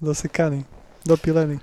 Zasekaný. 0.00 0.64
Dopilený. 1.04 1.60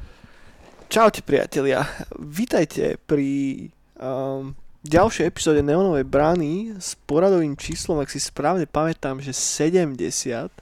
Čaute 0.94 1.26
priatelia, 1.26 1.90
vítajte 2.22 3.02
pri 3.10 3.66
um, 3.98 4.54
ďalšej 4.86 5.26
epizóde 5.26 5.66
Neonovej 5.66 6.06
brány 6.06 6.78
s 6.78 6.94
poradovým 7.10 7.58
číslom, 7.58 7.98
ak 7.98 8.14
si 8.14 8.22
správne 8.22 8.70
pamätám, 8.70 9.18
že 9.26 9.34
70. 9.34 10.54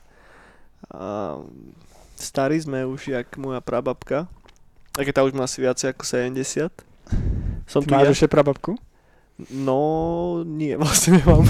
Um, 0.88 1.76
starí 2.16 2.64
sme 2.64 2.88
už 2.88 3.12
jak 3.12 3.36
moja 3.36 3.60
prababka, 3.60 4.32
keď 4.96 5.12
tá 5.12 5.22
už 5.28 5.36
má 5.36 5.44
asi 5.44 5.60
viacej 5.60 5.92
ako 5.92 6.04
70. 6.08 6.72
Som 7.68 7.84
Ty 7.84 7.92
máš 7.92 8.16
ešte 8.16 8.32
prababku? 8.32 8.80
No, 9.52 10.48
nie, 10.48 10.74
vlastne 10.80 11.20
nemám. 11.20 11.44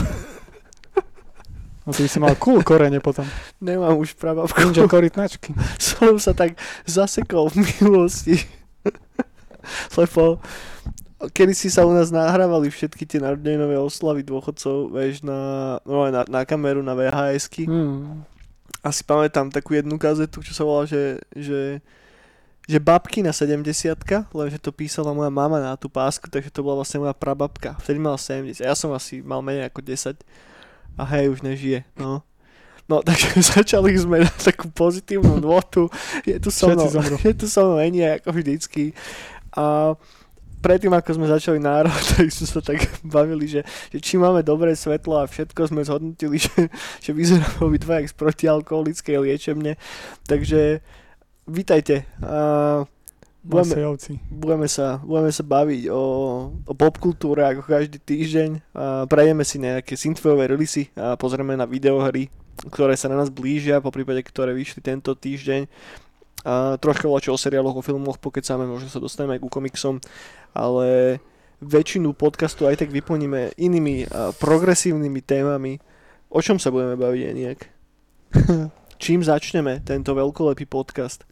No 1.86 1.94
ty 1.94 2.02
by 2.02 2.10
si 2.10 2.18
mal 2.18 2.34
cool 2.42 2.66
korene 2.66 2.98
potom. 2.98 3.30
Nemám 3.62 3.94
už 4.02 4.18
prababku. 4.18 4.58
Ninja 4.58 4.90
korytnačky. 4.90 5.54
Som 5.78 6.18
sa 6.18 6.34
tak 6.34 6.58
zasekol 6.90 7.54
v 7.54 7.62
minulosti. 7.62 8.42
Lebo 9.94 10.42
kedy 11.32 11.54
si 11.54 11.70
sa 11.70 11.86
u 11.86 11.94
nás 11.94 12.10
nahrávali 12.10 12.74
všetky 12.74 13.06
tie 13.06 13.22
narodeninové 13.22 13.78
oslavy 13.80 14.26
dôchodcov, 14.26 14.94
vieš, 14.94 15.24
na, 15.24 15.78
no, 15.88 16.10
na, 16.10 16.26
na 16.28 16.42
kameru, 16.44 16.82
na 16.82 16.98
VHSky. 16.98 17.70
Hmm. 17.70 18.26
Asi 18.86 19.02
pamätám 19.02 19.50
takú 19.50 19.74
jednu 19.74 19.98
kazetu, 19.98 20.46
čo 20.46 20.54
sa 20.54 20.62
volá, 20.62 20.86
že, 20.86 21.18
že, 21.34 21.82
že 22.70 22.78
babky 22.78 23.26
na 23.26 23.34
70 23.34 23.66
lenže 24.34 24.58
to 24.62 24.70
písala 24.70 25.16
moja 25.16 25.34
mama 25.34 25.58
na 25.58 25.74
tú 25.74 25.90
pásku, 25.90 26.30
takže 26.30 26.54
to 26.54 26.62
bola 26.62 26.82
vlastne 26.82 27.02
moja 27.02 27.16
prababka. 27.16 27.78
Vtedy 27.82 27.98
mal 27.98 28.18
70. 28.18 28.62
Ja 28.62 28.78
som 28.78 28.94
asi 28.94 29.26
mal 29.26 29.42
menej 29.42 29.70
ako 29.70 29.82
10 29.82 30.22
a 30.96 31.04
hej, 31.16 31.32
už 31.32 31.44
nežije, 31.44 31.84
no. 32.00 32.24
No, 32.86 33.02
takže 33.08 33.42
začali 33.42 33.98
sme 33.98 34.22
na 34.26 34.32
takú 34.32 34.70
pozitívnu 34.70 35.42
notu. 35.42 35.90
Je 36.26 36.38
tu 36.38 36.54
so 36.54 36.70
mnou, 36.70 36.90
je 37.28 37.34
tu 37.34 37.46
so 37.50 37.62
mnou 37.66 37.80
Enia, 37.82 38.22
ako 38.22 38.30
vždycky. 38.34 38.94
A 39.58 39.96
predtým, 40.62 40.94
ako 40.94 41.18
sme 41.18 41.30
začali 41.30 41.58
národ, 41.62 41.94
tak 42.14 42.30
sme 42.30 42.46
sa 42.46 42.62
tak 42.62 42.80
bavili, 43.06 43.46
že, 43.50 43.62
že 43.94 43.98
či 44.02 44.18
máme 44.18 44.42
dobré 44.46 44.74
svetlo 44.74 45.22
a 45.22 45.30
všetko 45.30 45.70
sme 45.70 45.86
zhodnotili, 45.86 46.38
že, 46.42 46.70
že 47.02 47.12
vyzeráme 47.14 47.62
obidva 47.62 48.02
z 48.06 48.14
protialkoholickej 48.14 49.18
liečebne. 49.18 49.78
Takže 50.26 50.82
vítajte. 51.50 52.06
Uh, 52.22 52.90
budeme, 53.46 53.74
budeme, 54.34 54.68
sa, 54.68 54.98
budeme 55.06 55.30
sa 55.30 55.44
baviť 55.46 55.94
o, 55.94 56.04
o 56.66 56.74
popkultúre 56.74 57.46
ako 57.46 57.62
každý 57.62 58.02
týždeň. 58.02 58.50
A 58.74 59.06
prejeme 59.06 59.46
si 59.46 59.62
nejaké 59.62 59.94
synthwaveové 59.94 60.58
releasy 60.58 60.90
a 60.98 61.14
pozrieme 61.14 61.54
na 61.54 61.70
videohry, 61.70 62.34
ktoré 62.74 62.98
sa 62.98 63.06
na 63.06 63.22
nás 63.22 63.30
blížia, 63.30 63.86
po 63.86 63.94
prípade 63.94 64.26
ktoré 64.26 64.58
vyšli 64.58 64.82
tento 64.82 65.14
týždeň. 65.14 65.70
A 66.46 66.78
troška 66.82 67.06
voľačo 67.06 67.34
o 67.34 67.42
seriáloch, 67.42 67.78
o 67.78 67.86
filmoch 67.86 68.18
pokecáme, 68.22 68.66
možno 68.66 68.90
sa 68.90 69.02
dostaneme 69.02 69.38
aj 69.38 69.42
ku 69.42 69.50
komiksom, 69.50 69.98
ale 70.54 71.18
väčšinu 71.62 72.14
podcastu 72.14 72.66
aj 72.66 72.86
tak 72.86 72.90
vyplníme 72.94 73.58
inými 73.58 74.10
progresívnymi 74.42 75.22
témami. 75.26 75.82
O 76.30 76.42
čom 76.42 76.58
sa 76.58 76.74
budeme 76.74 76.98
baviť, 76.98 77.22
nejak? 77.34 77.60
Čím 79.04 79.22
začneme 79.22 79.82
tento 79.86 80.14
veľkolepý 80.18 80.66
podcast? 80.70 81.26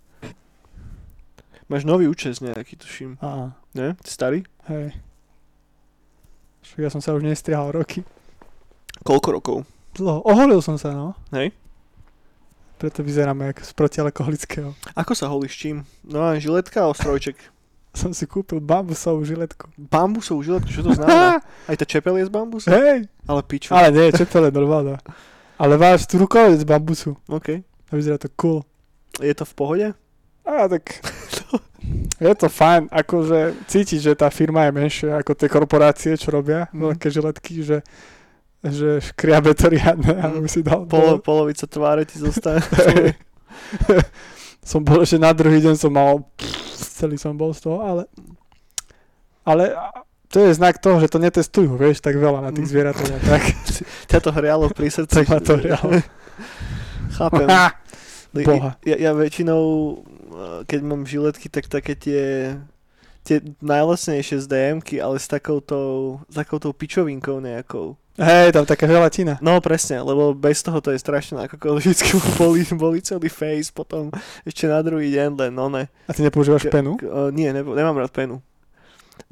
Máš 1.71 1.87
nový 1.87 2.11
účes 2.11 2.43
nejaký, 2.43 2.75
tuším. 2.75 3.17
Á. 3.23 3.55
Ne? 3.75 3.95
Ty 3.99 4.09
starý? 4.11 4.39
Hej. 4.67 4.97
Ja 6.79 6.89
som 6.89 7.03
sa 7.03 7.13
už 7.13 7.23
nestrihal 7.23 7.71
roky. 7.71 8.01
Koľko 9.03 9.27
rokov? 9.29 9.57
Dlho. 9.93 10.23
Oholil 10.25 10.63
som 10.63 10.79
sa, 10.79 10.95
no. 10.95 11.13
Hej. 11.35 11.53
Preto 12.81 13.05
vyzeráme 13.05 13.53
ako 13.53 13.61
z 13.63 13.71
protialkoholického. 13.77 14.69
Ako 14.97 15.13
sa 15.15 15.29
holíš 15.31 15.55
čím? 15.55 15.87
No 16.03 16.23
a 16.25 16.35
žiletka 16.41 16.83
a 16.83 16.91
ostrojček. 16.91 17.37
som 17.93 18.09
si 18.09 18.25
kúpil 18.25 18.57
bambusovú 18.57 19.21
žiletku. 19.21 19.69
Bambusovú 19.77 20.41
žiletku? 20.41 20.67
Čo 20.67 20.81
to 20.81 20.91
znamená? 20.97 21.39
Aj 21.69 21.75
tá 21.77 21.85
čepel 21.85 22.17
je 22.17 22.25
z 22.27 22.31
bambusu? 22.33 22.67
Hej. 22.73 23.05
Ale 23.29 23.41
piču. 23.45 23.69
Ale 23.71 23.93
nie, 23.93 24.09
čepel 24.09 24.49
je 24.49 24.51
normálna. 24.51 24.97
Ale 25.61 25.77
máš 25.77 26.09
tu 26.09 26.17
rukavic 26.17 26.59
z 26.59 26.67
bambusu. 26.67 27.13
OK. 27.29 27.61
A 27.63 27.91
vyzerá 27.93 28.17
to 28.17 28.27
cool. 28.33 28.65
Je 29.21 29.31
to 29.37 29.45
v 29.45 29.53
pohode? 29.53 29.87
A 30.43 30.65
tak 30.65 30.99
je 32.25 32.33
to 32.35 32.47
fajn, 32.49 32.89
akože 32.89 33.67
cítiť, 33.69 33.99
že 33.99 34.13
tá 34.13 34.27
firma 34.33 34.67
je 34.67 34.71
menšia 34.73 35.11
ako 35.19 35.31
tie 35.37 35.49
korporácie, 35.51 36.11
čo 36.17 36.33
robia 36.33 36.71
mm. 36.71 36.79
veľké 36.79 37.07
žiletky, 37.09 37.63
že, 37.63 37.77
že 38.63 39.03
škriabe 39.13 39.53
to 39.53 39.69
riadne, 39.69 40.13
mm. 40.13 40.37
aby 40.39 40.47
si 40.49 40.65
dal... 40.65 40.85
Polo, 40.89 41.19
polovica 41.21 41.69
tváre 41.69 42.07
ti 42.07 42.17
zostane. 42.17 42.63
som 44.69 44.81
bol, 44.81 45.03
že 45.03 45.21
na 45.21 45.35
druhý 45.35 45.59
deň 45.61 45.75
som 45.75 45.91
mal, 45.93 46.23
celý 46.75 47.19
som 47.19 47.35
bol 47.35 47.53
z 47.53 47.69
toho, 47.69 47.83
ale 47.83 48.09
ale 49.43 49.75
to 50.31 50.39
je 50.39 50.55
znak 50.55 50.79
toho, 50.79 50.97
že 51.03 51.11
to 51.11 51.19
netestujú, 51.19 51.75
vieš, 51.75 51.99
tak 51.99 52.15
veľa 52.17 52.41
na 52.41 52.51
tých 52.55 52.65
mm. 52.65 52.71
zvieratách. 52.71 53.21
Tak. 53.21 53.43
Ťa 54.09 54.19
to 54.23 54.29
hrialo 54.33 54.65
pri 54.71 54.87
srdci. 54.89 55.27
ma 55.29 55.37
to 55.43 55.59
hrialo. 55.59 55.99
Chápem. 57.13 57.47
Boha. 58.33 58.73
Ja, 58.81 58.97
ja 58.97 59.11
väčšinou 59.13 59.61
keď 60.67 60.79
mám 60.81 61.07
žiletky, 61.07 61.47
tak 61.47 61.69
také 61.69 61.93
tie 61.97 62.55
tie 63.23 63.39
najlasnejšie 63.63 64.43
z 64.43 64.45
DMky, 64.51 64.99
ale 64.99 65.15
s 65.15 65.31
takouto, 65.31 66.19
s 66.27 66.35
takouto 66.35 66.75
pičovinkou 66.75 67.39
nejakou. 67.39 67.95
Hej, 68.13 68.53
tam 68.53 68.67
taká 68.69 68.85
želatina. 68.85 69.41
No 69.41 69.57
presne, 69.57 69.97
lebo 70.05 70.37
bez 70.37 70.61
toho 70.61 70.77
to 70.85 70.93
je 70.93 71.01
strašné, 71.01 71.49
ako 71.49 71.81
vždycky 71.81 72.13
boli, 72.37 72.61
boli 72.77 73.01
celý 73.01 73.25
face, 73.25 73.73
potom 73.73 74.13
ešte 74.45 74.69
na 74.69 74.85
druhý 74.85 75.09
deň 75.09 75.29
len 75.33 75.51
no 75.55 75.65
ne. 75.71 75.89
A 76.05 76.11
ty 76.13 76.21
nepoužívaš 76.21 76.69
penu? 76.69 76.99
K, 77.01 77.09
uh, 77.09 77.33
nie, 77.33 77.49
ne, 77.49 77.65
nemám 77.65 77.97
rád 77.97 78.13
penu. 78.13 78.37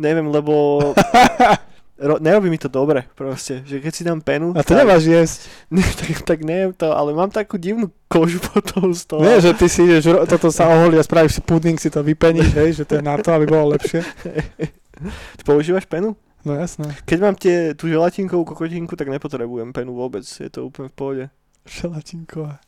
Neviem, 0.02 0.34
lebo 0.34 0.82
ro, 2.02 2.18
nerobí 2.18 2.50
mi 2.50 2.58
to 2.58 2.68
dobre 2.68 3.06
proste, 3.14 3.62
že 3.64 3.78
keď 3.78 3.94
si 3.94 4.02
dám 4.02 4.20
penu... 4.20 4.52
A 4.58 4.66
to 4.66 4.74
tak, 4.74 4.84
nemáš 4.84 5.06
jesť. 5.06 5.40
Ne, 5.78 5.86
tak, 5.86 6.10
tak 6.26 6.40
neviem 6.42 6.74
to, 6.74 6.90
ale 6.92 7.14
mám 7.14 7.30
takú 7.30 7.62
divnú 7.62 7.94
kožu 8.10 8.42
potom 8.52 8.92
z 8.92 9.06
toho. 9.06 9.22
Nie, 9.22 9.40
že 9.40 9.54
ty 9.54 9.70
si 9.70 9.86
ideš, 9.86 10.18
toto 10.26 10.50
sa 10.50 10.68
oholí 10.68 10.98
a 10.98 11.06
spravíš 11.06 11.40
si 11.40 11.42
puding, 11.46 11.78
si 11.78 11.94
to 11.94 12.02
vypeníš, 12.02 12.52
hej, 12.58 12.70
že 12.82 12.84
to 12.84 13.00
je 13.00 13.04
na 13.06 13.16
to, 13.22 13.30
aby 13.32 13.46
bolo 13.46 13.78
lepšie. 13.78 14.02
Ty 15.38 15.42
používaš 15.46 15.90
penu? 15.90 16.14
No 16.46 16.54
jasné. 16.54 16.94
Keď 17.06 17.18
mám 17.22 17.34
tie, 17.38 17.74
tú 17.74 17.90
želatinkovú 17.90 18.46
kokotinku, 18.46 18.94
tak 18.98 19.10
nepotrebujem 19.10 19.74
penu 19.74 19.94
vôbec, 19.94 20.26
je 20.26 20.50
to 20.50 20.70
úplne 20.70 20.90
v 20.90 20.96
pohode. 20.98 21.26
Želatinková. 21.66 22.62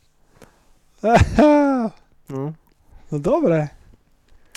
no. 2.30 2.54
No 3.10 3.16
dobre. 3.18 3.70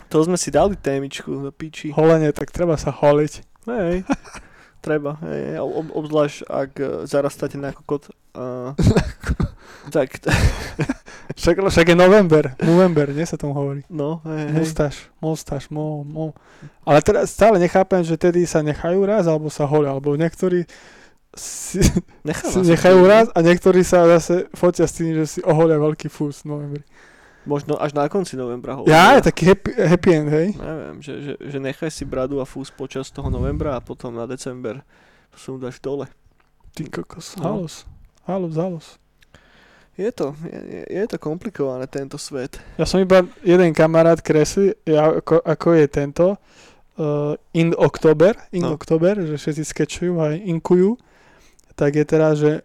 To 0.08 0.24
sme 0.24 0.40
si 0.40 0.50
dali 0.50 0.80
témičku 0.80 1.28
do 1.44 1.52
piči. 1.52 1.92
Holenie, 1.92 2.32
tak 2.32 2.56
treba 2.56 2.80
sa 2.80 2.96
holiť. 2.96 3.34
Hej. 3.68 4.08
Treba, 4.82 5.18
hej, 5.26 5.60
ob, 5.60 5.90
obzvlášť 5.92 6.38
ak 6.48 6.72
uh, 6.80 6.88
zarastáte 7.04 7.58
na 7.60 7.74
kokot. 7.74 8.14
Uh, 8.38 8.78
tak. 9.96 10.22
však, 11.40 11.56
však 11.60 11.88
je 11.92 11.98
november, 11.98 12.54
november, 12.62 13.10
nie 13.12 13.26
sa 13.26 13.36
tomu 13.36 13.58
hovorí. 13.58 13.82
No, 13.90 14.22
hej, 14.24 14.54
Mustáš, 14.54 14.96
mustáš, 15.20 15.68
mo, 15.74 16.06
mo. 16.06 16.38
Ale 16.88 17.02
teraz 17.02 17.34
stále 17.34 17.58
nechápem, 17.58 18.06
že 18.06 18.16
tedy 18.16 18.46
sa 18.46 18.62
nechajú 18.62 19.04
raz, 19.04 19.26
alebo 19.26 19.50
sa 19.50 19.66
holia, 19.66 19.92
alebo 19.92 20.14
niektorí 20.16 20.64
si, 21.38 21.84
si 21.84 22.59
nechajú 22.66 23.00
raz 23.06 23.30
a 23.34 23.40
niektorí 23.46 23.86
sa 23.86 24.08
zase 24.18 24.50
fotia 24.58 24.90
s 24.90 24.98
tým, 24.98 25.14
že 25.14 25.26
si 25.38 25.40
oholia 25.46 25.78
veľký 25.78 26.09
fús 26.09 26.42
v 26.44 26.54
novembri. 26.54 26.84
Možno 27.47 27.80
až 27.80 27.96
na 27.96 28.12
konci 28.12 28.35
novembra. 28.35 28.75
Hovoria. 28.75 28.91
Ja, 28.91 29.06
je 29.16 29.31
taký 29.31 29.47
happy, 29.47 29.72
happy 29.72 30.09
end, 30.12 30.30
hej? 30.30 30.47
Neviem, 30.59 30.97
že, 31.00 31.13
že, 31.24 31.34
že 31.40 31.58
nechaj 31.63 31.88
si 31.88 32.03
bradu 32.03 32.44
a 32.44 32.46
fús 32.46 32.68
počas 32.68 33.08
toho 33.08 33.31
novembra 33.31 33.80
a 33.80 33.80
potom 33.80 34.12
na 34.12 34.28
december 34.28 34.84
som 35.31 35.56
dáš 35.56 35.80
dole. 35.80 36.12
Ty 36.75 36.91
kokos, 36.91 37.40
no. 37.40 37.63
halus, 38.28 38.53
halus. 38.53 38.88
Je 39.97 40.12
to, 40.12 40.35
je, 40.46 40.85
je 40.91 41.03
to 41.09 41.18
komplikované 41.18 41.88
tento 41.90 42.19
svet. 42.22 42.59
Ja 42.78 42.85
som 42.85 43.02
iba 43.02 43.25
jeden 43.41 43.74
kamarát 43.74 44.22
kreslí, 44.22 44.76
ja, 44.85 45.09
ako, 45.09 45.41
ako 45.41 45.67
je 45.73 45.85
tento, 45.90 46.28
uh, 46.99 47.34
in 47.55 47.73
October, 47.73 48.38
in 48.53 48.67
no. 48.67 48.78
October, 48.78 49.17
že 49.26 49.40
všetci 49.40 49.64
skečujú 49.64 50.14
a 50.22 50.38
inkujú, 50.38 50.99
tak 51.73 51.97
je 51.97 52.05
teraz, 52.05 52.44
že 52.44 52.61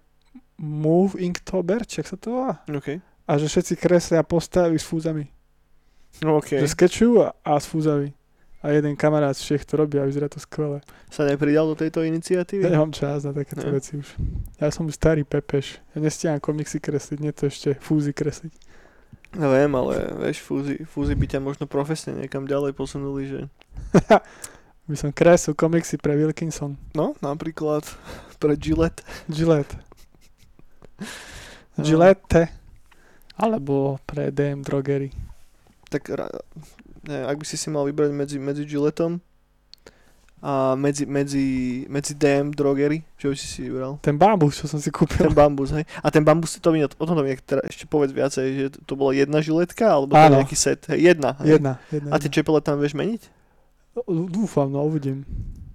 Move 0.61 1.17
Inktober, 1.23 1.89
či 1.89 2.05
sa 2.05 2.21
to 2.21 2.37
volá? 2.37 2.61
Okay 2.69 3.12
a 3.27 3.33
že 3.39 3.47
všetci 3.47 3.75
kreslia 3.79 4.23
postavy 4.27 4.79
s 4.79 4.87
fúzami. 4.87 5.31
Okay. 6.21 6.61
Že 6.61 6.69
skečujú 6.69 7.15
a, 7.25 7.33
a 7.43 7.57
s 7.57 7.67
fúzami. 7.67 8.13
A 8.63 8.71
jeden 8.71 8.95
kamarát 8.95 9.35
z 9.35 9.43
Čech 9.43 9.67
to 9.67 9.75
robí 9.75 9.99
a 9.99 10.07
vyzerá 10.07 10.31
to 10.31 10.39
skvelé. 10.39 10.87
Sa 11.11 11.27
nepridal 11.27 11.67
do 11.67 11.75
tejto 11.75 12.07
iniciatívy? 12.07 12.63
Ja 12.63 12.71
nemám 12.71 12.95
čas 12.95 13.27
na 13.27 13.35
takéto 13.35 13.67
ne. 13.67 13.75
veci 13.75 13.99
už. 13.99 14.07
Ja 14.63 14.71
som 14.71 14.87
starý 14.87 15.27
pepeš. 15.27 15.83
Ja 15.91 15.99
nestíham 15.99 16.39
komiksy 16.39 16.79
kresliť, 16.79 17.19
nie 17.19 17.35
to 17.35 17.51
ešte 17.51 17.75
fúzy 17.83 18.15
kresliť. 18.15 18.55
Ja 19.35 19.51
viem, 19.51 19.73
ale 19.75 20.15
vieš, 20.15 20.47
fúzy, 20.47 20.79
fúzy 20.87 21.19
by 21.19 21.27
ťa 21.27 21.41
možno 21.43 21.67
profesne 21.67 22.15
niekam 22.15 22.47
ďalej 22.47 22.79
posunuli, 22.79 23.23
že... 23.27 23.41
by 24.93 24.97
som 24.99 25.11
kresil 25.11 25.59
komiksy 25.59 25.99
pre 25.99 26.15
Wilkinson. 26.15 26.79
No, 26.95 27.19
napríklad 27.19 27.83
pre 28.43 28.55
Gillette. 28.55 29.03
Gillette. 29.27 29.75
Gillette. 31.83 32.62
Alebo 33.43 33.99
pre 34.07 34.31
DM 34.31 34.63
Drogery. 34.63 35.11
tak 35.91 36.07
neviem, 37.03 37.27
ak 37.27 37.37
by 37.37 37.45
si 37.45 37.59
si 37.59 37.69
mal 37.69 37.83
vybrať 37.85 38.15
medzi, 38.15 38.39
medzi 38.39 38.63
Gilletom 38.63 39.19
a 40.39 40.75
medzi, 40.75 41.07
medzi, 41.07 41.47
medzi 41.87 42.15
DM 42.15 42.51
Drogery, 42.51 43.03
čo 43.15 43.31
by 43.31 43.37
si 43.37 43.47
si 43.47 43.61
vybral? 43.63 43.99
Ten 44.01 44.19
bambus, 44.19 44.59
čo 44.59 44.67
som 44.67 44.79
si 44.79 44.91
kúpil. 44.91 45.15
Ten 45.21 45.31
bambus, 45.31 45.71
hej. 45.71 45.87
A 45.99 46.11
ten 46.11 46.23
bambus, 46.23 46.59
to 46.59 46.71
mi, 46.71 46.83
o 46.83 46.89
tom 46.89 47.15
to 47.15 47.23
mi 47.23 47.35
teda 47.37 47.63
ešte 47.63 47.85
povedz 47.85 48.11
viacej, 48.11 48.47
že 48.51 48.67
to 48.83 48.95
bola 48.95 49.13
jedna 49.13 49.39
žiletka, 49.39 49.87
alebo 49.87 50.15
Áno. 50.15 50.39
nejaký 50.39 50.55
set? 50.55 50.83
Hej, 50.89 51.15
jedna. 51.15 51.39
Hej. 51.39 51.59
Jedna, 51.59 51.73
jedna. 51.91 52.11
A 52.11 52.19
tie 52.19 52.27
čepele 52.29 52.59
tam 52.59 52.79
vieš 52.79 52.95
meniť? 52.95 53.23
Dúfam, 54.09 54.67
no 54.67 54.83
uvidím. 54.83 55.23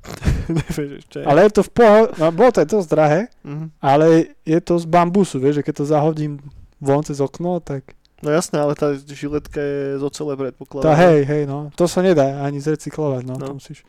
Nevieš. 0.50 1.16
Ale 1.22 1.48
je 1.48 1.52
to 1.54 1.62
v 1.62 1.72
pohode, 1.72 2.08
no, 2.18 2.32
bolo 2.32 2.50
to 2.50 2.60
aj 2.60 2.70
dosť 2.70 2.88
drahé, 2.90 3.22
Mhm. 3.44 3.66
ale 3.78 4.06
je 4.44 4.60
to 4.60 4.76
z 4.76 4.86
bambusu, 4.86 5.38
vieš, 5.38 5.60
že 5.60 5.64
keď 5.64 5.74
to 5.78 5.86
zahodím 5.86 6.40
von 6.80 7.04
cez 7.04 7.18
okno, 7.20 7.60
tak 7.60 7.94
No 8.18 8.34
jasné, 8.34 8.58
ale 8.58 8.74
tá 8.74 8.98
žiletka 8.98 9.62
je 9.62 10.02
z 10.02 10.04
ocele 10.04 10.34
predpokladám. 10.34 10.90
tá 10.90 10.98
hej, 10.98 11.22
hej, 11.22 11.46
no, 11.46 11.70
to 11.78 11.86
sa 11.86 12.02
nedá 12.02 12.42
ani 12.42 12.58
zrecyklovať, 12.58 13.22
no, 13.30 13.38
No. 13.38 13.46
to 13.46 13.54
musíš. 13.62 13.86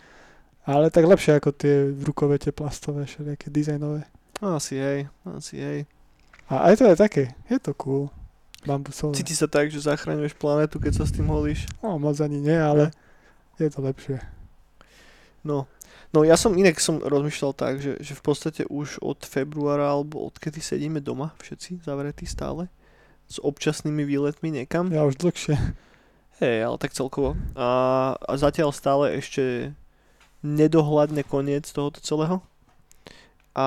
Ale 0.69 0.93
tak 0.93 1.09
lepšie 1.09 1.41
ako 1.41 1.57
tie 1.57 1.97
rukovete 1.97 2.53
plastové, 2.53 3.09
všelijaké 3.09 3.49
dizajnové. 3.49 4.05
No, 4.45 4.61
asi 4.61 4.77
hej, 4.77 5.09
asi 5.25 5.57
hej. 5.57 5.81
A 6.53 6.69
aj 6.69 6.77
to 6.77 6.85
je 6.93 6.97
také, 6.97 7.25
je 7.49 7.57
to 7.57 7.73
cool. 7.81 8.13
Bambusové. 8.69 9.17
Cíti 9.17 9.33
sa 9.33 9.49
tak, 9.49 9.73
že 9.73 9.81
zachraňuješ 9.81 10.37
planetu, 10.37 10.77
keď 10.77 10.93
sa 11.01 11.05
s 11.09 11.15
tým 11.17 11.25
holíš. 11.33 11.65
No, 11.81 11.97
moc 11.97 12.21
ani 12.21 12.37
nie, 12.37 12.53
ale 12.53 12.93
je 13.57 13.69
to 13.73 13.81
lepšie. 13.81 14.21
No. 15.41 15.65
No 16.13 16.21
ja 16.25 16.37
som 16.37 16.53
inak 16.53 16.77
som 16.81 17.01
rozmýšľal 17.01 17.53
tak, 17.53 17.81
že, 17.81 17.97
že 18.01 18.13
v 18.13 18.23
podstate 18.25 18.63
už 18.69 19.01
od 19.01 19.25
februára 19.25 19.89
alebo 19.89 20.21
odkedy 20.25 20.61
sedíme 20.61 21.01
doma 21.01 21.33
všetci 21.41 21.81
zavretí 21.81 22.29
stále 22.29 22.69
s 23.29 23.37
občasnými 23.39 24.03
výletmi 24.09 24.49
niekam. 24.49 24.89
Ja 24.89 25.05
už 25.05 25.21
dlhšie. 25.21 25.55
Hej, 26.41 26.57
ale 26.65 26.77
tak 26.81 26.97
celkovo. 26.97 27.37
A, 27.59 27.69
a 28.17 28.33
zatiaľ 28.39 28.73
stále 28.73 29.19
ešte 29.19 29.75
nedohľadne 30.41 31.27
koniec 31.27 31.67
tohoto 31.69 31.99
celého. 32.01 32.41
A, 33.59 33.67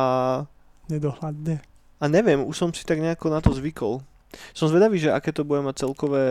Nedohľadne. 0.88 1.60
a 2.00 2.04
neviem, 2.08 2.42
už 2.42 2.56
som 2.56 2.70
si 2.72 2.88
tak 2.88 3.04
nejako 3.04 3.28
na 3.28 3.44
to 3.44 3.52
zvykol. 3.52 4.00
Som 4.56 4.72
zvedavý, 4.72 4.96
že 4.96 5.12
aké 5.12 5.36
to 5.36 5.44
bude 5.44 5.60
mať 5.60 5.84
celkové, 5.84 6.26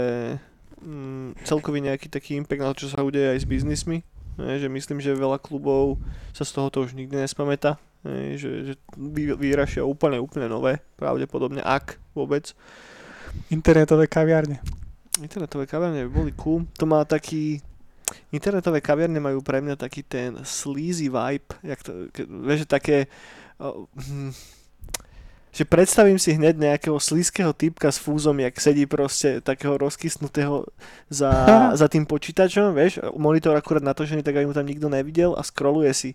mm, 0.80 1.44
celkový 1.44 1.84
nejaký 1.84 2.08
taký 2.08 2.40
impact 2.40 2.60
na 2.64 2.68
to, 2.72 2.88
čo 2.88 2.92
sa 2.96 3.04
udeje 3.04 3.36
aj 3.36 3.44
s 3.44 3.46
biznismi. 3.46 4.00
Ne, 4.40 4.56
že 4.56 4.72
myslím, 4.72 5.04
že 5.04 5.12
veľa 5.12 5.36
klubov 5.36 6.00
sa 6.32 6.48
z 6.48 6.56
tohoto 6.56 6.80
už 6.88 6.96
nikdy 6.96 7.20
nespamätá. 7.20 7.76
Ne, 8.08 8.40
že, 8.40 8.72
že 8.72 8.74
vy, 8.96 9.36
vyrašia 9.36 9.84
úplne, 9.84 10.16
úplne 10.16 10.48
nové, 10.48 10.80
pravdepodobne, 10.96 11.60
ak 11.60 12.00
vôbec. 12.16 12.56
Internetové 13.50 14.06
kaviarne. 14.06 14.62
Internetové 15.20 15.66
kaviarne 15.66 16.06
by 16.06 16.10
boli 16.10 16.32
cool. 16.38 16.64
To 16.78 16.84
má 16.86 17.04
taký... 17.04 17.60
Internetové 18.34 18.82
kaviarne 18.82 19.22
majú 19.22 19.38
pre 19.42 19.62
mňa 19.62 19.78
taký 19.78 20.02
ten 20.02 20.38
sleazy 20.42 21.06
vibe. 21.06 21.50
Jak 21.62 21.80
to, 21.82 21.90
ke, 22.10 22.26
vieš, 22.26 22.66
také... 22.66 23.06
Uh, 23.60 23.86
hm, 23.94 24.32
že 25.50 25.66
predstavím 25.66 26.14
si 26.14 26.30
hneď 26.38 26.54
nejakého 26.56 26.94
slízkeho 26.94 27.50
typka 27.50 27.90
s 27.90 27.98
fúzom, 27.98 28.38
jak 28.38 28.54
sedí 28.62 28.86
proste 28.86 29.42
takého 29.42 29.74
rozkysnutého 29.82 30.62
za, 31.10 31.30
za 31.80 31.86
tým 31.90 32.06
počítačom, 32.06 32.70
vieš, 32.70 33.02
monitor 33.18 33.58
akurát 33.58 33.82
natočený, 33.82 34.22
tak 34.22 34.38
aby 34.38 34.46
mu 34.46 34.54
tam 34.54 34.66
nikto 34.66 34.86
nevidel 34.86 35.34
a 35.34 35.42
scrolluje 35.42 35.90
si 35.90 36.10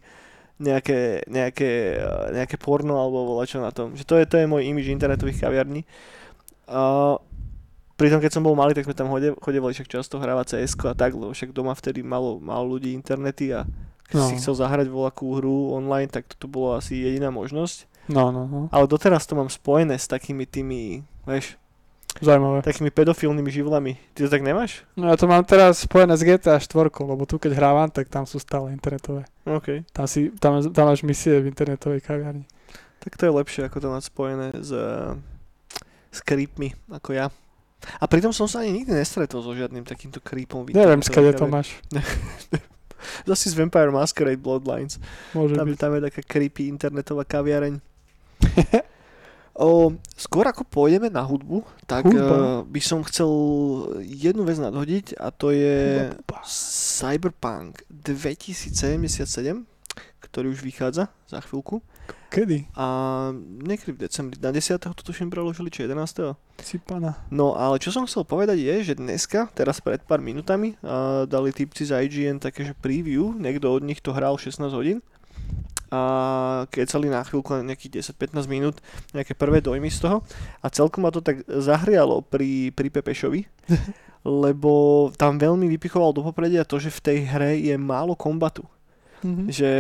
nejaké, 0.56 1.28
nejaké, 1.28 2.00
nejaké 2.32 2.56
porno 2.56 2.96
alebo 2.96 3.36
čo 3.44 3.60
na 3.60 3.76
tom. 3.76 3.92
Že 3.92 4.04
to 4.08 4.16
je, 4.16 4.26
to 4.26 4.36
je 4.40 4.48
môj 4.48 4.64
imidž 4.64 4.88
internetových 4.96 5.44
kaviarní. 5.44 5.84
Uh, 6.66 7.16
pritom 7.94 8.18
keď 8.18 8.32
som 8.32 8.44
bol 8.44 8.54
malý, 8.54 8.74
tak 8.74 8.84
sme 8.84 8.94
tam 8.94 9.08
hode, 9.08 9.38
chodevali 9.40 9.72
však 9.72 9.88
často 9.88 10.18
hrávať 10.18 10.60
cs 10.60 10.76
a 10.84 10.94
tak, 10.94 11.14
lebo 11.14 11.32
však 11.32 11.50
doma 11.50 11.72
vtedy 11.72 12.02
malo, 12.02 12.38
malo 12.38 12.76
ľudí 12.76 12.92
internety 12.92 13.54
a 13.54 13.64
keď 14.06 14.16
No. 14.18 14.28
si 14.30 14.38
chcel 14.38 14.54
zahrať 14.54 14.86
voľakú 14.86 15.26
hru 15.36 15.74
online, 15.74 16.06
tak 16.06 16.30
toto 16.30 16.46
bolo 16.46 16.78
asi 16.78 17.02
jediná 17.02 17.30
možnosť. 17.30 17.90
No, 18.06 18.30
no, 18.30 18.46
no. 18.46 18.70
Ale 18.70 18.86
doteraz 18.86 19.26
to 19.26 19.34
mám 19.34 19.50
spojené 19.50 19.98
s 19.98 20.06
takými 20.06 20.46
tými, 20.46 21.02
vieš, 21.26 21.58
Zaujímavé. 22.16 22.62
takými 22.62 22.94
pedofilnými 22.94 23.50
živlami. 23.50 23.98
Ty 24.14 24.24
to 24.24 24.30
tak 24.30 24.46
nemáš? 24.46 24.86
No 24.94 25.10
ja 25.10 25.18
to 25.18 25.26
mám 25.26 25.42
teraz 25.42 25.84
spojené 25.84 26.14
s 26.14 26.22
GTA 26.22 26.62
4, 26.62 26.70
lebo 27.02 27.26
tu 27.26 27.36
keď 27.36 27.58
hrávam, 27.58 27.90
tak 27.90 28.08
tam 28.08 28.24
sú 28.24 28.38
stále 28.38 28.72
internetové. 28.72 29.26
OK. 29.44 29.84
Tam, 29.90 30.06
si, 30.06 30.30
tam, 30.38 30.62
tam 30.62 30.86
máš 30.86 31.02
misie 31.02 31.42
v 31.42 31.50
internetovej 31.50 32.00
kaviarni. 32.00 32.46
Tak 33.02 33.18
to 33.18 33.26
je 33.26 33.34
lepšie, 33.34 33.62
ako 33.66 33.78
to 33.80 33.88
mať 33.90 34.04
spojené 34.06 34.48
s, 34.56 34.70
s 36.16 36.24
creepmi, 36.24 36.72
ako 36.88 37.12
ja. 37.12 37.28
A 38.00 38.08
pritom 38.08 38.32
som 38.32 38.48
sa 38.48 38.64
ani 38.64 38.82
nikdy 38.82 38.96
nestretol 38.96 39.44
so 39.44 39.52
žiadnym 39.52 39.84
takýmto 39.84 40.24
creepom. 40.24 40.66
Neviem, 40.72 41.04
skade 41.04 41.36
to 41.36 41.46
máš. 41.46 41.76
Zasi 43.30 43.54
z 43.54 43.56
Vampire 43.60 43.94
Masquerade 43.94 44.42
Bloodlines. 44.42 44.98
Môže 45.38 45.54
Tam, 45.54 45.68
byť. 45.70 45.78
tam 45.78 45.92
je 45.94 46.02
taká 46.10 46.22
creepy 46.26 46.72
internetová 46.72 47.22
kaviareň. 47.22 47.78
o, 49.54 49.94
skôr 50.18 50.50
ako 50.50 50.66
pôjdeme 50.66 51.14
na 51.14 51.22
hudbu, 51.22 51.62
tak 51.86 52.10
Hudba. 52.10 52.34
uh, 52.34 52.62
by 52.66 52.82
som 52.82 53.06
chcel 53.06 53.30
jednu 54.02 54.42
vec 54.42 54.58
nadhodiť 54.58 55.22
a 55.22 55.30
to 55.30 55.54
je 55.54 56.10
Hudba. 56.10 56.42
Cyberpunk 56.50 57.86
2077, 57.94 58.74
ktorý 60.26 60.48
už 60.50 60.66
vychádza 60.66 61.14
za 61.30 61.40
chvíľku. 61.46 61.86
Kedy? 62.36 62.68
A 62.76 62.86
niekedy 63.40 63.96
v 63.96 64.00
decembri, 64.06 64.36
na 64.44 64.52
10. 64.52 64.76
to 64.76 65.02
tuším 65.08 65.32
preložili, 65.32 65.72
či 65.72 65.88
11. 65.88 66.36
Si 66.60 66.76
pana. 66.84 67.16
No 67.32 67.56
ale 67.56 67.80
čo 67.80 67.96
som 67.96 68.04
chcel 68.04 68.28
povedať 68.28 68.60
je, 68.60 68.92
že 68.92 69.00
dneska, 69.00 69.48
teraz 69.56 69.80
pred 69.80 70.04
pár 70.04 70.20
minutami, 70.20 70.76
uh, 70.84 71.24
dali 71.24 71.56
typci 71.56 71.88
z 71.88 71.96
IGN 71.96 72.44
také, 72.44 72.68
že 72.68 72.76
preview, 72.76 73.32
niekto 73.32 73.72
od 73.72 73.88
nich 73.88 74.04
to 74.04 74.12
hral 74.12 74.36
16 74.36 74.68
hodín 74.76 75.00
a 75.94 76.66
kecali 76.74 77.08
na 77.08 77.22
chvíľku 77.22 77.56
na 77.56 77.64
nejakých 77.72 78.12
10-15 78.12 78.50
minút 78.50 78.76
nejaké 79.14 79.38
prvé 79.38 79.62
dojmy 79.62 79.88
z 79.94 80.02
toho 80.04 80.26
a 80.60 80.68
celkom 80.68 81.06
ma 81.06 81.14
to 81.14 81.22
tak 81.22 81.46
zahrialo 81.46 82.26
pri, 82.26 82.74
pri 82.74 82.90
Pepešovi, 82.90 83.46
lebo 84.44 85.08
tam 85.16 85.38
veľmi 85.38 85.70
vypichoval 85.78 86.12
do 86.12 86.26
popredia 86.26 86.66
to, 86.66 86.82
že 86.82 86.90
v 86.90 87.04
tej 87.06 87.20
hre 87.30 87.52
je 87.62 87.78
málo 87.78 88.18
kombatu 88.18 88.66
Mhm. 89.24 89.44
že 89.48 89.72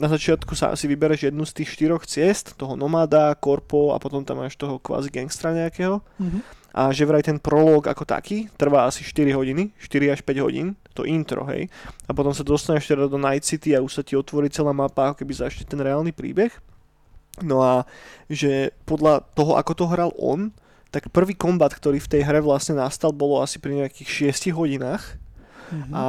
na 0.00 0.08
začiatku 0.08 0.56
sa 0.56 0.72
asi 0.72 0.88
vybereš 0.88 1.28
jednu 1.28 1.44
z 1.44 1.62
tých 1.62 1.76
štyroch 1.76 2.08
ciest, 2.08 2.56
toho 2.56 2.74
nomada, 2.74 3.36
korpo 3.36 3.92
a 3.92 4.00
potom 4.00 4.24
tam 4.24 4.40
máš 4.40 4.56
toho 4.56 4.80
kvázi 4.80 5.12
gangstra 5.12 5.52
nejakého. 5.52 6.00
Mhm. 6.18 6.40
A 6.72 6.88
že 6.88 7.04
vraj 7.04 7.20
ten 7.20 7.36
prolog 7.36 7.84
ako 7.84 8.08
taký 8.08 8.48
trvá 8.56 8.88
asi 8.88 9.04
4 9.04 9.36
hodiny, 9.36 9.76
4 9.76 10.08
až 10.08 10.24
5 10.24 10.40
hodín, 10.40 10.72
to 10.96 11.04
intro, 11.04 11.44
hej. 11.44 11.68
A 12.08 12.16
potom 12.16 12.32
sa 12.32 12.40
dostaneš 12.40 12.88
teda 12.88 13.12
do 13.12 13.20
Night 13.20 13.44
City 13.44 13.76
a 13.76 13.84
už 13.84 14.00
sa 14.00 14.02
ti 14.02 14.16
otvorí 14.16 14.48
celá 14.48 14.72
mapa, 14.72 15.12
ako 15.12 15.20
keby 15.20 15.32
začne 15.36 15.68
ten 15.68 15.76
reálny 15.76 16.16
príbeh. 16.16 16.48
No 17.44 17.60
a 17.60 17.84
že 18.32 18.72
podľa 18.88 19.24
toho, 19.36 19.60
ako 19.60 19.72
to 19.76 19.84
hral 19.88 20.12
on, 20.16 20.52
tak 20.92 21.08
prvý 21.08 21.32
kombat, 21.32 21.72
ktorý 21.72 22.00
v 22.00 22.08
tej 22.08 22.22
hre 22.24 22.44
vlastne 22.44 22.76
nastal, 22.76 23.12
bolo 23.12 23.40
asi 23.40 23.56
pri 23.60 23.84
nejakých 23.84 24.32
6 24.32 24.52
hodinách 24.56 25.20
Mhm. 25.72 25.92
a 25.96 26.04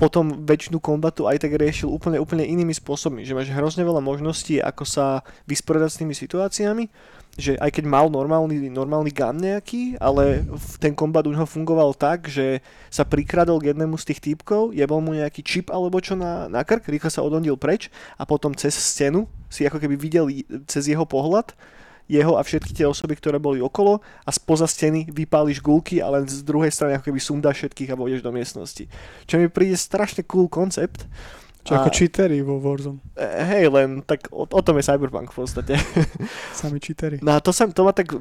potom 0.00 0.40
väčšinu 0.48 0.80
kombatu 0.80 1.28
aj 1.28 1.44
tak 1.44 1.52
riešil 1.52 1.92
úplne, 1.92 2.16
úplne 2.16 2.48
inými 2.48 2.72
spôsobmi, 2.72 3.28
že 3.28 3.36
máš 3.36 3.52
hrozne 3.52 3.84
veľa 3.84 4.00
možností, 4.00 4.56
ako 4.56 4.88
sa 4.88 5.20
vysporiadať 5.44 5.90
s 5.92 6.00
tými 6.00 6.14
situáciami, 6.16 6.84
že 7.36 7.60
aj 7.60 7.68
keď 7.68 7.84
mal 7.84 8.08
normálny, 8.08 8.72
normálny 8.72 9.12
gun 9.12 9.36
nejaký, 9.36 10.00
ale 10.00 10.48
ten 10.80 10.96
kombat 10.96 11.28
u 11.28 11.36
neho 11.36 11.44
fungoval 11.44 11.92
tak, 11.92 12.32
že 12.32 12.64
sa 12.88 13.04
prikradol 13.04 13.60
k 13.60 13.76
jednému 13.76 14.00
z 14.00 14.08
tých 14.12 14.20
týpkov, 14.32 14.72
jebol 14.72 15.04
mu 15.04 15.12
nejaký 15.12 15.44
čip 15.44 15.68
alebo 15.68 16.00
čo 16.00 16.16
na, 16.16 16.48
na 16.48 16.64
krk, 16.64 16.88
rýchlo 16.88 17.12
sa 17.12 17.20
odondil 17.20 17.60
preč 17.60 17.92
a 18.16 18.24
potom 18.24 18.56
cez 18.56 18.72
stenu 18.72 19.28
si 19.52 19.68
ako 19.68 19.76
keby 19.76 19.94
videl 20.00 20.24
cez 20.64 20.88
jeho 20.88 21.04
pohľad 21.04 21.52
jeho 22.06 22.38
a 22.38 22.42
všetky 22.42 22.72
tie 22.72 22.86
osoby, 22.86 23.18
ktoré 23.18 23.42
boli 23.42 23.58
okolo 23.58 23.98
a 24.22 24.30
spoza 24.30 24.70
steny 24.70 25.10
vypáliš 25.10 25.58
gulky 25.58 25.98
a 25.98 26.10
len 26.10 26.24
z 26.26 26.42
druhej 26.46 26.70
strany 26.70 26.96
ako 26.96 27.10
keby 27.10 27.20
sundáš 27.20 27.66
všetkých 27.66 27.92
a 27.92 27.98
vôjdeš 27.98 28.22
do 28.22 28.30
miestnosti. 28.30 28.86
Čo 29.26 29.42
mi 29.42 29.50
príde 29.50 29.74
strašne 29.74 30.22
cool 30.26 30.46
koncept. 30.46 31.04
Čo 31.66 31.82
ako 31.82 31.90
cheatery 31.90 32.46
vo 32.46 32.62
Warzone. 32.62 33.02
E, 33.18 33.26
Hej, 33.26 33.74
len 33.74 33.98
tak 34.06 34.30
o, 34.30 34.46
o 34.46 34.60
tom 34.62 34.78
je 34.78 34.86
Cyberpunk 34.86 35.34
v 35.34 35.38
podstate. 35.42 35.74
Sami 36.58 36.78
cheatery. 36.78 37.18
No 37.18 37.34
a 37.34 37.42
to, 37.42 37.50
sa, 37.50 37.66
to 37.66 37.82
ma 37.82 37.90
tak, 37.90 38.14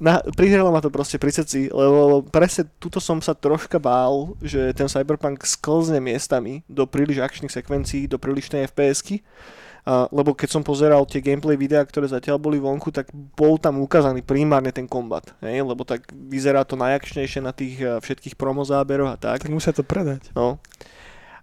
na, 0.00 0.24
prihralo 0.32 0.72
ma 0.72 0.80
to 0.80 0.88
proste 0.88 1.20
pri 1.20 1.28
srdci, 1.28 1.68
lebo 1.68 2.24
presne 2.24 2.64
tuto 2.80 2.96
som 2.96 3.20
sa 3.20 3.36
troška 3.36 3.76
bál, 3.76 4.32
že 4.40 4.72
ten 4.72 4.88
Cyberpunk 4.88 5.44
sklzne 5.44 6.00
miestami 6.00 6.64
do 6.72 6.88
príliš 6.88 7.20
akčných 7.20 7.52
sekvencií, 7.52 8.08
do 8.08 8.16
prílišnej 8.16 8.64
FPS-ky. 8.72 9.20
Lebo 9.86 10.34
keď 10.34 10.48
som 10.50 10.66
pozeral 10.66 11.06
tie 11.06 11.22
gameplay 11.22 11.54
videá, 11.54 11.86
ktoré 11.86 12.10
zatiaľ 12.10 12.42
boli 12.42 12.58
vonku, 12.58 12.90
tak 12.90 13.06
bol 13.14 13.54
tam 13.54 13.78
ukázaný 13.78 14.26
primárne 14.26 14.74
ten 14.74 14.90
kombat. 14.90 15.30
Hej? 15.38 15.62
Lebo 15.62 15.86
tak 15.86 16.10
vyzerá 16.10 16.66
to 16.66 16.74
najakčnejšie 16.74 17.38
na 17.38 17.54
tých 17.54 17.78
eh, 17.78 18.02
všetkých 18.02 18.34
promozáberoch 18.34 19.14
a 19.14 19.20
tak. 19.20 19.46
Tak 19.46 19.54
musia 19.54 19.70
to 19.70 19.86
predať. 19.86 20.34
No. 20.34 20.58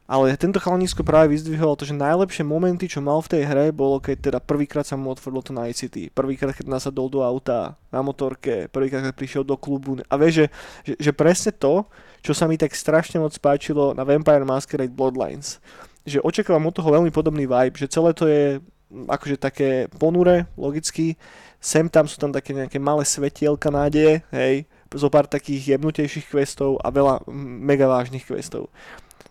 Ale 0.04 0.36
tento 0.36 0.60
chalanisko 0.60 1.00
práve 1.08 1.32
vyzdvihoval 1.32 1.80
to, 1.80 1.88
že 1.88 1.96
najlepšie 1.96 2.44
momenty, 2.44 2.92
čo 2.92 3.00
mal 3.00 3.24
v 3.24 3.40
tej 3.40 3.44
hre, 3.48 3.66
bolo, 3.72 4.04
keď 4.04 4.18
teda 4.20 4.40
prvýkrát 4.44 4.84
sa 4.84 5.00
mu 5.00 5.16
otvorilo 5.16 5.40
to 5.40 5.56
Night 5.56 5.80
City, 5.80 6.12
prvýkrát, 6.12 6.52
keď 6.52 6.68
nasadol 6.68 7.08
do 7.08 7.24
auta 7.24 7.80
na 7.88 8.04
motorke, 8.04 8.68
prvýkrát, 8.68 9.00
keď 9.00 9.16
prišiel 9.16 9.44
do 9.48 9.56
klubu 9.56 10.04
a 10.04 10.14
vieš, 10.20 10.44
že, 10.44 10.46
že, 10.84 10.94
že 11.08 11.12
presne 11.16 11.56
to, 11.56 11.88
čo 12.20 12.36
sa 12.36 12.52
mi 12.52 12.60
tak 12.60 12.76
strašne 12.76 13.24
moc 13.24 13.32
páčilo 13.40 13.96
na 13.96 14.04
Vampire 14.04 14.44
Masquerade 14.44 14.92
Bloodlines. 14.92 15.64
Že 16.04 16.24
očakávam 16.24 16.68
od 16.68 16.76
toho 16.76 16.90
veľmi 16.92 17.12
podobný 17.12 17.48
vibe, 17.48 17.80
že 17.80 17.92
celé 17.92 18.12
to 18.12 18.28
je 18.28 18.60
mm, 18.60 19.08
akože 19.08 19.38
také 19.40 19.88
ponure, 19.96 20.48
logicky, 20.60 21.16
sem 21.64 21.88
tam 21.88 22.08
sú 22.08 22.20
tam 22.20 22.36
také 22.36 22.52
nejaké 22.52 22.76
malé 22.76 23.08
svetielka 23.08 23.72
nádeje, 23.72 24.20
hej, 24.36 24.68
zo 24.92 25.08
pár 25.08 25.32
takých 25.32 25.76
jemnutejších 25.76 26.28
questov 26.28 26.78
a 26.84 26.92
veľa 26.92 27.24
mega 27.64 27.88
vážnych 27.88 28.28
questov. 28.28 28.68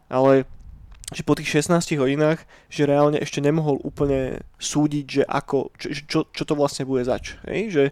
Ale 0.09 0.49
že 1.13 1.23
po 1.29 1.37
tých 1.37 1.61
16 1.61 2.01
hodinách, 2.01 2.41
že 2.73 2.89
reálne 2.89 3.21
ešte 3.21 3.45
nemohol 3.45 3.77
úplne 3.85 4.41
súdiť, 4.57 5.05
že 5.05 5.23
ako, 5.29 5.69
čo, 5.77 5.89
čo, 6.09 6.19
čo 6.33 6.43
to 6.49 6.57
vlastne 6.57 6.89
bude 6.89 7.05
zač. 7.05 7.37
Hej? 7.45 7.61
Že, 7.69 7.85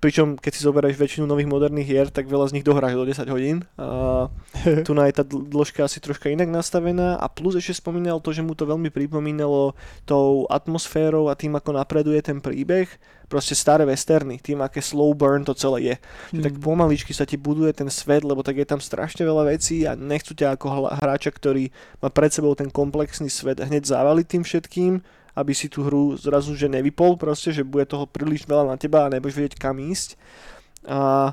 pričom 0.00 0.40
keď 0.40 0.52
si 0.56 0.64
zoberieš 0.64 0.96
väčšinu 0.96 1.28
nových 1.28 1.46
moderných 1.46 1.86
hier, 1.86 2.08
tak 2.08 2.24
veľa 2.24 2.48
z 2.48 2.56
nich 2.56 2.66
dohráš 2.66 2.96
do 2.96 3.04
10 3.04 3.28
hodín. 3.28 3.68
A 3.76 4.32
tu 4.86 4.96
je 4.96 5.14
tá 5.14 5.24
dĺžka 5.24 5.84
asi 5.84 6.00
troška 6.00 6.32
inak 6.32 6.48
nastavená 6.48 7.20
a 7.20 7.28
plus 7.28 7.60
ešte 7.60 7.84
spomínal 7.84 8.18
to, 8.24 8.32
že 8.32 8.40
mu 8.40 8.56
to 8.56 8.64
veľmi 8.64 8.88
pripomínalo 8.88 9.76
tou 10.08 10.48
atmosférou 10.48 11.28
a 11.28 11.36
tým, 11.36 11.52
ako 11.54 11.76
napreduje 11.76 12.24
ten 12.24 12.40
príbeh 12.40 12.88
proste 13.30 13.54
staré 13.54 13.86
westerny, 13.86 14.42
tým 14.42 14.58
aké 14.58 14.82
slow 14.82 15.14
burn 15.14 15.46
to 15.46 15.54
celé 15.54 15.78
je. 15.86 15.94
Mm. 16.34 16.42
Tak 16.42 16.52
hmm. 16.58 16.64
pomaličky 16.66 17.14
sa 17.14 17.22
ti 17.22 17.38
buduje 17.38 17.70
ten 17.70 17.86
svet, 17.86 18.26
lebo 18.26 18.42
tak 18.42 18.58
je 18.58 18.66
tam 18.66 18.82
strašne 18.82 19.22
veľa 19.22 19.54
vecí 19.54 19.86
a 19.86 19.94
nechcú 19.94 20.34
ťa 20.34 20.58
ako 20.58 20.90
hráča, 20.98 21.30
ktorý 21.30 21.70
má 22.02 22.10
pred 22.10 22.34
sebou 22.34 22.58
ten 22.58 22.66
komplexný 22.66 23.30
svet 23.30 23.62
hneď 23.62 23.86
zavaliť 23.86 24.26
tým 24.26 24.42
všetkým, 24.42 24.92
aby 25.34 25.52
si 25.54 25.70
tú 25.70 25.86
hru 25.86 26.18
zrazu 26.18 26.54
že 26.58 26.70
nevypol 26.70 27.14
proste, 27.20 27.54
že 27.54 27.66
bude 27.66 27.86
toho 27.86 28.06
príliš 28.06 28.46
veľa 28.46 28.70
na 28.70 28.76
teba 28.80 29.06
a 29.06 29.12
nebudeš 29.12 29.36
vedieť 29.36 29.54
kam 29.58 29.78
ísť. 29.78 30.18
A, 30.88 31.32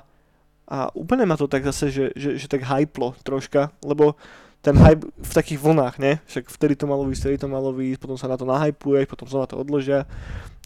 a 0.67 0.77
úplne 0.93 1.23
ma 1.23 1.39
to 1.39 1.47
tak 1.47 1.63
zase, 1.63 1.89
že, 1.89 2.05
že, 2.13 2.35
že 2.37 2.47
tak 2.51 2.67
hyplo 2.67 3.15
troška, 3.23 3.71
lebo 3.81 4.19
ten 4.61 4.75
hype 4.75 5.07
v 5.07 5.31
takých 5.31 5.63
vlnách, 5.63 5.95
ne? 6.01 6.19
Však 6.27 6.51
vtedy 6.51 6.75
to 6.75 6.89
malo 6.89 7.07
výsť, 7.07 7.29
vtedy 7.29 7.37
to 7.39 7.47
malo 7.47 7.71
výsť, 7.71 8.03
potom 8.03 8.17
sa 8.19 8.27
na 8.27 8.35
to 8.35 8.43
nahypuje, 8.43 9.07
potom 9.07 9.29
sa 9.29 9.45
na 9.45 9.47
to 9.47 9.55
odložia. 9.55 10.03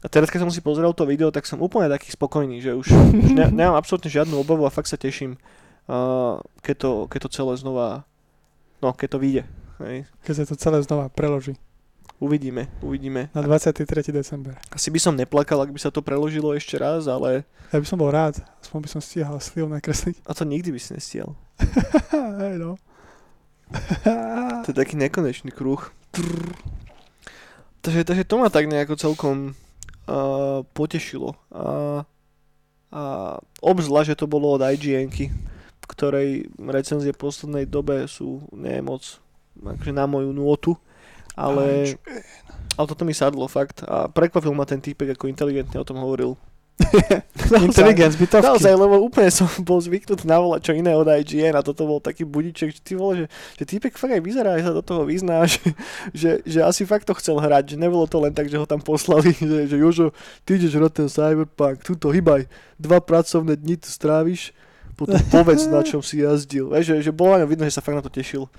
A 0.01 0.09
teraz, 0.09 0.33
keď 0.33 0.47
som 0.47 0.49
si 0.49 0.65
pozrel 0.65 0.89
to 0.97 1.05
video, 1.05 1.29
tak 1.29 1.45
som 1.45 1.61
úplne 1.61 1.85
taký 1.85 2.09
spokojný, 2.09 2.57
že 2.57 2.73
už, 2.73 2.87
už 2.89 3.29
ne, 3.37 3.53
nemám 3.53 3.77
absolútne 3.77 4.09
žiadnu 4.09 4.33
obavu 4.41 4.65
a 4.65 4.73
fakt 4.73 4.89
sa 4.89 4.97
teším, 4.97 5.37
uh, 5.85 6.41
keď, 6.65 6.75
to, 6.81 6.91
keď 7.05 7.19
to 7.21 7.29
celé 7.29 7.53
znova, 7.61 8.09
no, 8.81 8.89
keď 8.97 9.07
to 9.13 9.17
vyjde. 9.21 9.43
Hej. 9.85 10.09
Keď 10.25 10.33
sa 10.33 10.43
to 10.49 10.57
celé 10.57 10.81
znova 10.81 11.05
preloží. 11.13 11.53
Uvidíme, 12.21 12.69
uvidíme. 12.85 13.33
Na 13.33 13.41
23. 13.41 14.13
december. 14.13 14.53
Asi 14.69 14.93
by 14.93 14.99
som 15.01 15.17
neplakal, 15.17 15.57
ak 15.57 15.73
by 15.73 15.79
sa 15.81 15.89
to 15.89 16.05
preložilo 16.05 16.53
ešte 16.53 16.77
raz, 16.77 17.09
ale... 17.09 17.49
Ja 17.73 17.81
by 17.81 17.87
som 17.89 17.97
bol 17.97 18.13
rád, 18.13 18.37
aspoň 18.61 18.79
by 18.85 18.89
som 18.93 19.01
stíhal 19.01 19.41
slil 19.41 19.65
nakresliť. 19.65 20.21
A 20.29 20.37
to 20.37 20.45
nikdy 20.45 20.69
by 20.69 20.77
si 20.77 20.93
nestihal. 20.93 21.33
Hej 22.45 22.61
no. 22.61 22.77
to 24.61 24.69
je 24.69 24.77
taký 24.77 25.01
nekonečný 25.01 25.49
kruh. 25.49 25.81
Takže, 27.81 28.05
takže 28.05 28.29
to 28.29 28.37
ma 28.37 28.53
tak 28.53 28.69
nejako 28.69 29.01
celkom 29.01 29.57
uh, 30.05 30.61
potešilo. 30.77 31.33
A, 31.49 32.05
a 32.93 33.01
obzvlášť, 33.65 34.13
že 34.13 34.19
to 34.21 34.29
bolo 34.29 34.53
od 34.53 34.61
IGN-ky, 34.61 35.33
ktorej 35.89 36.53
recenzie 36.69 37.17
v 37.17 37.23
poslednej 37.25 37.65
dobe 37.65 38.05
sú 38.05 38.45
nie 38.53 38.77
moc 38.85 39.17
akože 39.57 39.89
na 39.89 40.05
moju 40.05 40.29
nôtu, 40.29 40.77
ale, 41.35 41.95
ale 42.75 42.85
toto 42.87 43.07
mi 43.07 43.15
sadlo 43.15 43.47
fakt 43.47 43.83
a 43.87 44.11
prekvapil 44.11 44.51
ma 44.51 44.67
ten 44.67 44.83
týpek, 44.83 45.15
ako 45.15 45.31
inteligentne 45.31 45.79
o 45.79 45.87
tom 45.87 45.99
hovoril. 45.99 46.35
Intelligence 47.67 48.17
bytovky. 48.17 48.47
Naozaj, 48.47 48.73
lebo 48.73 48.95
úplne 49.01 49.29
som 49.29 49.45
bol 49.61 49.77
zvyknutý 49.77 50.25
navolať 50.25 50.71
čo 50.71 50.73
iné 50.73 50.95
od 50.95 51.05
IGN 51.05 51.53
a 51.57 51.65
toto 51.65 51.85
bol 51.85 51.99
taký 52.01 52.25
budiček, 52.25 52.73
že 52.73 52.81
ty 52.81 52.93
vole, 52.97 53.25
že, 53.25 53.25
že 53.61 53.63
týpek 53.67 53.93
fakt 53.97 54.17
aj 54.17 54.23
vyzerá, 54.23 54.57
že 54.57 54.65
sa 54.65 54.73
do 54.73 54.83
toho 54.83 55.05
vyzná, 55.05 55.45
že, 55.51 55.61
že, 56.15 56.29
že 56.45 56.59
asi 56.65 56.83
fakt 56.87 57.05
to 57.05 57.13
chcel 57.17 57.37
hrať, 57.37 57.75
že 57.75 57.77
nebolo 57.77 58.05
to 58.09 58.17
len 58.21 58.33
tak, 58.33 58.49
že 58.49 58.57
ho 58.57 58.65
tam 58.65 58.81
poslali, 58.81 59.35
že, 59.51 59.69
že 59.69 59.75
Jožo, 59.77 60.15
ty 60.43 60.57
ideš 60.57 60.77
hrať 60.77 61.05
ten 61.05 61.07
Cyberpunk, 61.07 61.85
tuto 61.85 62.09
hýbaj, 62.09 62.47
dva 62.81 62.99
pracovné 62.99 63.57
dni 63.59 63.77
tu 63.77 63.89
stráviš, 63.91 64.55
potom 64.97 65.17
povedz, 65.33 65.65
na 65.65 65.81
čom 65.81 66.03
si 66.03 66.21
jazdil. 66.21 66.69
Vieš, 66.69 66.85
že, 66.93 66.95
že 67.09 67.11
bolo 67.13 67.33
na 67.33 67.47
vidno, 67.47 67.65
že 67.65 67.73
sa 67.73 67.81
fakt 67.81 67.97
na 67.97 68.05
to 68.05 68.11
tešil 68.11 68.49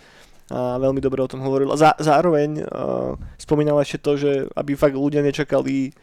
a 0.50 0.80
veľmi 0.80 0.98
dobre 0.98 1.22
o 1.22 1.30
tom 1.30 1.44
hovoril. 1.44 1.70
A 1.70 1.76
zá, 1.78 1.90
zároveň 2.00 2.64
uh, 2.66 3.14
spomínal 3.38 3.78
ešte 3.78 4.02
to, 4.02 4.12
že 4.18 4.30
aby 4.56 4.74
fakt 4.74 4.98
ľudia 4.98 5.22
nečakali 5.22 5.94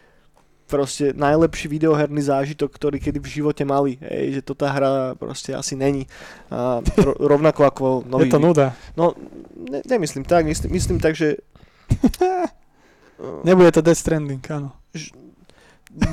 proste 0.70 1.18
najlepší 1.18 1.66
videoherný 1.66 2.22
zážitok, 2.22 2.70
ktorý 2.70 3.02
kedy 3.02 3.18
v 3.18 3.42
živote 3.42 3.66
mali. 3.66 3.98
Hej, 4.06 4.40
že 4.40 4.42
to 4.46 4.54
tá 4.54 4.70
hra 4.70 5.18
proste 5.18 5.58
asi 5.58 5.74
není. 5.74 6.06
A 6.54 6.86
ro- 6.86 7.18
rovnako 7.34 7.62
ako 7.66 7.86
nový... 8.06 8.30
Je 8.30 8.38
to 8.38 8.40
nuda. 8.40 8.78
No, 8.94 9.18
ne, 9.58 9.82
nemyslím 9.82 10.24
tak. 10.30 10.46
Myslím, 10.46 10.72
myslím 10.78 10.98
tak, 11.02 11.18
že... 11.18 11.42
Nebude 13.44 13.74
to 13.74 13.82
Death 13.82 14.00
Stranding, 14.00 14.46
áno. 14.48 14.72
Ž- 14.94 15.12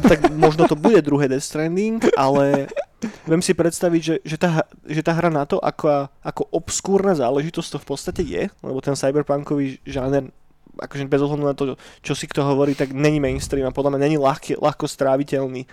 tak 0.08 0.32
možno 0.32 0.64
to 0.64 0.74
bude 0.74 1.04
druhé 1.04 1.28
Death 1.28 1.44
Stranding, 1.44 2.00
ale 2.16 2.72
viem 3.04 3.42
si 3.44 3.52
predstaviť, 3.52 4.00
že, 4.02 4.16
že, 4.24 4.36
tá, 4.40 4.64
že 4.88 5.04
tá 5.04 5.12
hra 5.12 5.28
na 5.28 5.44
to, 5.44 5.60
ako, 5.60 6.08
ako 6.24 6.42
obskúrna 6.48 7.12
záležitosť 7.12 7.76
to 7.76 7.78
v 7.82 7.88
podstate 7.88 8.22
je, 8.24 8.42
lebo 8.64 8.80
ten 8.80 8.96
cyberpunkový 8.96 9.84
žáner 9.84 10.32
akože 10.76 11.08
bez 11.08 11.20
ohľadu 11.24 11.44
na 11.44 11.56
to, 11.56 11.64
čo 12.04 12.12
si 12.12 12.28
kto 12.28 12.44
hovorí, 12.44 12.76
tak 12.76 12.92
není 12.92 13.16
mainstream 13.16 13.64
a 13.64 13.72
podľa 13.72 13.96
mňa 13.96 14.04
není 14.04 14.18
ľahký, 14.20 14.60
ľahko 14.60 14.84
stráviteľný 14.84 15.64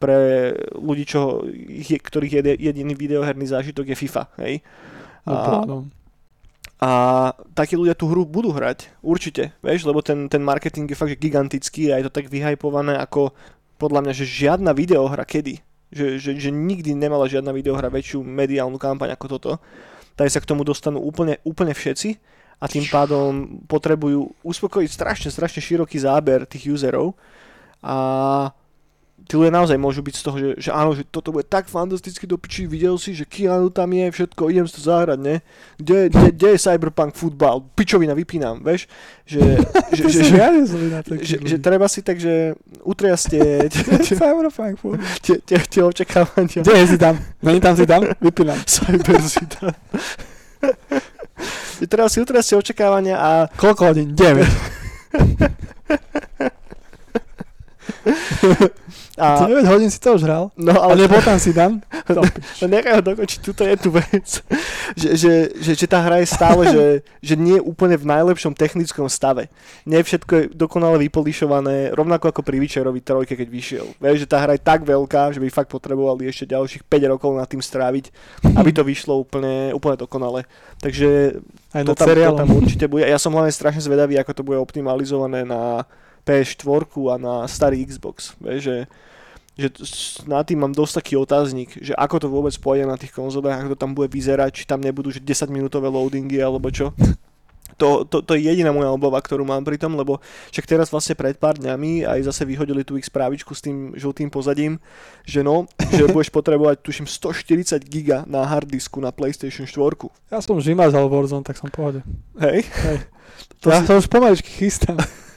pre 0.00 0.52
ľudí, 0.76 1.04
čo, 1.04 1.44
je, 1.68 1.96
ktorých 1.96 2.32
jed, 2.40 2.46
jediný 2.56 2.92
videoherný 2.96 3.44
zážitok 3.48 3.92
je 3.92 3.96
FIFA, 3.96 4.24
hej? 4.40 4.64
No, 5.28 5.36
a, 5.36 5.44
a 6.80 6.90
takí 7.52 7.76
ľudia 7.76 7.96
tú 7.96 8.08
hru 8.08 8.24
budú 8.24 8.52
hrať, 8.52 8.88
určite, 9.04 9.52
vieš, 9.60 9.84
lebo 9.84 10.00
ten, 10.00 10.28
ten 10.28 10.40
marketing 10.40 10.88
je 10.88 10.96
fakt 10.96 11.12
že 11.12 11.20
gigantický 11.20 11.92
a 11.92 12.00
je 12.00 12.08
to 12.08 12.16
tak 12.16 12.32
vyhypované 12.32 12.96
ako 12.96 13.32
podľa 13.80 14.08
mňa, 14.08 14.12
že 14.16 14.28
žiadna 14.28 14.72
videohra 14.76 15.24
kedy, 15.24 15.60
že, 15.90 16.22
že, 16.22 16.38
že 16.38 16.50
nikdy 16.54 16.94
nemala 16.94 17.26
žiadna 17.26 17.50
videohra 17.50 17.90
väčšiu 17.90 18.22
mediálnu 18.22 18.78
kampaň 18.78 19.14
ako 19.14 19.26
toto. 19.26 19.52
Tady 20.14 20.30
sa 20.30 20.42
k 20.42 20.48
tomu 20.48 20.62
dostanú 20.62 21.02
úplne, 21.02 21.42
úplne 21.42 21.74
všetci 21.74 22.18
a 22.60 22.64
tým 22.70 22.86
pádom 22.86 23.62
potrebujú 23.66 24.30
uspokojiť 24.44 24.90
strašne, 24.90 25.28
strašne 25.32 25.60
široký 25.64 25.96
záber 25.98 26.44
tých 26.44 26.70
userov 26.70 27.16
a 27.80 27.96
tí 29.26 29.34
ľudia 29.38 29.52
naozaj 29.52 29.78
môžu 29.78 30.00
byť 30.02 30.14
z 30.16 30.22
toho, 30.22 30.36
že, 30.36 30.48
že 30.58 30.70
áno, 30.70 30.94
že 30.96 31.04
toto 31.06 31.30
bude 31.30 31.46
tak 31.46 31.66
fantasticky 31.70 32.26
do 32.26 32.38
piči, 32.40 32.66
videl 32.66 32.98
si, 32.98 33.14
že 33.14 33.24
Keanu 33.24 33.70
tam 33.70 33.92
je, 33.92 34.10
všetko, 34.10 34.50
idem 34.50 34.66
si 34.66 34.74
to 34.78 34.82
zahrať, 34.86 35.18
ne? 35.20 35.36
Kde, 35.78 36.10
kde, 36.10 36.26
kde 36.34 36.48
je 36.54 36.58
Cyberpunk 36.58 37.14
futbal? 37.14 37.62
Pičovina, 37.74 38.14
vypínam, 38.16 38.62
vieš? 38.64 38.90
Že, 39.26 39.40
že, 39.96 40.02
že, 40.08 40.22
že, 40.26 40.36
že, 41.22 41.36
že, 41.44 41.56
treba 41.62 41.86
si 41.86 42.00
tak, 42.02 42.18
že 42.18 42.58
utriasť 42.82 43.24
tie, 43.30 43.44
Cyberpunk 44.06 44.78
futbal. 44.82 45.04
Tie, 45.22 45.82
očakávania. 45.82 46.60
Kde 46.62 46.74
je 46.76 46.86
si 46.94 46.98
tam? 46.98 47.14
Není 47.42 47.60
tam 47.60 47.74
si 47.76 47.86
tam? 47.92 48.02
Vypínam. 48.20 48.58
Cyber 48.66 49.22
si 49.22 49.44
tam. 49.46 49.72
Treba 51.88 52.12
si 52.12 52.20
utrasť 52.20 52.60
očakávania 52.60 53.16
a... 53.16 53.30
Koľko 53.56 53.94
hodín? 53.94 54.12
9. 54.12 54.80
A... 59.20 59.44
9 59.44 59.68
hodín 59.68 59.92
si 59.92 60.00
to 60.00 60.16
už 60.16 60.24
hral? 60.24 60.48
No, 60.56 60.72
ale... 60.80 60.96
A 60.96 61.04
nebol 61.04 61.20
tam 61.20 61.36
si 61.36 61.52
dan? 61.52 61.84
No, 62.10 62.26
no 62.26 62.66
nechaj 62.66 62.98
ho 62.98 63.02
dokončiť 63.06 63.38
túto 63.38 63.62
jednu 63.62 63.94
vec. 63.94 64.42
že, 64.98 65.14
že, 65.14 65.32
že, 65.62 65.72
že 65.78 65.86
tá 65.86 66.02
hra 66.02 66.18
je 66.18 66.26
stále, 66.26 66.62
že, 66.66 66.84
že 67.30 67.34
nie 67.38 67.60
je 67.60 67.62
úplne 67.62 67.94
v 67.94 68.02
najlepšom 68.02 68.50
technickom 68.50 69.06
stave. 69.06 69.46
Nie 69.86 70.02
všetko 70.02 70.32
je 70.34 70.44
dokonale 70.50 70.98
vypolišované, 71.06 71.94
rovnako 71.94 72.34
ako 72.34 72.42
pri 72.42 72.58
Witcherovi 72.58 72.98
trojke, 72.98 73.38
keď 73.38 73.46
vyšiel. 73.46 73.86
Vieš, 74.02 74.26
že 74.26 74.30
tá 74.30 74.42
hra 74.42 74.58
je 74.58 74.66
tak 74.66 74.82
veľká, 74.82 75.30
že 75.30 75.38
by 75.38 75.48
fakt 75.54 75.70
potrebovali 75.70 76.26
ešte 76.26 76.50
ďalších 76.50 76.82
5 76.82 77.12
rokov 77.14 77.30
nad 77.38 77.46
tým 77.46 77.62
stráviť, 77.62 78.10
aby 78.58 78.70
to 78.74 78.82
vyšlo 78.82 79.22
úplne, 79.22 79.70
úplne 79.70 79.94
dokonale. 79.94 80.50
Takže 80.82 81.38
Aj 81.70 81.86
to, 81.86 81.94
tam, 81.94 82.10
to 82.10 82.40
tam 82.42 82.50
určite 82.56 82.90
bude. 82.90 83.06
Ja 83.06 83.22
som 83.22 83.36
hlavne 83.36 83.54
strašne 83.54 83.84
zvedavý, 83.84 84.18
ako 84.18 84.32
to 84.34 84.42
bude 84.42 84.58
optimalizované 84.58 85.46
na 85.46 85.86
PS4 86.24 86.84
a 87.10 87.14
na 87.16 87.34
starý 87.48 87.84
Xbox. 87.86 88.36
Vieš, 88.40 88.60
že 88.60 88.76
že 89.60 89.68
na 90.24 90.40
tým 90.40 90.64
mám 90.64 90.72
dosť 90.72 91.04
taký 91.04 91.14
otáznik, 91.20 91.76
že 91.76 91.92
ako 91.92 92.16
to 92.16 92.28
vôbec 92.32 92.54
pôjde 92.56 92.88
na 92.88 92.96
tých 92.96 93.12
konzolách, 93.12 93.60
ako 93.60 93.76
to 93.76 93.82
tam 93.84 93.92
bude 93.92 94.08
vyzerať, 94.08 94.50
či 94.56 94.64
tam 94.64 94.80
nebudú 94.80 95.12
že 95.12 95.20
10 95.20 95.52
minútové 95.52 95.92
loadingy 95.92 96.40
alebo 96.40 96.72
čo. 96.72 96.96
To, 97.80 98.04
to, 98.04 98.20
to 98.20 98.36
je 98.36 98.44
jediná 98.44 98.76
moja 98.76 98.92
obava, 98.92 99.16
ktorú 99.16 99.40
mám 99.40 99.64
pri 99.64 99.80
tom, 99.80 99.96
lebo 99.96 100.20
však 100.52 100.68
teraz 100.68 100.92
vlastne 100.92 101.16
pred 101.16 101.32
pár 101.40 101.56
dňami 101.56 102.04
aj 102.04 102.28
zase 102.28 102.44
vyhodili 102.44 102.84
tú 102.84 103.00
ich 103.00 103.08
správičku 103.08 103.56
s 103.56 103.64
tým 103.64 103.96
žltým 103.96 104.28
pozadím, 104.28 104.76
že 105.24 105.40
no, 105.40 105.64
že 105.96 106.04
budeš 106.12 106.28
potrebovať 106.28 106.84
tuším 106.84 107.08
140 107.08 107.80
giga 107.88 108.28
na 108.28 108.44
harddisku 108.44 109.00
na 109.00 109.08
PlayStation 109.14 109.64
4. 109.64 110.12
Ja 110.28 110.44
som 110.44 110.60
vymazal 110.60 111.08
Warzone, 111.08 111.46
tak 111.46 111.56
som 111.56 111.72
pohode. 111.72 112.04
Hej? 112.36 112.68
Hej. 112.68 112.98
To 113.64 113.72
ja 113.72 113.80
sa 113.84 113.96
už 113.96 114.12
pomaličky 114.12 114.50
chystám. 114.66 115.00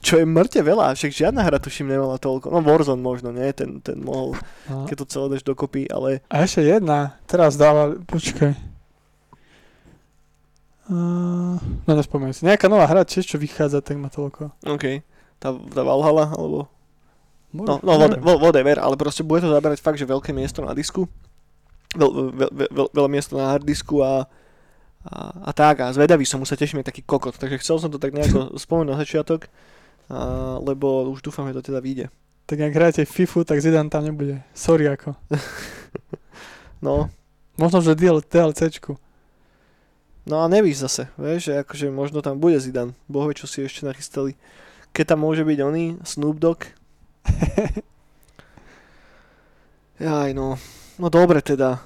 Čo 0.00 0.16
je 0.16 0.24
mŕte 0.24 0.60
veľa, 0.64 0.96
však 0.96 1.12
žiadna 1.12 1.44
hra 1.44 1.60
tuším 1.60 1.92
nemala 1.92 2.16
toľko. 2.16 2.48
No 2.48 2.64
Warzone 2.64 3.04
možno, 3.04 3.34
nie? 3.36 3.52
Ten, 3.52 3.84
ten 3.84 4.00
mohol, 4.00 4.32
No. 4.70 4.88
keď 4.88 5.04
to 5.04 5.06
celé 5.10 5.26
dáš 5.36 5.44
dokopy, 5.44 5.86
ale 5.92 6.24
A 6.32 6.46
ešte 6.46 6.64
jedna, 6.64 7.20
teraz 7.28 7.60
dáva, 7.60 7.92
počkaj. 8.08 8.56
Uh, 10.88 11.56
no 11.86 11.90
nespomeniem 11.94 12.34
si. 12.34 12.42
Nejaká 12.42 12.66
nová 12.66 12.88
hra 12.90 13.06
tiež, 13.06 13.24
čo 13.28 13.38
vychádza, 13.38 13.80
tak 13.84 13.96
má 14.02 14.10
toľko. 14.10 14.50
OK. 14.66 15.00
Tá, 15.38 15.54
tá 15.54 15.80
Valhalla, 15.86 16.32
alebo... 16.34 16.66
No, 17.52 17.76
no 17.84 17.92
whatever, 18.40 18.80
ale 18.80 18.96
proste 18.96 19.20
bude 19.20 19.44
to 19.44 19.52
zaberať 19.52 19.84
fakt, 19.84 20.00
že 20.00 20.08
veľké 20.08 20.32
miesto 20.32 20.64
na 20.64 20.72
disku. 20.72 21.04
Veľ, 21.92 22.32
veľ, 22.32 22.50
veľ, 22.72 22.86
veľa 22.96 23.10
miesto 23.12 23.36
na 23.36 23.52
harddisku 23.52 24.00
a, 24.00 24.24
a, 25.06 25.32
a 25.46 25.50
tak. 25.52 25.80
A 25.82 25.92
zvedavý 25.92 26.26
som, 26.26 26.42
už 26.42 26.48
sa 26.52 26.58
teším, 26.58 26.82
taký 26.82 27.02
kokot. 27.02 27.38
Takže 27.38 27.58
chcel 27.58 27.76
som 27.82 27.90
to 27.90 27.98
tak 27.98 28.14
nejako 28.14 28.54
spomenúť 28.64 28.92
na 28.92 29.00
začiatok, 29.00 29.46
a, 30.08 30.58
lebo 30.62 31.10
už 31.10 31.22
dúfam, 31.22 31.48
že 31.50 31.58
to 31.58 31.72
teda 31.72 31.80
vyjde. 31.82 32.06
Tak 32.46 32.58
ak 32.58 32.74
hráte 32.74 33.02
FIFU, 33.06 33.46
tak 33.46 33.62
Zidane 33.62 33.88
tam 33.88 34.04
nebude. 34.04 34.42
Sorry 34.54 34.90
ako. 34.90 35.14
No, 36.82 37.14
Možno, 37.60 37.78
že 37.78 37.94
DL, 37.94 38.18
DLCčku. 38.26 38.98
no 40.26 40.42
a 40.42 40.50
nevíš 40.50 40.82
zase, 40.82 41.06
vieš, 41.14 41.46
že 41.46 41.62
akože 41.62 41.94
možno 41.94 42.18
tam 42.18 42.40
bude 42.40 42.58
Zidane. 42.58 42.96
Boh 43.06 43.28
vie, 43.28 43.38
čo 43.38 43.46
si 43.46 43.62
ešte 43.62 43.86
nachystali. 43.86 44.34
Keď 44.90 45.14
tam 45.14 45.22
môže 45.22 45.44
byť 45.44 45.58
oný, 45.62 46.02
Snoop 46.02 46.42
Dogg. 46.42 46.74
Jaj, 50.02 50.34
no. 50.34 50.58
No 50.98 51.06
dobre 51.06 51.38
teda. 51.44 51.78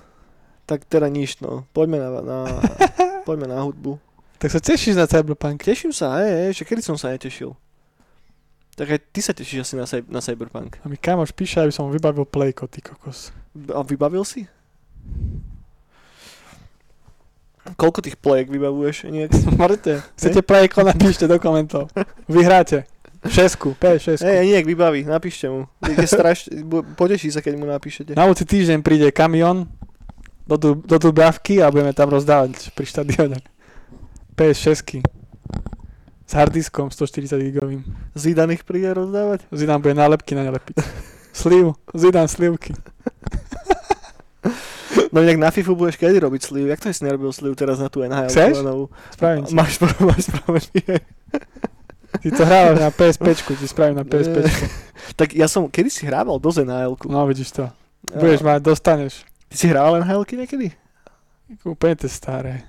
Tak 0.67 0.83
teda 0.91 1.07
nič, 1.07 1.39
no. 1.39 1.63
Poďme 1.71 2.03
na, 2.03 2.09
na, 2.21 2.39
poďme 3.29 3.47
na 3.47 3.63
hudbu. 3.63 4.03
Tak 4.37 4.51
sa 4.51 4.61
tešíš 4.61 4.99
na 4.99 5.07
Cyberpunk. 5.07 5.63
Teším 5.63 5.95
sa, 5.95 6.21
hej, 6.21 6.53
že 6.53 6.67
kedy 6.67 6.83
som 6.83 6.99
sa 6.99 7.15
netešil. 7.15 7.55
Tak 8.77 8.93
aj 8.93 9.01
ty 9.09 9.21
sa 9.25 9.33
tešíš 9.33 9.65
asi 9.65 9.75
na, 9.79 9.87
na 10.13 10.21
Cyberpunk. 10.21 10.77
A 10.85 10.91
mi 10.91 11.01
kamoš 11.01 11.33
píše, 11.33 11.63
aby 11.63 11.73
som 11.73 11.89
vybavil 11.89 12.29
playko, 12.29 12.69
ty 12.69 12.85
kokos. 12.85 13.33
A 13.73 13.81
vybavil 13.81 14.27
si? 14.27 14.45
Koľko 17.79 18.05
tých 18.05 18.21
plejek 18.21 18.53
vybavuješ? 18.53 19.09
Nejak? 19.09 19.31
Mŕte. 19.59 20.05
Chcete 20.21 20.45
playko, 20.45 20.85
napíšte 20.85 21.25
do 21.25 21.41
komentov. 21.41 21.89
Vyhráte. 22.29 22.85
Šesku, 23.27 23.75
P6. 23.81 24.23
Hej, 24.23 24.55
nejak 24.55 24.67
vybaví, 24.69 25.03
napíšte 25.03 25.51
mu. 25.51 25.67
Je 25.83 26.07
straš... 26.07 26.47
Poteší 26.95 27.35
sa, 27.35 27.43
keď 27.43 27.59
mu 27.59 27.67
napíšete. 27.67 28.15
Na 28.15 28.29
budúci 28.29 28.47
týždeň 28.47 28.87
príde 28.87 29.09
kamión 29.11 29.67
do, 30.47 30.57
Du- 30.57 30.83
do 30.83 30.97
Dubravky 30.99 31.59
a 31.63 31.71
budeme 31.71 31.93
tam 31.93 32.09
rozdávať 32.11 32.71
pri 32.73 32.87
štadióne. 32.87 33.39
PS6 34.39 35.03
s 36.27 36.33
harddiskom 36.35 36.91
140 36.91 37.39
gigovým. 37.39 37.83
Zidan 38.19 38.51
ich 38.51 38.67
príde 38.67 38.91
rozdávať? 38.91 39.47
Zidane 39.55 39.79
bude 39.79 39.95
nálepky 39.95 40.35
na 40.35 40.43
ne 40.43 40.51
lepiť. 40.59 40.77
Sliv, 41.31 41.79
Zidane 41.95 42.27
slivky. 42.27 42.75
No 45.13 45.23
inak 45.23 45.39
na 45.39 45.51
FIFU 45.51 45.77
budeš 45.77 45.97
kedy 45.97 46.19
robiť 46.19 46.43
sliv? 46.43 46.67
Jak 46.67 46.81
to 46.83 46.91
si 46.91 47.05
nerobil 47.05 47.31
sliv 47.33 47.55
teraz 47.55 47.79
na 47.79 47.89
tú 47.89 48.03
NHL? 48.03 48.31
Chceš? 48.31 48.59
Spravím 49.15 49.45
ti. 49.45 49.53
Máš, 49.55 49.79
máš 49.81 50.21
spravený. 50.29 50.81
Ty 52.17 52.29
to 52.33 52.43
hrávaš 52.43 52.79
na 52.81 52.91
PSP, 52.91 53.27
ti 53.61 53.67
spravím 53.69 53.97
na 54.01 54.05
PSP. 54.09 54.37
tak 55.21 55.37
ja 55.37 55.47
som, 55.47 55.69
kedy 55.69 55.89
si 55.93 56.09
hrával 56.09 56.41
do 56.41 56.51
nhl 56.51 56.97
No 57.07 57.27
vidíš 57.29 57.53
to. 57.53 57.69
Budeš 58.13 58.41
mať, 58.41 58.61
dostaneš. 58.65 59.25
Ty 59.51 59.55
si 59.55 59.67
hrával 59.71 60.03
nhl 60.03 60.27
niekedy? 60.27 60.75
Úplne 61.63 61.95
to 61.95 62.11
staré. 62.11 62.67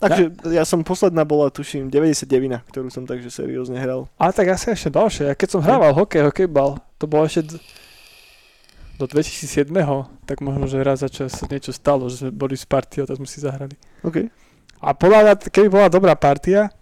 Takže 0.00 0.32
ja 0.48 0.64
som 0.64 0.80
posledná 0.80 1.28
bola, 1.28 1.52
tuším, 1.52 1.92
99, 1.92 2.24
ktorú 2.72 2.88
som 2.88 3.04
takže 3.04 3.28
seriózne 3.28 3.76
hral. 3.76 4.08
Ale 4.16 4.32
tak 4.32 4.48
asi 4.48 4.72
ešte 4.72 4.88
ďalšie. 4.88 5.28
Ja 5.28 5.34
keď 5.36 5.48
som 5.52 5.60
hrával 5.60 5.92
hokej, 5.92 6.24
hokejbal, 6.32 6.80
to 6.96 7.04
bolo 7.04 7.28
ešte 7.28 7.60
do 8.96 9.04
2007, 9.04 9.68
tak 10.24 10.40
možno, 10.40 10.64
že 10.68 10.80
raz 10.80 11.04
za 11.04 11.12
čas 11.12 11.36
niečo 11.48 11.72
stalo, 11.72 12.08
že 12.08 12.24
sme 12.24 12.32
boli 12.32 12.56
s 12.56 12.64
partiou, 12.64 13.04
tak 13.04 13.20
sme 13.20 13.28
si 13.28 13.44
zahrali. 13.44 13.76
OK. 14.00 14.28
A 14.80 14.96
podľa 14.96 15.20
mňa, 15.20 15.32
keby 15.52 15.68
bola 15.68 15.92
dobrá 15.92 16.16
partia, 16.16 16.72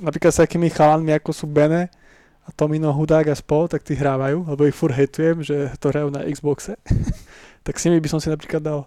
napríklad 0.00 0.32
s 0.32 0.40
takými 0.40 0.72
chalanmi, 0.72 1.12
ako 1.12 1.36
sú 1.36 1.44
Bene 1.44 1.92
a 2.42 2.50
Tomino 2.50 2.90
Hudák 2.90 3.30
a 3.30 3.36
spol, 3.38 3.70
tak 3.70 3.86
tí 3.86 3.94
hrávajú, 3.94 4.50
lebo 4.50 4.66
ich 4.66 4.74
fur 4.74 4.90
hejtujem, 4.90 5.46
že 5.46 5.70
to 5.78 5.94
hrajú 5.94 6.10
na 6.10 6.26
Xboxe. 6.26 6.74
tak 7.66 7.78
s 7.78 7.86
nimi 7.86 8.02
by 8.02 8.08
som 8.10 8.18
si 8.18 8.26
napríklad 8.26 8.62
dal 8.62 8.80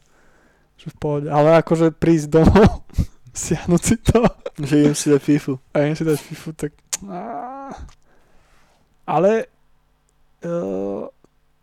že 0.76 0.92
v 0.92 0.98
pohode. 1.00 1.28
Ale 1.32 1.56
akože 1.64 1.96
prísť 1.96 2.28
domov, 2.36 2.84
siahnuť 3.36 3.82
si 3.82 3.96
to 4.04 4.20
Že 4.60 4.76
idem 4.84 4.96
si 4.96 5.08
dať 5.12 5.22
FIFU. 5.24 5.54
a 5.72 5.76
idem 5.88 5.96
si 5.96 6.04
dať 6.04 6.18
FIFU, 6.20 6.50
tak... 6.56 6.72
Ale 9.06 9.32
uh, 10.44 11.04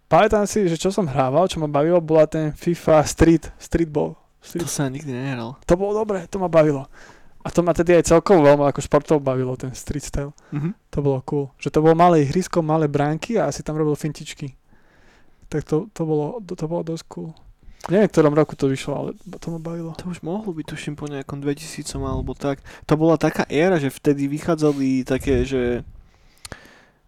pamätám 0.07 0.45
si, 0.47 0.65
že 0.69 0.81
čo 0.81 0.95
som 0.95 1.09
hrával, 1.09 1.49
čo 1.49 1.61
ma 1.61 1.69
bavilo, 1.69 2.01
bola 2.01 2.25
ten 2.25 2.53
FIFA 2.57 3.05
Street, 3.05 3.45
Streetball. 3.61 4.17
To 4.17 4.47
Street. 4.47 4.69
sa 4.69 4.89
nikdy 4.89 5.13
nehral. 5.13 5.61
To 5.69 5.75
bolo 5.77 6.05
dobre, 6.05 6.25
to 6.29 6.41
ma 6.41 6.49
bavilo. 6.49 6.89
A 7.43 7.51
to 7.51 7.67
ma 7.67 7.75
tedy 7.75 7.99
aj 7.99 8.07
celkovo 8.07 8.47
veľmi 8.47 8.71
ako 8.71 8.81
športov 8.81 9.19
bavilo, 9.19 9.59
ten 9.59 9.75
street 9.75 10.07
style. 10.07 10.33
Mhm. 10.55 10.75
To 10.95 10.99
bolo 11.03 11.19
cool. 11.27 11.47
Že 11.59 11.69
to 11.75 11.79
bolo 11.83 11.95
malé 11.99 12.23
ihrisko, 12.23 12.63
malé 12.63 12.87
bránky 12.87 13.39
a 13.39 13.51
si 13.51 13.67
tam 13.67 13.75
robil 13.75 13.99
fintičky. 13.99 14.55
Tak 15.51 15.67
to, 15.69 15.91
to, 15.93 16.03
bolo, 16.07 16.41
to, 16.41 16.57
to 16.57 16.65
bolo 16.65 16.83
dosť 16.87 17.05
cool. 17.11 17.31
Neviem, 17.91 18.07
v 18.07 18.15
ktorom 18.15 18.39
roku 18.39 18.55
to 18.55 18.71
vyšlo, 18.71 18.93
ale 18.95 19.11
to 19.43 19.51
ma 19.51 19.59
bavilo. 19.59 19.91
To 19.99 20.15
už 20.15 20.23
mohlo 20.23 20.55
byť, 20.55 20.67
tuším, 20.71 20.95
po 20.95 21.11
nejakom 21.11 21.43
2000 21.43 21.99
alebo 21.99 22.31
tak. 22.31 22.63
To 22.87 22.95
bola 22.95 23.19
taká 23.19 23.43
éra, 23.51 23.83
že 23.83 23.91
vtedy 23.91 24.31
vychádzali 24.31 25.03
také, 25.03 25.43
že 25.43 25.83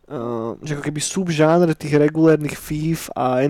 Uh, 0.05 0.61
že 0.61 0.77
ako 0.77 0.85
keby 0.85 1.01
subžánr 1.01 1.73
tých 1.73 1.97
regulérnych 1.97 2.53
FIF 2.53 3.09
a 3.17 3.41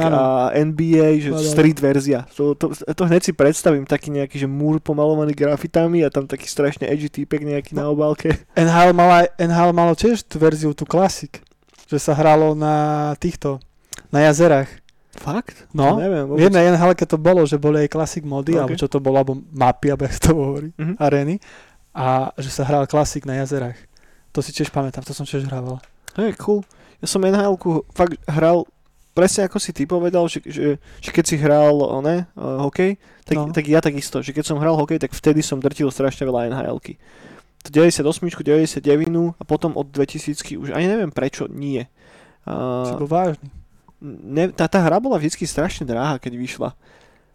Áno. 0.00 0.16
a 0.16 0.24
NBA, 0.56 1.20
že 1.20 1.28
áno. 1.28 1.44
street 1.44 1.76
verzia. 1.76 2.24
To, 2.40 2.56
to, 2.56 2.72
to 2.72 3.02
hneď 3.04 3.20
si 3.20 3.32
predstavím 3.36 3.84
taký 3.84 4.08
nejaký, 4.08 4.40
že 4.40 4.48
múr 4.48 4.80
pomalovaný 4.80 5.36
grafitami 5.36 6.00
a 6.00 6.08
tam 6.08 6.24
taký 6.24 6.48
strašne 6.48 6.88
edgy 6.88 7.12
týpek 7.12 7.44
nejaký 7.44 7.76
na 7.76 7.92
obálke. 7.92 8.32
NHL 8.56 8.96
malo, 8.96 9.28
NHL 9.36 9.72
malo 9.76 9.92
tiež 9.92 10.24
tú 10.24 10.40
verziu, 10.40 10.72
tú 10.72 10.88
klasik. 10.88 11.44
Že 11.84 12.00
sa 12.00 12.12
hralo 12.16 12.56
na 12.56 13.12
týchto, 13.20 13.60
na 14.08 14.24
jazerách. 14.24 14.72
Fakt? 15.20 15.68
No, 15.76 16.00
neviem. 16.00 16.24
V 16.24 16.28
vôbec. 16.32 16.48
jednej 16.48 16.64
NHL 16.72 16.96
to 17.04 17.18
bolo, 17.20 17.44
že 17.44 17.60
boli 17.60 17.84
aj 17.84 17.92
klasik 17.92 18.24
mody, 18.24 18.56
Ok. 18.56 18.60
alebo 18.64 18.74
čo 18.78 18.88
to 18.88 19.04
bolo, 19.04 19.20
alebo 19.20 19.36
mapy, 19.52 19.92
alebo 19.92 20.08
jak 20.08 20.16
to 20.16 20.32
hovorí, 20.32 20.68
Mhm. 20.80 20.96
arény. 20.96 21.36
A 21.92 22.30
že 22.38 22.52
sa 22.52 22.62
hral 22.62 22.86
klasik 22.86 23.26
na 23.26 23.42
jazerách. 23.42 23.74
To 24.38 24.46
si 24.46 24.54
tiež 24.54 24.70
pamätám, 24.70 25.02
to 25.02 25.10
som 25.10 25.26
tiež 25.26 25.50
hrával. 25.50 25.82
Hej, 26.14 26.38
cool. 26.38 26.62
Ja 27.02 27.10
som 27.10 27.18
nhl 27.26 27.58
fakt 27.90 28.14
hral 28.30 28.62
presne 29.18 29.50
ako 29.50 29.58
si 29.58 29.74
ty 29.74 29.82
povedal, 29.82 30.30
že, 30.30 30.38
že, 30.46 30.78
že 30.78 31.10
keď 31.10 31.24
si 31.26 31.34
hral 31.42 31.74
uh, 32.38 32.62
hokej, 32.62 32.94
tak, 33.26 33.34
No. 33.34 33.50
tak 33.50 33.66
ja 33.66 33.82
takisto, 33.82 34.22
že 34.22 34.30
keď 34.30 34.46
som 34.46 34.62
hral 34.62 34.78
hokej, 34.78 35.02
tak 35.02 35.10
vtedy 35.10 35.42
som 35.42 35.58
drtil 35.58 35.90
strašne 35.90 36.22
veľa 36.22 36.54
nhl 36.54 36.78
To 37.66 37.68
98, 37.74 38.06
99 38.06 38.78
a 39.34 39.42
potom 39.42 39.74
od 39.74 39.90
2000 39.90 40.38
už 40.62 40.70
ani 40.70 40.86
neviem 40.86 41.10
prečo 41.10 41.50
nie. 41.50 41.82
Si 42.46 42.94
Uh, 42.94 42.94
bol 42.94 43.10
vážny. 43.10 43.50
ne, 44.00 44.54
tá, 44.54 44.70
tá 44.70 44.78
hra 44.80 45.02
bola 45.02 45.18
vždy 45.18 45.42
strašne 45.44 45.82
drahá, 45.82 46.22
keď 46.22 46.38
vyšla. 46.38 46.70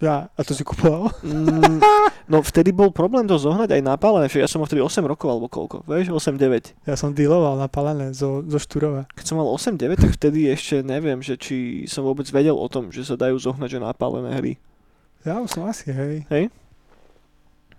Ja, 0.04 0.28
a 0.36 0.42
to 0.44 0.52
si 0.52 0.68
kupoval? 0.68 1.16
Mm, 1.24 1.80
no 2.32 2.44
vtedy 2.44 2.76
bol 2.76 2.92
problém 2.92 3.24
to 3.24 3.40
zohnať 3.40 3.80
aj 3.80 3.82
napálené, 3.88 4.28
že 4.28 4.44
ja 4.44 4.52
som 4.52 4.60
mal 4.60 4.68
vtedy 4.68 4.84
8 4.84 5.00
rokov 5.08 5.32
alebo 5.32 5.48
koľko, 5.48 5.88
vieš, 5.88 6.12
8-9. 6.12 6.76
Ja 6.84 7.00
som 7.00 7.16
dealoval 7.16 7.56
na 7.56 7.72
palené 7.72 8.12
zo, 8.12 8.44
zo 8.44 8.60
Štúrova. 8.60 9.08
Keď 9.16 9.26
som 9.32 9.40
mal 9.40 9.48
8-9, 9.48 10.04
tak 10.04 10.12
vtedy 10.20 10.52
ešte 10.52 10.84
neviem, 10.84 11.24
že 11.24 11.40
či 11.40 11.88
som 11.88 12.04
vôbec 12.04 12.28
vedel 12.28 12.52
o 12.52 12.68
tom, 12.68 12.92
že 12.92 13.08
sa 13.08 13.16
dajú 13.16 13.40
zohnať 13.40 13.70
že 13.72 13.80
napálené 13.80 14.36
hry. 14.36 14.54
Ja 15.24 15.40
už 15.40 15.56
som 15.56 15.64
asi, 15.64 15.88
hej. 15.88 16.52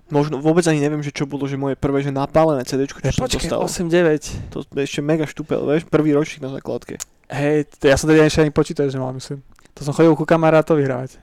Možno 0.08 0.40
vôbec 0.40 0.64
ani 0.64 0.80
neviem, 0.80 1.04
že 1.04 1.12
čo 1.12 1.28
bolo, 1.28 1.44
že 1.44 1.60
moje 1.60 1.76
prvé, 1.76 2.00
že 2.00 2.08
napálené 2.08 2.64
CD, 2.64 2.88
čo 2.88 2.96
Ja, 3.04 3.12
som 3.12 3.28
počkej, 3.28 3.52
dostal. 3.52 3.88
8-9. 3.88 4.52
To 4.52 4.64
je 4.64 4.84
ešte 4.84 5.04
mega 5.04 5.28
štúpel, 5.28 5.60
vieš, 5.64 5.84
prvý 5.92 6.16
ročník 6.16 6.40
na 6.40 6.52
základke. 6.56 6.96
Hej, 7.28 7.68
to 7.80 7.88
ja 7.88 8.00
som 8.00 8.08
tedy 8.08 8.24
ešte 8.24 8.44
ani 8.44 8.52
počítač 8.52 8.92
nemal, 8.96 9.12
myslím. 9.16 9.44
To 9.76 9.80
som 9.84 9.92
chodil 9.92 10.16
ku 10.16 10.24
kamarátovi 10.24 10.88
hrávať. 10.88 11.20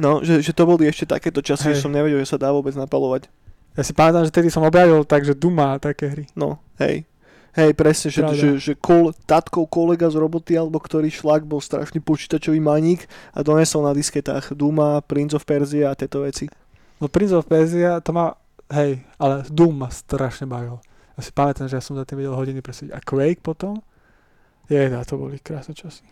No, 0.00 0.24
že, 0.24 0.40
že 0.40 0.52
to 0.56 0.64
boli 0.64 0.88
ešte 0.88 1.04
takéto 1.04 1.44
časy, 1.44 1.72
Hej. 1.72 1.74
že 1.76 1.82
som 1.84 1.92
nevedel, 1.92 2.20
že 2.24 2.32
sa 2.32 2.40
dá 2.40 2.48
vôbec 2.48 2.72
napalovať. 2.72 3.28
Ja 3.76 3.82
si 3.84 3.92
pamätám, 3.96 4.24
že 4.28 4.32
tedy 4.32 4.48
som 4.52 4.64
objavil 4.64 5.04
takže 5.04 5.32
Duma 5.36 5.80
také 5.80 6.12
hry. 6.12 6.24
No, 6.36 6.60
hej. 6.80 7.08
Hej, 7.52 7.76
presne, 7.76 8.08
že, 8.08 8.24
Pravda. 8.24 8.40
že, 8.40 8.48
že 8.56 8.72
kol, 8.80 9.12
tatkov 9.28 9.68
kolega 9.68 10.08
z 10.08 10.16
roboty, 10.16 10.56
alebo 10.56 10.80
ktorý 10.80 11.12
šlak 11.12 11.44
bol 11.44 11.60
strašný 11.60 12.00
počítačový 12.00 12.56
maník 12.64 13.04
a 13.36 13.44
donesol 13.44 13.84
na 13.84 13.92
disketách 13.92 14.56
Duma, 14.56 15.04
Prince 15.04 15.36
of 15.36 15.44
Persia 15.44 15.92
a 15.92 15.96
tieto 15.96 16.24
veci. 16.24 16.48
No 16.96 17.12
Prince 17.12 17.36
of 17.36 17.44
Persia, 17.44 18.00
to 18.00 18.16
ma, 18.16 18.32
hej, 18.72 19.04
ale 19.20 19.44
Doom 19.52 19.84
ma 19.84 19.92
strašne 19.92 20.48
bavil. 20.48 20.80
Ja 21.12 21.20
si 21.20 21.28
pamätám, 21.28 21.68
že 21.68 21.76
ja 21.76 21.84
som 21.84 21.92
za 21.92 22.08
tým 22.08 22.24
videl 22.24 22.32
hodiny 22.32 22.64
presediť. 22.64 22.96
A 22.96 23.04
Quake 23.04 23.44
potom? 23.44 23.84
Jeda, 24.72 25.04
to 25.04 25.20
boli 25.20 25.36
krásne 25.36 25.76
časy. 25.76 26.08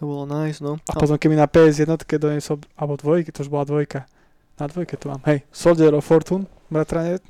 To 0.00 0.08
bolo 0.08 0.24
nice, 0.24 0.64
no. 0.64 0.80
A 0.88 0.96
potom, 0.96 1.20
keď 1.20 1.28
mi 1.28 1.36
na 1.36 1.44
PS 1.44 1.84
jednotke 1.84 2.16
doniesol, 2.16 2.64
alebo 2.72 2.96
dvojky, 2.96 3.28
to 3.32 3.44
už 3.44 3.52
bola 3.52 3.68
dvojka. 3.68 4.08
Na 4.56 4.64
dvojke 4.64 4.96
to 4.96 5.12
mám. 5.12 5.20
Hej, 5.28 5.44
Soldier 5.52 5.92
of 5.92 6.04
Fortune, 6.04 6.48
bratranec. 6.72 7.20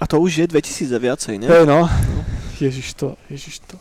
A 0.00 0.04
to 0.08 0.18
už 0.18 0.44
je 0.44 0.46
2000 0.48 0.90
a 0.90 0.98
viacej, 0.98 1.34
ne? 1.40 1.46
Hej, 1.46 1.68
no. 1.68 1.84
Ježiš 2.56 2.96
to, 2.96 3.18
ježiš 3.28 3.60
to. 3.68 3.76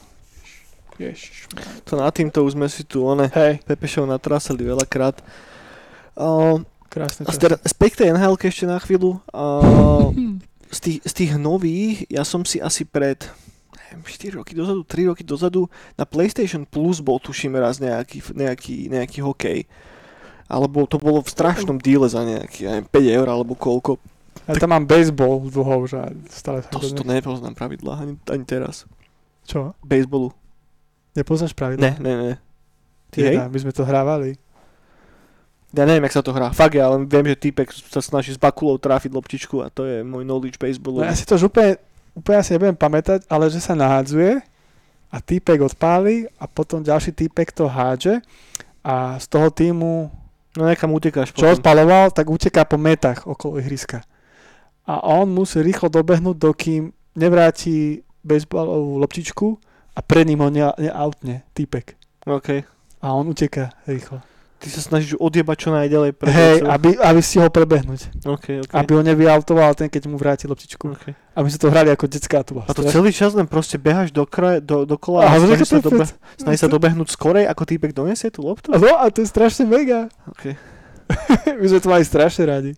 Ježiš. 1.00 1.50
To 1.90 1.98
na 1.98 2.12
týmto 2.14 2.46
už 2.46 2.54
sme 2.54 2.70
si 2.70 2.86
tu, 2.86 3.02
one, 3.02 3.26
Hej, 3.34 3.66
Pepešov 3.66 4.06
natrasili 4.06 4.62
veľakrát. 4.62 5.24
Uh, 6.14 6.62
krásne 6.92 7.26
a 7.26 7.34
čas. 7.34 7.42
teda, 7.42 7.58
späť 7.66 8.06
tej 8.06 8.14
nhl 8.14 8.38
ešte 8.38 8.66
na 8.70 8.78
chvíľu. 8.78 9.18
Uh, 9.34 10.14
z, 10.76 10.80
tých, 10.80 11.00
z 11.02 11.14
tých 11.14 11.32
nových, 11.42 12.06
ja 12.10 12.22
som 12.22 12.46
si 12.46 12.62
asi 12.62 12.86
pred 12.86 13.26
neviem, 13.94 14.04
4 14.10 14.42
roky 14.42 14.54
dozadu, 14.58 14.82
3 14.82 15.10
roky 15.14 15.24
dozadu 15.24 15.62
na 15.94 16.10
PlayStation 16.10 16.66
Plus 16.66 16.98
bol 17.00 17.22
tuším 17.22 17.62
raz 17.62 17.78
nejaký, 17.78 18.26
nejaký, 18.34 18.90
nejaký 18.90 19.20
hokej. 19.22 19.60
Alebo 20.50 20.90
to 20.90 20.98
bolo 20.98 21.22
v 21.22 21.30
strašnom 21.30 21.78
díle 21.78 22.10
za 22.10 22.26
nejaký, 22.26 22.60
ja 22.66 22.72
neviem, 22.78 22.90
5 22.90 23.18
eur 23.22 23.28
alebo 23.30 23.54
koľko. 23.54 24.02
Ja 24.50 24.58
tam 24.58 24.76
mám 24.76 24.90
baseball 24.90 25.46
dlho 25.46 25.88
už 25.88 25.92
a 26.02 26.04
stále 26.28 26.66
sa 26.66 26.74
To, 26.74 26.82
to 26.82 27.06
nepoznám 27.06 27.54
pravidlá, 27.54 28.02
ani, 28.02 28.20
ani 28.28 28.44
teraz. 28.44 28.90
Čo? 29.46 29.78
Baseballu. 29.86 30.34
Nepoznáš 31.14 31.54
pravidla? 31.54 31.80
Ne, 31.80 31.94
ne, 32.02 32.14
ne. 32.18 32.34
Ty 33.14 33.18
Ty 33.22 33.22
hej? 33.30 33.36
My 33.48 33.58
sme 33.62 33.72
to 33.72 33.86
hrávali. 33.86 34.42
Ja 35.74 35.90
neviem, 35.90 36.06
jak 36.06 36.22
sa 36.22 36.22
to 36.22 36.38
hrá. 36.38 36.54
Fakt, 36.54 36.78
ja 36.78 36.86
len 36.94 37.10
viem, 37.10 37.34
že 37.34 37.50
týpek 37.50 37.74
sa 37.74 37.98
snaží 37.98 38.30
s 38.30 38.38
bakulou 38.38 38.78
tráfiť 38.78 39.10
loptičku 39.10 39.66
a 39.66 39.74
to 39.74 39.90
je 39.90 40.06
môj 40.06 40.22
knowledge 40.22 40.62
baseballu. 40.62 41.02
No 41.02 41.10
ja 41.10 41.18
si 41.18 41.26
to 41.26 41.34
už 41.34 41.50
úplne, 41.50 41.82
úplne 42.14 42.38
asi 42.40 42.54
nebudem 42.54 42.78
pamätať, 42.78 43.26
ale 43.28 43.50
že 43.50 43.60
sa 43.60 43.74
nahádzuje 43.74 44.42
a 45.10 45.18
týpek 45.18 45.62
odpáli 45.62 46.26
a 46.38 46.46
potom 46.46 46.82
ďalší 46.82 47.14
týpek 47.14 47.52
to 47.52 47.70
hádže 47.70 48.22
a 48.82 49.18
z 49.20 49.26
toho 49.28 49.50
týmu, 49.50 50.10
No 50.54 50.70
nekam 50.70 50.94
utekáš 50.94 51.34
čo 51.34 51.50
potom. 51.50 51.58
odpaloval, 51.58 52.14
tak 52.14 52.30
uteká 52.30 52.62
po 52.62 52.78
metách 52.78 53.26
okolo 53.26 53.58
ihriska. 53.58 54.06
A 54.86 55.02
on 55.02 55.26
musí 55.26 55.58
rýchlo 55.58 55.90
dobehnúť, 55.90 56.38
dokým 56.38 56.94
nevráti 57.18 58.06
baseballovú 58.22 59.02
loptičku 59.02 59.58
a 59.98 60.00
pred 60.06 60.30
ním 60.30 60.46
ho 60.46 60.54
ne- 60.54 60.78
neoutne 60.78 61.42
týpek. 61.58 61.98
OK. 62.30 62.62
A 63.02 63.08
on 63.18 63.34
uteká 63.34 63.74
rýchlo. 63.90 64.22
Ty 64.64 64.70
sa 64.72 64.80
snažíš 64.80 65.20
odjebať 65.20 65.58
čo 65.60 65.70
najďalej 65.76 66.12
pre 66.16 66.32
Hej, 66.32 66.64
aby, 66.64 66.96
aby 66.96 67.20
si 67.20 67.36
ho 67.36 67.52
prebehnúť. 67.52 68.24
OK, 68.24 68.64
OK. 68.64 68.72
Aby 68.72 68.92
ho 68.96 69.04
nevyautoval 69.04 69.76
ten, 69.76 69.92
keď 69.92 70.08
mu 70.08 70.16
vráti 70.16 70.48
loptičku. 70.48 70.88
OK. 70.96 71.12
A 71.12 71.38
my 71.44 71.48
sme 71.52 71.60
to 71.60 71.68
hrali 71.68 71.92
ako 71.92 72.08
detská 72.08 72.48
tu. 72.48 72.64
A 72.64 72.72
to 72.72 72.88
celý 72.88 73.12
čas 73.12 73.36
len 73.36 73.44
proste 73.44 73.76
behaš 73.76 74.16
do, 74.16 74.24
kraje, 74.24 74.64
do, 74.64 74.88
do 74.88 74.96
kola 74.96 75.28
A 75.28 75.36
a 75.36 75.44
snažíš 75.44 75.68
sa, 75.68 75.84
dobe, 75.84 76.08
fec. 76.08 76.16
snažíš 76.40 76.62
sa 76.64 76.70
dobehnúť 76.72 77.12
skorej, 77.12 77.44
ako 77.52 77.64
týpek 77.68 77.92
donesie 77.92 78.32
tú 78.32 78.48
loptu? 78.48 78.72
No 78.72 78.96
a 78.96 79.12
to 79.12 79.20
je 79.20 79.28
strašne 79.28 79.68
mega. 79.68 80.08
OK. 80.32 80.56
My 81.60 81.66
sme 81.68 81.80
to 81.84 81.90
mali 81.92 82.04
strašne 82.08 82.48
radi. 82.48 82.72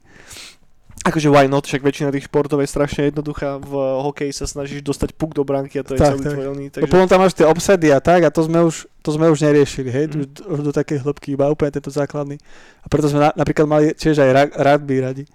Akože 1.05 1.29
why 1.29 1.45
not, 1.45 1.69
však 1.69 1.85
väčšina 1.85 2.09
tých 2.09 2.25
športov 2.25 2.65
je 2.65 2.67
strašne 2.67 3.13
jednoduchá. 3.13 3.61
V 3.61 3.71
hokeji 4.01 4.33
sa 4.33 4.49
snažíš 4.49 4.81
dostať 4.81 5.13
puk 5.13 5.37
do 5.37 5.45
bránky 5.45 5.77
a 5.77 5.85
to 5.85 5.93
je 5.93 6.01
Tak, 6.01 6.17
celý 6.17 6.21
tak. 6.25 6.33
tvoj 6.33 6.47
oný. 6.49 6.65
Takže... 6.73 6.81
Takže... 6.81 6.89
Potom 6.89 7.05
tam 7.05 7.19
máš 7.21 7.33
tie 7.37 7.45
obsady 7.45 7.87
a 7.93 8.01
tak 8.01 8.25
a 8.25 8.33
to 8.33 8.41
sme 8.41 8.65
už, 8.65 8.89
to 9.05 9.09
sme 9.13 9.29
už 9.29 9.39
neriešili, 9.45 9.93
hej, 9.93 10.05
Mm. 10.09 10.17
už, 10.17 10.25
už 10.49 10.59
do 10.65 10.71
takej 10.73 11.05
hĺbky, 11.05 11.37
iba 11.37 11.45
úplne 11.47 11.69
tento 11.71 11.93
základný. 11.93 12.41
A 12.81 12.89
preto 12.89 13.05
sme 13.05 13.21
na, 13.21 13.29
napríklad 13.37 13.69
mali 13.69 13.93
tiež 13.93 14.17
aj 14.17 14.57
rugby 14.57 14.95
radi, 14.97 15.25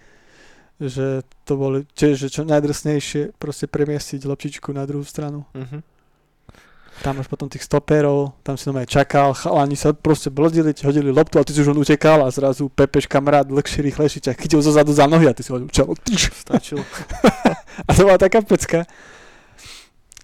že 0.82 1.22
to 1.46 1.54
boli 1.54 1.86
tiež 1.94 2.18
že 2.18 2.28
čo 2.28 2.42
najdrsnejšie 2.42 3.38
proste 3.38 3.70
premiestiť 3.70 4.26
loptičku 4.26 4.74
na 4.74 4.82
druhú 4.84 5.06
stranu. 5.06 5.46
Mhm. 5.54 5.99
Tam 7.00 7.16
máš 7.16 7.32
potom 7.32 7.48
tých 7.48 7.64
stoperov, 7.64 8.36
tam 8.44 8.60
si 8.60 8.68
normálne 8.68 8.84
čakal, 8.84 9.32
chalani 9.32 9.72
sa 9.72 9.96
proste 9.96 10.28
blodili, 10.28 10.76
ti 10.76 10.84
hodili 10.84 11.08
loptu 11.08 11.40
a 11.40 11.44
ty 11.44 11.56
si 11.56 11.64
už 11.64 11.72
on 11.72 11.80
utekal 11.80 12.20
a 12.20 12.28
zrazu 12.28 12.68
Pepeš 12.68 13.08
kamarát 13.08 13.48
dlhší, 13.48 13.80
rýchlejší 13.80 14.20
ťa 14.20 14.36
chytil 14.36 14.60
zo 14.60 14.68
zadu 14.68 14.92
za 14.92 15.08
nohy 15.08 15.24
a 15.24 15.32
ty 15.32 15.40
si 15.40 15.48
hodil 15.48 15.72
čelo. 15.72 15.96
Stačilo. 16.12 16.84
A 17.88 17.96
to 17.96 18.04
bola 18.04 18.20
taká 18.20 18.44
pecka. 18.44 18.84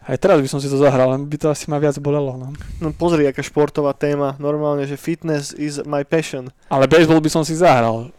Aj 0.04 0.14
teraz 0.20 0.38
by 0.38 0.46
som 0.46 0.60
si 0.60 0.68
to 0.68 0.76
zahral, 0.76 1.16
len 1.16 1.24
by 1.24 1.34
to 1.40 1.48
asi 1.48 1.66
ma 1.66 1.80
viac 1.80 1.96
bolelo. 1.98 2.36
No. 2.36 2.52
No 2.78 2.92
pozri, 2.92 3.24
aká 3.24 3.40
športová 3.40 3.96
téma. 3.96 4.36
Normálne, 4.36 4.84
že 4.84 4.94
fitness 4.94 5.50
is 5.56 5.80
my 5.82 6.04
passion. 6.04 6.52
Ale 6.68 6.84
baseball 6.86 7.18
by 7.18 7.30
som 7.32 7.42
si 7.42 7.56
zahral. 7.56 8.12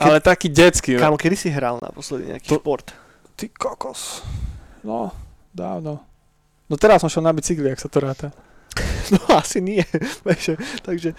Ale 0.00 0.22
taký 0.22 0.48
detský. 0.48 0.96
no. 0.96 1.02
Kámo, 1.02 1.18
kedy 1.20 1.36
si 1.36 1.48
hral 1.52 1.76
naposledy 1.82 2.30
nejaký 2.32 2.48
To- 2.54 2.62
šport? 2.62 2.94
Ty 3.36 3.50
kokos. 3.52 4.22
No, 4.80 5.12
dávno. 5.52 6.00
No 6.70 6.76
teraz 6.76 7.02
som 7.02 7.10
šiel 7.10 7.22
na 7.22 7.34
bicykli, 7.34 7.66
ak 7.66 7.76
sa 7.76 7.88
to 7.88 7.98
ráta. 7.98 8.30
No 9.10 9.18
asi 9.34 9.58
nie. 9.58 9.82
Takže... 10.86 11.10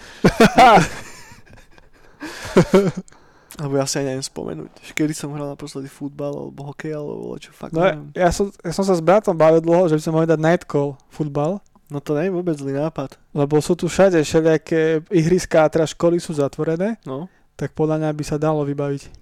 Alebo 3.52 3.76
ja 3.76 3.84
si 3.84 4.00
aj 4.00 4.06
neviem 4.06 4.24
spomenúť. 4.24 4.72
Kedy 4.96 5.12
som 5.12 5.28
hral 5.30 5.44
naposledy 5.46 5.84
futbal, 5.84 6.32
alebo 6.32 6.72
hokej, 6.72 6.96
alebo 6.96 7.36
čo 7.36 7.52
fakt 7.52 7.76
No, 7.76 7.84
neviem. 7.84 8.08
ja, 8.16 8.32
som, 8.32 8.48
ja 8.48 8.72
som 8.72 8.80
sa 8.80 8.96
s 8.96 9.04
bratom 9.04 9.36
bavil 9.36 9.60
dlho, 9.60 9.92
že 9.92 9.94
by 9.94 10.02
som 10.02 10.12
mohli 10.14 10.24
dať 10.24 10.40
night 10.40 10.64
call 10.64 10.96
futbal, 11.08 11.60
No 11.92 12.00
to 12.00 12.16
nie 12.16 12.24
je 12.24 12.32
vôbec 12.32 12.56
zlý 12.56 12.72
nápad. 12.72 13.20
lebo 13.36 13.60
sú 13.60 13.76
tu 13.76 13.84
všade 13.84 14.16
všelijaké 14.18 15.04
ihriská 15.12 15.68
a 15.68 15.70
teraz 15.70 15.92
školy 15.92 16.16
sú 16.16 16.32
zatvorené, 16.32 16.96
No. 17.04 17.28
tak 17.52 17.76
podľa 17.76 18.00
mňa 18.00 18.10
by 18.10 18.24
sa 18.24 18.40
dalo 18.40 18.64
vybaviť. 18.64 19.12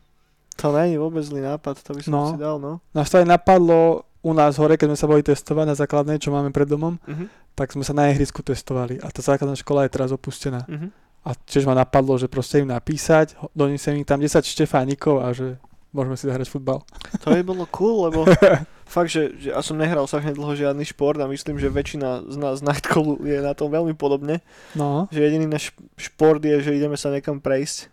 To 0.56 0.70
nie 0.78 0.94
je 0.94 1.02
vôbec 1.02 1.26
zlý 1.26 1.42
nápad, 1.42 1.82
to 1.82 1.90
by 1.90 2.00
som 2.00 2.12
No. 2.14 2.22
si 2.30 2.38
dal, 2.38 2.62
no. 2.62 2.78
Nás 2.94 3.10
to 3.10 3.18
aj 3.18 3.26
napadlo 3.26 4.06
u 4.20 4.30
nás 4.30 4.56
hore, 4.56 4.74
keď 4.74 4.88
sme 4.88 4.98
sa 4.98 5.06
boli 5.06 5.22
testovať 5.22 5.66
na 5.66 5.74
základnej, 5.74 6.16
čo 6.16 6.28
máme 6.28 6.50
pred 6.50 6.64
domom, 6.64 7.00
Mhm. 7.02 7.26
tak 7.52 7.72
sme 7.72 7.82
sa 7.82 7.92
na 7.92 8.08
ihrisku 8.08 8.40
testovali 8.40 8.96
a 8.96 9.08
tá 9.08 9.20
základná 9.20 9.52
škola 9.54 9.84
je 9.84 9.90
teraz 9.90 10.10
opustená. 10.10 10.64
Mhm. 10.66 10.88
A 11.20 11.36
tiež 11.36 11.64
ma 11.64 11.74
napadlo, 11.74 12.16
že 12.16 12.26
proste 12.26 12.58
im 12.58 12.68
napísať, 12.68 13.36
donesem 13.52 13.92
im 13.94 14.04
tam 14.04 14.16
10 14.16 14.40
štefánikov 14.40 15.20
a 15.20 15.32
že 15.32 15.60
môžeme 15.90 16.16
si 16.16 16.24
zahrať 16.24 16.48
futbal. 16.48 16.80
To 17.20 17.28
by 17.30 17.42
bolo 17.42 17.68
cool, 17.68 18.08
lebo 18.08 18.24
fakt, 18.86 19.10
že, 19.10 19.36
že 19.36 19.52
ja 19.52 19.60
som 19.60 19.76
nehral 19.76 20.04
strašne 20.04 20.32
dlho 20.32 20.54
žiadny 20.54 20.80
šport 20.82 21.16
a 21.16 21.26
myslím, 21.26 21.56
že 21.56 21.68
väčšina 21.68 22.24
z 22.24 22.36
nás 22.36 22.60
Nightcallu 22.60 23.20
je 23.20 23.36
na 23.38 23.52
tom 23.52 23.68
veľmi 23.68 23.92
podobne. 23.92 24.40
No, 24.72 25.08
Že 25.08 25.20
jediný 25.22 25.46
náš 25.46 25.76
šport 25.94 26.40
je, 26.40 26.56
že 26.58 26.72
ideme 26.72 26.96
sa 26.96 27.08
niekam 27.08 27.36
prejsť. 27.36 27.92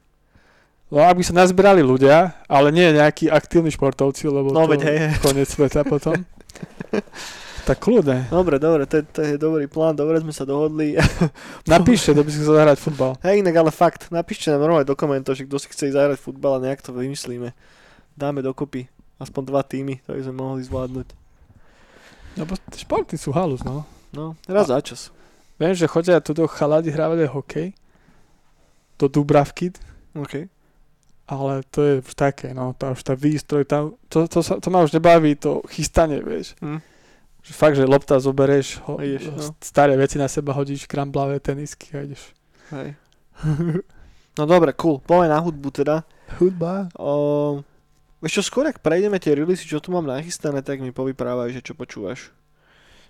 No 0.87 0.99
ak 0.99 1.15
by 1.15 1.23
sa 1.23 1.33
nazbierali 1.35 1.79
ľudia, 1.79 2.43
ale 2.45 2.69
nie 2.69 2.91
nejakí 2.91 3.27
aktívni 3.27 3.69
športovci, 3.69 4.25
lebo 4.25 4.51
No 4.51 4.63
to 4.63 4.71
veď 4.71 4.81
hej, 4.83 4.97
koniec 5.25 5.47
sveta 5.47 5.83
potom. 5.83 6.15
tak 7.63 7.77
kľudne. 7.77 8.31
Dobre, 8.31 8.55
dobre, 8.57 8.87
to, 8.87 8.99
je- 8.99 9.07
to 9.07 9.19
je 9.21 9.33
dobrý 9.35 9.67
plán, 9.67 9.91
dobre 9.93 10.17
sme 10.17 10.31
sa 10.31 10.47
dohodli. 10.47 10.95
Napíšte, 11.67 12.15
kto 12.15 12.23
by 12.23 12.29
si 12.31 12.39
chcel 12.39 12.55
zahrať 12.55 12.77
futbal. 12.79 13.19
Hej, 13.19 13.43
inak 13.43 13.55
ale 13.57 13.71
fakt, 13.71 14.07
napíšte 14.07 14.47
nám 14.49 14.63
normálne 14.63 14.87
do 14.87 14.95
komentov, 14.95 15.35
že 15.35 15.43
kto 15.43 15.59
si 15.59 15.67
chce 15.67 15.91
zahrať 15.91 16.15
futbal 16.15 16.57
a 16.57 16.63
nejak 16.63 16.79
to 16.79 16.95
vymyslíme. 16.95 17.51
Dáme 18.15 18.39
dokopy 18.39 18.87
aspoň 19.19 19.41
dva 19.43 19.61
týmy, 19.61 19.99
to 20.05 20.15
by 20.15 20.21
sme 20.23 20.35
mohli 20.35 20.61
zvládnuť. 20.63 21.07
No, 22.37 22.45
športy 22.71 23.17
sú 23.17 23.33
halus, 23.33 23.65
no. 23.65 23.83
No, 24.13 24.37
raz 24.45 24.69
za 24.69 24.79
čas. 24.79 25.09
Viem, 25.57 25.73
že 25.73 25.89
chodia 25.89 26.21
tu 26.21 26.31
do 26.31 26.45
chaladi 26.45 26.93
hrávať 26.93 27.27
hokej. 27.27 27.73
Do 28.95 29.09
Dubravky, 29.09 29.73
OK. 30.13 30.45
Ale 31.27 31.61
to 31.67 31.79
je 31.83 31.93
už 31.99 32.13
také, 32.15 32.55
no, 32.55 32.71
tá 32.73 32.95
už 32.95 33.03
tá 33.03 33.13
výstroj, 33.13 33.67
tá, 33.67 33.83
to, 34.07 34.25
to, 34.31 34.39
sa, 34.39 34.57
to 34.63 34.67
ma 34.71 34.81
už 34.81 34.95
nebaví, 34.95 35.35
to 35.35 35.59
chystanie, 35.67 36.23
vieš. 36.23 36.55
Hm. 36.63 36.79
Že 37.43 37.51
fakt, 37.53 37.75
že 37.75 37.83
lopta 37.87 38.15
zoberieš, 38.19 38.83
ho, 38.87 38.99
ideš, 38.99 39.31
no. 39.31 39.55
staré 39.59 39.95
veci 39.95 40.15
na 40.15 40.27
seba 40.27 40.51
hodíš, 40.55 40.87
kramblavé 40.87 41.39
tenisky 41.39 41.91
a 41.95 42.03
ideš. 42.07 42.31
Hej. 42.71 42.95
No 44.37 44.45
dobre, 44.45 44.69
cool. 44.77 45.01
Poďme 45.01 45.33
na 45.33 45.41
hudbu 45.41 45.73
teda. 45.73 46.05
Hudba. 46.37 46.93
O, 46.93 47.65
vieš 48.21 48.37
čo, 48.37 48.43
skôr 48.45 48.69
ak 48.69 48.85
prejdeme 48.85 49.17
tie 49.17 49.33
releasy, 49.33 49.65
čo 49.65 49.81
tu 49.81 49.89
mám 49.89 50.05
nachystané, 50.05 50.61
tak 50.61 50.77
mi 50.77 50.93
povyprávaj, 50.93 51.57
že 51.57 51.65
čo 51.65 51.73
počúvaš. 51.73 52.29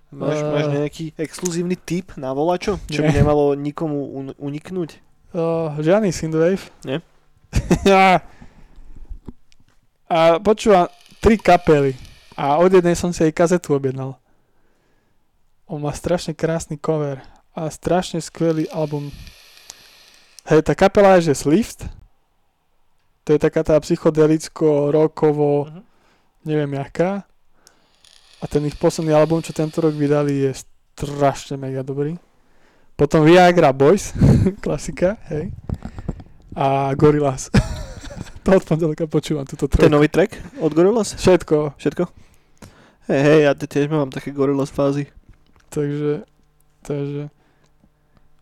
Máš, 0.08 0.40
Eh. 0.40 0.48
máš 0.48 0.66
nejaký 0.72 1.06
exkluzívny 1.20 1.76
tip 1.76 2.16
na 2.16 2.32
volačo, 2.32 2.80
čo 2.88 3.04
by 3.04 3.12
Nie. 3.12 3.18
nemalo 3.20 3.60
nikomu 3.60 4.08
un- 4.08 4.38
uniknúť? 4.40 5.04
Uh, 5.36 5.76
žiadny 5.84 6.16
synthwave. 6.16 6.64
Nie? 6.88 7.04
a, 7.92 8.22
a 10.08 10.18
počúvam 10.40 10.88
tri 11.20 11.40
kapely. 11.40 11.96
A 12.38 12.62
od 12.62 12.70
jednej 12.70 12.94
som 12.94 13.10
si 13.10 13.26
aj 13.26 13.34
kazetu 13.34 13.74
objednal. 13.74 14.16
On 15.66 15.82
má 15.82 15.92
strašne 15.92 16.32
krásny 16.32 16.80
cover 16.80 17.20
a 17.52 17.68
strašne 17.68 18.22
skvelý 18.22 18.70
album. 18.70 19.10
Hej, 20.48 20.64
tá 20.64 20.78
kapela 20.78 21.20
je, 21.20 21.34
že 21.34 21.44
Slift. 21.44 21.84
To 23.28 23.36
je 23.36 23.40
taká 23.42 23.60
tá 23.68 23.76
psychodelicko, 23.84 24.96
rockovo, 24.96 25.68
Mhm. 25.68 25.82
neviem 26.48 26.72
jaká. 26.80 27.28
A 28.40 28.48
ten 28.48 28.64
ich 28.70 28.78
posledný 28.80 29.12
album, 29.12 29.42
čo 29.42 29.52
tento 29.52 29.82
rok 29.82 29.98
vydali, 29.98 30.48
je 30.48 30.64
strašne 30.96 31.58
mega 31.58 31.84
dobrý. 31.84 32.16
Potom 32.96 33.26
Viagra 33.26 33.74
Boys, 33.74 34.14
klasika, 34.64 35.18
hej. 35.28 35.52
A 36.58 36.90
Gorillaz. 36.94 37.54
to 38.44 38.50
od 38.52 38.66
pondelka 38.66 39.06
počúvam 39.06 39.46
túto 39.46 39.70
To 39.70 39.78
je 39.78 39.86
trojku. 39.86 39.94
nový 39.94 40.08
track 40.08 40.32
od 40.58 40.72
Gorillaz? 40.72 41.14
Všetko, 41.16 41.78
Všetko? 41.78 42.04
Hej, 43.08 43.22
hej, 43.22 43.40
ja 43.44 43.52
tiež 43.54 43.88
mám 43.88 44.10
také 44.10 44.32
Gorillaz 44.32 44.68
fázy. 44.68 45.08
takže, 45.70 46.26
takže. 46.82 47.30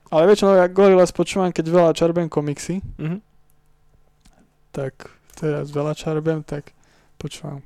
Ale 0.07 0.23
väčšinou 0.25 0.55
ja 0.55 0.65
Gorillaz 0.65 1.11
počúvam, 1.11 1.51
keď 1.51 1.65
veľa 1.67 1.91
čarbem 1.91 2.25
komiksy, 2.25 2.79
Mhm. 2.95 3.19
tak 4.71 5.11
teraz 5.33 5.69
veľa 5.69 5.93
čarbem, 5.93 6.39
tak 6.41 6.71
počúvam 7.17 7.59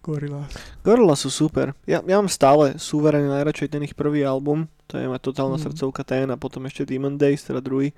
Gorillaz. 0.00 0.48
Gorilla 0.80 1.12
sú 1.14 1.28
super. 1.28 1.76
Ja, 1.84 2.00
ja 2.00 2.16
mám 2.16 2.28
stále 2.28 2.74
suverene 2.76 3.28
najradšej 3.28 3.68
ten 3.68 3.82
ich 3.82 3.92
prvý 3.92 4.24
album, 4.24 4.64
to 4.86 4.96
je 4.96 5.04
moja 5.04 5.20
totálna 5.20 5.58
Mm. 5.58 5.64
srdcovka 5.68 6.00
ten 6.02 6.26
a 6.26 6.36
potom 6.36 6.64
ešte 6.64 6.86
Demon 6.86 7.14
Days, 7.14 7.44
teda 7.44 7.60
druhý. 7.60 7.92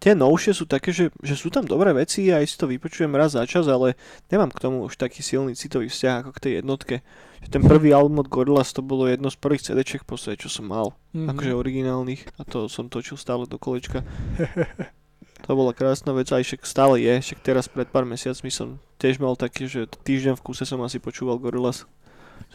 Tie 0.00 0.16
novšie 0.16 0.56
sú 0.56 0.64
také, 0.64 0.96
že, 0.96 1.12
že 1.20 1.36
sú 1.36 1.52
tam 1.52 1.68
dobré 1.68 1.92
veci 1.92 2.32
a 2.32 2.40
aj 2.40 2.46
si 2.48 2.56
to 2.56 2.64
vypočujem 2.64 3.12
raz 3.12 3.36
za 3.36 3.44
čas, 3.44 3.68
ale 3.68 4.00
nemám 4.32 4.48
k 4.48 4.64
tomu 4.64 4.88
už 4.88 4.96
taký 4.96 5.20
silný 5.20 5.52
citový 5.52 5.92
vzťah 5.92 6.24
ako 6.24 6.30
k 6.32 6.42
tej 6.48 6.52
jednotke. 6.64 7.04
Ten 7.52 7.60
prvý 7.60 7.92
album 7.92 8.24
od 8.24 8.32
Gorillaz 8.32 8.72
to 8.72 8.80
bolo 8.80 9.04
jedno 9.04 9.28
z 9.28 9.36
prvých 9.36 9.60
v 10.00 10.08
podstate, 10.08 10.40
čo 10.40 10.48
som 10.48 10.72
mal. 10.72 10.96
Mhm. 11.12 11.36
akože 11.36 11.52
originálnych 11.52 12.22
a 12.40 12.48
to 12.48 12.72
som 12.72 12.88
točil 12.88 13.20
stále 13.20 13.44
do 13.44 13.60
kolečka. 13.60 14.00
To 15.48 15.56
bola 15.56 15.72
krásna 15.72 16.12
vec, 16.12 16.28
aj 16.28 16.44
však 16.44 16.68
stále 16.68 17.00
je, 17.00 17.16
však 17.16 17.40
teraz 17.40 17.64
pred 17.64 17.88
pár 17.88 18.04
mesiacmi 18.04 18.52
som 18.52 18.76
tiež 19.00 19.16
mal 19.16 19.32
také, 19.40 19.64
že 19.64 19.88
týždeň 19.88 20.36
v 20.36 20.44
kuse 20.44 20.68
som 20.68 20.76
asi 20.84 21.00
počúval 21.00 21.40
Gorillaz. 21.40 21.88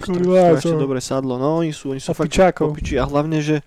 Gorillaz, 0.05 0.61
Strašne 0.61 0.77
no. 0.77 0.85
dobre 0.85 1.01
sadlo, 1.01 1.41
no 1.41 1.65
oni 1.65 1.73
sú, 1.73 1.97
oni 1.97 2.01
sú 2.01 2.13
fakt 2.13 2.29
popiči 2.61 3.01
a 3.01 3.09
hlavne, 3.09 3.41
že 3.41 3.65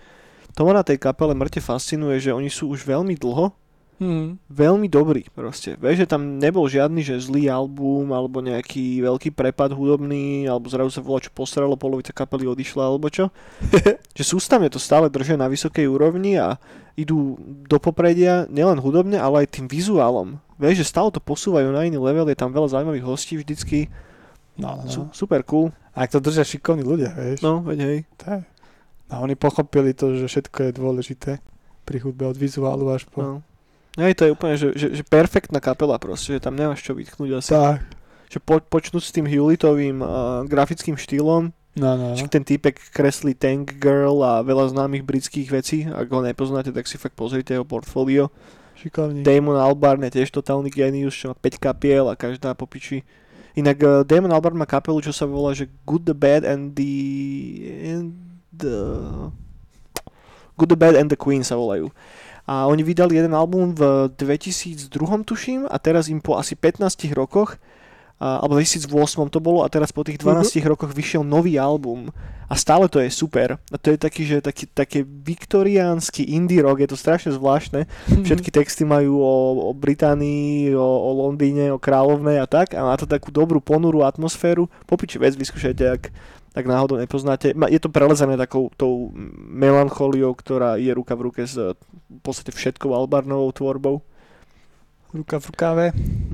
to 0.54 0.62
ma 0.62 0.70
na 0.70 0.86
tej 0.86 1.02
kapele 1.02 1.34
mŕte 1.34 1.58
fascinuje, 1.58 2.22
že 2.22 2.30
oni 2.30 2.46
sú 2.46 2.70
už 2.70 2.86
veľmi 2.86 3.18
dlho 3.18 3.50
Mhm. 3.98 4.38
veľmi 4.46 4.86
dobrý 4.86 5.26
proste. 5.34 5.74
Vieš, 5.74 6.06
že 6.06 6.10
tam 6.10 6.38
nebol 6.38 6.70
žiadny, 6.70 7.02
že 7.02 7.18
zlý 7.18 7.50
album, 7.50 8.14
alebo 8.14 8.38
nejaký 8.38 9.02
veľký 9.02 9.34
prepad 9.34 9.74
hudobný, 9.74 10.46
alebo 10.46 10.70
zrazu 10.70 10.94
sa 10.94 11.02
volá, 11.02 11.18
čo 11.18 11.34
posralo, 11.34 11.74
polovica 11.74 12.14
kapely 12.14 12.46
odišla, 12.46 12.82
alebo 12.86 13.10
čo. 13.10 13.34
že 14.18 14.24
sústavne 14.24 14.70
to 14.70 14.78
stále 14.78 15.10
držia 15.10 15.34
na 15.34 15.50
vysokej 15.50 15.90
úrovni 15.90 16.38
a 16.38 16.62
idú 16.94 17.38
do 17.66 17.78
popredia 17.82 18.46
nielen 18.50 18.78
hudobne, 18.78 19.18
ale 19.18 19.46
aj 19.46 19.58
tým 19.58 19.66
vizuálom. 19.66 20.38
Vieš, 20.58 20.82
že 20.82 20.90
stále 20.90 21.10
to 21.10 21.22
posúvajú 21.22 21.70
na 21.70 21.86
iný 21.86 21.98
level, 21.98 22.26
je 22.26 22.38
tam 22.38 22.50
veľa 22.50 22.74
zaujímavých 22.74 23.06
hostí 23.06 23.38
vždycky. 23.38 23.90
No, 24.58 24.82
no, 24.82 24.90
Sú, 24.90 25.00
no. 25.06 25.14
super 25.14 25.46
cool. 25.46 25.70
A 25.94 26.06
ak 26.06 26.14
to 26.14 26.22
držia 26.22 26.42
šikovní 26.42 26.82
ľudia, 26.82 27.14
vieš. 27.14 27.42
No, 27.42 27.62
veď 27.62 27.78
hej. 27.86 27.98
Tak. 28.18 28.42
A 29.08 29.22
oni 29.22 29.38
pochopili 29.38 29.94
to, 29.94 30.18
že 30.18 30.26
všetko 30.26 30.58
je 30.68 30.70
dôležité 30.74 31.30
pri 31.86 31.98
hudbe 32.02 32.26
od 32.26 32.36
vizuálu 32.36 32.90
až 32.90 33.06
po... 33.08 33.22
No. 33.22 33.34
Hej, 33.96 34.12
to 34.18 34.22
je 34.28 34.34
úplne, 34.34 34.54
že, 34.60 34.68
že, 34.76 34.86
že 34.92 35.02
perfektná 35.06 35.58
kapela 35.62 35.96
proste, 35.96 36.36
že 36.36 36.44
tam 36.44 36.54
nemáš 36.54 36.84
čo 36.84 36.92
vytknúť 36.92 37.30
asi. 37.40 37.50
Tak. 37.56 37.80
Že 38.28 38.38
po, 38.44 38.54
počnúť 38.60 39.02
s 39.02 39.14
tým 39.14 39.24
Hewlittovým 39.24 40.04
uh, 40.04 40.44
grafickým 40.44 41.00
štýlom, 41.00 41.56
No, 41.78 41.94
no. 41.94 42.18
Však 42.18 42.30
ten 42.34 42.42
týpek 42.42 42.74
kreslí 42.90 43.38
Tank 43.38 43.78
Girl 43.78 44.18
a 44.20 44.42
veľa 44.42 44.74
známych 44.74 45.06
britských 45.06 45.48
vecí. 45.48 45.86
Ak 45.86 46.10
ho 46.10 46.20
nepoznáte, 46.20 46.74
tak 46.74 46.90
si 46.90 46.98
fakt 46.98 47.14
pozrite 47.14 47.54
jeho 47.54 47.62
portfólio. 47.62 48.34
Šikovní. 48.78 49.22
Damon 49.22 49.58
Albarn 49.58 50.02
je 50.06 50.22
tiež 50.22 50.30
totálny 50.34 50.70
genius, 50.70 51.14
čo 51.14 51.30
má 51.30 51.36
5 51.38 51.58
kapiel 51.58 52.10
a 52.10 52.18
každá 52.18 52.54
popiči. 52.54 53.06
Inak 53.58 53.78
uh, 53.82 54.02
Damon 54.02 54.30
Albarn 54.30 54.58
má 54.58 54.66
kapelu, 54.66 55.02
čo 55.02 55.14
sa 55.14 55.26
volá, 55.26 55.54
že 55.54 55.70
Good, 55.86 56.06
the 56.06 56.16
Bad 56.18 56.42
and 56.46 56.74
the... 56.74 56.94
And 57.86 58.14
the... 58.54 58.74
Good, 60.58 60.74
the 60.74 60.78
Bad 60.78 60.94
and 60.98 61.10
the 61.10 61.18
Queen 61.18 61.46
sa 61.46 61.54
volajú. 61.54 61.90
A 62.48 62.64
oni 62.64 62.80
vydali 62.80 63.20
jeden 63.20 63.36
album 63.36 63.76
v 63.76 64.08
2002 64.16 64.88
tuším 65.28 65.68
a 65.68 65.76
teraz 65.76 66.08
im 66.08 66.16
po 66.16 66.40
asi 66.40 66.56
15 66.56 67.12
rokoch 67.12 67.60
a, 68.16 68.40
alebo 68.40 68.56
2008 68.56 68.88
to 69.28 69.38
bolo 69.38 69.62
a 69.62 69.68
teraz 69.68 69.92
po 69.92 70.00
tých 70.00 70.16
12 70.16 70.64
rokoch 70.64 70.90
vyšiel 70.96 71.22
nový 71.28 71.60
album 71.60 72.08
a 72.48 72.56
stále 72.56 72.88
to 72.88 73.04
je 73.04 73.12
super. 73.12 73.60
A 73.68 73.76
to 73.76 73.92
je 73.92 73.98
taký, 74.00 74.24
že 74.24 74.40
taký, 74.40 74.64
také 74.72 75.04
viktoriánsky 75.04 76.24
indie 76.32 76.64
rock, 76.64 76.80
je 76.80 76.88
to 76.88 76.96
strašne 76.96 77.36
zvláštne. 77.36 77.84
Všetky 78.24 78.48
texty 78.48 78.88
majú 78.88 79.20
o, 79.20 79.34
o 79.68 79.72
Británii, 79.76 80.72
o, 80.72 80.80
o 80.80 81.10
Londýne, 81.28 81.68
o 81.68 81.78
kráľovnej 81.78 82.40
a 82.40 82.48
tak 82.48 82.72
a 82.72 82.80
má 82.80 82.96
to 82.96 83.04
takú 83.04 83.28
dobrú 83.28 83.60
ponurú 83.60 84.00
atmosféru. 84.00 84.72
Popiči 84.88 85.20
vec, 85.20 85.36
vyskúšajte, 85.36 85.84
ak, 85.84 86.02
ak 86.58 86.66
náhodou 86.66 86.98
nepoznáte. 86.98 87.54
Je 87.54 87.80
to 87.80 87.86
prelezené 87.86 88.34
takou 88.34 88.74
tou 88.74 89.14
melanchóliou, 89.38 90.34
ktorá 90.34 90.74
je 90.74 90.90
ruka 90.90 91.14
v 91.14 91.30
ruke 91.30 91.42
s 91.46 91.54
eh, 91.54 91.78
v 92.10 92.20
podstate 92.20 92.50
všetkou 92.50 92.90
Albarnovou 92.90 93.54
tvorbou. 93.54 94.02
Ruka 95.14 95.38
v 95.38 95.44
rukáve. 95.54 95.84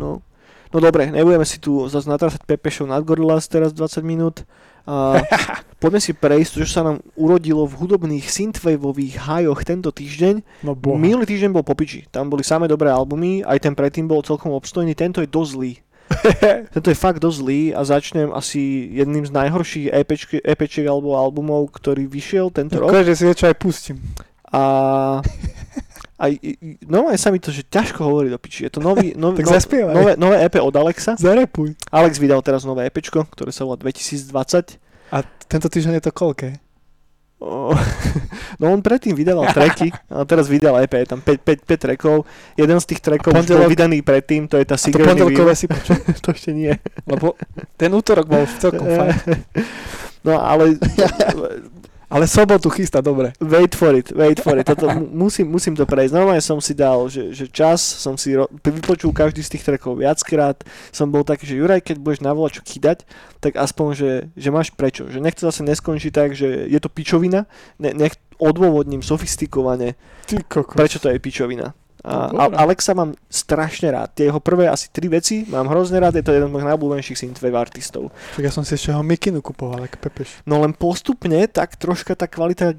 No. 0.01 0.25
No 0.75 0.83
dobre, 0.83 1.07
nebudeme 1.07 1.47
si 1.47 1.63
tu 1.63 1.87
zase 1.87 2.11
natrasať 2.11 2.43
Pepešov 2.43 2.91
nad 2.91 2.99
Gorillaz 3.07 3.47
teraz 3.47 3.71
20 3.71 4.03
minút. 4.03 4.43
A 4.85 5.23
poďme 5.83 6.03
si 6.03 6.11
prejsť, 6.11 6.67
čo 6.67 6.69
sa 6.69 6.83
nám 6.83 6.99
urodilo 7.15 7.63
v 7.65 7.79
hudobných 7.79 8.27
synthwaveových 8.27 9.23
hajoch 9.23 9.63
tento 9.63 9.95
týždeň. 9.95 10.67
No 10.67 10.75
boha. 10.75 10.99
Minulý 10.99 11.31
týždeň 11.31 11.55
bol 11.55 11.63
popiči, 11.63 12.11
tam 12.11 12.27
boli 12.27 12.43
samé 12.43 12.67
dobré 12.67 12.91
albumy, 12.91 13.47
aj 13.47 13.71
ten 13.71 13.75
predtým 13.79 14.11
bol 14.11 14.27
celkom 14.27 14.51
obstojný, 14.51 14.99
tento 14.99 15.23
je 15.23 15.31
dosť 15.31 15.51
zlý. 15.55 15.73
Tento 16.75 16.89
je 16.93 16.99
fakt 16.99 17.19
dosť 17.21 17.37
zlý 17.41 17.63
a 17.73 17.81
začnem 17.83 18.31
asi 18.31 18.61
jedným 18.93 19.25
z 19.25 19.33
najhorších 19.33 19.87
EPčky, 19.91 20.37
EPčiek 20.45 20.87
alebo 20.87 21.17
albumov, 21.17 21.73
ktorý 21.73 22.05
vyšiel 22.07 22.53
tento 22.53 22.81
rok. 22.81 22.93
Akože 22.93 23.13
si 23.17 23.25
niečo 23.25 23.49
aj 23.49 23.57
pustím. 23.57 23.99
A 24.55 24.63
aj, 26.15 26.33
normálne 26.87 27.19
sa 27.19 27.35
mi 27.35 27.43
to, 27.43 27.51
že 27.51 27.67
ťažko 27.67 28.07
hovorí 28.07 28.31
do 28.31 28.39
piči. 28.39 28.69
Je 28.69 28.73
to 28.73 28.81
nový, 28.81 29.13
nový, 29.19 29.43
Tak 29.43 29.61
zaspievaj. 29.61 29.95
nové, 29.95 30.13
nové 30.15 30.37
EP 30.47 30.55
od 30.63 30.75
Alexa. 30.77 31.19
Zarepuj. 31.19 31.75
Alex 31.91 32.17
vydal 32.23 32.41
teraz 32.41 32.63
nové 32.63 32.87
EPčko, 32.87 33.27
ktoré 33.35 33.51
sa 33.51 33.67
volá 33.67 33.77
2020. 33.81 34.79
A 35.11 35.19
tento 35.51 35.69
týždeň 35.69 35.99
je 36.01 36.05
to 36.09 36.13
koľké? 36.15 36.64
No 38.61 38.71
on 38.71 38.81
predtým 38.81 39.13
vydával 39.13 39.51
tracky, 39.51 39.91
a 40.07 40.23
teraz 40.23 40.47
vydal 40.47 40.79
EP, 40.79 40.95
je 40.95 41.09
tam 41.09 41.19
5, 41.19 41.43
5, 41.43 41.67
5 41.67 41.85
trackov. 41.85 42.23
Jeden 42.55 42.79
z 42.79 42.87
tých 42.87 43.01
trackov 43.01 43.31
A 43.31 43.35
už 43.35 43.45
bol 43.45 43.59
pondelok- 43.59 43.73
vydaný 43.73 43.99
predtým, 44.01 44.47
to 44.47 44.57
je 44.57 44.65
tá 44.65 44.77
Sigourney 44.77 45.11
pondelkové 45.11 45.53
si 45.53 45.67
počul. 45.73 45.99
to 45.99 46.31
ešte 46.31 46.51
nie. 46.51 46.71
Lebo 47.05 47.35
ten 47.75 47.91
útorok 47.91 48.27
bol 48.27 48.47
celkom 48.57 48.87
fajn. 48.87 49.13
No 50.25 50.41
ale 50.41 50.81
Ale 52.11 52.29
sobotu 52.29 52.69
chystá 52.71 53.01
dobre. 53.01 53.33
wait 53.41 53.75
for 53.75 53.95
it, 53.97 54.13
wait 54.13 54.41
for 54.41 54.59
it. 54.59 54.67
Toto 54.67 54.87
mu- 54.89 55.09
musím, 55.27 55.49
musím 55.51 55.75
to 55.77 55.87
prejsť. 55.89 56.13
Normálne 56.15 56.45
som 56.45 56.61
si 56.61 56.77
dal, 56.77 57.09
že, 57.09 57.33
že 57.33 57.49
čas, 57.49 57.81
som 57.81 58.15
si 58.21 58.37
ro- 58.37 58.49
vypočul 58.61 59.11
každý 59.13 59.41
z 59.43 59.57
tých 59.57 59.65
trackov 59.65 59.99
viackrát. 59.99 60.61
Som 60.93 61.09
bol 61.11 61.25
taký, 61.25 61.49
že 61.49 61.59
Juraj, 61.59 61.81
keď 61.81 61.97
budeš 61.99 62.21
na 62.21 62.33
čo 62.51 62.61
kydať, 62.61 63.09
tak 63.41 63.57
aspoň, 63.57 63.89
že, 63.95 64.11
že 64.37 64.49
máš 64.53 64.69
prečo. 64.75 65.09
Že 65.09 65.21
nech 65.25 65.35
to 65.35 65.49
zase 65.49 65.65
neskončí 65.65 66.13
tak, 66.13 66.37
že 66.37 66.69
je 66.69 66.79
to 66.81 66.93
pičovina, 66.93 67.47
ne, 67.81 67.91
nech 67.95 68.15
odôvodním 68.39 69.03
sofistikovane, 69.03 69.95
Ty 70.27 70.43
kokos. 70.49 70.75
prečo 70.75 70.99
to 70.99 71.09
je 71.09 71.19
pičovina. 71.23 71.73
A. 72.05 72.29
Alexa 72.61 72.93
mám 72.93 73.17
strašne 73.33 73.89
rád. 73.89 74.13
Tie 74.13 74.29
jeho 74.29 74.37
prvé 74.37 74.69
asi 74.69 74.93
tri 74.93 75.09
veci 75.09 75.49
mám 75.49 75.65
hrozne 75.73 75.97
rád, 75.97 76.15
je 76.15 76.25
to 76.25 76.37
jeden 76.37 76.49
z 76.49 76.53
mojich 76.53 76.69
najobľúbenejších 76.69 77.17
synthwave 77.17 77.57
artistov. 77.57 78.13
Tak 78.37 78.45
ja 78.45 78.53
som 78.53 78.61
si 78.61 78.77
ešte 78.77 78.93
ho 78.93 79.01
Mikinu 79.01 79.41
kupoval, 79.41 79.89
ako 79.89 79.97
Pepeš. 79.97 80.45
No 80.45 80.61
len 80.61 80.77
postupne 80.77 81.49
tak 81.49 81.81
troška 81.81 82.13
tá 82.13 82.29
kvalita 82.29 82.77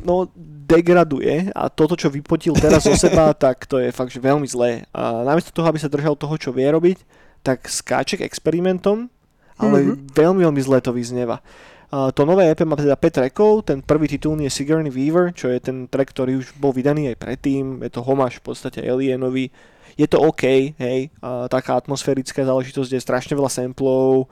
no, 0.00 0.32
degraduje 0.64 1.52
a 1.52 1.68
toto, 1.68 1.92
čo 1.92 2.08
vypotil 2.08 2.56
teraz 2.56 2.88
zo 2.88 2.96
seba, 2.96 3.32
tak 3.36 3.68
to 3.68 3.80
je 3.80 3.92
fakt 3.92 4.12
že 4.12 4.20
veľmi 4.20 4.48
zlé. 4.48 4.88
A 4.96 5.24
namiesto 5.28 5.52
toho, 5.52 5.68
aby 5.68 5.76
sa 5.76 5.92
držal 5.92 6.16
toho, 6.16 6.32
čo 6.40 6.48
vie 6.48 6.68
robiť, 6.68 6.98
tak 7.44 7.68
skáče 7.68 8.16
k 8.16 8.24
experimentom, 8.24 9.12
ale 9.60 9.76
Mhm. 9.84 10.16
veľmi, 10.16 10.40
veľmi 10.48 10.60
zle 10.64 10.80
to 10.80 10.92
vyznieva. 10.92 11.44
To 11.88 12.22
nové 12.28 12.52
EP 12.52 12.60
má 12.68 12.76
teda 12.76 13.00
5 13.00 13.16
trackov, 13.16 13.64
ten 13.64 13.80
prvý 13.80 14.12
titulný 14.12 14.44
je 14.44 14.52
Sigourney 14.60 14.92
Weaver, 14.92 15.32
čo 15.32 15.48
je 15.48 15.56
ten 15.56 15.88
track, 15.88 16.12
ktorý 16.12 16.36
už 16.36 16.52
bol 16.60 16.68
vydaný 16.68 17.08
aj 17.08 17.16
predtým, 17.16 17.80
je 17.80 17.88
to 17.88 18.04
homáš 18.04 18.44
v 18.44 18.52
podstate 18.52 18.84
Alienovi. 18.84 19.48
Je 19.96 20.04
to 20.04 20.20
OK, 20.20 20.76
hej, 20.76 21.08
a 21.24 21.48
taká 21.48 21.80
atmosférická 21.80 22.44
záležitosť, 22.44 22.92
je 22.92 23.00
strašne 23.00 23.32
veľa 23.32 23.48
samplov, 23.48 24.28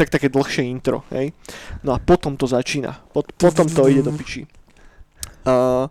tak 0.00 0.08
také 0.08 0.32
dlhšie 0.32 0.64
intro, 0.64 1.04
hej. 1.12 1.36
No 1.84 1.92
a 1.92 2.00
potom 2.00 2.40
to 2.40 2.48
začína, 2.48 3.04
Pot, 3.12 3.36
potom 3.36 3.68
to 3.68 3.84
ide 3.92 4.00
do 4.00 4.10
piči. 4.16 4.48
A 5.44 5.86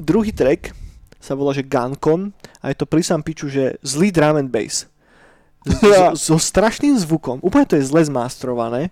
druhý 0.00 0.32
track 0.32 0.72
sa 1.20 1.36
volá, 1.36 1.52
že 1.52 1.62
Guncon 1.62 2.32
a 2.64 2.72
je 2.72 2.76
to 2.80 2.88
pri 2.88 3.04
sám 3.04 3.20
piču, 3.20 3.52
že 3.52 3.76
zlý 3.84 4.08
drum 4.10 4.40
and 4.40 4.48
bass. 4.48 4.88
S- 5.64 6.22
so 6.22 6.36
strašným 6.36 6.98
zvukom. 6.98 7.38
Úplne 7.38 7.64
to 7.64 7.74
je 7.74 7.84
zle 7.84 8.02
zmastrované. 8.02 8.90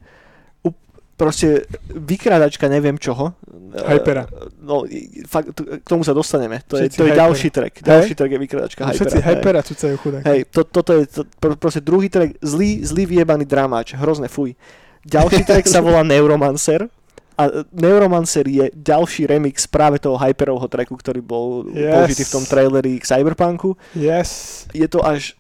U- 0.60 0.74
proste 1.12 1.66
vykrádačka 1.86 2.66
neviem 2.66 2.94
čoho. 2.94 3.34
Hypera. 3.72 4.24
Eh, 4.24 4.48
No, 4.60 4.86
fakt, 5.24 5.50
k 5.56 5.82
tomu 5.84 6.02
sa 6.02 6.10
dostaneme. 6.10 6.62
To 6.64 6.76
je, 6.76 6.86
Všetci 6.86 6.96
to 6.96 7.02
je 7.02 7.08
hypera. 7.08 7.20
ďalší 7.20 7.48
track. 7.48 7.74
Ďalší 7.80 8.14
track 8.14 8.30
je 8.30 8.40
vykrádačka 8.40 8.80
No, 8.80 8.92
Všetci 8.92 9.16
hypera. 9.16 9.26
hej. 9.26 9.34
hypera 9.36 9.60
cucajú 9.60 9.94
chudák. 9.96 10.22
Hej, 10.24 10.40
to, 10.46 10.60
toto 10.64 10.90
je 10.92 11.04
to, 11.08 11.20
pr- 11.36 11.56
proste 11.56 11.80
druhý 11.80 12.06
track, 12.06 12.38
zlý, 12.38 12.70
zlý 12.80 13.04
vyjebaný 13.08 13.44
dramáč, 13.44 13.94
hrozné 13.94 14.26
fuj. 14.26 14.54
Ďalší 15.02 15.42
track 15.44 15.64
sa 15.64 15.80
volá 15.80 16.04
Neuromancer 16.04 16.86
a 17.32 17.42
e, 17.46 17.64
Neuromancer 17.72 18.44
je 18.44 18.68
ďalší 18.70 19.24
remix 19.24 19.64
práve 19.64 19.96
toho 19.96 20.14
Hyperovho 20.14 20.66
tracku, 20.66 20.92
ktorý 20.92 21.18
bol 21.18 21.64
Yes. 21.66 21.94
použitý 21.96 22.22
v 22.22 22.32
tom 22.32 22.44
traileri 22.44 22.92
k 22.94 23.06
Cyberpunku. 23.06 23.74
Yes. 23.92 24.62
Je 24.70 24.84
to 24.84 25.00
až 25.00 25.34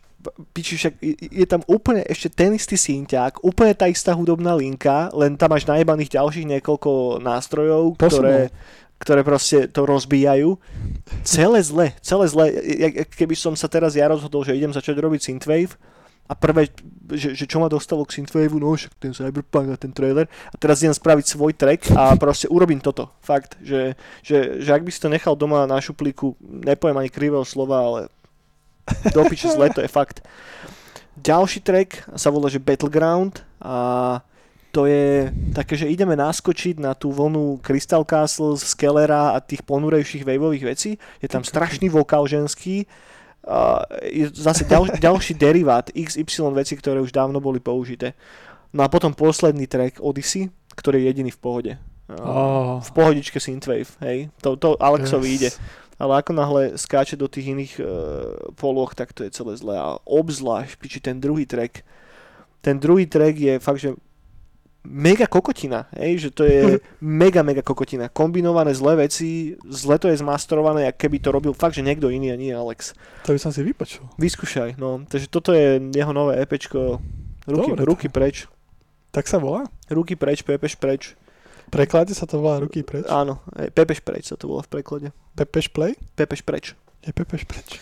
piči, 0.52 0.76
však 0.76 0.94
je, 1.02 1.46
tam 1.48 1.64
úplne 1.64 2.04
ešte 2.04 2.28
ten 2.28 2.52
istý 2.52 2.76
synťák, 2.76 3.40
úplne 3.40 3.72
tá 3.72 3.88
istá 3.88 4.12
hudobná 4.12 4.52
linka, 4.56 5.08
len 5.16 5.36
tam 5.40 5.52
máš 5.52 5.64
najebaných 5.64 6.20
ďalších 6.20 6.46
niekoľko 6.58 7.20
nástrojov, 7.24 7.96
Posunul. 7.96 8.08
ktoré, 8.20 8.38
ktoré 9.00 9.20
proste 9.24 9.58
to 9.72 9.88
rozbijajú. 9.88 10.60
Celé 11.24 11.58
zle, 11.64 11.86
celé 12.04 12.24
zle. 12.28 12.44
Keby 13.08 13.32
som 13.32 13.56
sa 13.56 13.66
teraz 13.66 13.96
ja 13.96 14.08
rozhodol, 14.12 14.44
že 14.44 14.56
idem 14.56 14.76
začať 14.76 15.00
robiť 15.00 15.20
synthwave 15.24 15.72
a 16.30 16.38
prvé, 16.38 16.70
že, 17.10 17.34
že 17.34 17.42
čo 17.42 17.58
ma 17.58 17.66
dostalo 17.66 18.06
k 18.06 18.22
Synthwave, 18.22 18.54
no 18.54 18.78
však 18.78 18.94
ten 19.02 19.10
Cyberpunk 19.10 19.74
a 19.74 19.80
ten 19.80 19.90
trailer 19.90 20.30
a 20.30 20.54
teraz 20.54 20.78
idem 20.78 20.94
spraviť 20.94 21.26
svoj 21.26 21.58
track 21.58 21.90
a 21.90 22.14
proste 22.14 22.46
urobím 22.46 22.78
toto. 22.78 23.10
Fakt, 23.18 23.58
že, 23.58 23.98
že, 24.22 24.62
že 24.62 24.70
ak 24.70 24.86
by 24.86 24.90
si 24.94 25.02
to 25.02 25.10
nechal 25.10 25.34
doma 25.34 25.66
na 25.66 25.82
šuplíku, 25.82 26.38
nepoviem 26.38 27.02
ani 27.02 27.10
krivého 27.10 27.42
slova, 27.42 27.82
ale 27.82 28.00
do 29.14 29.24
piče 29.24 29.48
zle, 29.48 29.70
to 29.70 29.80
je 29.80 29.88
fakt. 29.88 30.20
Ďalší 31.20 31.60
track 31.60 32.08
sa 32.16 32.32
volá, 32.32 32.48
že 32.48 32.62
Battleground 32.62 33.44
a 33.60 34.18
to 34.70 34.86
je 34.86 35.28
také, 35.52 35.74
že 35.74 35.90
ideme 35.90 36.14
naskočiť 36.14 36.78
na 36.78 36.94
tú 36.94 37.10
vlnu 37.10 37.58
Crystal 37.60 38.06
Castle, 38.06 38.54
Skellera 38.56 39.34
a 39.34 39.42
tých 39.42 39.66
ponurejších 39.66 40.22
waveových 40.22 40.64
vecí. 40.64 40.90
Je 41.18 41.28
tam 41.28 41.42
strašný 41.42 41.90
vokál 41.90 42.24
ženský, 42.30 42.86
uh, 43.44 43.82
je 44.06 44.30
zase 44.30 44.64
ďal, 44.64 44.86
ďalší 44.96 45.34
derivát 45.34 45.90
XY 45.90 46.54
veci, 46.54 46.78
ktoré 46.78 47.02
už 47.02 47.10
dávno 47.10 47.42
boli 47.42 47.58
použité. 47.58 48.14
No 48.70 48.86
a 48.86 48.88
potom 48.88 49.10
posledný 49.10 49.66
track 49.66 49.98
Odyssey, 49.98 50.48
ktorý 50.78 51.02
je 51.02 51.06
jediný 51.10 51.30
v 51.34 51.40
pohode. 51.42 51.72
Uh, 51.74 52.14
Oh. 52.14 52.78
V 52.82 52.90
pohodičke 52.90 53.38
Synthwave, 53.38 53.90
hej. 54.02 54.30
To, 54.42 54.58
to 54.58 54.74
Alexovi 54.78 55.30
Yes. 55.30 55.36
ide. 55.38 55.50
Ale 56.00 56.24
ako 56.24 56.32
náhle 56.32 56.62
skáče 56.80 57.20
do 57.20 57.28
tých 57.28 57.52
iných 57.52 57.72
uh, 57.76 57.86
poloh, 58.56 58.88
tak 58.96 59.12
to 59.12 59.20
je 59.20 59.30
celé 59.30 59.52
zlé. 59.60 59.76
A 59.76 60.00
obzvlášť, 60.08 60.80
piči, 60.80 60.98
ten 61.04 61.20
druhý 61.20 61.44
track. 61.44 61.84
Ten 62.64 62.80
druhý 62.80 63.04
track 63.04 63.36
je 63.36 63.54
fakt, 63.60 63.84
že 63.84 63.92
mega 64.84 65.28
kokotina, 65.28 65.92
hej, 65.92 66.28
že 66.28 66.30
to 66.32 66.48
je 66.48 66.80
mega, 67.04 67.44
mega 67.44 67.60
kokotina. 67.60 68.08
Kombinované 68.08 68.72
zlé 68.72 69.04
veci, 69.06 69.56
zle 69.68 70.00
to 70.00 70.08
je 70.08 70.16
zmasterované, 70.16 70.88
ako 70.88 70.98
keby 71.04 71.16
to 71.20 71.28
robil 71.28 71.52
fakt, 71.52 71.76
že 71.76 71.84
niekto 71.84 72.08
iný 72.08 72.32
a 72.32 72.36
nie 72.40 72.52
Alex. 72.52 72.96
To 73.28 73.36
by 73.36 73.40
som 73.40 73.52
si 73.52 73.60
vypočul. 73.60 74.08
Vyskúšaj, 74.16 74.80
no. 74.80 75.04
Takže 75.04 75.28
toto 75.28 75.52
je 75.52 75.92
jeho 75.92 76.12
nové 76.16 76.40
EPčko. 76.40 77.00
Ruky, 77.44 77.70
Dobre, 77.76 77.84
ruky 77.84 78.06
preč. 78.08 78.48
Tak 79.10 79.26
sa 79.26 79.42
volá? 79.42 79.66
Ruky 79.90 80.14
preč, 80.14 80.40
Pepeš 80.46 80.78
preč. 80.78 81.18
Preklade 81.70 82.12
sa 82.12 82.26
to 82.26 82.42
volá 82.42 82.58
ruky 82.58 82.82
preč. 82.82 83.06
Áno, 83.06 83.38
e, 83.54 83.70
Pepeš 83.70 84.02
preč 84.02 84.26
sa 84.26 84.36
to 84.36 84.50
volá 84.50 84.66
v 84.66 84.70
preklade. 84.74 85.08
Pepeš 85.38 85.70
play? 85.70 85.94
Pepeš 86.18 86.42
preč. 86.42 86.74
Je 87.06 87.14
Pepeš 87.14 87.46
preč. 87.46 87.78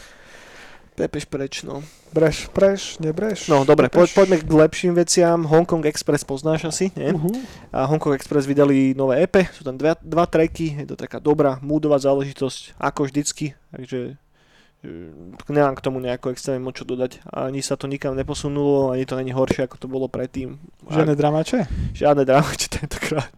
Pepeš 0.98 1.24
preč, 1.30 1.62
no. 1.62 1.80
Breš, 2.10 2.50
preš, 2.50 2.98
nebreš. 2.98 3.46
No 3.46 3.62
dobre, 3.62 3.86
po, 3.86 4.04
Pepeš. 4.04 4.18
poďme 4.18 4.36
k 4.42 4.50
lepším 4.50 4.92
veciam. 4.98 5.46
Hong 5.46 5.64
Kong 5.64 5.86
Express 5.86 6.26
poznáš 6.26 6.68
asi, 6.68 6.90
nie? 6.98 7.14
Uhu. 7.14 7.32
A 7.70 7.86
Hong 7.86 8.02
Kong 8.02 8.18
Express 8.18 8.50
vydali 8.50 8.98
nové 8.98 9.22
EP, 9.22 9.46
sú 9.54 9.62
tam 9.62 9.78
dva, 9.78 9.94
dva 10.02 10.26
tracky, 10.26 10.74
je 10.84 10.86
to 10.90 10.96
taká 10.98 11.22
dobrá, 11.22 11.56
moodová 11.62 11.96
záležitosť, 12.02 12.76
ako 12.82 13.08
vždycky, 13.08 13.54
takže 13.70 14.18
nemám 15.50 15.74
k 15.74 15.84
tomu 15.84 15.98
nejako 15.98 16.30
extrémne 16.30 16.62
moc 16.62 16.78
čo 16.78 16.86
dodať. 16.86 17.26
Ani 17.34 17.62
sa 17.62 17.74
to 17.74 17.90
nikam 17.90 18.14
neposunulo, 18.14 18.94
ani 18.94 19.02
to 19.02 19.18
není 19.18 19.34
horšie, 19.34 19.66
ako 19.66 19.76
to 19.76 19.86
bolo 19.90 20.06
predtým. 20.06 20.58
Žiadne 20.86 21.14
dramače? 21.18 21.66
Žiadne 21.98 22.22
dramače 22.22 22.66
tentokrát. 22.78 23.34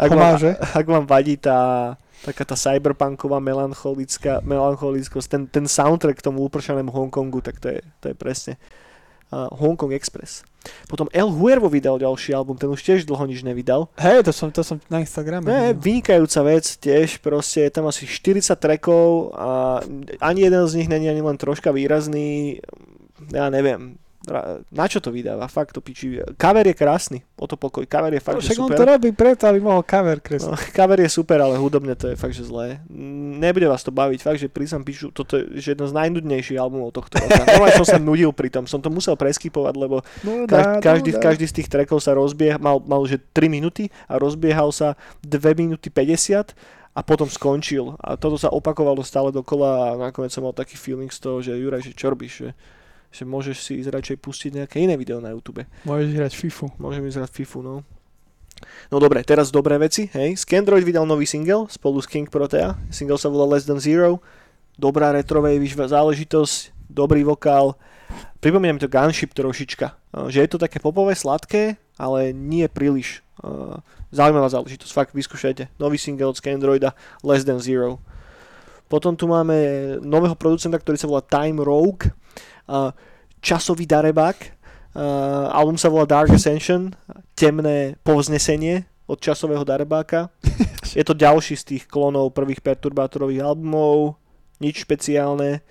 Ak 0.00 0.10
vám, 0.10 0.40
ak 0.56 0.86
vám 0.88 1.04
vadí 1.04 1.36
tá 1.36 1.94
taká 2.18 2.42
tá 2.42 2.58
cyberpunková 2.58 3.38
melancholická, 3.38 4.42
melancholickosť, 4.42 5.28
ten, 5.30 5.42
ten 5.46 5.64
soundtrack 5.70 6.18
k 6.18 6.26
tomu 6.26 6.42
upršanému 6.50 6.90
Hongkongu, 6.90 7.38
tak 7.46 7.62
to 7.62 7.70
je, 7.70 7.80
to 8.02 8.10
je 8.10 8.14
presne 8.18 8.58
Hong 9.32 9.76
Kong 9.76 9.92
Express. 9.92 10.44
Potom 10.88 11.08
El 11.12 11.30
Huervo 11.32 11.68
vydal 11.68 12.00
ďalší 12.00 12.34
album, 12.34 12.56
ten 12.56 12.68
už 12.68 12.82
tiež 12.82 13.06
dlho 13.08 13.24
nič 13.24 13.40
nevydal. 13.44 13.88
Hej, 13.96 14.26
to 14.28 14.32
som, 14.34 14.48
to 14.52 14.60
som 14.64 14.82
na 14.90 15.00
Instagrame. 15.00 15.46
Ne, 15.48 15.72
vynikajúca 15.72 16.40
vec 16.44 16.64
tiež, 16.76 17.22
proste 17.22 17.68
je 17.68 17.70
tam 17.72 17.88
asi 17.88 18.04
40 18.04 18.52
trackov 18.58 19.32
a 19.38 19.80
ani 20.20 20.48
jeden 20.48 20.64
z 20.68 20.72
nich 20.82 20.88
není 20.88 21.08
ani 21.08 21.22
len 21.22 21.36
troška 21.40 21.72
výrazný, 21.72 22.60
ja 23.32 23.48
neviem, 23.48 24.00
na 24.68 24.84
čo 24.84 24.98
to 24.98 25.08
vydáva, 25.08 25.46
fakt 25.46 25.72
to 25.72 25.80
piči. 25.80 26.20
Cover 26.34 26.62
je 26.62 26.72
krásny, 26.72 27.18
o 27.34 27.44
to 27.44 27.54
pokoj, 27.54 27.84
cover 27.84 28.10
je 28.10 28.18
fakt, 28.18 28.34
No, 28.34 28.40
že 28.40 28.50
Však 28.50 28.58
on 28.58 28.68
super. 28.68 28.78
to 28.78 28.84
robí 28.86 29.10
preto, 29.10 29.42
aby 29.46 29.58
mohol 29.58 29.80
cover 29.80 30.18
kresliť. 30.18 30.48
No, 30.48 30.58
cover 30.78 30.98
je 30.98 31.08
super, 31.08 31.38
ale 31.38 31.54
hudobne 31.54 31.94
to 31.94 32.08
je 32.08 32.16
fakt, 32.16 32.32
že 32.32 32.44
zlé. 32.44 32.78
Nebude 33.34 33.64
vás 33.64 33.80
to 33.80 33.88
baviť, 33.88 34.18
fakt, 34.18 34.38
že 34.38 34.46
prísam 34.46 34.80
píšu, 34.80 35.10
toto 35.10 35.34
je 35.34 35.58
že 35.58 35.72
jedno 35.72 35.84
z 35.84 35.94
najnudnejších 35.94 36.56
albumov 36.56 36.92
tohto 36.92 37.16
roka. 37.16 37.42
Normálne 37.44 37.78
som 37.78 37.88
sa 37.88 37.98
nudil 37.98 38.30
pri 38.30 38.48
tom, 38.48 38.64
som 38.64 38.78
to 38.78 38.88
musel 38.88 39.14
preskipovať, 39.14 39.74
lebo 39.74 40.00
No, 40.20 40.44
dá, 40.44 40.78
každý, 40.78 41.12
no, 41.12 41.18
dá. 41.18 41.22
každý 41.24 41.44
z 41.44 41.54
tých 41.62 41.68
trackov 41.68 41.98
sa 41.98 42.12
rozbiehal, 42.12 42.58
mal, 42.58 42.78
mal 42.80 43.00
že 43.04 43.16
3 43.32 43.48
minúty 43.48 43.86
a 44.04 44.16
rozbiehal 44.16 44.68
sa 44.68 44.94
2 45.22 45.34
minúty 45.54 45.88
50 45.88 46.52
a 46.90 47.00
potom 47.00 47.30
skončil. 47.30 47.94
A 48.02 48.18
toto 48.18 48.34
sa 48.34 48.50
opakovalo 48.50 48.98
stále 49.00 49.30
dokola 49.30 49.94
a 49.94 50.10
nakoniec 50.10 50.34
som 50.34 50.42
mal 50.42 50.50
taký 50.50 50.74
feeling 50.74 51.06
z 51.06 51.22
toho, 51.22 51.38
že 51.38 51.54
Juraj, 51.54 51.86
že 51.86 51.94
čo 51.94 52.10
robíš, 52.10 52.42
že, 52.42 52.48
že 53.08 53.24
môžeš 53.24 53.56
si 53.60 53.72
ísť 53.80 53.90
radšej 53.92 54.16
pustiť 54.20 54.50
nejaké 54.62 54.84
iné 54.84 54.94
video 54.94 55.18
na 55.18 55.32
YouTube. 55.32 55.64
Môžeš 55.88 56.12
hrať 56.12 56.32
FIFU. 56.36 56.66
Môžem 56.76 57.04
ísť 57.08 57.24
hrať 57.24 57.30
FIFU, 57.32 57.60
no. 57.64 57.74
No 58.90 58.96
dobre, 58.98 59.22
teraz 59.22 59.54
dobré 59.54 59.78
veci, 59.78 60.10
hej. 60.12 60.34
Skandroid 60.34 60.82
vydal 60.82 61.06
nový 61.06 61.24
single 61.24 61.70
spolu 61.70 62.02
s 62.02 62.10
King 62.10 62.26
Protea. 62.26 62.74
Single 62.90 63.20
sa 63.20 63.30
volá 63.30 63.46
Less 63.46 63.70
Than 63.70 63.78
Zero. 63.78 64.18
Dobrá 64.74 65.10
retrovej 65.14 65.58
záležitosť, 65.74 66.74
dobrý 66.90 67.22
vokál. 67.22 67.78
Pripomína 68.38 68.74
mi 68.74 68.82
to 68.82 68.90
Gunship 68.90 69.34
trošička. 69.34 69.86
Uh, 70.14 70.30
Že 70.30 70.38
je 70.46 70.50
to 70.50 70.58
také 70.58 70.78
popové, 70.78 71.14
sladké, 71.14 71.76
ale 71.98 72.30
nie 72.32 72.66
príliš. 72.70 73.22
Uh, 73.42 73.78
Zaujímavá 74.08 74.48
záležitosť, 74.48 74.90
fakt 74.94 75.12
vyskúšajte. 75.12 75.68
Nový 75.76 76.00
single 76.00 76.32
od 76.32 76.38
Skandroida 76.40 76.96
Less 77.20 77.44
Than 77.44 77.60
Zero. 77.60 78.00
Potom 78.88 79.12
tu 79.12 79.28
máme 79.28 79.54
nového 80.00 80.32
producenta, 80.32 80.80
ktorý 80.80 80.96
sa 80.96 81.10
volá 81.10 81.20
Time 81.20 81.60
Rogue. 81.60 82.08
Uh, 82.68 82.92
časový 83.40 83.88
darebák. 83.88 84.36
Uh, 84.92 85.48
album 85.52 85.80
sa 85.80 85.88
volá 85.88 86.04
Dark 86.04 86.28
Ascension, 86.30 86.92
temné 87.32 87.96
povznesenie 88.04 88.84
od 89.08 89.16
časového 89.16 89.64
darebáka. 89.64 90.28
Je 90.98 91.04
to 91.04 91.16
ďalší 91.16 91.56
z 91.56 91.64
tých 91.64 91.84
klonov 91.88 92.36
prvých 92.36 92.60
perturbátorových 92.60 93.44
albumov, 93.44 94.20
nič 94.60 94.84
špeciálne, 94.84 95.64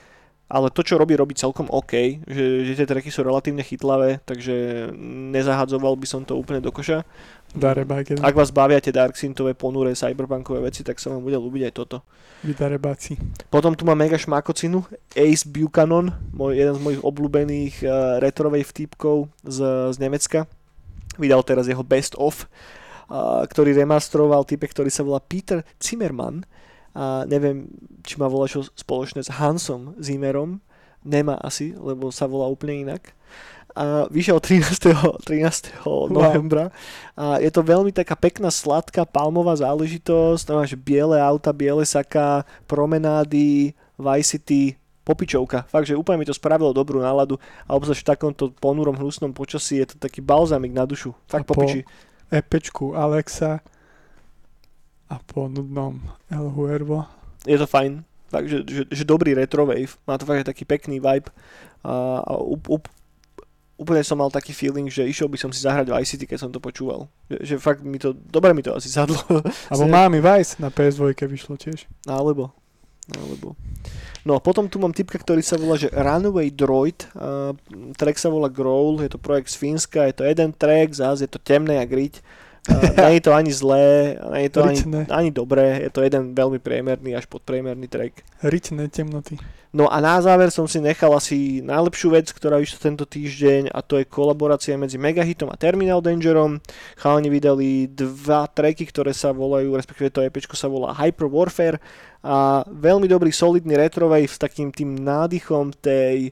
ale 0.48 0.68
to, 0.72 0.80
čo 0.80 0.96
robí, 0.96 1.12
robí 1.20 1.36
celkom 1.36 1.68
OK, 1.68 2.24
že, 2.24 2.64
že 2.64 2.74
tie 2.80 2.88
tracky 2.88 3.12
sú 3.12 3.20
relatívne 3.20 3.68
chytlavé, 3.68 4.24
takže 4.24 4.88
nezahadzoval 5.36 6.00
by 6.00 6.08
som 6.08 6.24
to 6.24 6.40
úplne 6.40 6.64
do 6.64 6.72
koša. 6.72 7.04
Darebák 7.56 8.04
jeden. 8.12 8.24
Ak 8.26 8.36
vás 8.36 8.52
bavia 8.52 8.84
tie 8.84 8.92
Dark 8.92 9.16
Synthové, 9.16 9.56
ponuré, 9.56 9.96
cyberpunkové 9.96 10.68
veci, 10.68 10.84
tak 10.84 11.00
sa 11.00 11.16
vám 11.16 11.24
bude 11.24 11.40
ľúbiť 11.40 11.72
aj 11.72 11.74
toto. 11.74 12.04
Vy 12.44 12.54
darebáci. 12.54 13.18
Potom 13.50 13.74
tu 13.74 13.88
má 13.88 13.98
mega 13.98 14.20
šmakocinu, 14.20 14.86
Ace 15.16 15.48
Buchanan, 15.48 16.14
môj, 16.36 16.54
jeden 16.60 16.76
z 16.78 16.84
mojich 16.84 17.02
obľúbených 17.02 17.76
uh, 17.82 18.22
retrovej 18.22 18.68
vtipkov 18.68 19.32
z, 19.42 19.90
z 19.90 19.98
Nemecka. 19.98 20.46
Vydal 21.18 21.42
teraz 21.42 21.66
jeho 21.66 21.82
Best 21.82 22.14
Of, 22.20 22.46
uh, 22.46 23.42
ktorý 23.50 23.74
remasteroval 23.74 24.46
type, 24.46 24.70
ktorý 24.70 24.94
sa 24.94 25.02
volá 25.02 25.18
Peter 25.24 25.66
Zimmermann. 25.82 26.46
A 26.94 27.26
neviem, 27.26 27.70
či 28.06 28.22
má 28.22 28.30
volá 28.30 28.46
čo 28.46 28.66
spoločné 28.66 29.26
s 29.26 29.34
Hansom 29.34 29.98
Zimmerom. 29.98 30.62
Nemá 31.02 31.40
asi, 31.42 31.74
lebo 31.74 32.14
sa 32.14 32.30
volá 32.30 32.50
úplne 32.50 32.86
inak. 32.86 33.18
A 33.78 34.10
vyšiel 34.10 34.42
13. 34.42 34.74
13. 35.30 35.86
novembra. 36.10 36.74
A 37.14 37.38
je 37.38 37.54
to 37.54 37.62
veľmi 37.62 37.94
taká 37.94 38.18
pekná, 38.18 38.50
sladká, 38.50 39.06
palmová 39.06 39.54
záležitosť. 39.54 40.50
No, 40.50 40.58
máš 40.58 40.74
biele 40.74 41.22
auta, 41.22 41.54
biele 41.54 41.86
saka, 41.86 42.42
promenády, 42.66 43.78
Vice 44.02 44.30
City, 44.34 44.74
popičovka. 45.06 45.70
Fakt, 45.70 45.86
že 45.86 45.96
úplne 45.96 46.20
mi 46.20 46.28
to 46.28 46.34
spravilo 46.34 46.74
dobrú 46.74 47.00
náladu 47.00 47.38
a 47.70 47.78
obzvlášť 47.78 48.02
v 48.02 48.10
takomto 48.18 48.44
ponurom, 48.58 48.98
hnusnom 48.98 49.30
počasí 49.32 49.78
je 49.86 49.94
to 49.94 49.96
taký 50.02 50.26
balzamik 50.26 50.74
na 50.74 50.90
dušu. 50.90 51.14
Fakt 51.30 51.46
A 51.46 51.48
po- 51.48 51.62
popiči. 51.62 51.86
Epečku 52.28 52.92
Alexa 52.92 53.64
a 55.08 55.16
po 55.24 55.48
nudnom 55.48 56.04
El 56.28 56.52
Huervo. 56.52 57.08
Je 57.48 57.56
to 57.56 57.64
fajn. 57.64 58.04
Fakt, 58.28 58.52
že, 58.52 58.68
že, 58.68 59.08
dobrý 59.08 59.32
retro 59.32 59.64
wave. 59.64 59.96
Má 60.04 60.20
to 60.20 60.28
fakt 60.28 60.52
taký 60.52 60.68
pekný 60.68 61.00
vibe. 61.00 61.32
A, 61.88 62.20
a 62.20 62.34
up, 62.44 62.68
up, 62.68 62.92
úplne 63.78 64.02
som 64.02 64.18
mal 64.18 64.34
taký 64.34 64.52
feeling, 64.52 64.90
že 64.90 65.06
išiel 65.06 65.30
by 65.30 65.38
som 65.38 65.54
si 65.54 65.62
zahrať 65.62 65.94
Vice 65.94 66.10
City, 66.18 66.26
keď 66.26 66.38
som 66.44 66.50
to 66.50 66.58
počúval. 66.58 67.08
Že, 67.30 67.38
že 67.46 67.56
fakt 67.62 67.82
mi 67.86 68.02
to, 68.02 68.12
dobre 68.14 68.52
mi 68.52 68.66
to 68.66 68.74
asi 68.74 68.90
sadlo. 68.90 69.22
Alebo 69.72 69.86
Mami 69.86 70.20
Vice 70.20 70.58
na 70.58 70.74
PS2 70.74 71.14
vyšlo 71.14 71.56
tiež. 71.56 71.86
Alebo. 72.10 72.52
Alebo. 73.16 73.56
No 74.28 74.36
a 74.36 74.44
potom 74.44 74.68
tu 74.68 74.76
mám 74.84 74.92
typka, 74.92 75.16
ktorý 75.16 75.40
sa 75.40 75.56
volá, 75.56 75.80
že 75.80 75.88
Runaway 75.94 76.52
Droid. 76.52 77.08
Uh, 77.16 77.56
track 77.96 78.20
sa 78.20 78.28
volá 78.28 78.52
Growl, 78.52 79.00
je 79.00 79.16
to 79.16 79.22
projekt 79.22 79.48
z 79.48 79.56
Fínska, 79.56 80.04
je 80.12 80.20
to 80.20 80.28
jeden 80.28 80.52
track, 80.52 80.92
zás 80.92 81.24
je 81.24 81.30
to 81.32 81.40
temné 81.40 81.80
a 81.80 81.88
griť. 81.88 82.20
Nie 82.68 83.18
je 83.18 83.24
to 83.24 83.32
ani 83.32 83.52
zlé, 83.56 84.18
nie 84.20 84.48
je 84.48 84.52
to 84.52 84.60
ani, 84.64 84.80
Rytné. 84.84 85.00
ani 85.08 85.30
dobré, 85.32 85.88
je 85.88 85.92
to 85.92 86.04
jeden 86.04 86.36
veľmi 86.36 86.60
priemerný 86.60 87.16
až 87.16 87.26
podpriemerný 87.32 87.88
track. 87.88 88.22
Rytné 88.44 88.92
temnoty. 88.92 89.40
No 89.76 89.92
a 89.92 90.00
na 90.00 90.18
záver 90.24 90.48
som 90.50 90.64
si 90.66 90.80
nechal 90.80 91.12
asi 91.12 91.60
najlepšiu 91.60 92.16
vec, 92.16 92.32
ktorá 92.32 92.58
vyšla 92.58 92.80
tento 92.82 93.04
týždeň 93.04 93.70
a 93.76 93.84
to 93.84 94.00
je 94.00 94.08
kolaborácia 94.08 94.80
medzi 94.80 94.96
Megahitom 94.96 95.52
a 95.52 95.60
Terminal 95.60 96.00
Dangerom. 96.00 96.64
Chalani 96.96 97.30
vydali 97.30 97.92
dva 97.92 98.48
tracky, 98.48 98.88
ktoré 98.88 99.12
sa 99.12 99.36
volajú, 99.36 99.76
respektíve 99.76 100.10
to 100.10 100.24
EPčko 100.24 100.56
sa 100.56 100.72
volá 100.72 100.96
Hyper 100.96 101.28
Warfare 101.28 101.78
a 102.24 102.64
veľmi 102.66 103.06
dobrý 103.12 103.30
solidný 103.30 103.76
retrovej 103.76 104.26
s 104.26 104.40
takým 104.40 104.72
tým 104.72 104.98
nádychom 104.98 105.76
tej 105.78 106.32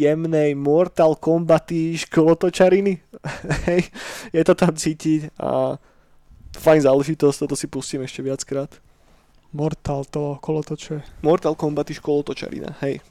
jemnej 0.00 0.58
Mortal 0.58 1.14
Kombaty 1.16 1.94
školotočariny. 1.94 2.98
Hej, 3.70 3.88
je 4.34 4.42
to 4.42 4.54
tam 4.58 4.74
cítiť 4.74 5.34
a 5.38 5.78
fajn 6.58 6.80
záležitosť, 6.82 7.46
toto 7.46 7.54
si 7.54 7.70
pustím 7.70 8.02
ešte 8.02 8.20
viackrát. 8.24 8.70
Mortal 9.50 10.06
to 10.06 10.38
kolotoče. 10.38 11.22
Mortal 11.26 11.58
Kombaty 11.58 11.94
školotočarina, 11.98 12.78
hej. 12.86 13.02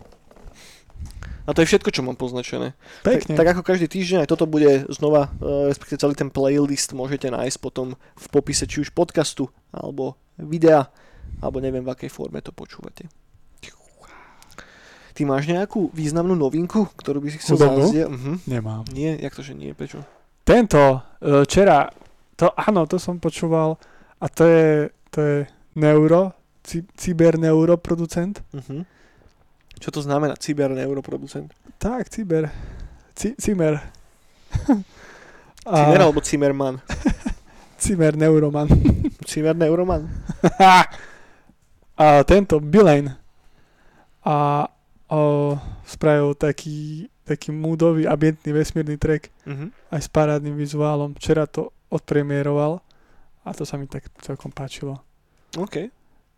A 1.44 1.52
to 1.52 1.66
je 1.66 1.68
všetko, 1.74 1.90
čo 1.92 2.06
mám 2.06 2.16
poznačené. 2.16 2.78
Pekne. 3.04 3.36
Tak, 3.36 3.44
tak 3.44 3.48
ako 3.58 3.62
každý 3.66 3.90
týždeň, 3.92 4.24
aj 4.24 4.30
toto 4.30 4.46
bude 4.46 4.86
znova, 4.88 5.34
uh, 5.42 5.68
respektíve 5.68 6.00
celý 6.00 6.16
ten 6.16 6.30
playlist 6.32 6.96
môžete 6.96 7.28
nájsť 7.34 7.58
potom 7.60 7.98
v 7.98 8.26
popise 8.32 8.70
či 8.70 8.86
už 8.86 8.96
podcastu, 8.96 9.52
alebo 9.74 10.16
videa, 10.38 10.88
alebo 11.44 11.60
neviem 11.60 11.84
v 11.84 11.92
akej 11.92 12.12
forme 12.14 12.40
to 12.40 12.54
počúvate. 12.56 13.10
Ty 15.20 15.28
máš 15.28 15.52
nejakú 15.52 15.92
významnú 15.92 16.32
novinku, 16.32 16.88
ktorú 16.96 17.20
by 17.20 17.28
si 17.28 17.44
chcel 17.44 17.60
zazdieľať? 17.60 18.08
Uh-huh. 18.08 18.40
Nemám. 18.48 18.88
Nie, 18.96 19.20
jak 19.20 19.36
to, 19.36 19.44
že 19.44 19.52
nie, 19.52 19.76
prečo? 19.76 20.00
Tento, 20.48 20.80
e, 21.20 21.44
včera, 21.44 21.92
to 22.40 22.48
áno, 22.56 22.88
to 22.88 22.96
som 22.96 23.20
počúval 23.20 23.76
a 24.16 24.26
to 24.32 24.48
je, 24.48 24.88
to 25.12 25.20
je 25.20 25.38
neuro, 25.76 26.32
ci, 26.64 26.88
cyberneuro 26.96 27.76
producent. 27.76 28.40
Uh-huh. 28.56 28.88
Čo 29.76 29.92
to 29.92 30.00
znamená 30.00 30.40
cyberneuroproducent? 30.40 31.52
Tak, 31.84 32.08
cyber. 32.08 32.48
Ci, 33.12 33.36
cimer. 33.36 33.76
Cimer 35.68 36.00
alebo 36.00 36.24
Cimerman? 36.24 36.80
Cimer 37.84 38.16
neuroman. 38.16 38.72
Cyberneuroman? 39.28 40.08
a 42.00 42.24
tento 42.24 42.64
Bilane 42.64 43.20
a 44.24 44.64
o, 45.10 45.58
spravil 45.84 46.38
taký, 46.38 47.10
taký 47.26 47.52
moodový 47.52 48.06
ambientný 48.06 48.54
vesmírny 48.54 48.98
track 48.98 49.34
Uh-huh. 49.50 49.74
aj 49.90 50.02
s 50.06 50.10
parádnym 50.14 50.54
vizuálom. 50.54 51.18
Včera 51.18 51.50
to 51.50 51.74
odpremieroval 51.90 52.86
a 53.42 53.50
to 53.50 53.66
sa 53.66 53.82
mi 53.82 53.90
tak 53.90 54.06
celkom 54.22 54.54
páčilo. 54.54 55.02
OK. 55.58 55.90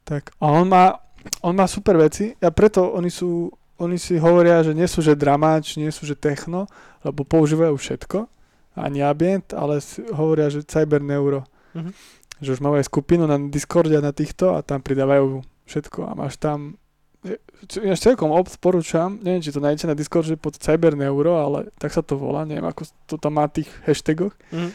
Tak, 0.08 0.32
a 0.40 0.46
on 0.48 0.72
má, 0.72 0.96
on 1.44 1.54
má 1.54 1.68
super 1.68 2.00
veci 2.00 2.34
a 2.40 2.50
preto 2.50 2.96
oni 2.96 3.12
sú, 3.12 3.52
oni 3.78 4.00
si 4.00 4.16
hovoria, 4.16 4.64
že 4.64 4.72
nie 4.72 4.88
sú 4.88 5.04
že 5.04 5.20
dramáč, 5.20 5.76
nie 5.76 5.92
sú 5.92 6.08
že 6.08 6.16
techno, 6.16 6.66
lebo 7.04 7.28
používajú 7.28 7.76
všetko, 7.76 8.26
ani 8.80 9.04
ambient, 9.04 9.52
ale 9.52 9.84
hovoria, 10.16 10.48
že 10.48 10.64
cyberneuro. 10.64 11.44
Mhm. 11.76 11.92
Že 12.42 12.58
už 12.58 12.64
majú 12.66 12.76
aj 12.82 12.90
skupinu 12.90 13.30
na 13.30 13.38
Discorde 13.38 13.94
a 13.94 14.02
na 14.02 14.10
týchto 14.10 14.58
a 14.58 14.66
tam 14.66 14.82
pridávajú 14.82 15.46
všetko 15.70 16.10
a 16.10 16.12
máš 16.18 16.42
tam 16.42 16.81
ináč 17.86 18.00
celkom 18.02 18.34
odporúčam, 18.34 19.22
neviem, 19.22 19.46
či 19.46 19.54
to 19.54 19.62
nájdete 19.62 19.86
na 19.86 19.94
Discorde 19.94 20.34
pod 20.34 20.58
Cyberneuro, 20.58 21.38
ale 21.38 21.70
tak 21.78 21.94
sa 21.94 22.02
to 22.02 22.18
volá, 22.18 22.42
neviem, 22.50 22.66
ako 22.66 22.90
to 23.06 23.16
tam 23.22 23.38
má 23.38 23.46
tých 23.46 23.70
hashtagoch. 23.86 24.34
Uh-huh. 24.50 24.74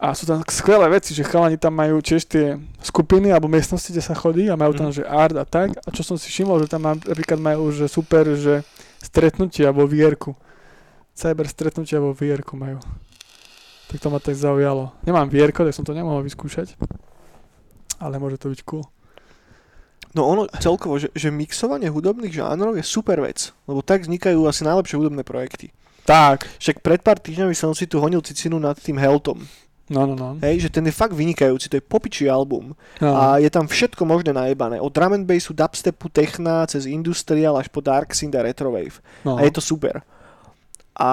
A 0.00 0.16
sú 0.16 0.24
tam 0.24 0.40
skvelé 0.48 0.88
veci, 0.88 1.12
že 1.12 1.24
chalani 1.24 1.60
tam 1.60 1.76
majú 1.76 2.00
tiež 2.00 2.24
tie 2.24 2.56
skupiny 2.80 3.32
alebo 3.32 3.52
miestnosti, 3.52 3.92
kde 3.92 4.00
sa 4.00 4.16
chodí 4.16 4.48
a 4.48 4.56
majú 4.56 4.72
tam, 4.72 4.88
Mhm. 4.88 4.96
že 4.96 5.02
art 5.04 5.36
a 5.36 5.44
tak. 5.44 5.76
A 5.76 5.88
čo 5.92 6.00
som 6.00 6.16
si 6.16 6.32
všimol, 6.32 6.56
že 6.64 6.72
tam 6.72 6.88
mám- 6.88 7.04
napríklad 7.04 7.36
majú, 7.36 7.68
že 7.68 7.84
super, 7.84 8.24
že 8.32 8.64
stretnutia 9.04 9.68
vo 9.76 9.84
vierku. 9.84 10.32
Cyber 11.12 11.44
stretnutia 11.52 12.00
vo 12.00 12.16
vierku 12.16 12.56
majú. 12.56 12.80
Tak 13.92 14.00
to 14.00 14.08
ma 14.08 14.24
tak 14.24 14.40
zaujalo. 14.40 14.96
Nemám 15.04 15.28
vierko, 15.28 15.68
tak 15.68 15.76
som 15.76 15.84
to 15.84 15.92
nemohol 15.92 16.24
vyskúšať. 16.24 16.80
Ale 18.00 18.16
môže 18.16 18.40
to 18.40 18.48
byť 18.48 18.60
cool. 18.64 18.88
No 20.10 20.26
ono 20.26 20.50
celkovo, 20.58 20.98
že, 20.98 21.08
že 21.14 21.30
mixovanie 21.30 21.86
hudobných 21.86 22.34
žánrov 22.34 22.74
je 22.74 22.82
super 22.82 23.22
vec, 23.22 23.54
lebo 23.70 23.78
tak 23.78 24.02
vznikajú 24.06 24.42
asi 24.50 24.66
najlepšie 24.66 24.98
hudobné 24.98 25.22
projekty. 25.22 25.70
Tak. 26.02 26.50
Však 26.58 26.82
pred 26.82 26.98
pár 26.98 27.22
týždňami 27.22 27.54
som 27.54 27.70
si 27.70 27.86
tu 27.86 28.02
honil 28.02 28.18
cicinu 28.24 28.58
nad 28.58 28.74
tým 28.74 28.98
Heltom. 28.98 29.46
No, 29.90 30.06
no, 30.06 30.14
no. 30.14 30.38
Hej, 30.38 30.66
že 30.66 30.70
ten 30.70 30.86
je 30.86 30.94
fakt 30.94 31.10
vynikajúci, 31.10 31.66
to 31.66 31.78
je 31.78 31.82
popičí 31.82 32.30
album. 32.30 32.78
no. 33.02 33.10
A 33.10 33.42
je 33.42 33.50
tam 33.50 33.66
všetko 33.66 34.06
možné 34.06 34.30
najebané. 34.30 34.78
Od 34.78 34.90
drum 34.90 35.18
and 35.18 35.26
bassu, 35.26 35.50
dubstepu, 35.50 36.06
techna, 36.14 36.62
cez 36.70 36.86
industrial 36.86 37.58
až 37.58 37.66
po 37.66 37.82
dark 37.82 38.14
synth 38.14 38.38
a 38.38 38.46
retrowave. 38.46 39.02
no. 39.26 39.34
A 39.34 39.42
je 39.42 39.50
to 39.50 39.58
super. 39.58 40.06
A 40.94 41.10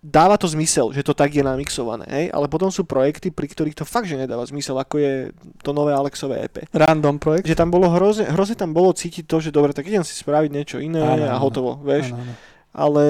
dáva 0.00 0.40
to 0.40 0.48
zmysel, 0.48 0.96
že 0.96 1.04
to 1.04 1.12
tak 1.12 1.28
je 1.36 1.44
namixované, 1.44 2.08
hej? 2.08 2.26
ale 2.32 2.48
potom 2.48 2.72
sú 2.72 2.88
projekty, 2.88 3.28
pri 3.28 3.52
ktorých 3.52 3.76
to 3.76 3.84
fakt, 3.84 4.08
že 4.08 4.16
nedáva 4.16 4.48
zmysel, 4.48 4.80
ako 4.80 4.96
je 4.96 5.14
to 5.60 5.76
nové 5.76 5.92
Alexové 5.92 6.40
EP. 6.48 6.64
Random 6.72 7.20
projekt. 7.20 7.44
Že 7.44 7.56
tam 7.60 7.68
bolo 7.68 7.92
hrozne, 7.92 8.24
hrozne 8.32 8.56
tam 8.56 8.72
bolo 8.72 8.96
cítiť 8.96 9.28
to, 9.28 9.36
že 9.44 9.52
dobre, 9.52 9.76
tak 9.76 9.84
idem 9.84 10.00
si 10.00 10.16
spraviť 10.16 10.50
niečo 10.50 10.76
iné 10.80 11.04
Áno, 11.04 11.28
a 11.28 11.36
áno. 11.36 11.40
hotovo, 11.44 11.70
vieš. 11.84 12.16
Áno, 12.16 12.24
áno. 12.24 12.32
Ale 12.72 13.04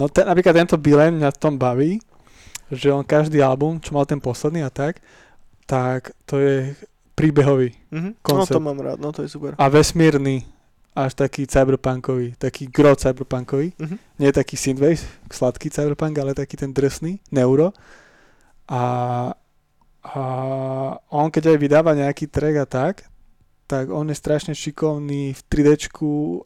No 0.00 0.08
ten, 0.08 0.24
napríklad 0.24 0.56
tento 0.56 0.80
Bilen 0.80 1.20
mňa 1.20 1.28
v 1.28 1.40
tom 1.42 1.60
baví, 1.60 2.00
že 2.72 2.88
on 2.88 3.04
každý 3.04 3.44
album, 3.44 3.76
čo 3.82 3.92
mal 3.92 4.08
ten 4.08 4.16
posledný 4.16 4.64
a 4.64 4.72
tak, 4.72 5.02
tak 5.68 6.16
to 6.24 6.40
je 6.40 6.72
príbehový 7.12 7.76
mhm, 7.92 8.16
no 8.16 8.22
Koncept. 8.24 8.56
to 8.56 8.64
mám 8.64 8.80
rád, 8.80 8.96
no 8.96 9.12
to 9.12 9.20
je 9.20 9.28
super. 9.28 9.52
a 9.60 9.64
vesmírny, 9.68 10.48
až 10.92 11.14
taký 11.14 11.44
cyberpunkový, 11.44 12.34
taký 12.36 12.66
gro 12.66 12.92
cyberpunkový. 12.92 13.72
Mhm. 13.76 13.96
Nie 14.18 14.30
taký 14.30 14.54
synthwave, 14.54 14.98
sladký 15.26 15.68
cyberpunk, 15.68 16.18
ale 16.18 16.32
taký 16.32 16.56
ten 16.56 16.70
drsný, 16.70 17.22
neuro. 17.30 17.70
A, 18.66 18.82
a 20.00 20.20
on 21.08 21.28
keď 21.28 21.46
aj 21.48 21.58
vydáva 21.58 21.92
nejaký 21.92 22.26
track 22.26 22.56
a 22.56 22.66
tak, 22.66 22.94
tak 23.64 23.86
on 23.86 24.06
je 24.06 24.16
strašne 24.16 24.50
šikovný 24.50 25.30
v 25.30 25.40
3D 25.44 25.78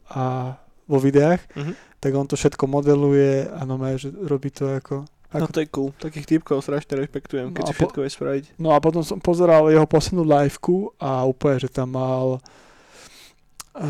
a 0.07 0.55
vo 0.85 0.97
videách, 0.99 1.41
Mhm. 1.55 1.73
tak 1.97 2.11
on 2.13 2.23
to 2.23 2.35
všetko 2.35 2.63
modeluje 2.63 3.49
a 3.49 3.65
no 3.65 3.77
že 3.95 4.13
robí 4.13 4.49
to 4.49 4.69
ako... 4.71 5.09
No 5.33 5.41
ako 5.41 5.51
to 5.51 5.59
je 5.59 5.67
cool, 5.67 5.89
takých 5.91 6.25
typkov 6.27 6.61
strašne 6.61 6.95
rešpektujem, 6.95 7.51
keď 7.51 7.59
No 7.59 7.67
si 7.67 7.73
po- 7.73 7.79
všetko 7.81 7.99
vie 7.99 8.11
spraviť. 8.13 8.43
No 8.55 8.71
a 8.71 8.79
potom 8.79 9.01
som 9.01 9.17
pozeral 9.17 9.67
jeho 9.67 9.83
poslednú 9.83 10.23
liveku 10.23 10.93
a 10.95 11.25
úplne, 11.25 11.59
že 11.59 11.67
tam 11.67 11.91
mal 11.91 12.39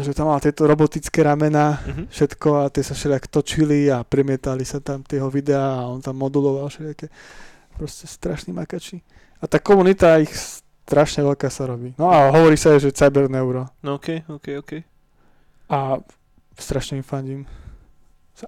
že 0.02 0.14
tam 0.14 0.28
mal 0.28 0.42
tieto 0.42 0.66
robotické 0.66 1.22
ramena, 1.22 1.78
Mhm. 1.86 2.04
všetko 2.10 2.50
a 2.58 2.70
tie 2.70 2.82
sa 2.82 2.94
všelijak 2.94 3.28
točili 3.28 3.86
a 3.88 4.02
premietali 4.02 4.66
sa 4.66 4.82
tam 4.82 5.06
tie 5.06 5.22
jeho 5.22 5.30
videá 5.30 5.86
a 5.86 5.90
on 5.90 6.02
tam 6.02 6.18
moduloval 6.18 6.70
všelijaké 6.70 7.08
proste 7.78 8.08
strašní 8.08 8.54
makači. 8.54 9.04
A 9.42 9.46
tá 9.46 9.60
komunita 9.60 10.18
ich 10.18 10.32
strašne 10.34 11.22
veľká 11.22 11.50
sa 11.50 11.68
robí. 11.68 11.94
No 12.00 12.10
a 12.10 12.32
hovorí 12.32 12.56
sa, 12.56 12.80
že 12.80 12.90
cyberneuro. 12.90 13.68
No 13.84 13.98
okej, 14.00 14.26
okej, 14.26 14.56
okej. 14.64 14.82
A 15.70 16.00
strašne 16.58 16.98
im 16.98 17.06
fandím. 17.06 17.46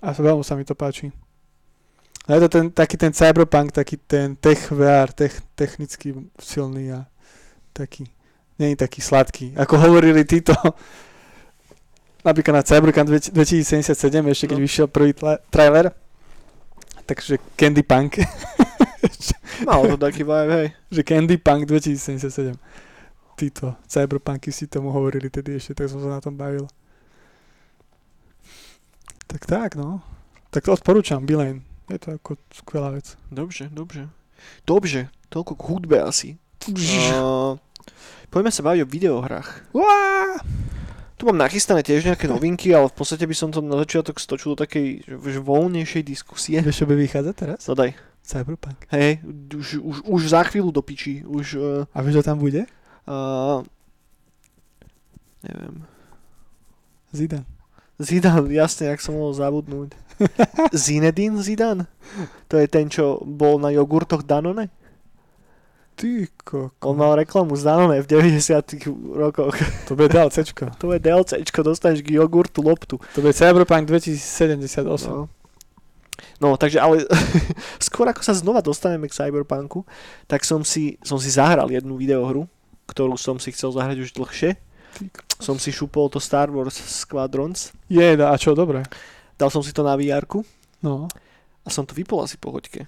A 0.01 0.11
veľmi 0.11 0.41
sa 0.43 0.55
mi 0.55 0.65
to 0.65 0.73
páči. 0.73 1.11
A 2.27 2.35
je 2.35 2.43
to 2.43 2.49
ten, 2.49 2.65
taký 2.71 2.99
ten 2.99 3.15
cyberpunk, 3.15 3.71
taký 3.71 3.95
ten 3.97 4.35
tech 4.35 4.67
VR, 4.67 5.11
tech, 5.15 5.39
technicky 5.55 6.11
silný 6.35 6.91
a 6.91 7.07
taký, 7.71 8.03
je 8.59 8.75
taký 8.75 8.99
sladký. 8.99 9.55
Ako 9.55 9.79
hovorili 9.79 10.27
títo, 10.27 10.51
napríklad 12.27 12.59
na 12.59 12.63
Cyberpunk 12.63 13.07
2077, 13.31 13.95
ešte 14.27 14.45
keď 14.45 14.57
No. 14.59 14.63
vyšiel 14.63 14.87
prvý 14.87 15.15
tla- 15.15 15.39
trailer, 15.47 15.95
takže 17.07 17.39
Candy 17.55 17.81
Punk, 17.81 18.19
Malo 19.65 19.95
to 19.95 19.97
taký 19.97 20.21
vibe, 20.21 20.51
hej. 20.53 20.67
že 20.95 21.01
Candy 21.01 21.39
Punk 21.39 21.65
2077. 21.65 22.53
Títo 23.33 23.73
cyberpunky 23.85 24.49
si 24.49 24.65
tomu 24.65 24.89
hovorili 24.89 25.29
tedy 25.29 25.55
ešte, 25.55 25.73
tak 25.73 25.89
som 25.89 25.97
sa 25.97 26.09
na 26.09 26.21
tom 26.21 26.33
bavil. 26.33 26.65
Tak 29.27 29.45
tak, 29.45 29.69
no. 29.75 30.01
Tak 30.49 30.63
to 30.63 30.73
odporúčam, 30.73 31.21
Bilane. 31.21 31.61
Je 31.87 31.97
to 31.97 32.11
ako 32.13 32.37
skvelá 32.49 32.89
vec. 32.91 33.17
Dobře, 33.31 33.69
dobře. 33.71 34.09
Dobře, 34.67 35.09
toľko 35.29 35.53
k 35.55 35.63
hudbe 35.63 35.97
asi. 36.01 36.37
Uh, 36.67 37.55
poďme 38.29 38.51
sa 38.51 38.59
baviť 38.59 38.81
o 38.83 38.91
videohrách. 38.91 39.49
Uá! 39.71 40.35
Tu 41.17 41.25
mám 41.25 41.37
nachystané 41.37 41.81
tiež 41.81 42.05
nejaké 42.05 42.29
novinky, 42.33 42.69
ale 42.71 42.87
v 42.87 42.95
podstate 42.95 43.25
by 43.25 43.35
som 43.35 43.49
to 43.49 43.65
na 43.65 43.81
začiatok 43.81 44.21
stočil 44.21 44.53
do 44.53 44.61
takej 44.61 45.01
že, 45.05 45.39
voľnejšej 45.41 46.03
diskusie. 46.05 46.61
Vieš, 46.61 46.85
čo 46.85 46.89
by 46.89 46.93
vychádza 46.93 47.33
teraz? 47.33 47.59
Zadaj. 47.65 47.97
Cyberpunk. 48.21 48.85
Hej, 48.91 49.23
už, 49.55 49.79
už, 49.79 49.97
už 50.03 50.21
za 50.27 50.43
chvíľu 50.45 50.75
do 50.75 50.83
piči. 50.83 51.23
Už, 51.23 51.45
uh, 51.55 51.87
A 51.95 52.03
vieš, 52.03 52.21
čo 52.21 52.27
tam 52.27 52.37
bude? 52.43 52.67
uh, 53.07 53.63
neviem. 55.47 55.87
Zidane. 57.15 57.47
Zidane, 57.97 58.51
jasne, 58.53 58.93
jak 58.93 59.01
som 59.01 59.15
mohol 59.15 59.33
zabudnúť. 59.33 59.95
Zinedine 60.75 61.39
Zidane? 61.41 61.89
To 62.51 62.59
je 62.59 62.67
ten, 62.69 62.91
čo 62.91 63.23
bol 63.23 63.57
na 63.57 63.73
jogurtoch 63.73 64.21
Danone? 64.21 64.69
Ty 65.97 66.29
koko. 66.45 66.69
On 66.85 66.93
mal 66.93 67.17
reklamu 67.17 67.57
z 67.57 67.65
Danone 67.65 67.97
v 68.05 68.05
90 68.05 68.85
rokoch. 69.17 69.57
To 69.89 69.97
bude 69.97 70.13
DLCčko. 70.13 70.77
To 70.77 70.93
je 70.93 71.01
DLCčko, 71.01 71.65
dostaneš 71.65 72.05
k 72.05 72.21
jogurtu 72.21 72.61
loptu. 72.61 73.01
To 73.01 73.19
bude 73.25 73.33
Cyberpunk 73.33 73.89
2078. 73.89 74.85
No. 75.09 75.25
no, 76.37 76.53
takže 76.53 76.77
ale 76.77 77.01
skôr 77.81 78.05
ako 78.13 78.21
sa 78.21 78.37
znova 78.37 78.61
dostaneme 78.61 79.09
k 79.09 79.17
Cyberpunku, 79.17 79.89
tak 80.29 80.45
som 80.45 80.61
si, 80.61 81.01
som 81.01 81.17
si 81.17 81.33
zahral 81.33 81.65
jednu 81.73 81.97
videohru, 81.97 82.45
ktorú 82.85 83.17
som 83.17 83.41
si 83.41 83.49
chcel 83.49 83.73
zahrať 83.73 84.05
už 84.05 84.13
dlhšie. 84.13 84.53
Som 85.41 85.57
si 85.57 85.73
šupol 85.73 86.13
to 86.13 86.21
Star 86.21 86.53
Wars 86.53 86.77
Squadrons. 86.77 87.73
Jeda, 87.89 88.29
a 88.29 88.37
čo, 88.37 88.53
dobre. 88.53 88.85
Dal 89.33 89.49
som 89.49 89.65
si 89.65 89.73
to 89.73 89.81
na 89.81 89.97
vr 89.97 90.29
No, 90.85 91.09
a 91.65 91.69
som 91.73 91.89
to 91.89 91.97
vypol 91.97 92.21
asi 92.21 92.37
po 92.37 92.53
hoďke. 92.53 92.85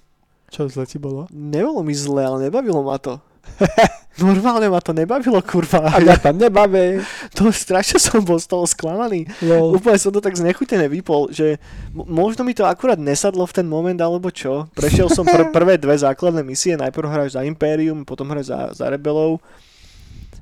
Čo 0.49 0.65
zle 0.65 0.83
ti 0.83 0.97
bolo? 0.97 1.25
Nebolo 1.29 1.81
mi 1.81 1.93
zle, 1.93 2.21
ale 2.21 2.49
nebavilo 2.49 2.81
ma 2.81 2.97
to. 2.97 3.17
Normálne 4.19 4.67
ma 4.67 4.77
to 4.77 4.91
nebavilo, 4.91 5.39
kurva. 5.41 5.95
ja 5.97 6.19
tam 6.19 6.35
nebaví. 6.35 6.99
To 7.39 7.49
strašne 7.49 7.97
som 7.97 8.19
bol 8.21 8.35
z 8.35 8.45
toho 8.45 8.67
sklamaný. 8.67 9.25
Lol. 9.39 9.79
Úplne 9.79 9.95
som 9.95 10.11
to 10.11 10.19
tak 10.19 10.35
znechutené 10.35 10.85
vypol, 10.85 11.31
že 11.31 11.55
m- 11.89 12.03
možno 12.05 12.43
mi 12.43 12.51
to 12.51 12.67
akurát 12.67 12.99
nesadlo 12.99 13.47
v 13.47 13.55
ten 13.55 13.65
moment, 13.65 13.95
alebo 13.95 14.27
čo. 14.27 14.67
Prešiel 14.75 15.07
som 15.07 15.23
pr- 15.23 15.49
prvé 15.55 15.79
dve 15.79 15.95
základné 15.95 16.43
misie, 16.43 16.75
najprv 16.75 17.07
hráš 17.07 17.39
za 17.39 17.41
Imperium, 17.41 18.03
potom 18.03 18.27
hráš 18.27 18.51
za, 18.51 18.59
za 18.75 18.85
Rebelov. 18.91 19.39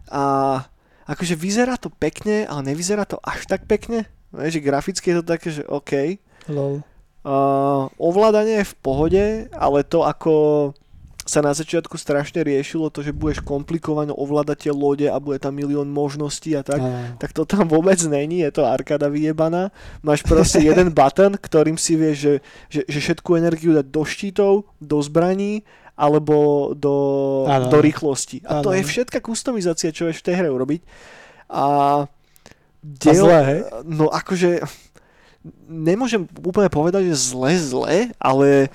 A 0.10 0.64
akože 1.06 1.38
vyzerá 1.38 1.78
to 1.78 1.88
pekne, 1.88 2.44
ale 2.44 2.74
nevyzerá 2.74 3.06
to 3.06 3.22
až 3.22 3.46
tak 3.46 3.64
pekne. 3.64 4.08
Vieš, 4.34 4.60
že 4.60 4.66
graficky 4.66 5.06
je 5.12 5.18
to 5.22 5.26
také, 5.26 5.48
že 5.54 5.64
OK. 5.64 6.20
Lol. 6.50 6.84
Uh, 7.28 7.92
ovládanie 8.00 8.64
je 8.64 8.72
v 8.72 8.76
pohode, 8.80 9.24
ale 9.52 9.84
to 9.84 10.08
ako 10.08 10.72
sa 11.28 11.44
na 11.44 11.52
začiatku 11.52 12.00
strašne 12.00 12.40
riešilo, 12.40 12.88
to, 12.88 13.04
že 13.04 13.12
budeš 13.12 13.44
komplikovane 13.44 14.16
ovládať 14.16 14.58
tie 14.64 14.72
lode 14.72 15.12
a 15.12 15.20
bude 15.20 15.44
tam 15.44 15.60
milión 15.60 15.92
možností 15.92 16.56
a 16.56 16.64
tak, 16.64 16.80
Áno. 16.80 17.20
tak 17.20 17.36
to 17.36 17.44
tam 17.44 17.68
vôbec 17.68 18.00
není, 18.08 18.48
je 18.48 18.52
to 18.56 18.64
arkáda 18.64 19.12
vyjebaná. 19.12 19.76
Máš 20.00 20.24
proste 20.24 20.64
jeden 20.72 20.96
button, 20.96 21.36
ktorým 21.36 21.76
si 21.76 22.00
vieš, 22.00 22.18
že, 22.18 22.34
že, 22.72 22.82
že 22.88 23.00
všetku 23.04 23.36
energiu 23.36 23.76
dať 23.76 23.92
do 23.92 24.04
štítov, 24.08 24.54
do 24.80 24.98
zbraní 25.04 25.68
alebo 26.00 26.72
do, 26.72 26.96
Áno. 27.44 27.68
do 27.68 27.84
rýchlosti. 27.84 28.48
A 28.48 28.64
to 28.64 28.72
Áno. 28.72 28.80
je 28.80 28.88
všetká 28.88 29.20
kustomizácia, 29.20 29.92
čo 29.92 30.08
vieš 30.08 30.24
v 30.24 30.32
tej 30.32 30.36
hre 30.40 30.50
urobiť. 30.54 30.82
A, 31.52 31.66
A 32.88 33.12
zlé, 33.12 33.40
hej? 33.44 33.60
No 33.84 34.08
akože 34.08 34.64
nemôžem 35.68 36.26
úplne 36.44 36.70
povedať, 36.72 37.10
že 37.12 37.34
zle, 37.34 37.52
zle, 37.58 37.98
ale 38.18 38.72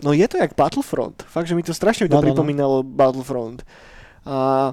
no 0.00 0.16
je 0.16 0.26
to 0.28 0.40
jak 0.40 0.56
Battlefront. 0.56 1.22
Fakt, 1.28 1.48
že 1.48 1.56
mi 1.56 1.64
to 1.64 1.76
strašne 1.76 2.08
No, 2.08 2.16
to 2.16 2.16
no, 2.16 2.22
no. 2.22 2.26
pripomínalo 2.32 2.76
Battlefront. 2.84 3.64
A 4.24 4.72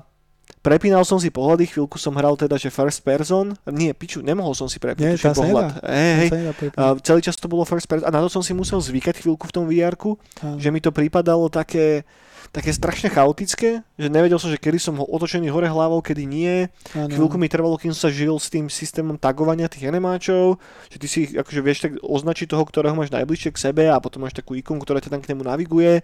prepínal 0.63 1.07
som 1.07 1.15
si 1.15 1.31
pohľady, 1.31 1.71
chvíľku 1.71 1.95
som 1.95 2.11
hral 2.19 2.35
teda, 2.35 2.59
že 2.59 2.67
first 2.67 2.99
person. 3.03 3.55
Nie, 3.67 3.95
piču, 3.95 4.19
nemohol 4.19 4.51
som 4.51 4.67
si 4.67 4.79
Nie, 4.99 5.15
tam 5.15 5.31
sa 5.31 5.43
pohľad. 5.43 5.79
Hej. 5.87 6.27
A 6.75 6.83
celý 6.99 7.23
čas 7.23 7.39
to 7.39 7.47
bolo 7.47 7.63
first 7.63 7.87
person 7.87 8.03
a 8.03 8.11
na 8.11 8.19
to 8.19 8.27
som 8.27 8.43
si 8.43 8.51
musel 8.51 8.83
zvykať 8.83 9.23
chvíľku 9.23 9.47
v 9.47 9.53
tom 9.53 9.63
vr 9.67 9.95
že 10.59 10.69
mi 10.71 10.83
to 10.83 10.91
pripadalo 10.91 11.47
také, 11.47 12.03
také 12.57 12.73
strašne 12.73 13.13
chaotické, 13.13 13.85
že 14.01 14.07
nevedel 14.09 14.41
som, 14.41 14.49
že 14.49 14.57
kedy 14.57 14.81
som 14.81 14.97
ho 14.97 15.05
otočený 15.05 15.53
hore 15.53 15.69
hlavou, 15.69 16.01
kedy 16.01 16.25
nie. 16.25 16.65
Áno. 16.97 17.13
Chvíľku 17.13 17.37
mi 17.37 17.45
trvalo, 17.45 17.77
kým 17.77 17.93
som 17.93 18.09
sa 18.09 18.11
žil 18.11 18.33
s 18.41 18.49
tým 18.49 18.65
systémom 18.65 19.13
tagovania 19.21 19.69
tých 19.69 19.85
animáčov, 19.85 20.57
že 20.89 20.97
ty 20.97 21.05
si 21.05 21.17
ich 21.29 21.31
akože 21.37 21.61
vieš 21.61 21.79
tak 21.85 22.01
označiť 22.01 22.49
toho, 22.49 22.65
ktorého 22.65 22.97
máš 22.97 23.13
najbližšie 23.13 23.53
k 23.53 23.61
sebe 23.69 23.85
a 23.93 24.01
potom 24.01 24.25
máš 24.25 24.33
takú 24.33 24.57
ikonku, 24.57 24.81
ktorá 24.81 24.97
ťa 24.97 25.13
tam 25.13 25.21
k 25.21 25.29
nemu 25.37 25.45
naviguje. 25.45 26.01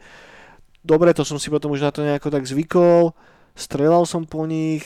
Dobre, 0.86 1.18
to 1.18 1.26
som 1.26 1.42
si 1.42 1.50
potom 1.50 1.74
už 1.74 1.82
na 1.82 1.90
to 1.90 2.06
nejako 2.06 2.30
tak 2.30 2.46
zvykol, 2.46 3.18
strelal 3.58 4.06
som 4.06 4.22
po 4.22 4.46
nich. 4.46 4.86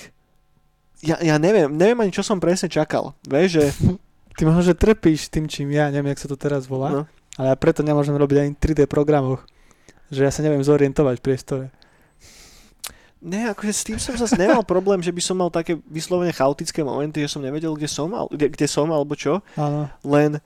Ja, 1.03 1.19
ja 1.19 1.35
neviem, 1.35 1.75
neviem 1.75 1.99
ani 1.99 2.15
čo 2.15 2.23
som 2.23 2.39
presne 2.39 2.71
čakal. 2.71 3.11
Vieš, 3.27 3.49
že... 3.51 3.65
Ty 4.37 4.45
možno, 4.45 4.69
že 4.69 4.77
trpíš 4.77 5.33
tým, 5.33 5.49
čím 5.49 5.73
ja, 5.73 5.89
neviem, 5.89 6.13
jak 6.13 6.21
sa 6.21 6.29
to 6.29 6.37
teraz 6.37 6.69
volá, 6.69 6.93
No, 6.93 7.01
ale 7.41 7.49
ja 7.49 7.55
preto 7.57 7.81
nemôžem 7.81 8.13
robiť 8.13 8.37
ani 8.37 8.51
3D 8.53 8.85
programoch. 8.85 9.41
Že 10.13 10.21
ja 10.23 10.31
sa 10.31 10.41
neviem 10.43 10.63
zorientovať 10.63 11.15
v 11.19 11.25
priestore. 11.25 11.65
ne, 13.19 13.49
akože 13.51 13.73
s 13.73 13.83
tým 13.83 13.99
som 13.99 14.15
zase 14.15 14.37
nemal 14.39 14.63
problém, 14.63 15.01
že 15.03 15.11
by 15.11 15.21
som 15.21 15.35
mal 15.35 15.51
také 15.51 15.75
vyslovene 15.89 16.31
chaotické 16.31 16.85
momenty, 16.85 17.25
že 17.25 17.33
som 17.33 17.43
nevedel, 17.43 17.73
kde 17.75 17.89
som, 17.89 18.07
kde, 18.31 18.47
kde 18.53 18.67
som 18.69 18.87
alebo 18.93 19.17
čo. 19.17 19.43
Áno. 19.57 19.91
Len 20.05 20.39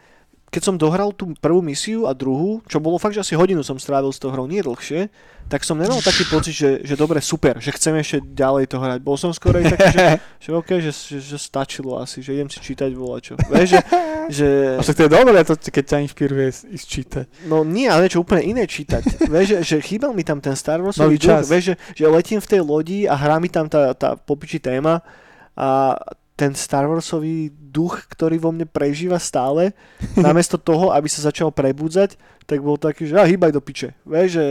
keď 0.52 0.62
som 0.68 0.76
dohral 0.76 1.16
tú 1.16 1.32
prvú 1.40 1.64
misiu 1.64 2.04
a 2.06 2.12
druhú, 2.12 2.60
čo 2.68 2.84
bolo 2.84 3.00
fakt, 3.00 3.16
že 3.16 3.24
asi 3.24 3.40
hodinu 3.40 3.64
som 3.64 3.80
strávil 3.80 4.12
s 4.12 4.20
tou 4.20 4.36
hrou, 4.36 4.52
nie 4.52 4.60
dlhšie, 4.60 5.08
tak 5.48 5.64
som 5.64 5.80
nemal 5.80 6.04
taký 6.04 6.28
pocit, 6.34 6.52
že, 6.52 6.70
že 6.84 7.00
dobre, 7.00 7.24
super, 7.24 7.56
že 7.64 7.72
chcem 7.72 7.96
ešte 7.96 8.20
ďalej 8.20 8.68
to 8.68 8.78
hrať. 8.84 9.00
Bol 9.00 9.16
som 9.16 9.32
skorej 9.32 9.72
taký, 9.72 9.96
že, 9.96 10.06
že 10.44 10.50
OK, 10.52 10.70
že, 10.84 10.92
že, 10.92 11.18
že 11.24 11.38
stačilo 11.40 11.96
asi, 12.04 12.20
že 12.20 12.36
idem 12.36 12.52
si 12.52 12.60
čítať 12.60 12.92
volačo. 12.92 13.40
Vieš, 13.48 13.68
že, 13.72 13.80
že 14.44 14.48
A 14.76 14.84
však 14.84 14.96
to 15.00 15.04
je 15.08 15.12
dobré, 15.12 15.40
to, 15.48 15.56
keď 15.56 15.84
ťa 15.88 15.98
inšpiruje 16.12 16.48
ísť 16.52 16.86
čítať. 16.88 17.26
no 17.48 17.64
nie, 17.64 17.88
ale 17.88 18.12
niečo 18.12 18.20
úplne 18.20 18.44
iné 18.44 18.68
čítať. 18.68 19.32
Vieš, 19.32 19.48
že, 19.48 19.58
že 19.64 19.76
chýbal 19.80 20.12
mi 20.12 20.28
tam 20.28 20.44
ten 20.44 20.60
Star 20.60 20.84
Nový 20.84 21.16
duch, 21.16 21.48
vieš, 21.48 21.64
že, 21.72 21.76
že 21.96 22.06
letím 22.12 22.44
v 22.44 22.48
tej 22.52 22.60
lodi 22.60 23.00
a 23.08 23.16
hrá 23.16 23.40
mi 23.40 23.48
tam 23.48 23.72
tá, 23.72 23.96
tá 23.96 24.20
popiči 24.20 24.60
téma 24.60 25.00
a 25.56 25.96
ten 26.42 26.58
Star 26.58 26.90
Warsový 26.90 27.54
duch, 27.54 28.10
ktorý 28.10 28.42
vo 28.42 28.50
mne 28.50 28.66
prežíva 28.66 29.22
stále, 29.22 29.78
namiesto 30.18 30.58
toho, 30.58 30.90
aby 30.90 31.06
sa 31.06 31.30
začal 31.30 31.54
prebudzať, 31.54 32.18
tak 32.50 32.66
bol 32.66 32.82
taký, 32.82 33.06
že 33.06 33.22
a 33.22 33.30
hýbaj 33.30 33.54
do 33.54 33.62
piče. 33.62 33.94
Vieš, 34.02 34.30
že, 34.34 34.48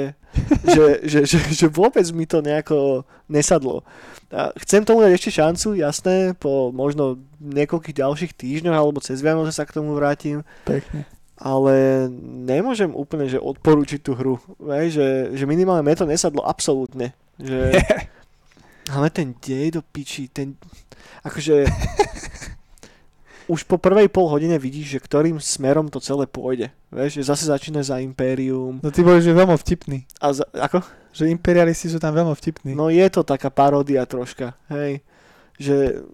že, 0.70 0.86
že, 1.03 1.20
že, 1.26 1.38
že 1.51 1.66
vôbec 1.66 2.07
mi 2.14 2.30
to 2.30 2.38
nejako 2.38 3.03
nesadlo. 3.26 3.82
A 4.30 4.55
chcem 4.62 4.86
tomu 4.86 5.03
dať 5.03 5.18
ešte 5.18 5.43
šancu, 5.43 5.74
jasné, 5.74 6.38
po 6.38 6.70
možno 6.70 7.18
niekoľkých 7.43 7.99
ďalších 7.99 8.32
týždňoch 8.38 8.76
alebo 8.78 9.03
cez 9.03 9.18
Vianoce 9.18 9.51
sa 9.51 9.66
k 9.66 9.74
tomu 9.74 9.99
vrátim, 9.99 10.47
Pekne. 10.62 11.03
ale 11.34 12.07
nemôžem 12.47 12.95
úplne 12.95 13.26
že 13.26 13.43
odporúčiť 13.43 13.99
tú 13.99 14.14
hru. 14.14 14.38
Vieš, 14.62 14.88
že, 14.95 15.09
že 15.34 15.45
minimálne 15.51 15.82
mne 15.82 15.99
to 15.99 16.07
nesadlo 16.07 16.47
absolútne. 16.47 17.11
Že, 17.43 17.82
ale 18.89 19.12
ten 19.12 19.37
dej 19.37 19.76
do 19.76 19.85
piči, 19.85 20.33
ten... 20.33 20.57
Akože... 21.26 21.68
už 23.51 23.66
po 23.66 23.83
prvej 23.83 24.07
pol 24.07 24.31
hodine 24.31 24.55
vidíš, 24.62 24.95
že 24.95 25.01
ktorým 25.03 25.43
smerom 25.43 25.91
to 25.91 25.99
celé 25.99 26.31
pôjde. 26.31 26.70
Vieš, 26.95 27.18
že 27.18 27.28
zase 27.35 27.51
začína 27.51 27.83
za 27.83 27.99
Imperium. 27.99 28.78
No 28.78 28.95
ty 28.95 29.03
boli, 29.03 29.18
že 29.18 29.35
veľmi 29.35 29.59
vtipný. 29.59 30.07
A 30.22 30.31
za, 30.31 30.47
ako? 30.55 30.87
Že 31.11 31.35
imperialisti 31.35 31.91
sú 31.91 31.99
tam 31.99 32.14
veľmi 32.14 32.31
vtipní. 32.39 32.78
No 32.78 32.95
je 32.95 33.03
to 33.11 33.26
taká 33.26 33.51
paródia 33.51 34.07
troška, 34.07 34.55
hej. 34.70 35.03
Že 35.59 36.07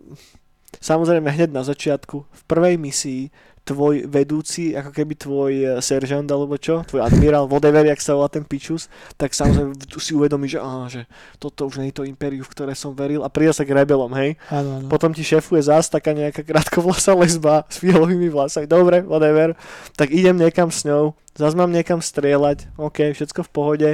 samozrejme 0.80 1.28
hneď 1.28 1.52
na 1.52 1.60
začiatku, 1.60 2.24
v 2.24 2.42
prvej 2.48 2.80
misii, 2.80 3.28
tvoj 3.66 4.06
vedúci, 4.06 4.78
ako 4.78 4.94
keby 4.94 5.12
tvoj 5.18 5.52
eh, 5.52 5.66
seržant 5.82 6.30
alebo 6.30 6.54
čo, 6.54 6.86
tvoj 6.86 7.02
admirál, 7.02 7.50
whatever, 7.50 7.82
jak 7.82 7.98
sa 7.98 8.14
volá 8.14 8.30
ten 8.30 8.46
pičus, 8.46 8.86
tak 9.18 9.34
samozrejme 9.34 9.74
si 9.98 10.14
uvedomí, 10.14 10.46
že, 10.46 10.62
á, 10.62 10.86
že 10.86 11.10
toto 11.42 11.66
už 11.66 11.82
nie 11.82 11.90
je 11.90 11.98
to 11.98 12.04
impériu, 12.06 12.46
v 12.46 12.52
ktoré 12.54 12.72
som 12.78 12.94
veril 12.94 13.26
a 13.26 13.28
príde 13.28 13.50
sa 13.50 13.66
k 13.66 13.74
rebelom, 13.74 14.14
hej. 14.14 14.38
Áno, 14.54 14.78
áno. 14.78 14.86
Potom 14.86 15.10
ti 15.10 15.26
šefuje 15.26 15.66
zás 15.66 15.90
taká 15.90 16.14
nejaká 16.14 16.46
krátkovlasá 16.46 17.18
lesba 17.18 17.66
s 17.72 17.82
fialovými 17.82 18.30
vlasami. 18.30 18.70
Dobre, 18.70 19.02
whatever. 19.02 19.58
Tak 19.98 20.14
idem 20.14 20.38
niekam 20.38 20.70
s 20.70 20.86
ňou, 20.86 21.18
zás 21.34 21.58
mám 21.58 21.74
niekam 21.74 21.98
strieľať, 21.98 22.70
ok, 22.78 23.10
všetko 23.18 23.42
v 23.42 23.50
pohode. 23.50 23.90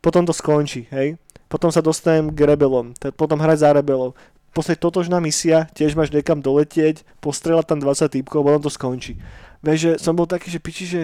Potom 0.00 0.24
to 0.24 0.32
skončí, 0.32 0.88
hej. 0.88 1.20
Potom 1.46 1.70
sa 1.70 1.78
dostanem 1.78 2.34
k 2.34 2.42
rebelom, 2.42 2.90
potom 3.14 3.38
hrať 3.38 3.58
za 3.62 3.70
rebelov. 3.70 4.18
Posledne 4.56 4.80
totožná 4.80 5.20
misia, 5.20 5.68
tiež 5.70 5.92
máš 5.92 6.08
niekam 6.08 6.40
doletieť, 6.40 7.04
postrieľať 7.20 7.66
tam 7.66 7.78
20 7.78 8.08
týpkov, 8.10 8.40
potom 8.40 8.58
to 8.58 8.72
skončí. 8.72 9.20
Vieš, 9.60 9.78
že 9.78 9.92
som 10.00 10.16
bol 10.16 10.24
taký, 10.24 10.48
že 10.48 10.56
piči, 10.56 10.84
že 10.86 11.02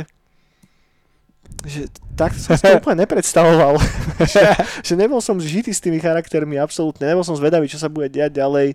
že 1.63 1.87
tak 2.17 2.33
som 2.33 2.57
si 2.57 2.65
to 2.65 2.75
úplne 2.81 3.05
nepredstavoval. 3.05 3.77
že, 4.25 4.41
že 4.83 4.95
nebol 4.97 5.21
som 5.21 5.37
žitý 5.37 5.71
s 5.71 5.79
tými 5.79 6.01
charaktermi, 6.01 6.57
absolútne. 6.57 7.05
Nebol 7.05 7.23
som 7.23 7.37
zvedavý, 7.37 7.69
čo 7.69 7.77
sa 7.77 7.87
bude 7.87 8.09
diať 8.09 8.35
ďalej. 8.35 8.75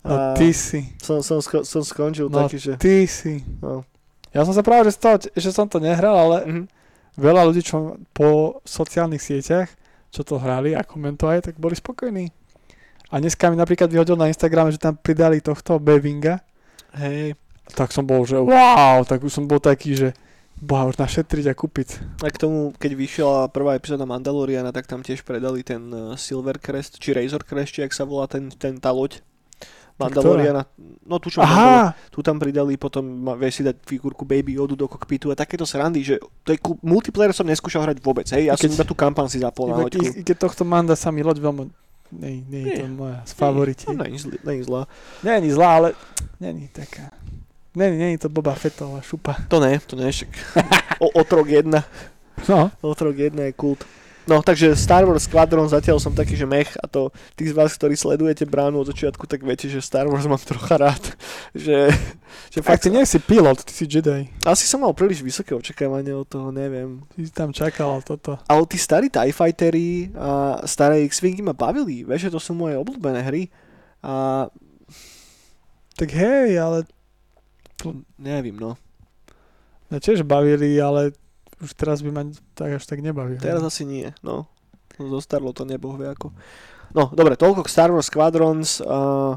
No 0.00 0.32
ty 0.32 0.50
si. 0.50 0.88
som, 0.98 1.20
som, 1.20 1.38
sko- 1.38 1.62
som 1.62 1.82
skončil 1.82 2.26
No 2.26 2.46
taký, 2.46 2.56
že... 2.56 2.72
ty 2.74 3.04
si. 3.04 3.44
No. 3.60 3.84
Ja 4.30 4.42
som 4.42 4.50
sa 4.50 4.62
práve, 4.62 4.88
že, 4.88 4.96
toho, 4.96 5.20
že 5.20 5.50
som 5.50 5.66
to 5.66 5.78
nehral, 5.78 6.16
ale 6.16 6.36
Mhm. 6.42 6.64
veľa 7.14 7.42
ľudí, 7.44 7.60
čo 7.60 7.76
po 8.10 8.58
sociálnych 8.64 9.20
sieťach, 9.20 9.68
čo 10.08 10.22
to 10.22 10.38
hrali 10.38 10.72
a 10.72 10.80
komentovali, 10.80 11.44
tak 11.44 11.54
boli 11.56 11.74
spokojní. 11.74 12.32
A 13.08 13.18
dneska 13.18 13.48
mi 13.48 13.56
napríklad 13.56 13.88
vyhodil 13.88 14.14
na 14.14 14.28
Instagrame, 14.28 14.68
že 14.68 14.76
tam 14.76 14.92
pridali 14.92 15.40
tohto 15.40 15.80
Bevinga. 15.80 16.44
Hej. 16.92 17.32
Tak 17.68 17.88
som 17.90 18.04
bol, 18.04 18.24
že 18.24 18.36
wow, 18.36 19.00
tak 19.02 19.20
už 19.20 19.32
som 19.32 19.44
bol 19.44 19.56
taký, 19.58 19.92
že 19.92 20.08
boha, 20.56 20.84
už 20.84 20.96
našetriť 20.96 21.44
a 21.48 21.54
kúpiť. 21.54 21.88
A 22.20 22.28
k 22.28 22.36
tomu, 22.36 22.72
keď 22.74 22.92
vyšla 22.92 23.48
prvá 23.48 23.76
epizóda 23.76 24.04
Mandaloriana, 24.04 24.72
tak 24.72 24.84
tam 24.84 25.00
tiež 25.00 25.20
predali 25.20 25.60
ten 25.62 25.80
uh, 25.88 26.12
Silver 26.14 26.56
Crest, 26.56 26.96
či 26.96 27.12
Razor 27.12 27.44
Crest, 27.44 27.72
či 27.72 27.80
jak 27.80 27.92
sa 27.92 28.04
volá 28.04 28.24
ten, 28.26 28.48
ten 28.50 28.76
tá 28.76 28.88
loď. 28.88 29.20
Mandaloriana. 29.98 30.62
No 31.02 31.18
tu 31.18 31.26
čo 31.26 31.42
Mandalor- 31.42 31.90
Aha, 31.90 32.08
tu 32.08 32.22
tam 32.22 32.38
pridali, 32.38 32.76
potom 32.76 33.02
vieš 33.34 33.60
si 33.60 33.62
dať 33.66 33.82
figurku 33.82 34.22
Baby 34.22 34.54
Yodu 34.54 34.76
do 34.76 34.86
kokpitu 34.86 35.28
a 35.28 35.34
takéto 35.34 35.66
srandy, 35.66 36.06
že 36.06 36.16
to 36.46 36.54
je, 36.54 36.58
multiplayer 36.80 37.34
som 37.34 37.42
neskúšal 37.42 37.82
hrať 37.82 37.98
vôbec, 37.98 38.28
hej, 38.30 38.46
ja 38.46 38.54
I 38.54 38.56
keď- 38.56 38.70
som 38.70 38.76
iba 38.78 38.86
tú 38.86 38.94
kampan 38.94 39.26
si 39.26 39.42
zapol 39.42 39.66
na 39.68 39.82
loďku. 39.82 39.98
i, 39.98 40.20
i 40.20 40.22
keď 40.22 40.36
tohto 40.38 40.62
Manda 40.62 40.94
sa 40.94 41.10
mi 41.10 41.20
loď 41.20 41.42
veľmi... 41.42 41.66
Nie, 42.12 42.40
nie 42.40 42.58
je 42.58 42.70
to 42.80 42.82
Nie. 42.82 42.88
moja 42.88 43.22
z 43.24 43.32
favoriti. 43.32 43.84
No, 43.88 44.04
není, 44.04 44.18
zl- 44.18 44.64
zlá. 44.64 44.88
Není 45.24 45.50
zlá, 45.50 45.76
ale 45.76 45.92
není 46.40 46.68
taká. 46.68 47.10
Není, 47.74 47.98
není 47.98 48.18
to 48.18 48.28
Boba 48.28 48.54
Fettová 48.54 49.00
šupa. 49.00 49.36
To 49.48 49.60
ne, 49.60 49.78
to 49.86 49.96
ne, 49.96 50.12
však. 50.12 50.28
o, 50.98 51.08
otrok 51.08 51.48
1. 51.48 51.84
No. 52.48 52.70
Otrok 52.80 53.16
1 53.16 53.42
je 53.44 53.52
kult. 53.52 53.84
No, 54.28 54.44
takže 54.44 54.76
Star 54.76 55.08
Wars 55.08 55.24
Squadron 55.24 55.64
zatiaľ 55.72 55.96
som 55.96 56.12
taký, 56.12 56.36
že 56.36 56.44
mech 56.44 56.68
a 56.76 56.84
to 56.84 57.08
tí 57.32 57.48
z 57.48 57.56
vás, 57.56 57.72
ktorí 57.72 57.96
sledujete 57.96 58.44
bránu 58.44 58.84
od 58.84 58.92
začiatku, 58.92 59.24
tak 59.24 59.40
viete, 59.40 59.72
že 59.72 59.80
Star 59.80 60.04
Wars 60.04 60.28
mám 60.28 60.36
trocha 60.36 60.76
rád. 60.76 61.00
že, 61.56 61.88
že 62.52 62.60
Fakt, 62.60 62.84
ty 62.84 62.92
nie 62.92 63.00
si 63.08 63.16
pilot, 63.16 63.64
ty 63.64 63.72
si 63.72 63.88
Jedi. 63.88 64.28
Asi 64.44 64.68
som 64.68 64.84
mal 64.84 64.92
príliš 64.92 65.24
vysoké 65.24 65.56
očakávanie 65.56 66.12
od 66.12 66.28
toho, 66.28 66.52
neviem. 66.52 67.00
Ty 67.16 67.18
si 67.24 67.32
tam 67.32 67.56
čakal 67.56 68.04
toto. 68.04 68.36
Ale 68.44 68.68
tí 68.68 68.76
starí 68.76 69.08
TIE 69.08 69.32
Fightery 69.32 70.12
a 70.12 70.60
staré 70.68 71.08
X-Wingy 71.08 71.40
ma 71.40 71.56
bavili, 71.56 72.04
vieš, 72.04 72.28
že 72.28 72.34
to 72.36 72.40
sú 72.44 72.52
moje 72.52 72.76
obľúbené 72.76 73.24
hry. 73.24 73.48
A 74.04 74.44
Tak 75.96 76.12
hej, 76.12 76.60
ale 76.60 76.84
neviem, 78.20 78.54
no. 78.54 78.76
mňa 79.88 79.98
tiež 80.04 80.20
bavili, 80.22 80.76
ale 80.78 81.16
už 81.58 81.70
teraz 81.74 82.00
by 82.00 82.10
ma 82.10 82.22
tak 82.52 82.76
až 82.76 82.84
tak 82.84 83.00
nebavili. 83.00 83.38
Teraz 83.38 83.60
asi 83.60 83.82
nie, 83.82 84.10
no. 84.20 84.46
Zostarlo 84.94 85.50
to 85.50 85.62
neboh 85.62 85.94
vie 85.94 86.06
ako. 86.06 86.34
No, 86.90 87.10
dobre, 87.10 87.34
toľko 87.34 87.62
k 87.62 87.70
Star 87.70 87.90
Wars 87.90 88.06
Squadrons. 88.06 88.80
Uh, 88.80 89.36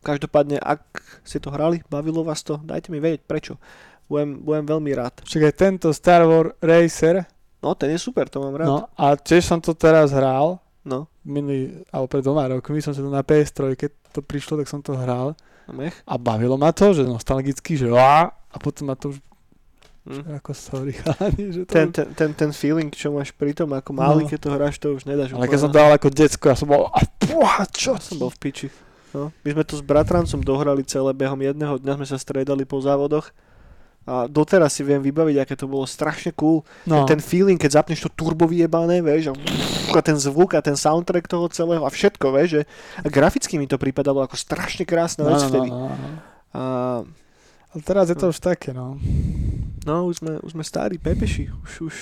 každopádne, 0.00 0.56
ak 0.56 0.82
ste 1.22 1.36
to 1.36 1.48
hrali, 1.48 1.84
bavilo 1.86 2.22
vás 2.22 2.40
to, 2.40 2.56
dajte 2.58 2.88
mi 2.88 2.98
vedieť 2.98 3.22
prečo. 3.22 3.60
Budem, 4.06 4.40
budem 4.40 4.64
veľmi 4.66 4.90
rád. 4.92 5.20
Však 5.22 5.42
aj 5.42 5.54
tento 5.54 5.88
Star 5.90 6.22
Wars 6.22 6.54
Racer, 6.58 7.24
No, 7.62 7.78
ten 7.78 7.94
je 7.94 7.98
super, 8.00 8.26
to 8.26 8.42
mám 8.42 8.58
rád. 8.58 8.66
no 8.66 8.78
a 8.92 9.14
tiež 9.14 9.46
som 9.46 9.58
to 9.58 9.70
teraz 9.72 10.10
hral, 10.10 10.58
No, 10.82 11.06
minulý, 11.22 11.86
alebo 11.94 12.10
pred 12.10 12.26
dvoma 12.26 12.50
rokmi 12.50 12.82
som 12.82 12.90
sa 12.90 12.98
to 12.98 13.06
na 13.06 13.22
PS3, 13.22 13.78
keď 13.78 13.90
to 14.10 14.18
prišlo, 14.18 14.58
tak 14.58 14.66
som 14.66 14.82
to 14.82 14.98
hral 14.98 15.38
no 15.64 15.72
mech. 15.72 15.94
a 16.02 16.18
bavilo 16.18 16.58
ma 16.58 16.74
to, 16.74 16.90
že 16.90 17.06
nostalgicky, 17.06 17.78
že 17.78 17.86
á, 17.88 18.26
a 18.34 18.56
potom 18.58 18.90
ma 18.90 18.98
to 18.98 19.14
už 19.14 19.22
Hm. 20.02 20.34
ako 20.42 20.50
sorry, 20.50 20.92
chalani, 21.00 21.44
že 21.54 21.60
to 21.62 21.70
Ten, 21.70 21.94
ten, 21.94 22.06
ten, 22.10 22.30
ten 22.34 22.50
feeling, 22.50 22.90
čo 22.90 23.14
máš 23.14 23.30
pri 23.30 23.54
tom 23.54 23.70
ako 23.70 23.94
malý, 23.94 24.26
No. 24.26 24.30
keď 24.34 24.38
to 24.42 24.50
hráš, 24.50 24.74
to 24.82 24.98
už 24.98 25.06
nedáš. 25.06 25.30
Ale 25.30 25.46
úplne 25.46 25.52
keď 25.54 25.60
som 25.62 25.70
dal 25.70 25.90
ako 25.94 26.08
decko, 26.10 26.44
ja 26.50 26.56
som 26.58 26.66
bol, 26.66 26.90
a 26.90 27.00
púha, 27.22 27.62
čo? 27.70 27.94
Ja 27.94 28.02
som 28.02 28.18
bol 28.18 28.34
v 28.34 28.38
piči. 28.42 28.66
No. 29.14 29.30
My 29.46 29.48
sme 29.54 29.62
to 29.62 29.78
s 29.78 29.84
bratrancom 29.84 30.42
dohrali 30.42 30.82
celé 30.82 31.14
behom 31.14 31.38
jedného 31.38 31.78
dňa, 31.78 31.92
sme 32.02 32.06
sa 32.08 32.18
striedali 32.18 32.66
po 32.66 32.82
závodoch 32.82 33.30
a 34.02 34.26
doteraz 34.26 34.74
si 34.74 34.82
viem 34.82 34.98
vybaviť, 34.98 35.36
aké 35.38 35.54
to 35.54 35.70
bolo 35.70 35.86
strašne 35.86 36.34
cool. 36.34 36.66
No, 36.82 37.06
Ten 37.06 37.22
feeling, 37.22 37.54
keď 37.54 37.78
zapneš 37.78 38.02
to 38.02 38.10
turbo 38.10 38.50
vyjebané, 38.50 38.98
vieš, 38.98 39.30
a, 39.30 39.34
a 39.94 40.02
ten 40.02 40.18
zvuk 40.18 40.58
a 40.58 40.64
ten 40.64 40.74
soundtrack 40.74 41.30
toho 41.30 41.46
celého 41.54 41.86
a 41.86 41.90
všetko, 41.92 42.26
vieš, 42.34 42.48
že 42.50 42.62
a 42.98 43.06
graficky 43.06 43.54
mi 43.62 43.70
to 43.70 43.78
pripadalo 43.78 44.18
ako 44.26 44.34
strašne 44.34 44.82
krásna 44.82 45.22
no, 45.22 45.30
vec 45.30 45.38
no, 45.38 45.48
vtedy. 45.54 45.68
no, 45.70 45.78
no, 45.86 45.94
no. 45.94 46.10
A 46.50 46.62
Ale 47.72 47.80
teraz 47.86 48.10
je 48.10 48.16
to 48.18 48.34
už 48.34 48.42
také, 48.42 48.74
no. 48.74 48.98
No, 49.84 50.06
už 50.08 50.22
sme, 50.22 50.32
už 50.42 50.52
sme 50.54 50.64
starí 50.64 50.96
pepeši, 50.98 51.50
už, 51.64 51.72
už 51.88 51.96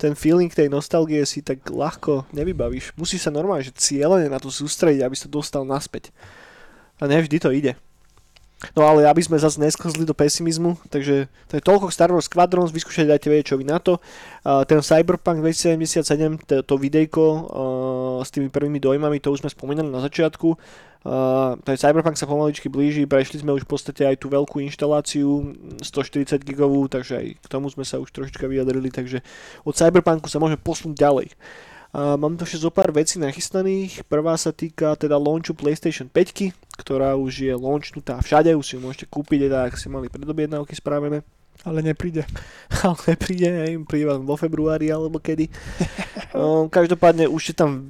ten 0.00 0.16
feeling 0.16 0.48
tej 0.48 0.72
nostalgie 0.72 1.20
si 1.28 1.44
tak 1.44 1.60
ľahko 1.68 2.24
nevybavíš. 2.32 2.96
Musíš 2.96 3.28
sa 3.28 3.34
normálne, 3.34 3.68
že 3.68 3.76
cieľene 3.76 4.32
na 4.32 4.40
to 4.40 4.48
sústrediť, 4.48 5.04
aby 5.04 5.12
sa 5.12 5.28
dostal 5.28 5.68
naspäť. 5.68 6.08
A 6.96 7.04
nevždy 7.04 7.36
to 7.36 7.52
ide. 7.52 7.76
No 8.76 8.84
ale 8.84 9.08
aby 9.08 9.24
sme 9.24 9.40
zase 9.40 9.56
nesklzli 9.56 10.04
do 10.04 10.12
pesimizmu, 10.12 10.76
takže 10.92 11.32
to 11.48 11.52
je 11.56 11.62
toľko 11.64 11.88
Star 11.88 12.12
Wars 12.12 12.28
Squadrons, 12.28 12.68
vyskúšajte, 12.76 13.08
dajte 13.08 13.28
vedieť, 13.32 13.46
čo 13.52 13.56
vy 13.56 13.64
na 13.64 13.80
to. 13.80 13.96
Uh, 14.44 14.68
ten 14.68 14.84
Cyberpunk 14.84 15.40
2077, 15.40 16.44
to, 16.44 16.60
to 16.60 16.74
videjko 16.76 17.24
uh, 17.24 17.40
s 18.20 18.28
tými 18.28 18.52
prvými 18.52 18.76
dojmami, 18.76 19.16
to 19.16 19.32
už 19.32 19.40
sme 19.40 19.50
spomínali 19.50 19.88
na 19.88 20.04
začiatku. 20.04 20.60
Uh, 21.00 21.56
ten 21.64 21.80
Cyberpunk 21.80 22.20
sa 22.20 22.28
pomaličky 22.28 22.68
blíži, 22.68 23.08
prešli 23.08 23.40
sme 23.40 23.56
už 23.56 23.64
v 23.64 23.72
podstate 23.72 24.04
aj 24.04 24.20
tú 24.20 24.28
veľkú 24.28 24.60
inštaláciu 24.60 25.56
140 25.80 26.44
gigovú, 26.44 26.84
takže 26.92 27.16
aj 27.16 27.26
k 27.40 27.46
tomu 27.48 27.72
sme 27.72 27.88
sa 27.88 27.96
už 27.96 28.12
trošička 28.12 28.44
vyjadrili, 28.44 28.92
takže 28.92 29.24
od 29.64 29.72
Cyberpunku 29.72 30.28
sa 30.28 30.36
môžeme 30.36 30.60
posunúť 30.60 31.00
ďalej. 31.00 31.28
Uh, 31.32 31.69
mám 31.94 32.38
tu 32.38 32.46
ešte 32.46 32.62
zo 32.62 32.70
pár 32.70 32.94
vecí 32.94 33.18
nachystaných. 33.18 34.06
Prvá 34.06 34.38
sa 34.38 34.54
týka 34.54 34.94
teda 34.94 35.18
launchu 35.18 35.54
PlayStation 35.58 36.06
5, 36.06 36.54
ktorá 36.78 37.18
už 37.18 37.50
je 37.50 37.54
launchnutá 37.54 38.22
všade, 38.22 38.54
už 38.54 38.64
si 38.64 38.72
ju 38.78 38.80
môžete 38.80 39.10
kúpiť, 39.10 39.50
teda 39.50 39.66
ak 39.66 39.74
ste 39.74 39.90
mali 39.90 40.06
predobjednávky 40.06 40.74
spravené. 40.78 41.26
Ale 41.60 41.84
nepríde. 41.84 42.24
Ale 42.86 42.96
nepríde, 43.04 43.48
hej, 43.52 43.72
príde 43.84 44.08
vám 44.08 44.24
vo 44.24 44.38
februári 44.38 44.88
alebo 44.88 45.20
kedy. 45.20 45.52
um, 46.32 46.70
každopádne 46.72 47.28
už 47.28 47.52
je 47.52 47.54
tam 47.58 47.84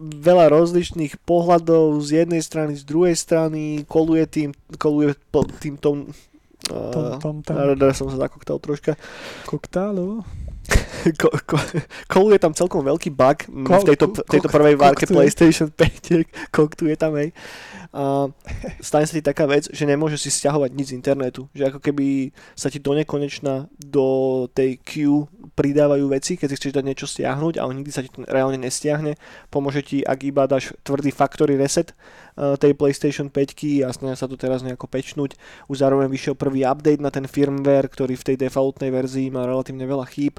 veľa 0.00 0.48
rozličných 0.48 1.20
pohľadov 1.28 2.00
z 2.00 2.24
jednej 2.24 2.40
strany, 2.40 2.72
z 2.78 2.84
druhej 2.88 3.16
strany, 3.18 3.84
koluje 3.84 4.24
tým, 4.30 4.50
koluje 4.78 5.16
tým 5.60 5.76
tom, 5.76 6.12
Tom, 6.70 6.76
uh, 6.76 7.16
tom, 7.18 7.40
tam, 7.40 7.56
Radar 7.56 7.96
som 7.96 8.12
sa 8.12 8.20
zakoktal 8.20 8.60
troška. 8.60 8.94
koktálu. 9.48 10.20
ko, 11.20 11.28
ko, 11.46 11.56
koluje 12.06 12.38
tam 12.38 12.52
celkom 12.52 12.84
veľký 12.84 13.10
bug 13.12 13.48
mm, 13.48 13.66
Ko- 13.66 13.82
v 13.82 13.88
tejto, 13.94 14.06
tejto 14.26 14.48
prvej 14.48 14.76
várke. 14.76 15.04
PlayStation 15.08 15.68
5, 15.78 16.54
koktuje 16.54 16.94
tam, 16.94 17.16
hej. 17.16 17.34
A 17.90 18.30
stane 18.78 19.02
sa 19.02 19.18
ti 19.18 19.24
taká 19.24 19.50
vec, 19.50 19.66
že 19.66 19.82
nemôžeš 19.82 20.20
si 20.22 20.30
stiahovať 20.30 20.70
nič 20.70 20.94
z 20.94 20.96
internetu. 20.96 21.50
Že 21.50 21.74
ako 21.74 21.80
keby 21.82 22.30
sa 22.54 22.70
ti 22.70 22.78
do 22.78 22.94
nekonečna 22.94 23.66
do 23.82 24.06
tej 24.54 24.78
queue 24.86 25.26
pridávajú 25.58 26.06
veci, 26.06 26.38
keď 26.38 26.46
si 26.54 26.56
chceš 26.56 26.76
dať 26.78 26.84
niečo 26.86 27.10
stiahnuť, 27.10 27.58
ale 27.58 27.74
nikdy 27.82 27.90
sa 27.90 28.06
ti 28.06 28.14
to 28.14 28.22
reálne 28.30 28.62
nestiahne. 28.62 29.18
Pomôže 29.50 29.82
ti, 29.82 30.06
ak 30.06 30.22
iba 30.22 30.46
dáš 30.46 30.70
tvrdý 30.86 31.10
factory 31.10 31.58
reset 31.58 31.90
tej 32.36 32.72
PlayStation 32.76 33.28
5 33.28 33.86
a 33.86 33.88
snažia 33.90 34.18
sa 34.18 34.28
to 34.30 34.36
teraz 34.38 34.62
nejako 34.62 34.86
pečnúť. 34.86 35.36
Už 35.66 35.82
zároveň 35.82 36.10
vyšiel 36.10 36.34
prvý 36.38 36.66
update 36.66 37.02
na 37.02 37.10
ten 37.10 37.24
firmware, 37.26 37.90
ktorý 37.90 38.14
v 38.16 38.26
tej 38.32 38.36
defaultnej 38.36 38.92
verzii 38.92 39.32
má 39.32 39.46
relatívne 39.46 39.86
veľa 39.86 40.06
chýb. 40.08 40.38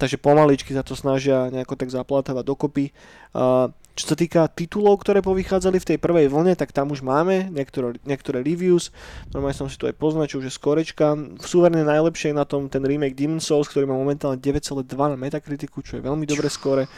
Takže 0.00 0.16
pomaličky 0.16 0.72
sa 0.72 0.80
to 0.80 0.96
snažia 0.96 1.52
nejako 1.52 1.76
tak 1.76 1.92
zaplatávať 1.92 2.44
dokopy. 2.48 2.88
Uh, 3.36 3.68
čo 4.00 4.08
sa 4.08 4.16
týka 4.16 4.48
titulov, 4.48 5.04
ktoré 5.04 5.20
povychádzali 5.20 5.76
v 5.76 5.88
tej 5.92 5.98
prvej 6.00 6.32
vlne, 6.32 6.56
tak 6.56 6.72
tam 6.72 6.88
už 6.88 7.04
máme 7.04 7.52
niektoré, 7.52 8.00
niektoré 8.08 8.40
reviews. 8.40 8.88
Normálne 9.36 9.52
som 9.52 9.68
si 9.68 9.76
to 9.76 9.84
aj 9.84 10.00
poznačil, 10.00 10.40
že 10.40 10.48
skorečka. 10.48 11.36
Súverne 11.44 11.84
najlepšie 11.84 12.32
je 12.32 12.40
na 12.40 12.48
tom 12.48 12.72
ten 12.72 12.80
remake 12.80 13.12
Demon 13.12 13.44
Souls, 13.44 13.68
ktorý 13.68 13.84
má 13.84 13.92
momentálne 13.92 14.40
9,2 14.40 14.88
na 14.88 15.20
Metakritiku, 15.20 15.84
čo 15.84 16.00
je 16.00 16.06
veľmi 16.06 16.24
dobré 16.24 16.48
skore. 16.48 16.88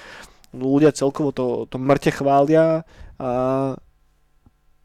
Ľudia 0.54 0.94
celkovo 0.94 1.34
to, 1.34 1.66
to 1.66 1.74
mŕte 1.74 2.14
chvália 2.14 2.86
a 3.18 3.30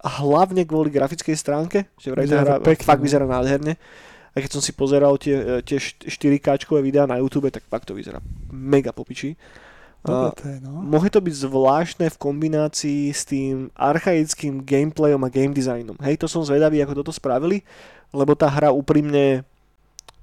hlavne 0.04 0.62
kvôli 0.68 0.93
grafickej 0.93 1.34
stránke, 1.34 1.89
že 1.98 2.14
vraj 2.14 2.30
Vyzerá 2.30 2.43
hra 2.45 2.56
to 2.62 2.70
pekne, 2.70 2.86
fakt 2.86 3.02
no. 3.02 3.06
vyzerá 3.06 3.26
nádherne. 3.26 3.74
A 4.34 4.38
keď 4.38 4.50
som 4.54 4.62
si 4.62 4.70
pozeral 4.70 5.18
tie, 5.18 5.66
tie 5.66 5.82
4K 5.82 6.62
videá 6.86 7.10
na 7.10 7.18
YouTube, 7.18 7.50
tak 7.50 7.66
fakt 7.66 7.89
to 7.89 7.98
vyzerá 7.98 8.22
mega 8.54 8.93
popiči. 8.93 9.34
Dobre 10.06 10.38
to 10.38 10.45
no. 10.62 10.86
Mohli 10.86 11.10
to 11.10 11.20
byť 11.20 11.36
zvláštne 11.50 12.06
v 12.14 12.18
kombinácii 12.22 13.10
s 13.10 13.26
tým 13.26 13.74
archaickým 13.74 14.62
gameplayom 14.62 15.26
a 15.26 15.30
game 15.34 15.58
designom. 15.58 15.98
Hej, 16.06 16.22
to 16.22 16.30
som 16.30 16.45
zvedavý, 16.45 16.80
ako 16.86 17.02
toto 17.02 17.10
spravili, 17.10 17.66
lebo 18.14 18.38
tá 18.38 18.45
hra 18.48 18.70
úprimne 18.70 19.41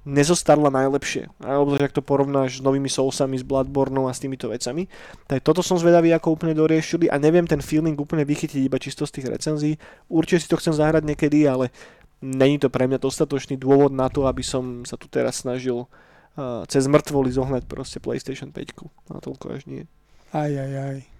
nezostarla 0.05 0.69
najlepšie. 0.69 1.33
Alebo 1.41 1.73
ak 1.75 1.91
to 1.91 2.05
porovnáš 2.05 2.61
s 2.61 2.63
novými 2.63 2.87
Soulsami, 2.87 3.41
s 3.41 3.45
Bloodborneom 3.45 4.05
a 4.05 4.13
s 4.13 4.21
týmito 4.21 4.47
vecami. 4.47 4.85
Tak 5.25 5.41
toto 5.41 5.65
som 5.65 5.81
zvedavý, 5.81 6.13
ako 6.13 6.37
úplne 6.37 6.53
doriešili 6.53 7.09
a 7.09 7.17
neviem 7.17 7.49
ten 7.49 7.59
feeling 7.59 7.97
úplne 7.97 8.21
vychytiť 8.21 8.61
iba 8.61 8.77
čisto 8.77 9.09
z 9.09 9.19
tých 9.19 9.27
recenzií. 9.33 9.73
Určite 10.05 10.45
si 10.45 10.51
to 10.53 10.61
chcem 10.61 10.77
zahrať 10.77 11.03
niekedy, 11.09 11.49
ale 11.49 11.73
není 12.21 12.61
to 12.61 12.69
pre 12.69 12.85
mňa 12.85 13.01
dostatočný 13.01 13.57
dôvod 13.57 13.91
na 13.91 14.07
to, 14.07 14.29
aby 14.29 14.45
som 14.45 14.85
sa 14.85 14.95
tu 14.95 15.09
teraz 15.09 15.41
snažil 15.41 15.89
uh, 15.89 16.63
cez 16.69 16.85
mŕtvoly 16.85 17.33
zohnať 17.33 17.65
proste 17.65 17.97
PlayStation 17.97 18.53
5. 18.53 19.09
Na 19.09 19.17
toľko 19.17 19.57
až 19.57 19.65
nie. 19.65 19.83
Aj, 20.29 20.53
aj, 20.53 20.71
aj. 20.93 21.14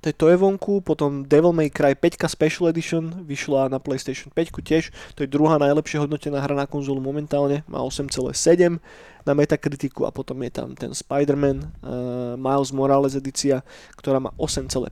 To 0.00 0.08
je, 0.08 0.14
to 0.16 0.26
je 0.32 0.36
vonku, 0.40 0.80
potom 0.80 1.28
Devil 1.28 1.52
May 1.52 1.68
Cry 1.68 1.92
5 1.92 2.24
Special 2.24 2.72
Edition 2.72 3.12
vyšla 3.20 3.68
na 3.68 3.76
PlayStation 3.76 4.32
5 4.32 4.48
tiež, 4.64 4.88
to 5.12 5.24
je 5.24 5.28
druhá 5.28 5.60
najlepšie 5.60 6.00
hodnotená 6.00 6.40
hra 6.40 6.56
na 6.56 6.64
konzolu 6.64 7.04
momentálne, 7.04 7.60
má 7.68 7.84
8,7 7.84 8.80
na 9.28 9.32
Metakritiku 9.36 10.08
a 10.08 10.10
potom 10.10 10.40
je 10.40 10.50
tam 10.56 10.72
ten 10.72 10.96
Spider-Man 10.96 11.58
uh, 11.60 12.32
Miles 12.40 12.72
Morales 12.72 13.12
edícia, 13.12 13.60
ktorá 14.00 14.24
má 14.24 14.32
8,5. 14.40 14.88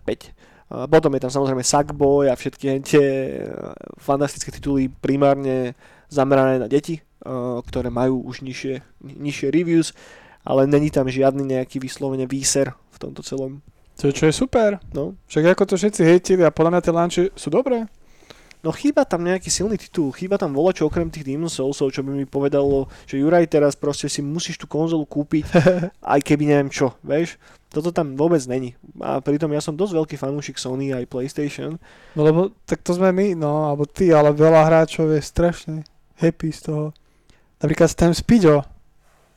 A 0.69 0.85
potom 0.85 1.17
je 1.17 1.25
tam 1.25 1.33
samozrejme 1.33 1.65
Sackboy 1.65 2.29
a 2.29 2.37
všetky 2.37 2.77
tie 2.93 3.05
uh, 3.41 3.73
fantastické 3.97 4.53
tituly 4.53 4.93
primárne 4.93 5.73
zamerané 6.13 6.61
na 6.61 6.69
deti, 6.69 7.01
ktoré 7.65 7.93
majú 7.93 8.25
už 8.25 8.41
nižšie, 8.41 8.81
nižšie 9.05 9.49
reviews, 9.53 9.93
ale 10.47 10.65
není 10.65 10.89
tam 10.89 11.05
žiadny 11.05 11.45
nejaký 11.45 11.77
vyslovene 11.83 12.25
výser 12.25 12.73
v 12.93 12.97
tomto 12.97 13.21
celom. 13.21 13.61
To, 13.99 14.09
čo 14.09 14.27
je 14.27 14.33
super. 14.33 14.79
No, 14.95 15.19
Však 15.27 15.59
ako 15.59 15.65
to 15.65 15.75
všetci 15.75 16.03
hejtili 16.03 16.43
a 16.43 16.55
podľa 16.55 16.71
mňa 16.71 16.83
tie 16.83 16.95
launche 16.95 17.23
sú 17.35 17.51
dobré. 17.51 17.91
No 18.59 18.75
chýba 18.75 19.07
tam 19.07 19.23
nejaký 19.23 19.55
silný 19.55 19.79
titul, 19.79 20.11
chýba 20.11 20.35
tam 20.35 20.51
volačo 20.51 20.83
okrem 20.83 21.07
tých 21.07 21.23
Demon 21.23 21.47
Soulsov, 21.47 21.95
čo 21.95 22.03
by 22.03 22.11
mi 22.11 22.27
povedalo, 22.27 22.91
že 23.07 23.23
Juraj 23.23 23.47
teraz 23.47 23.79
proste 23.79 24.11
si 24.11 24.19
musíš 24.19 24.59
tú 24.59 24.67
konzolu 24.67 25.07
kúpiť, 25.07 25.47
aj 26.15 26.21
keby 26.23 26.51
neviem 26.51 26.67
čo, 26.67 26.99
vieš. 27.01 27.39
Toto 27.71 27.95
tam 27.95 28.19
vôbec 28.19 28.43
není. 28.51 28.75
A 28.99 29.23
pritom 29.23 29.55
ja 29.55 29.63
som 29.63 29.79
dosť 29.79 29.95
veľký 29.95 30.17
fanúšik 30.19 30.59
Sony 30.59 30.91
aj 30.91 31.07
PlayStation. 31.07 31.79
No 32.19 32.27
lebo 32.27 32.51
tak 32.67 32.83
to 32.83 32.99
sme 32.99 33.15
my, 33.15 33.39
no, 33.39 33.71
alebo 33.71 33.87
ty, 33.87 34.11
ale 34.11 34.35
veľa 34.35 34.67
hráčov 34.67 35.07
je 35.07 35.23
strašne 35.23 35.75
happy 36.19 36.51
z 36.51 36.61
toho. 36.67 36.85
Napríklad 37.59 37.89
Stem 37.89 38.11
Speedo, 38.11 38.63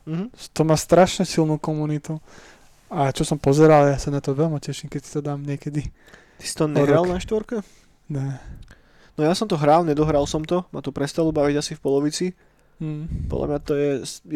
Mhm. 0.02 0.34
to 0.50 0.66
má 0.66 0.74
strašne 0.74 1.22
silnú 1.22 1.62
komunitu. 1.62 2.18
A 2.92 3.08
čo 3.08 3.24
som 3.24 3.40
pozeral, 3.40 3.88
ja 3.88 3.96
sa 3.96 4.12
na 4.12 4.20
to 4.20 4.36
veľmi 4.36 4.60
teším, 4.60 4.86
keď 4.86 5.00
si 5.00 5.10
to 5.10 5.20
dám 5.20 5.40
niekedy. 5.40 5.88
Ty 6.36 6.44
si 6.44 6.54
to 6.54 6.68
nehral 6.68 7.08
na 7.08 7.16
štvorke? 7.16 7.64
Ne. 8.06 8.36
No 9.16 9.24
ja 9.24 9.32
som 9.32 9.48
to 9.48 9.56
hral, 9.56 9.80
nedohral 9.82 10.24
som 10.24 10.44
to, 10.44 10.64
ma 10.68 10.80
to 10.80 10.92
prestalo 10.92 11.32
baviť 11.32 11.56
asi 11.56 11.72
v 11.72 11.80
polovici. 11.80 12.26
Mm. 12.76 13.28
Podľa 13.28 13.46
mňa 13.48 13.60
to 13.62 13.72
je 13.72 13.90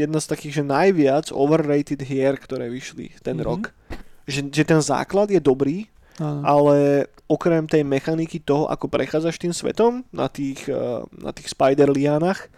jedna 0.06 0.16
z 0.16 0.26
takých, 0.30 0.54
že 0.56 0.64
najviac 0.64 1.26
overrated 1.32 2.00
hier, 2.00 2.36
ktoré 2.36 2.72
vyšli 2.72 3.12
ten 3.20 3.36
Mhm. 3.36 3.44
rok. 3.44 3.62
Že, 4.24 4.40
že 4.50 4.64
ten 4.64 4.80
základ 4.80 5.28
je 5.28 5.38
dobrý, 5.38 5.86
Áno. 6.16 6.40
ale 6.42 6.76
okrem 7.26 7.66
tej 7.66 7.82
mechaniky 7.82 8.38
toho, 8.38 8.66
ako 8.66 8.88
prechádzaš 8.88 9.36
tým 9.36 9.52
svetom 9.52 10.00
na 10.10 10.26
tých, 10.26 10.64
eh, 10.66 10.76
na 11.12 11.30
tých 11.34 11.50
spider 11.50 11.90
lianach, 11.90 12.48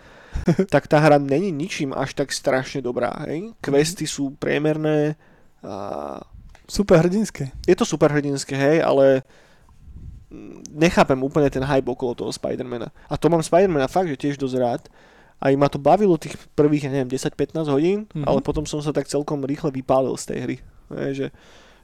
tak 0.73 0.87
tá 0.87 1.01
hra 1.01 1.19
není 1.19 1.51
ničím 1.51 1.91
až 1.91 2.15
tak 2.15 2.31
strašne 2.31 2.79
dobrá. 2.79 3.11
Hej? 3.27 3.57
Questy 3.59 4.05
sú 4.05 4.37
priemerné, 4.37 5.17
a 5.61 5.75
Super 6.65 7.01
hrdinské. 7.01 7.49
je 7.65 7.73
to 7.73 7.83
super 7.83 8.13
hrdinské, 8.13 8.53
hej, 8.53 8.79
ale 8.81 9.25
nechápem 10.71 11.17
úplne 11.17 11.49
ten 11.49 11.65
hype 11.65 11.89
okolo 11.89 12.13
toho 12.15 12.29
Spidermana. 12.29 12.93
A 13.09 13.17
to 13.17 13.27
mám 13.27 13.41
Spidermana 13.41 13.89
fakt, 13.89 14.09
že 14.09 14.21
tiež 14.21 14.37
dosť 14.37 14.57
rád. 14.57 14.83
Aj 15.39 15.55
ma 15.55 15.67
to 15.67 15.79
bavilo 15.79 16.19
tých 16.19 16.37
prvých, 16.53 16.85
ja 16.85 16.93
neviem, 16.93 17.09
10-15 17.09 17.65
hodín, 17.67 17.99
Mhm. 18.13 18.27
ale 18.27 18.41
potom 18.41 18.67
som 18.67 18.83
sa 18.83 18.91
tak 18.91 19.07
celkom 19.07 19.41
rýchle 19.41 19.73
vypálil 19.73 20.13
z 20.15 20.25
tej 20.27 20.39
hry. 20.39 20.57
Hej, 20.91 21.13
že, 21.15 21.27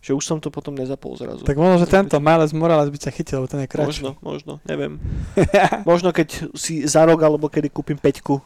že 0.03 0.11
už 0.13 0.21
som 0.21 0.37
to 0.37 0.51
potom 0.51 0.75
nezapol 0.75 1.15
zrazu. 1.15 1.41
Tak 1.41 1.57
možno, 1.57 1.79
že 1.79 1.89
tento 1.89 2.19
Miles 2.19 2.53
Morales 2.53 2.91
by 2.91 2.99
ťa 2.99 3.13
chytil, 3.15 3.41
lebo 3.41 3.49
ten 3.49 3.63
je 3.63 3.71
kratší. 3.71 3.89
Možno, 4.05 4.11
možno, 4.21 4.53
neviem. 4.65 5.01
Možno 5.89 6.13
keď 6.13 6.53
si 6.53 6.85
za 6.85 7.07
rok 7.07 7.17
alebo 7.19 7.49
kedy 7.49 7.71
kúpim 7.71 7.97
peťku 7.97 8.43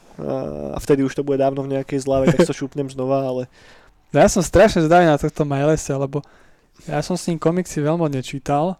a 0.71 0.79
vtedy 0.79 1.03
už 1.03 1.15
to 1.15 1.27
bude 1.27 1.41
dávno 1.41 1.65
v 1.65 1.75
nejakej 1.75 1.99
zlave, 1.99 2.29
tak 2.29 2.47
to 2.47 2.55
šupnem 2.55 2.87
znova, 2.87 3.27
ale 3.27 3.43
No 4.09 4.17
ja 4.17 4.27
som 4.27 4.41
strašne 4.41 4.83
zdavý 4.83 5.05
na 5.05 5.15
tohto 5.15 5.43
Milesa, 5.43 5.95
lebo 5.95 6.25
ja 6.85 7.01
som 7.01 7.13
s 7.13 7.27
ním 7.27 7.37
komiksy 7.37 7.79
veľmi 7.79 8.09
nečítal. 8.09 8.79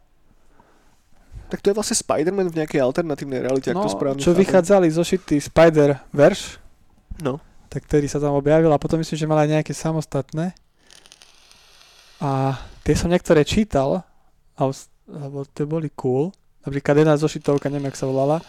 tak 1.49 1.61
to 1.61 1.71
je 1.71 1.77
vlastne 1.77 1.97
Spider-Man 1.97 2.49
v 2.49 2.59
nejakej 2.59 2.77
alternatívnej 2.79 3.41
realite, 3.41 3.69
ak 3.69 3.77
No, 3.77 3.83
to 3.83 3.91
správne 3.91 4.19
čo 4.19 4.31
chápem. 4.31 4.41
vychádzali 4.43 4.87
zošitý 4.91 5.37
Spider-Verse, 5.39 6.61
No, 7.19 7.41
tak 7.69 7.85
ktorý 7.85 8.05
sa 8.05 8.17
tam 8.17 8.33
objavil 8.33 8.69
a 8.69 8.77
potom 8.77 8.97
myslím, 8.97 9.17
že 9.17 9.27
mal 9.27 9.39
aj 9.39 9.51
nejaké 9.51 9.73
samostatné. 9.73 10.53
A 12.19 12.57
tie 12.83 12.95
som 12.95 13.09
niektoré 13.09 13.43
čítal, 13.43 14.03
a 14.55 14.61
os- 14.63 14.89
lebo 15.05 15.45
tie 15.47 15.65
boli 15.65 15.89
cool. 15.91 16.31
Napríklad 16.63 16.95
jedna 16.97 17.15
zošitovka, 17.15 17.69
neviem, 17.69 17.89
jak 17.89 17.97
sa 17.97 18.07
volala, 18.07 18.45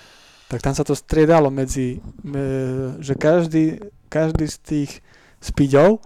tak 0.46 0.60
tam 0.60 0.74
sa 0.74 0.82
to 0.82 0.92
striedalo 0.92 1.48
medzi, 1.48 2.02
že 3.00 3.14
každý, 3.16 3.80
každý 4.08 4.46
z 4.46 4.58
tých 4.60 4.92
speedov 5.40 6.02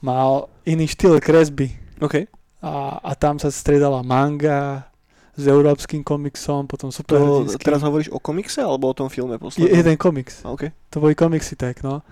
mal 0.00 0.30
iný 0.64 0.86
štýl 0.86 1.18
kresby. 1.18 1.70
OK. 1.98 2.26
A, 2.60 2.72
a 2.98 3.10
tam 3.14 3.36
sa 3.36 3.48
striedala 3.48 4.00
manga 4.00 4.84
s 5.32 5.44
európskym 5.46 6.00
komiksom, 6.00 6.66
potom 6.66 6.88
To, 6.88 6.96
superhrdinským. 6.96 7.60
teraz 7.62 7.80
hovoríš 7.80 8.08
o 8.08 8.18
komikse 8.18 8.60
alebo 8.60 8.86
o 8.86 8.94
tom 8.94 9.08
filme 9.08 9.34
Je, 9.34 9.40
poslednom? 9.40 9.72
jeden 9.72 9.96
komiks. 9.96 10.44
OK. 10.44 10.68
To 10.88 10.96
boli 10.98 11.14
komiksy 11.14 11.54
tak, 11.54 11.80
no. 11.80 12.04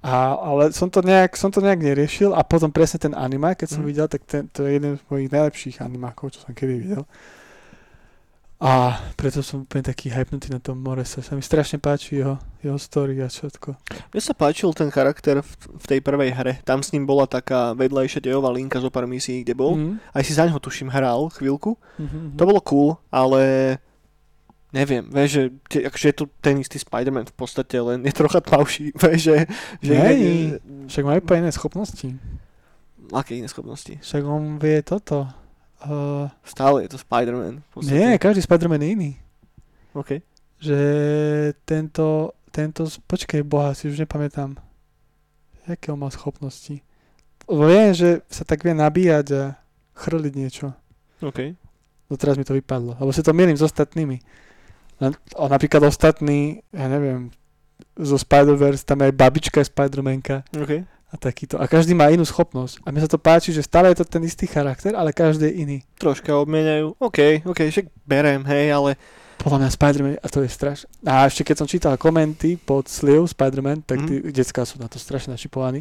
A, 0.00 0.32
ale 0.32 0.72
som 0.72 0.88
to, 0.88 1.00
nejak, 1.00 1.34
som 1.34 1.48
to 1.48 1.60
nejak 1.60 1.76
neriešil 1.78 2.32
a 2.32 2.40
potom 2.40 2.72
presne 2.72 2.96
ten 2.98 3.12
anime, 3.12 3.52
keď 3.52 3.68
som 3.70 3.80
Mhm. 3.80 3.88
videl, 3.88 4.06
tak 4.06 4.24
ten, 4.24 4.48
to 4.48 4.64
je 4.64 4.80
jeden 4.80 4.96
z 4.96 5.02
mojich 5.06 5.28
najlepších 5.28 5.76
animákov, 5.78 6.32
čo 6.32 6.40
som 6.40 6.50
kedy 6.50 6.74
videl. 6.78 7.04
A 8.60 9.00
preto 9.16 9.40
som 9.40 9.64
úplne 9.64 9.80
taký 9.80 10.12
hypnutý 10.12 10.52
na 10.52 10.60
tom 10.60 10.76
Morese. 10.76 11.24
Sa 11.24 11.32
mi 11.32 11.40
strašne 11.40 11.80
páči 11.80 12.20
jeho, 12.20 12.36
jeho 12.60 12.76
story 12.76 13.16
a 13.24 13.32
všetko. 13.32 13.72
Mne 14.12 14.20
sa 14.20 14.36
páčil 14.36 14.68
ten 14.76 14.92
charakter 14.92 15.40
v, 15.40 15.52
v 15.80 15.84
tej 15.88 16.00
prvej 16.04 16.30
hre. 16.36 16.52
Tam 16.60 16.84
s 16.84 16.92
ním 16.92 17.08
bola 17.08 17.24
taká 17.24 17.72
vedľajšia 17.72 18.20
dejová 18.20 18.52
linka 18.52 18.76
zo 18.76 18.92
pár 18.92 19.08
misií, 19.08 19.48
kde 19.48 19.56
bol. 19.56 19.72
Mm. 19.80 19.96
Aj 20.12 20.20
si 20.20 20.36
za 20.36 20.44
ňo 20.44 20.60
tuším 20.60 20.92
hral 20.92 21.32
chvíľku. 21.32 21.80
Mm-hmm. 21.96 22.36
To 22.36 22.42
bolo 22.44 22.60
cool, 22.60 22.90
ale 23.08 23.40
neviem, 24.76 25.08
vieš, 25.08 25.30
že, 25.32 25.42
te- 25.64 25.84
akože 25.88 26.06
je 26.12 26.16
to 26.20 26.24
ten 26.44 26.60
istý 26.60 26.76
Spider-Man 26.76 27.32
v 27.32 27.36
podstate, 27.40 27.80
len 27.80 28.04
je 28.04 28.12
trocha 28.12 28.44
tmavší, 28.44 28.92
vieš, 29.02 29.20
že, 29.24 29.36
že 29.80 29.92
Nej. 29.96 30.20
Však 30.86 31.04
má 31.08 31.16
iné 31.16 31.48
schopnosti. 31.48 32.12
aké 33.08 33.40
iné 33.40 33.48
schopnosti? 33.48 33.98
Však 34.04 34.22
on 34.22 34.60
vie 34.60 34.84
toto. 34.84 35.26
Uh, 35.80 36.28
Stále 36.44 36.84
je 36.84 36.92
to 36.92 36.98
Spider-Man. 37.00 37.64
nie, 37.88 38.20
každý 38.20 38.44
Spider-Man 38.44 38.84
je 38.84 38.90
iný. 38.92 39.10
OK. 39.96 40.20
Že 40.60 40.78
tento, 41.64 42.36
tento, 42.52 42.84
počkej 43.08 43.40
boha, 43.40 43.72
si 43.72 43.88
už 43.88 44.04
nepamätám. 44.04 44.60
Jaké 45.64 45.88
on 45.88 46.00
má 46.04 46.12
schopnosti? 46.12 46.84
Viem, 47.48 47.90
že 47.96 48.20
sa 48.28 48.44
tak 48.44 48.62
vie 48.62 48.76
nabíjať 48.76 49.26
a 49.34 49.42
chrliť 49.96 50.34
niečo. 50.36 50.76
OK. 51.24 51.56
No 52.12 52.14
teraz 52.20 52.36
mi 52.36 52.44
to 52.44 52.52
vypadlo. 52.52 53.00
Lebo 53.00 53.10
si 53.14 53.24
to 53.24 53.32
mierim 53.32 53.56
s 53.56 53.64
ostatnými. 53.64 54.20
A 55.00 55.44
napríklad 55.48 55.80
ostatní, 55.88 56.60
ja 56.76 56.92
neviem, 56.92 57.32
zo 57.96 58.20
Spider-Verse, 58.20 58.84
tam 58.84 59.00
je 59.00 59.08
aj 59.08 59.14
babička 59.16 59.64
Spider-Manka 59.64 60.44
OK. 60.60 60.84
A 61.10 61.16
takýto. 61.16 61.58
A 61.58 61.66
každý 61.66 61.90
má 61.90 62.06
inú 62.06 62.22
schopnosť. 62.22 62.80
A 62.80 62.90
mne 62.90 63.02
sa 63.02 63.10
to 63.10 63.18
páči, 63.18 63.50
že 63.50 63.60
stále 63.60 63.90
je 63.90 63.98
to 63.98 64.06
ten 64.06 64.22
istý 64.22 64.46
charakter, 64.46 64.94
ale 64.94 65.10
každý 65.10 65.46
je 65.46 65.54
iný. 65.58 65.78
Troška 65.96 66.30
obmieniajú. 66.36 66.94
OK, 66.96 67.42
OK, 67.44 67.60
však 67.66 67.86
berem, 68.04 68.42
hej, 68.44 68.70
ale 68.70 68.90
Podľa 69.36 69.58
mňa 69.58 69.70
Spider-Man, 69.72 70.16
a 70.16 70.26
to 70.28 70.38
je 70.38 70.50
strašné. 70.50 70.86
A 71.02 71.24
ešte 71.24 71.42
keď 71.42 71.56
som 71.56 71.66
čítal 71.66 71.96
komenty 71.96 72.54
pod 72.54 72.86
Sliv 72.86 73.24
Spider-Man, 73.26 73.82
tak 73.82 74.04
tí 74.04 74.20
Mhm. 74.20 74.30
decka 74.30 74.62
sú 74.62 74.76
na 74.76 74.84
to 74.84 74.96
strašne 74.96 75.32
načipovaní. 75.32 75.80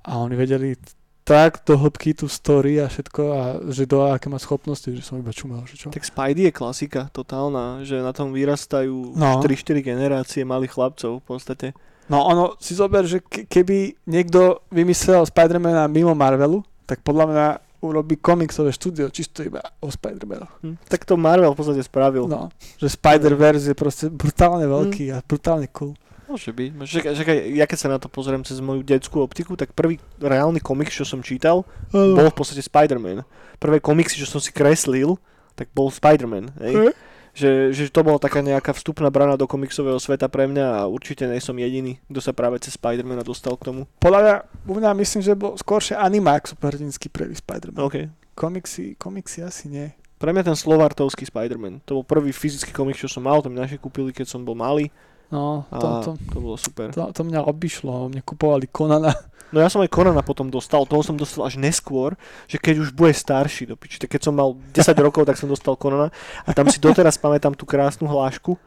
A 0.00 0.16
oni 0.16 0.32
vedeli 0.32 0.78
tak 1.22 1.64
do 1.64 1.74
hĺbky 1.74 2.12
tú 2.12 2.28
story 2.28 2.78
a 2.78 2.86
všetko 2.86 3.22
a 3.26 3.42
že 3.66 3.84
do 3.84 4.04
aké 4.04 4.28
má 4.28 4.36
schopnosti, 4.36 4.86
že 4.86 5.00
som 5.00 5.16
iba 5.16 5.32
čumel, 5.32 5.64
že 5.64 5.74
čo. 5.74 5.88
tak 5.88 6.04
Spidey 6.04 6.46
je 6.46 6.54
klasika 6.54 7.08
totálna, 7.10 7.80
že 7.80 7.98
na 7.98 8.12
tom 8.12 8.30
vyrastajú 8.30 9.16
No. 9.16 9.40
3-4 9.40 9.80
generácie 9.80 10.44
malých 10.44 10.72
chlapcov 10.72 11.18
v 11.18 11.24
podstate. 11.26 11.66
No 12.04 12.20
ono, 12.22 12.44
si 12.58 12.72
zober, 12.72 13.04
že 13.04 13.18
ke- 13.18 13.44
keby 13.44 13.76
niekto 14.04 14.60
vymyslel 14.68 15.24
Spider-Mana 15.24 15.88
mimo 15.88 16.12
Marvelu, 16.12 16.60
tak 16.84 17.00
podľa 17.00 17.26
mňa 17.26 17.46
urobí 17.80 18.16
komiksové 18.16 18.72
štúdio 18.72 19.08
čisto 19.08 19.40
iba 19.40 19.60
o 19.78 19.88
Spider-Manoch. 19.88 20.52
Hm. 20.60 20.76
Tak 20.84 21.04
to 21.04 21.16
Marvel 21.16 21.52
v 21.52 21.58
podstate 21.58 21.80
spravil. 21.80 22.24
No, 22.24 22.48
že 22.76 22.88
Spider-Verse 22.88 23.72
je 23.72 23.76
proste 23.76 24.04
brutálne 24.08 24.64
veľký 24.64 25.12
a 25.12 25.20
brutálne 25.20 25.68
cool. 25.70 25.92
Môže 26.24 26.48
byť. 26.50 26.68
Čakaj, 26.80 27.12
čakaj, 27.14 27.36
ja 27.52 27.64
keď 27.64 27.78
sa 27.78 27.88
na 27.88 28.00
to 28.00 28.08
pozriem 28.08 28.40
cez 28.40 28.56
moju 28.58 28.80
detskú 28.80 29.20
optiku, 29.20 29.52
tak 29.54 29.72
prvý 29.72 30.00
reálny 30.16 30.58
komiks, 30.58 30.92
čo 30.92 31.04
som 31.04 31.20
čítal, 31.20 31.68
bol 31.92 32.26
v 32.26 32.32
podstate 32.32 32.60
Spider-Man. 32.60 33.20
Prvé 33.56 33.76
komiksy, 33.78 34.16
čo 34.16 34.26
som 34.26 34.40
si 34.40 34.48
kreslil, 34.48 35.20
tak 35.52 35.68
bol 35.70 35.88
Spider-Man. 35.88 36.56
Hej? 36.58 36.72
Hej. 36.74 36.92
Že, 37.34 37.74
že 37.74 37.90
to 37.90 38.06
bola 38.06 38.22
taká 38.22 38.46
nejaká 38.46 38.70
vstupná 38.70 39.10
brana 39.10 39.34
do 39.34 39.50
komiksového 39.50 39.98
sveta 39.98 40.30
pre 40.30 40.46
mňa 40.46 40.66
a 40.78 40.80
určite 40.86 41.26
nie 41.26 41.42
som 41.42 41.58
jediný, 41.58 41.98
kto 42.06 42.22
sa 42.22 42.30
práve 42.30 42.62
cez 42.62 42.78
Spider-mana 42.78 43.26
dostal 43.26 43.58
k 43.58 43.74
tomu. 43.74 43.90
Podľa 43.98 44.20
mňa, 44.22 44.34
u 44.70 44.74
mňa 44.78 44.90
myslím, 45.02 45.22
že 45.26 45.34
bol 45.34 45.58
skôršie 45.58 45.98
animák 45.98 46.46
superhrdinský 46.46 47.10
prvý 47.10 47.34
Spider-Man. 47.34 47.82
OK. 47.82 47.96
Komiksy, 48.38 48.94
komiksy 48.94 49.42
asi 49.42 49.66
nie. 49.66 49.90
Pre 50.22 50.30
mňa 50.30 50.46
ten 50.46 50.54
slovartovský 50.54 51.26
Spider-Man. 51.26 51.82
To 51.90 52.00
bol 52.00 52.04
prvý 52.06 52.30
fyzický 52.30 52.70
komiks, 52.70 53.02
čo 53.02 53.10
som 53.10 53.26
mal, 53.26 53.42
to 53.42 53.50
mi 53.50 53.58
naši 53.58 53.82
kúpili, 53.82 54.14
keď 54.14 54.30
som 54.30 54.46
bol 54.46 54.54
malý 54.54 54.94
No, 55.32 55.64
to, 55.72 55.86
to, 56.04 56.10
to 56.16 56.36
bolo 56.38 56.56
super. 56.56 56.92
to, 56.92 57.10
to 57.10 57.22
mňa 57.24 57.40
obišlo, 57.44 58.12
mne 58.12 58.22
kupovali 58.24 58.68
Konana. 58.68 59.12
No 59.54 59.62
ja 59.62 59.70
som 59.70 59.78
aj 59.86 59.92
Konana 59.94 60.18
potom 60.18 60.50
dostal, 60.50 60.82
toho 60.82 61.06
som 61.06 61.14
dostal 61.14 61.46
až 61.46 61.62
neskôr, 61.62 62.18
že 62.50 62.58
keď 62.58 62.74
už 62.82 62.90
bude 62.90 63.14
starší 63.14 63.70
do 63.70 63.78
piči. 63.78 64.02
Tak 64.02 64.10
keď 64.10 64.26
som 64.26 64.34
mal 64.34 64.58
10 64.74 64.90
rokov, 64.98 65.30
tak 65.30 65.38
som 65.38 65.46
dostal 65.46 65.78
Konana 65.78 66.10
a 66.42 66.50
tam 66.50 66.66
si 66.66 66.82
doteraz 66.82 67.14
pamätám 67.14 67.54
tú 67.54 67.62
krásnu 67.62 68.10
hlášku 68.10 68.58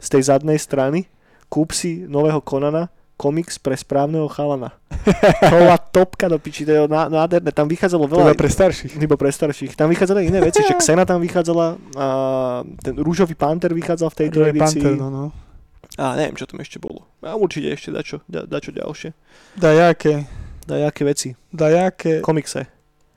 z 0.00 0.08
tej 0.08 0.32
zadnej 0.32 0.56
strany. 0.56 1.12
Kúp 1.52 1.76
si 1.76 2.08
nového 2.08 2.40
Konana, 2.40 2.88
komiks 3.20 3.60
pre 3.60 3.76
správneho 3.76 4.32
chalana. 4.32 4.72
To 5.44 5.56
bola 5.60 5.76
topka 5.76 6.24
do 6.32 6.40
piči, 6.40 6.64
to 6.64 6.72
je 6.72 6.80
ná- 6.88 7.12
nádherné. 7.12 7.52
Tam 7.52 7.68
vychádzalo 7.68 8.08
To 8.08 8.24
veľa... 8.24 8.32
je 8.32 8.40
pre 8.40 8.48
starších. 8.48 8.96
Iba 8.96 9.20
pre 9.20 9.28
starších. 9.28 9.76
Tam 9.76 9.92
vychádzali 9.92 10.24
iné 10.24 10.40
veci, 10.40 10.64
že 10.64 10.72
Xena 10.72 11.04
tam 11.04 11.20
vychádzala, 11.20 11.66
a 12.00 12.06
ten 12.80 12.96
rúžový 12.96 13.36
panter 13.36 13.76
vychádzal 13.76 14.08
v 14.08 14.16
tejto 14.24 14.40
To 14.40 14.48
je 14.48 14.52
edícii. 14.56 14.80
Panther, 14.80 14.96
no, 14.96 15.12
no. 15.12 15.24
A 16.00 16.16
neviem, 16.16 16.32
čo 16.32 16.48
tam 16.48 16.56
ešte 16.58 16.80
bolo. 16.80 17.04
A 17.20 17.36
určite 17.36 17.68
ešte 17.68 17.92
dačo, 17.92 18.24
da, 18.24 18.42
dačo 18.42 18.72
ďalšie. 18.72 19.12
Dajaké, 19.54 20.24
Dajaké 20.64 21.02
veci. 21.04 21.28
dajaké, 21.52 22.20
Komikse. 22.20 22.64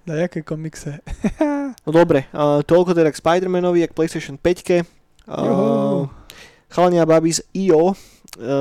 dajaké 0.04 0.44
komikse. 0.44 1.00
No 1.84 1.92
dobre, 1.92 2.32
uh, 2.32 2.60
toľko 2.62 2.94
teda 2.94 3.08
k 3.08 3.18
Spider-Manovi, 3.18 3.84
k 3.84 3.92
PlayStation 3.92 4.36
5. 4.36 4.84
Juhu. 5.26 6.08
Uh, 6.08 6.08
chalani 6.70 6.96
a 6.98 7.04
babi 7.04 7.28
z 7.30 7.44
IO, 7.54 7.92
uh, 7.92 7.96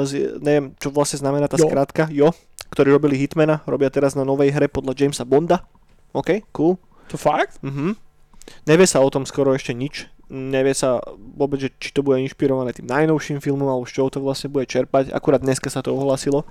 z, 0.02 0.38
neviem, 0.38 0.74
čo 0.74 0.90
vlastne 0.90 1.18
znamená 1.18 1.46
tá 1.46 1.54
Jo. 1.54 1.66
skratka, 1.66 2.10
Jo, 2.10 2.34
ktorí 2.70 2.90
robili 2.90 3.14
Hitmana, 3.16 3.62
robia 3.62 3.88
teraz 3.88 4.14
na 4.14 4.22
novej 4.22 4.50
hre 4.50 4.66
podľa 4.66 4.96
Jamesa 4.96 5.22
Bonda. 5.22 5.62
OK, 6.10 6.42
cool. 6.50 6.78
To 7.08 7.16
fakt? 7.16 7.62
Mhm. 7.62 7.94
Nevie 8.66 8.86
sa 8.86 8.98
o 8.98 9.06
tom 9.06 9.22
skoro 9.22 9.54
ešte 9.54 9.70
nič. 9.70 10.10
Nevie 10.32 10.72
sa 10.72 11.04
vôbec, 11.36 11.60
že 11.60 11.68
či 11.76 11.92
to 11.92 12.00
bude 12.00 12.16
inšpirované 12.24 12.72
tým 12.72 12.88
najnovším 12.88 13.44
filmom, 13.44 13.68
alebo 13.68 13.84
z 13.84 14.00
čoho 14.00 14.08
to 14.08 14.24
vlastne 14.24 14.48
bude 14.48 14.64
čerpať. 14.64 15.12
Akurát 15.12 15.44
dneska 15.44 15.68
sa 15.68 15.84
to 15.84 15.92
ohlasilo. 15.92 16.48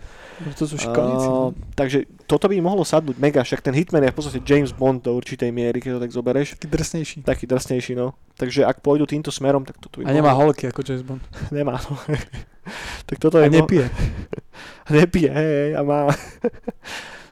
To 0.53 0.63
sú. 0.69 0.77
Uh, 0.77 0.93
no. 0.93 1.57
takže 1.73 2.05
toto 2.29 2.45
by 2.45 2.61
mohlo 2.61 2.85
sadnúť 2.85 3.17
mega, 3.17 3.41
však 3.41 3.65
ten 3.65 3.73
Hitman 3.73 4.05
je 4.05 4.13
v 4.13 4.17
podstate 4.21 4.39
James 4.45 4.69
Bond 4.69 5.01
do 5.01 5.17
určitej 5.17 5.49
miery, 5.49 5.81
keď 5.81 5.97
to 5.97 6.01
tak 6.05 6.13
zoberieš. 6.13 6.47
Taký 6.61 6.69
drsnejší. 6.69 7.17
Taký 7.25 7.45
drsnejší, 7.49 7.93
no. 7.97 8.13
Takže 8.37 8.69
ak 8.69 8.85
pôjdu 8.85 9.09
týmto 9.09 9.33
smerom, 9.33 9.65
tak 9.65 9.81
toto 9.81 10.05
by 10.05 10.05
A 10.05 10.13
nemá 10.13 10.37
mohlo... 10.37 10.53
holky 10.53 10.69
ako 10.69 10.85
James 10.85 11.01
Bond. 11.01 11.25
Nemá, 11.55 11.81
no. 11.81 11.97
tak 13.09 13.17
toto 13.17 13.41
A 13.41 13.45
je... 13.45 13.49
mo- 13.49 13.65
nepije. 13.65 13.89
Nepije, 14.93 15.29
hej, 15.33 15.51
hej, 15.57 15.71
a 15.73 15.81
má... 15.81 16.11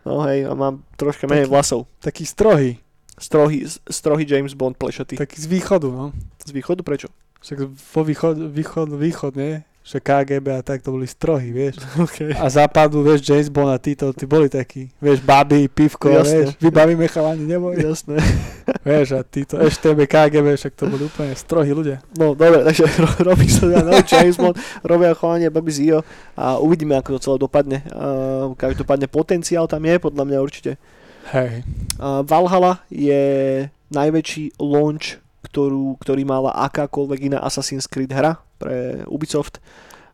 no 0.08 0.26
hej, 0.26 0.50
a 0.50 0.54
má 0.58 0.74
troška 0.98 1.30
menej 1.30 1.46
Taký- 1.46 1.54
vlasov. 1.54 1.80
Taký 2.02 2.24
strohý. 2.26 2.72
Strohý, 3.20 3.68
strohý 3.92 4.24
James 4.24 4.56
Bond 4.56 4.80
plešatý. 4.80 5.20
Taký 5.20 5.36
z 5.42 5.46
východu, 5.46 5.92
no. 5.92 6.16
Z 6.40 6.52
východu 6.56 6.82
prečo? 6.88 7.08
Však 7.40 7.58
vo 7.68 8.02
východ, 8.04 8.36
východ, 8.52 8.88
východ, 8.96 9.34
nie? 9.36 9.64
Že 9.80 10.04
KGB 10.04 10.48
a 10.54 10.62
tak 10.62 10.84
to 10.84 10.92
boli 10.92 11.08
strohy, 11.08 11.50
vieš. 11.56 11.80
Okay. 12.04 12.36
A 12.36 12.46
západu, 12.52 13.00
vieš, 13.00 13.24
James 13.24 13.48
Bond 13.50 13.72
a 13.72 13.80
títo, 13.80 14.12
tí 14.12 14.28
boli 14.28 14.52
takí, 14.52 14.92
vieš, 15.00 15.24
baby, 15.24 15.72
pivko, 15.72 16.12
Jasné. 16.12 16.36
vieš, 16.36 16.50
vybavíme 16.60 17.08
chalani, 17.08 17.44
neboli. 17.48 17.80
Jasné. 17.84 18.20
Vieš, 18.80 19.18
a 19.18 19.26
títo 19.26 19.58
EŠTB, 19.60 20.08
KGB, 20.08 20.56
však 20.56 20.74
to 20.78 20.88
boli 20.88 21.04
úplne 21.10 21.34
strohí 21.36 21.74
ľudia. 21.74 22.00
No 22.16 22.32
dobre, 22.38 22.64
takže 22.64 22.86
ro- 23.04 23.34
robí 23.34 23.50
sa 23.50 23.66
teda 23.68 23.82
nový 23.84 24.06
James 24.08 24.38
Bond, 24.40 24.56
robia 24.86 25.12
chovanie 25.18 25.50
Baby 25.52 25.74
Zio 25.74 26.00
a 26.38 26.62
uvidíme, 26.62 26.96
ako 26.96 27.18
to 27.18 27.20
celé 27.20 27.38
dopadne. 27.44 27.84
Uh, 27.92 28.54
každopádne 28.56 29.10
potenciál 29.12 29.66
tam 29.68 29.84
je, 29.84 29.96
podľa 30.00 30.24
mňa 30.24 30.38
určite. 30.40 30.78
Hej. 31.30 31.62
Uh, 32.02 32.26
Valhalla 32.26 32.82
je 32.90 33.68
najväčší 33.94 34.58
launch, 34.58 35.22
ktorú, 35.46 35.98
ktorý 36.02 36.24
mala 36.26 36.54
akákoľvek 36.70 37.34
iná 37.34 37.40
Assassin's 37.42 37.90
Creed 37.90 38.14
hra 38.14 38.42
pre 38.58 39.06
Ubisoft. 39.06 39.62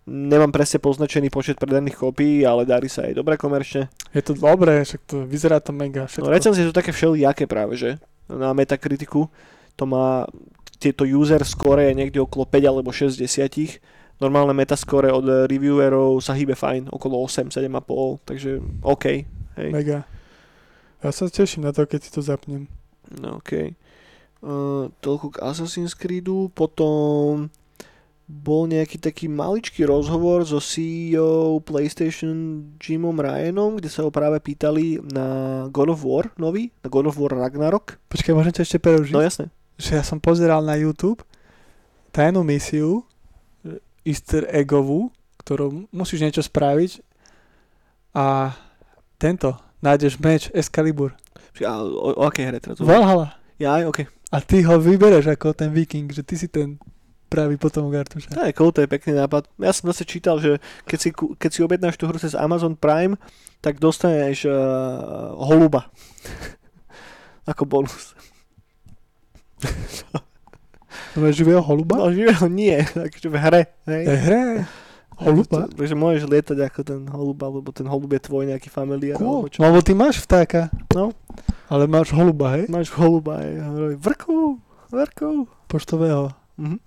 Nemám 0.05 0.53
presne 0.53 0.77
poznačený 0.77 1.33
počet 1.33 1.57
predaných 1.57 1.97
kópií, 1.97 2.45
ale 2.45 2.61
darí 2.67 2.85
sa 2.85 3.09
aj 3.09 3.17
dobre 3.17 3.41
komerčne. 3.41 3.89
Je 4.13 4.21
to 4.21 4.37
dobré, 4.37 4.85
však 4.85 5.01
to 5.09 5.25
vyzerá 5.25 5.57
to 5.57 5.73
mega. 5.73 6.05
Všetko. 6.05 6.29
No 6.29 6.29
recenzie 6.29 6.61
sú 6.61 6.75
také 6.75 6.93
všelijaké 6.93 7.49
práve, 7.49 7.73
že? 7.73 7.97
Na 8.29 8.53
Metakritiku 8.53 9.25
to 9.75 9.83
má, 9.83 10.23
tieto 10.79 11.03
user 11.03 11.43
score 11.43 11.83
je 11.91 11.93
niekde 11.97 12.19
okolo 12.23 12.47
5 12.47 12.71
alebo 12.71 12.89
6 12.91 13.19
desiatich. 13.19 13.83
Normálne 14.23 14.55
metascore 14.55 15.11
od 15.11 15.51
reviewerov 15.51 16.23
sa 16.23 16.31
hýbe 16.31 16.55
fajn, 16.55 16.87
okolo 16.87 17.19
8, 17.27 17.51
7,5, 17.51 18.23
takže 18.23 18.63
OK. 18.79 19.05
Hej. 19.59 19.69
Mega. 19.75 20.07
Ja 21.05 21.13
sa 21.13 21.29
teším 21.29 21.69
na 21.69 21.69
to, 21.69 21.85
keď 21.85 22.01
si 22.01 22.09
to 22.09 22.25
zapnem. 22.25 22.65
No 23.21 23.37
OK. 23.37 23.77
Uh, 24.41 24.89
toľko 25.05 25.37
k 25.37 25.41
Assassin's 25.45 25.93
Creedu. 25.93 26.49
Potom 26.49 27.53
bol 28.25 28.65
nejaký 28.65 28.97
taký 28.97 29.29
maličký 29.29 29.85
rozhovor 29.85 30.41
so 30.49 30.57
CEO 30.57 31.61
PlayStation 31.61 32.65
Jimom 32.81 33.21
Ryanom, 33.21 33.77
kde 33.77 33.85
sa 33.85 34.01
ho 34.01 34.09
práve 34.09 34.41
pýtali 34.41 34.97
na 35.13 35.25
God 35.69 35.93
of 35.93 36.01
War 36.01 36.33
nový, 36.41 36.73
na 36.81 36.89
God 36.89 37.13
of 37.13 37.21
War 37.21 37.37
Ragnarok. 37.37 38.01
Počkaj, 38.09 38.33
môžem 38.33 38.57
ťa 38.57 38.65
ešte 38.65 38.81
prerušiť? 38.81 39.13
No 39.13 39.21
jasné. 39.21 39.53
že 39.77 40.01
ja 40.01 40.01
som 40.01 40.17
pozeral 40.17 40.65
na 40.65 40.73
YouTube 40.73 41.21
tajnú 42.09 42.41
misiu 42.41 43.05
e, 43.61 43.77
easter 44.09 44.49
eggovú, 44.49 45.13
ktorú 45.45 45.85
musíš 45.93 46.25
niečo 46.25 46.41
spraviť 46.41 47.05
a 48.17 48.57
tento, 49.21 49.53
nájdeš 49.79 50.19
meč 50.19 50.51
Excalibur. 50.53 51.15
A 51.63 51.83
o, 51.83 52.15
o 52.19 52.23
akej 52.27 52.51
hre 52.51 52.59
teraz? 52.59 52.79
Valhalla. 52.79 53.39
Ja, 53.59 53.79
OK. 53.87 54.03
A 54.31 54.43
ty 54.43 54.63
ho 54.67 54.75
vybereš 54.75 55.31
ako 55.31 55.55
ten 55.55 55.71
viking, 55.71 56.11
že 56.11 56.19
ty 56.19 56.35
si 56.35 56.51
ten 56.51 56.75
pravý 57.31 57.59
potom 57.59 57.87
Artuša. 57.91 58.31
To 58.31 58.47
je 58.47 58.55
cool, 58.55 58.71
to 58.71 58.83
je 58.83 58.89
pekný 58.91 59.19
nápad. 59.19 59.47
Ja 59.59 59.75
som 59.75 59.91
zase 59.91 60.07
čítal, 60.07 60.39
že 60.39 60.59
keď 60.87 60.99
si, 60.99 61.09
keď 61.11 61.49
si 61.51 61.59
objednáš 61.63 61.95
tú 61.99 62.07
hru 62.07 62.15
cez 62.15 62.31
Amazon 62.37 62.79
Prime, 62.79 63.19
tak 63.59 63.79
dostaneš 63.81 64.47
uh, 64.47 65.35
holuba. 65.35 65.91
Ako 67.51 67.67
bonus. 67.67 68.15
No 71.15 71.31
živého 71.31 71.63
holuba? 71.63 71.99
No 71.99 72.11
živého 72.11 72.47
nie, 72.47 72.75
takže 72.95 73.27
v 73.27 73.35
hre. 73.35 73.61
Hej. 73.87 74.03
Je 74.03 74.15
hre. 74.15 74.45
Holuba? 75.15 75.71
Takže 75.71 75.95
môžeš 75.95 76.23
lietať 76.27 76.57
ako 76.59 76.79
ten 76.83 77.01
holub, 77.07 77.39
alebo 77.39 77.69
ten 77.71 77.87
holub 77.87 78.11
je 78.11 78.21
tvoj 78.21 78.43
nejaký 78.51 78.67
familiár. 78.67 79.15
Cool. 79.15 79.43
Alebo 79.43 79.47
čo. 79.47 79.57
No, 79.63 79.71
lebo 79.71 79.79
ty 79.79 79.93
máš 79.95 80.19
vtáka. 80.19 80.67
No. 80.91 81.15
Ale 81.71 81.87
máš 81.87 82.11
holuba, 82.11 82.59
hej? 82.59 82.67
Máš 82.67 82.91
holuba 82.93 83.39
hovorí, 83.41 83.95
vrku, 83.95 84.59
vrku. 84.91 85.47
Poštového. 85.71 86.31
Mhm. 86.59 86.77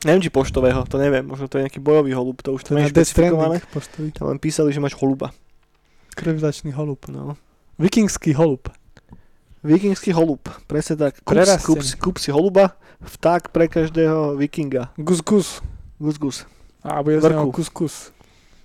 Neviem, 0.00 0.22
či 0.24 0.32
poštového, 0.32 0.80
to 0.88 0.96
neviem, 0.96 1.20
možno 1.20 1.44
to 1.44 1.60
je 1.60 1.68
nejaký 1.68 1.76
bojový 1.76 2.16
holub, 2.16 2.40
to 2.40 2.56
už 2.56 2.64
to 2.64 2.72
To 2.72 2.80
nie 2.80 2.88
je 2.88 2.96
špecifikované. 2.96 3.60
Tam 4.16 4.32
len 4.32 4.40
písali, 4.40 4.72
že 4.72 4.80
máš 4.80 4.96
holuba. 4.96 5.28
Krvilačný 6.16 6.72
holub. 6.72 7.04
No. 7.12 7.36
Vikingský 7.76 8.32
holub. 8.32 8.72
Vikingský 9.60 10.16
holub, 10.16 10.40
presne 10.64 10.96
tak. 10.96 11.20
Kúp, 11.20 11.84
si- 11.84 12.00
kúp 12.00 12.16
si 12.16 12.32
holuba, 12.32 12.80
vták 13.04 13.52
pre 13.52 13.68
každého 13.68 14.40
vikinga. 14.40 14.88
Gus 14.96 15.20
gus. 15.20 15.60
Gus 16.00 16.16
gus. 16.16 16.38
A 16.84 17.04
bude 17.04 17.20
z 17.20 17.28
neho 17.28 17.52
kus 17.52 17.68
kus. 17.68 17.94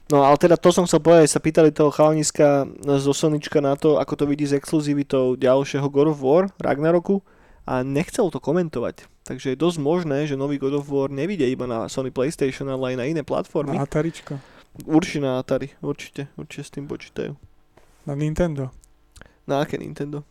No 0.05 0.21
ale 0.21 0.37
teda 0.37 0.53
to 0.53 0.69
som 0.69 0.85
chcel 0.85 1.01
povedať, 1.01 1.33
sa 1.33 1.41
pýtali 1.41 1.73
toho 1.73 1.89
chalaniska 1.89 2.69
zo 3.01 3.09
Sonička 3.09 3.57
na 3.57 3.73
to, 3.73 3.97
ako 3.97 4.13
to 4.13 4.25
vidí 4.29 4.45
s 4.45 4.53
exkluzivitou 4.53 5.33
ďalšieho 5.33 5.89
God 5.89 6.13
of 6.13 6.21
War, 6.21 6.53
Ragnaroku 6.61 7.25
a 7.65 7.81
nechcel 7.81 8.29
to 8.29 8.37
komentovať. 8.37 9.09
Takže 9.25 9.57
je 9.57 9.57
dosť 9.57 9.81
možné, 9.81 10.29
že 10.29 10.37
nový 10.37 10.61
God 10.61 10.77
of 10.77 10.85
War 10.93 11.09
nevidie 11.09 11.49
iba 11.49 11.65
na 11.65 11.89
Sony 11.89 12.13
PlayStation, 12.13 12.69
ale 12.69 12.93
aj 12.93 12.95
na 13.01 13.05
iné 13.09 13.21
platformy. 13.25 13.73
Na 13.73 13.89
Ataričko. 13.89 14.37
Určite 14.85 15.25
na 15.25 15.41
Atari, 15.41 15.73
určite, 15.81 16.29
určite 16.37 16.63
s 16.69 16.69
tým 16.69 16.85
počítajú. 16.85 17.33
Na 18.05 18.13
Nintendo. 18.13 18.69
Na 19.49 19.65
aké 19.65 19.81
Nintendo? 19.81 20.21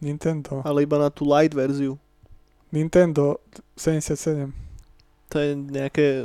Nintendo. 0.00 0.64
Ale 0.64 0.88
iba 0.88 0.96
na 0.96 1.12
tú 1.12 1.28
light 1.28 1.52
verziu. 1.52 2.00
Nintendo 2.72 3.36
77. 3.76 4.48
To 5.28 5.36
je 5.36 5.50
nejaké... 5.52 6.24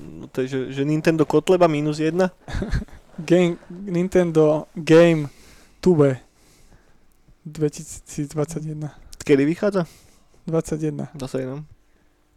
no 0.00 0.24
To 0.32 0.40
je, 0.42 0.46
že, 0.48 0.60
že 0.80 0.82
Nintendo 0.88 1.28
Kotleba 1.28 1.68
minus 1.68 2.00
jedna? 2.00 2.32
Game, 3.28 3.60
Nintendo 3.68 4.64
Game 4.72 5.28
Tube 5.84 6.16
2021. 7.44 8.88
Kedy 9.24 9.44
vychádza? 9.44 9.84
21. 10.48 11.12
Zase 11.20 11.44
no. 11.44 11.64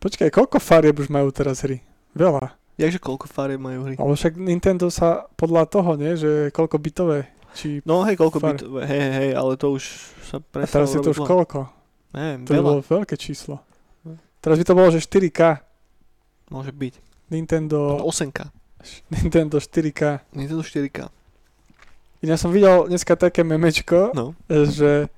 Počkaj, 0.03 0.27
koľko 0.35 0.59
farieb 0.59 0.99
už 0.99 1.07
majú 1.07 1.31
teraz 1.31 1.63
hry? 1.63 1.79
Veľa. 2.11 2.51
Jakže 2.75 2.99
koľko 2.99 3.31
farieb 3.31 3.63
majú 3.63 3.87
hry? 3.87 3.95
Ale 3.95 4.13
však 4.17 4.35
Nintendo 4.35 4.91
sa 4.91 5.29
podľa 5.39 5.63
toho, 5.69 5.95
nie? 5.95 6.19
Že 6.19 6.51
koľko 6.51 6.75
bitové. 6.81 7.31
Či... 7.53 7.79
No 7.85 8.03
hej, 8.03 8.17
koľko 8.17 8.37
Far- 8.41 8.57
by 8.57 8.59
to... 8.59 8.65
Hej, 8.81 9.05
hej, 9.13 9.29
ale 9.37 9.51
to 9.55 9.77
už 9.77 9.83
sa 10.25 10.41
A 10.41 10.43
presne 10.43 10.73
teraz 10.73 10.89
je 10.91 10.99
to 10.99 11.13
už 11.13 11.21
koľko? 11.21 11.69
Neviem, 12.11 12.39
To 12.43 12.51
veľa. 12.51 12.65
bolo 12.65 12.79
veľké 12.81 13.15
číslo. 13.15 13.61
Teraz 14.43 14.59
by 14.59 14.65
to 14.67 14.75
bolo, 14.75 14.89
že 14.91 14.99
4K. 15.05 15.63
Môže 16.51 16.75
byť. 16.75 17.12
Nintendo, 17.31 18.01
8K. 18.03 18.49
Nintendo 19.15 19.57
4K. 19.59 20.01
Nintendo 20.35 20.63
4K. 20.63 20.99
Ja 22.23 22.39
som 22.39 22.55
videl 22.55 22.87
dneska 22.87 23.19
také 23.19 23.43
memečko, 23.43 24.15
No. 24.15 24.31
že, 24.47 25.11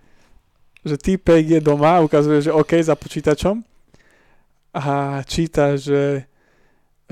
že 0.82 0.96
týpek 0.98 1.46
je 1.46 1.60
doma, 1.62 2.02
ukazuje, 2.02 2.50
že 2.50 2.56
OK 2.56 2.82
za 2.82 2.98
počítačom 2.98 3.62
a 4.74 5.22
číta, 5.30 5.78
že, 5.78 6.26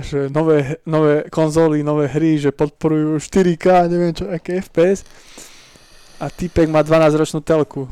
že 0.01 0.33
nové, 0.33 0.81
nové 0.89 1.29
konzoly, 1.29 1.85
nové 1.85 2.09
hry, 2.09 2.41
že 2.41 2.49
podporujú 2.49 3.21
4K, 3.21 3.85
neviem 3.85 4.17
čo, 4.17 4.25
aké 4.33 4.65
FPS 4.65 5.05
a 6.17 6.25
týpek 6.25 6.73
má 6.73 6.81
12 6.81 7.13
ročnú 7.13 7.39
telku. 7.45 7.85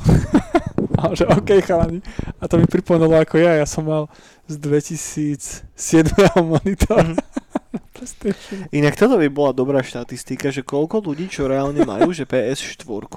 a 1.01 1.13
že 1.13 1.29
OK 1.29 1.61
chalani. 1.61 2.01
A 2.41 2.49
to 2.49 2.57
mi 2.57 2.65
pripomenulo 2.65 3.17
ako 3.21 3.37
ja, 3.37 3.61
ja 3.61 3.65
som 3.69 3.85
mal 3.85 4.09
z 4.51 4.57
2007 4.59 6.11
monitor. 6.51 7.01
Mhm. 7.01 7.15
na 7.73 7.79
PlayStation. 7.95 8.67
Inak 8.69 8.95
toto 8.95 9.15
by 9.15 9.27
bola 9.27 9.51
dobrá 9.51 9.79
štatistika, 9.79 10.51
že 10.51 10.59
koľko 10.59 10.99
ľudí, 11.01 11.31
čo 11.31 11.47
reálne 11.47 11.79
majú, 11.81 12.11
že 12.11 12.27
PS4, 12.27 13.07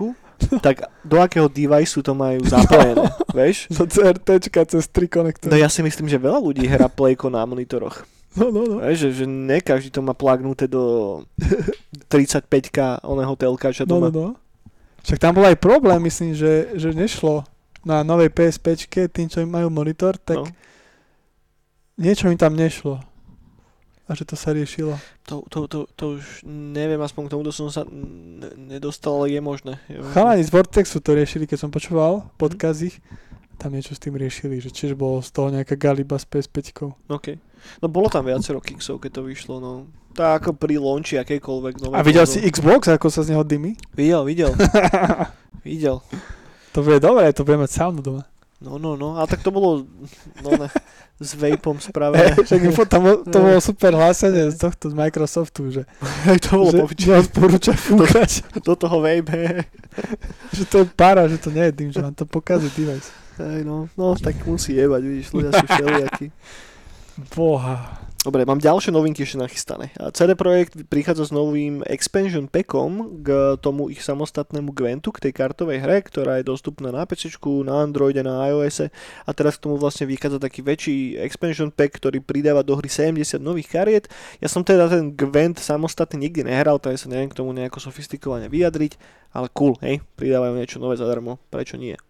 tak 0.62 0.76
do 1.03 1.18
akého 1.18 1.47
device 1.47 1.99
to 1.99 2.12
majú 2.12 2.43
zapojené, 2.45 3.07
vieš? 3.39 3.66
Do 3.70 3.82
CRTčka 3.85 4.62
cez 4.66 4.87
3 4.87 5.03
No 5.03 5.11
konektory. 5.11 5.59
ja 5.59 5.66
si 5.66 5.82
myslím, 5.82 6.07
že 6.07 6.18
veľa 6.18 6.39
ľudí 6.39 6.66
hrá 6.66 6.87
Playko 6.87 7.30
na 7.30 7.43
monitoroch. 7.43 8.07
No, 8.35 8.51
no, 8.51 8.66
no. 8.66 8.76
Vieš, 8.82 8.99
že, 8.99 9.22
že 9.22 9.24
ne 9.26 9.59
každý 9.59 9.91
to 9.91 10.03
má 10.03 10.11
plagnuté 10.11 10.66
do 10.66 11.22
35k 12.11 13.03
oného 13.03 13.35
telkača 13.35 13.87
No, 13.87 13.99
no, 13.99 14.11
doma. 14.11 14.11
no. 14.11 14.26
Však 15.03 15.18
tam 15.18 15.37
bol 15.37 15.47
aj 15.47 15.59
problém, 15.59 16.01
myslím, 16.03 16.35
že, 16.35 16.74
že 16.74 16.91
nešlo 16.91 17.45
na 17.85 18.01
novej 18.01 18.32
PSP 18.32 18.74
tým, 19.07 19.28
čo 19.28 19.45
majú 19.45 19.68
monitor, 19.68 20.16
tak 20.16 20.41
No. 20.41 20.49
Niečo 21.97 22.26
im 22.26 22.36
tam 22.36 22.53
nešlo. 22.53 23.01
A 24.05 24.12
že 24.12 24.22
to 24.22 24.36
sa 24.36 24.53
riešilo. 24.53 25.01
To, 25.24 25.40
to, 25.47 25.64
to, 25.64 25.78
to 25.90 26.05
už 26.14 26.45
neviem, 26.45 26.99
aspoň 26.99 27.24
k 27.24 27.32
tomuto 27.32 27.49
som 27.49 27.66
sa 27.66 27.82
n- 27.82 28.36
nedostal, 28.68 29.16
ale 29.16 29.32
je 29.32 29.40
možné. 29.40 29.72
Chalani 30.12 30.40
z 30.40 30.53
Vortexu 30.53 31.01
to 31.01 31.12
riešili, 31.12 31.45
keď 31.45 31.59
som 31.59 31.70
počúval 31.70 32.20
Mhm. 32.20 32.36
podkaz 32.36 32.84
ich, 32.84 33.01
tam 33.57 33.72
niečo 33.72 33.90
s 33.90 34.03
tým 34.03 34.12
riešili, 34.12 34.59
že 34.59 34.68
tiež 34.68 34.92
bolo 34.92 35.18
z 35.18 35.30
toho 35.30 35.49
nejaká 35.49 35.72
galiba 35.72 36.14
s 36.14 36.26
PS5. 36.26 36.92
OK. 37.09 37.26
No 37.80 37.88
bolo 37.88 38.07
tam 38.07 38.22
viacero 38.22 38.59
kiksov, 38.59 38.99
keď 38.99 39.11
to 39.14 39.22
vyšlo, 39.24 39.57
no. 39.57 39.88
Tak 40.12 40.42
ako 40.42 40.51
pri 40.53 40.76
launchi 40.76 41.16
akejkoľvek 41.16 41.74
nové. 41.80 41.95
A 41.95 42.03
videl 42.03 42.22
si 42.24 42.45
Xbox, 42.45 42.86
ako 42.86 43.09
sa 43.09 43.24
z 43.24 43.32
neho 43.32 43.40
dymí? 43.40 43.72
Videl, 43.90 44.20
videl. 44.22 44.53
videl. 45.64 46.05
To 46.70 46.82
bude 46.82 46.99
dobré, 46.99 47.30
to 47.30 47.40
bude 47.40 47.57
mať 47.57 47.70
saunu 47.72 47.99
doma. 47.99 48.22
No, 48.63 48.79
no, 48.79 48.95
no. 48.97 49.19
A 49.19 49.27
tak 49.27 49.43
to 49.43 49.51
bolo 49.51 49.87
no, 50.43 50.51
ne, 50.55 50.69
s 51.19 51.35
vapom 51.35 51.79
spravené. 51.79 52.39
Však 52.47 52.61
tam, 52.87 53.23
to 53.27 53.39
bolo 53.39 53.59
super 53.59 53.93
hlásenie 53.95 54.51
z 54.51 54.57
tohto, 54.59 54.91
z 54.91 54.95
Microsoftu, 54.95 55.63
že, 55.71 55.83
to 56.45 56.51
bolo 56.55 56.71
že 56.71 57.07
neodporúča 57.11 57.75
fúkať. 57.75 58.47
Do 58.63 58.79
toho 58.79 59.03
vape. 59.03 59.67
že 60.57 60.65
to 60.71 60.83
je 60.83 60.87
para, 60.91 61.27
že 61.27 61.39
to 61.39 61.51
nie 61.51 61.71
je 61.71 61.73
dym, 61.75 61.91
že 61.91 62.01
vám 62.03 62.15
to 62.15 62.25
pokazí 62.27 62.71
device. 62.75 63.11
Hej, 63.35 63.67
no, 63.67 63.91
no, 63.99 64.15
tak 64.15 64.39
musí 64.47 64.79
jebať, 64.79 65.03
vidíš, 65.03 65.35
ľudia 65.35 65.51
sú 65.51 65.67
všelijakí. 65.67 66.27
Boha. 67.35 67.99
Dobre, 68.25 68.49
mám 68.49 68.57
ďalšie 68.57 68.89
novinky 68.89 69.20
ešte 69.20 69.37
nachystané. 69.37 69.93
CD 70.16 70.33
Projekt 70.33 70.89
prichádza 70.89 71.29
s 71.29 71.33
novým 71.37 71.85
expansion 71.85 72.49
packom 72.49 73.20
k 73.20 73.61
tomu 73.61 73.93
ich 73.93 74.01
samostatnému 74.01 74.72
Gwentu, 74.72 75.12
k 75.12 75.29
tej 75.29 75.37
kartovej 75.37 75.85
hre, 75.85 76.01
ktorá 76.01 76.41
je 76.41 76.49
dostupná 76.49 76.89
na 76.89 77.05
PC, 77.05 77.37
na 77.68 77.85
Androide, 77.85 78.25
na 78.25 78.49
iOS 78.49 78.89
a 79.29 79.31
teraz 79.37 79.61
k 79.61 79.68
tomu 79.68 79.77
vlastne 79.77 80.09
vychádza 80.09 80.41
taký 80.41 80.64
väčší 80.64 81.20
expansion 81.20 81.68
pack, 81.68 82.01
ktorý 82.01 82.25
pridáva 82.25 82.64
do 82.64 82.72
hry 82.81 82.89
70 82.89 83.45
nových 83.45 83.68
kariet. 83.68 84.09
Ja 84.41 84.49
som 84.49 84.64
teda 84.64 84.89
ten 84.89 85.12
Gwent 85.12 85.61
samostatný 85.61 86.25
nikdy 86.25 86.49
nehral, 86.49 86.81
takže 86.81 87.05
sa 87.05 87.12
neviem 87.12 87.29
k 87.29 87.37
tomu 87.37 87.53
nejako 87.53 87.77
sofistikovane 87.77 88.49
vyjadriť, 88.49 88.97
ale 89.37 89.53
cool, 89.53 89.77
hej, 89.85 90.01
pridávajú 90.16 90.57
niečo 90.57 90.81
nové 90.81 90.97
zadarmo, 90.97 91.37
prečo 91.53 91.77
nie? 91.77 92.01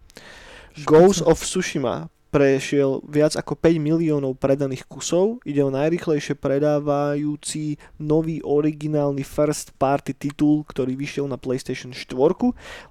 Ghost 0.86 1.26
of 1.26 1.42
Tsushima 1.42 2.06
prešiel 2.34 2.98
viac 3.06 3.38
ako 3.38 3.54
5 3.54 3.78
miliónov 3.78 4.34
predaných 4.42 4.90
kusov. 4.90 5.38
Ide 5.46 5.62
o 5.62 5.70
najrychlejšie 5.70 6.34
predávajúci 6.34 7.78
nový 8.02 8.42
originálny 8.42 9.22
first 9.22 9.70
party 9.78 10.18
titul, 10.18 10.66
ktorý 10.66 10.98
vyšiel 10.98 11.30
na 11.30 11.38
PlayStation 11.38 11.94
4. 11.94 12.10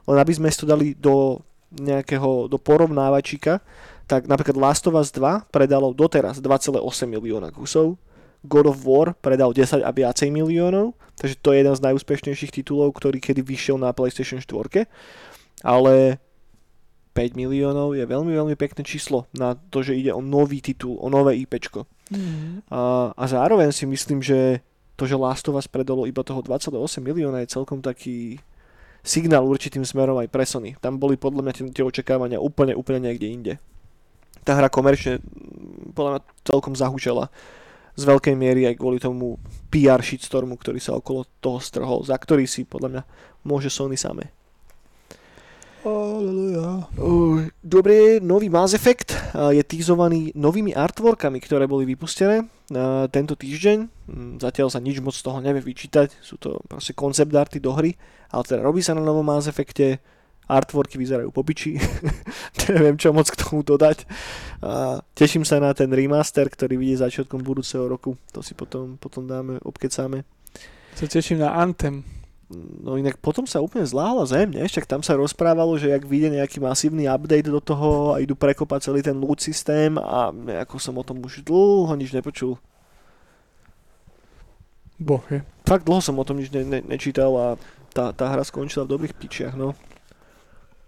Len 0.08 0.18
aby 0.24 0.32
sme 0.32 0.48
to 0.48 0.64
dali 0.64 0.96
do 0.96 1.44
nejakého 1.76 2.48
do 2.48 2.56
porovnávačika, 2.56 3.60
tak 4.08 4.32
napríklad 4.32 4.56
Last 4.56 4.88
of 4.88 4.96
Us 4.96 5.12
2 5.12 5.52
predalo 5.52 5.92
doteraz 5.92 6.40
2,8 6.40 6.80
milióna 7.04 7.52
kusov, 7.52 8.00
God 8.48 8.72
of 8.72 8.80
War 8.88 9.12
predal 9.20 9.52
10 9.52 9.84
a 9.84 9.92
viacej 9.92 10.32
miliónov, 10.32 10.96
takže 11.20 11.36
to 11.44 11.52
je 11.52 11.68
jeden 11.68 11.76
z 11.76 11.84
najúspešnejších 11.84 12.64
titulov, 12.64 12.96
ktorý 12.96 13.20
kedy 13.20 13.44
vyšiel 13.44 13.76
na 13.76 13.92
PlayStation 13.92 14.40
4. 14.40 14.88
Ale 15.64 16.23
5 17.14 17.38
miliónov 17.38 17.94
je 17.94 18.04
veľmi, 18.10 18.34
veľmi 18.34 18.56
pekné 18.58 18.82
číslo 18.82 19.30
na 19.38 19.54
to, 19.70 19.86
že 19.86 19.94
ide 19.94 20.10
o 20.10 20.22
nový 20.22 20.66
titul, 20.66 20.98
o 20.98 21.08
nové 21.14 21.38
IPčko. 21.46 21.86
Mm. 22.10 22.66
A, 22.74 23.14
a 23.14 23.24
zároveň 23.30 23.70
si 23.70 23.86
myslím, 23.86 24.20
že 24.26 24.66
to, 24.98 25.06
že 25.06 25.18
Last 25.18 25.46
of 25.50 25.58
Us 25.58 25.70
predalo 25.70 26.10
iba 26.10 26.26
toho 26.26 26.42
2,8 26.42 26.74
milióna 27.02 27.46
je 27.46 27.54
celkom 27.54 27.82
taký 27.86 28.42
signál 29.06 29.46
určitým 29.46 29.86
smerom 29.86 30.18
aj 30.18 30.32
pre 30.32 30.46
Sony. 30.48 30.74
Tam 30.80 30.98
boli 30.98 31.20
podľa 31.20 31.42
mňa 31.46 31.54
tie, 31.54 31.64
tie 31.70 31.86
očakávania 31.86 32.40
úplne, 32.40 32.74
úplne 32.74 33.12
niekde 33.12 33.28
inde. 33.30 33.54
Tá 34.42 34.58
hra 34.58 34.72
komerčne 34.72 35.20
mm, 35.20 35.94
podľa 35.94 36.10
mňa 36.18 36.22
celkom 36.48 36.74
zahučala 36.74 37.30
z 37.94 38.04
veľkej 38.10 38.34
miery 38.34 38.66
aj 38.66 38.82
kvôli 38.82 38.98
tomu 38.98 39.38
PR 39.70 40.02
shitstormu, 40.02 40.58
ktorý 40.58 40.82
sa 40.82 40.98
okolo 40.98 41.30
toho 41.38 41.62
strhol, 41.62 42.02
za 42.02 42.18
ktorý 42.18 42.50
si 42.50 42.66
podľa 42.66 42.90
mňa 42.90 43.02
môže 43.46 43.70
Sony 43.70 44.00
same. 44.00 44.34
Aleluja. 45.84 46.88
Dobre, 47.60 48.24
nový 48.24 48.48
Mass 48.48 48.72
Effect 48.72 49.12
je 49.52 49.60
týzovaný 49.68 50.32
novými 50.32 50.72
artworkami, 50.72 51.44
ktoré 51.44 51.68
boli 51.68 51.84
vypustené 51.84 52.48
tento 53.12 53.36
týždeň. 53.36 53.78
Mm, 54.08 54.34
Zatiaľ 54.40 54.72
sa 54.72 54.80
nič 54.80 55.04
moc 55.04 55.12
z 55.12 55.28
toho 55.28 55.44
nevie 55.44 55.60
vyčítať, 55.60 56.24
sú 56.24 56.40
to 56.40 56.64
proste 56.72 56.96
koncept 56.96 57.36
arty 57.36 57.60
do 57.60 57.76
hry, 57.76 58.00
ale 58.32 58.44
teda 58.48 58.64
robí 58.64 58.80
sa 58.80 58.96
na 58.96 59.04
novom 59.04 59.28
Mass 59.28 59.52
Effecte, 59.52 60.00
artworky 60.48 61.00
vyzerajú 61.00 61.32
po 61.32 61.44
piči, 61.44 61.80
neviem 62.72 62.96
čo 62.96 63.12
moc 63.12 63.28
k 63.28 63.40
tomu 63.40 63.64
dodať. 63.64 64.08
Uh, 64.64 65.00
teším 65.16 65.44
sa 65.44 65.60
na 65.60 65.76
ten 65.76 65.92
remaster, 65.92 66.48
ktorý 66.48 66.80
vyjde 66.80 67.04
začiatkom 67.08 67.44
budúceho 67.44 67.88
roku, 67.88 68.16
to 68.32 68.40
si 68.40 68.56
potom, 68.56 68.96
potom 69.00 69.28
dáme, 69.28 69.60
obkecáme. 69.64 70.24
Sa 70.96 71.08
teším 71.08 71.44
na 71.44 71.56
Anthem. 71.60 72.23
No 72.84 73.00
inak 73.00 73.18
potom 73.18 73.48
sa 73.48 73.64
úplne 73.64 73.88
zláhla 73.88 74.28
zem, 74.28 74.52
nie? 74.52 74.62
Však 74.68 74.86
tam 74.86 75.02
sa 75.02 75.16
rozprávalo, 75.18 75.80
že 75.80 75.96
ak 75.96 76.04
vyjde 76.04 76.38
nejaký 76.38 76.60
masívny 76.60 77.08
update 77.08 77.50
do 77.50 77.64
toho 77.64 78.14
a 78.14 78.22
idú 78.22 78.36
prekopať 78.36 78.92
celý 78.92 79.00
ten 79.02 79.16
loot 79.18 79.40
systém 79.40 79.96
a 79.98 80.30
ako 80.68 80.76
som 80.78 80.94
o 81.00 81.04
tom 81.08 81.24
už 81.24 81.42
dlho 81.42 81.94
nič 81.96 82.12
nepočul. 82.14 82.60
Boh 85.00 85.24
je. 85.32 85.42
Fakt 85.66 85.88
dlho 85.88 86.04
som 86.04 86.20
o 86.20 86.28
tom 86.28 86.38
nič 86.38 86.54
ne, 86.54 86.62
ne, 86.68 86.80
nečítal 86.84 87.32
a 87.34 87.48
tá, 87.96 88.14
tá 88.14 88.30
hra 88.30 88.44
skončila 88.46 88.86
v 88.86 88.94
dobrých 88.98 89.18
pičiach, 89.18 89.56
no. 89.58 89.74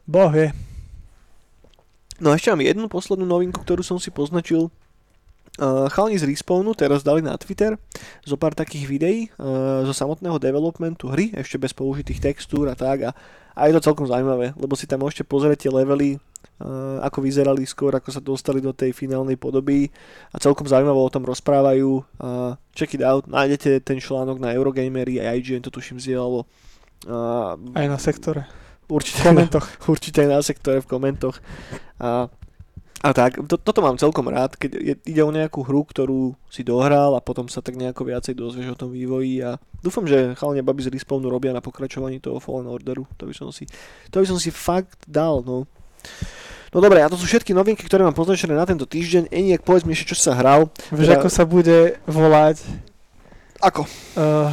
Boh 0.05 0.29
je. 0.35 0.53
No 2.21 2.31
a 2.31 2.37
ešte 2.37 2.53
mám 2.53 2.63
jednu 2.63 2.85
poslednú 2.87 3.25
novinku, 3.25 3.59
ktorú 3.59 3.81
som 3.81 3.97
si 3.97 4.13
poznačil. 4.13 4.71
Uh, 5.55 5.87
chalani 5.87 6.19
z 6.19 6.27
Respawnu 6.27 6.75
teraz 6.75 6.99
dali 6.99 7.23
na 7.23 7.31
Twitter 7.39 7.79
zo 8.27 8.35
pár 8.35 8.51
takých 8.51 8.85
videí 8.91 9.19
uh, 9.39 9.87
zo 9.87 9.95
samotného 9.95 10.35
developmentu 10.35 11.07
hry, 11.07 11.31
ešte 11.31 11.55
bez 11.55 11.71
použitých 11.71 12.19
textúr 12.19 12.67
a 12.67 12.75
tak 12.75 13.07
a, 13.07 13.11
a 13.55 13.71
je 13.71 13.73
to 13.79 13.87
celkom 13.87 14.03
zaujímavé, 14.03 14.51
lebo 14.59 14.75
si 14.75 14.83
tam 14.83 15.07
môžete 15.07 15.23
pozrieť 15.23 15.63
tie 15.63 15.71
levely, 15.71 16.19
uh, 16.59 16.99
ako 16.99 17.23
vyzerali 17.23 17.63
skôr, 17.63 17.95
ako 17.95 18.11
sa 18.11 18.19
dostali 18.19 18.59
do 18.59 18.75
tej 18.75 18.91
finálnej 18.91 19.39
podoby 19.39 19.87
a 20.35 20.43
celkom 20.43 20.67
zaujímavé 20.67 20.99
o 20.99 21.13
tom 21.13 21.23
rozprávajú. 21.23 22.03
Check 22.75 22.99
it 22.99 23.03
out, 23.07 23.23
nájdete 23.23 23.79
ten 23.79 24.03
článok 24.03 24.43
na 24.43 24.51
Eurogamery 24.51 25.23
a 25.23 25.39
IGN 25.39 25.63
to 25.63 25.71
tuším 25.71 26.03
zdieľalo. 26.03 26.43
Aj 27.79 27.87
na 27.87 27.95
sektore. 27.95 28.43
určite, 28.91 29.23
V 29.23 29.31
komentoch. 29.31 29.65
určite 29.93 30.25
aj 30.25 30.29
na 30.29 30.39
sektore 30.43 30.83
v 30.83 30.87
komentoch. 30.89 31.39
A, 32.01 32.27
a 33.05 33.13
tak, 33.13 33.37
to, 33.45 33.61
toto 33.61 33.85
mám 33.85 34.01
celkom 34.01 34.25
rád, 34.33 34.57
keď 34.57 34.81
je, 34.81 34.93
ide 35.05 35.21
o 35.21 35.29
nejakú 35.29 35.61
hru, 35.61 35.85
ktorú 35.85 36.33
si 36.49 36.65
dohral 36.65 37.13
a 37.13 37.21
potom 37.21 37.45
sa 37.45 37.61
tak 37.61 37.77
nejako 37.77 38.01
viacej 38.09 38.33
dozvieš 38.33 38.73
o 38.73 38.79
tom 38.81 38.89
vývoji 38.89 39.45
a 39.45 39.61
dúfam, 39.85 40.09
že 40.09 40.33
chalne 40.33 40.65
baby 40.65 40.81
z 40.81 40.89
Respawnu 40.89 41.29
robia 41.29 41.53
na 41.53 41.61
pokračovaní 41.61 42.17
toho 42.17 42.41
Fallen 42.41 42.65
Orderu. 42.65 43.05
To 43.21 43.29
by 43.29 43.33
som 43.37 43.53
si, 43.53 43.69
to 44.09 44.17
by 44.17 44.25
som 44.25 44.41
si 44.41 44.49
fakt 44.49 45.05
dal, 45.05 45.45
no. 45.45 45.69
No 46.73 46.81
dobre, 46.81 47.05
a 47.05 47.07
to 47.07 47.15
sú 47.15 47.29
všetky 47.29 47.53
novinky, 47.53 47.85
ktoré 47.85 48.01
mám 48.01 48.17
poznačené 48.17 48.57
na 48.57 48.65
tento 48.65 48.89
týždeň. 48.89 49.29
Eniak, 49.29 49.61
povedz 49.61 49.85
mi 49.85 49.93
ešte, 49.93 50.11
čo 50.11 50.17
sa 50.17 50.33
hral. 50.33 50.73
Vieš, 50.89 51.07
Teda- 51.07 51.21
ako 51.21 51.29
sa 51.29 51.43
bude 51.45 52.01
volať? 52.09 52.65
Ako? 53.61 53.85
Uh, 54.17 54.51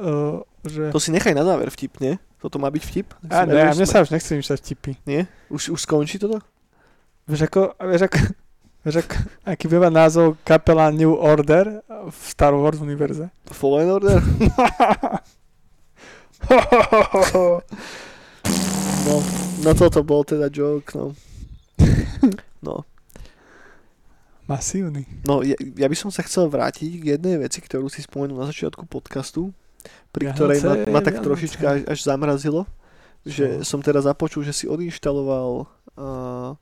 uh, 0.00 0.38
že... 0.64 0.94
To 0.94 1.02
si 1.02 1.10
nechaj 1.10 1.34
na 1.34 1.42
záver 1.42 1.68
vtip, 1.68 1.98
nie? 1.98 2.16
Toto 2.40 2.56
má 2.58 2.70
byť 2.70 2.82
vtip? 2.88 3.06
A 3.30 3.46
ne, 3.46 3.54
a 3.54 3.70
nervózny? 3.70 3.82
mne 3.82 3.86
sa 3.86 4.02
už 4.02 4.10
nechce 4.10 4.32
myšľať 4.34 4.58
vtipy. 4.62 4.92
Nie? 5.06 5.30
Už, 5.52 5.70
už 5.74 5.80
skončí 5.82 6.16
toto? 6.16 6.42
Vieš 7.28 7.46
ako, 7.46 7.62
vieš 7.78 8.02
ako, 8.10 8.18
vieš 8.84 8.96
ako, 9.06 9.16
aký 9.46 9.64
by 9.70 9.76
mal 9.78 9.92
názov 9.94 10.34
kapela 10.42 10.90
New 10.90 11.14
Order 11.14 11.82
v 11.86 12.18
Star 12.22 12.54
Wars 12.54 12.82
univerze? 12.82 13.30
Fallen 13.50 13.90
Order? 13.90 14.18
No, 19.02 19.18
no 19.62 19.70
toto 19.74 20.02
bol 20.02 20.22
teda 20.26 20.50
joke, 20.50 20.94
no. 20.94 21.14
No, 22.62 22.86
Masívny. 24.46 25.06
no 25.26 25.42
ja, 25.42 25.58
ja 25.58 25.86
by 25.90 25.96
som 25.98 26.14
sa 26.14 26.22
chcel 26.22 26.46
vrátiť 26.46 27.02
k 27.02 27.04
jednej 27.18 27.42
veci, 27.42 27.58
ktorú 27.58 27.90
si 27.90 28.06
spomenul 28.06 28.38
na 28.38 28.46
začiatku 28.46 28.86
podcastu, 28.86 29.50
pri 30.14 30.30
Vianoce, 30.30 30.38
ktorej 30.38 30.58
ma, 30.62 30.74
ma 30.98 31.00
tak 31.02 31.18
Vianoce. 31.18 31.26
trošička 31.26 31.66
až, 31.66 31.80
až 31.90 31.98
zamrazilo, 32.06 32.62
že 33.26 33.66
som 33.66 33.82
teda 33.82 33.98
započul, 34.02 34.46
že 34.46 34.54
si 34.54 34.70
odinštaloval 34.70 35.66
uh, 35.98 36.54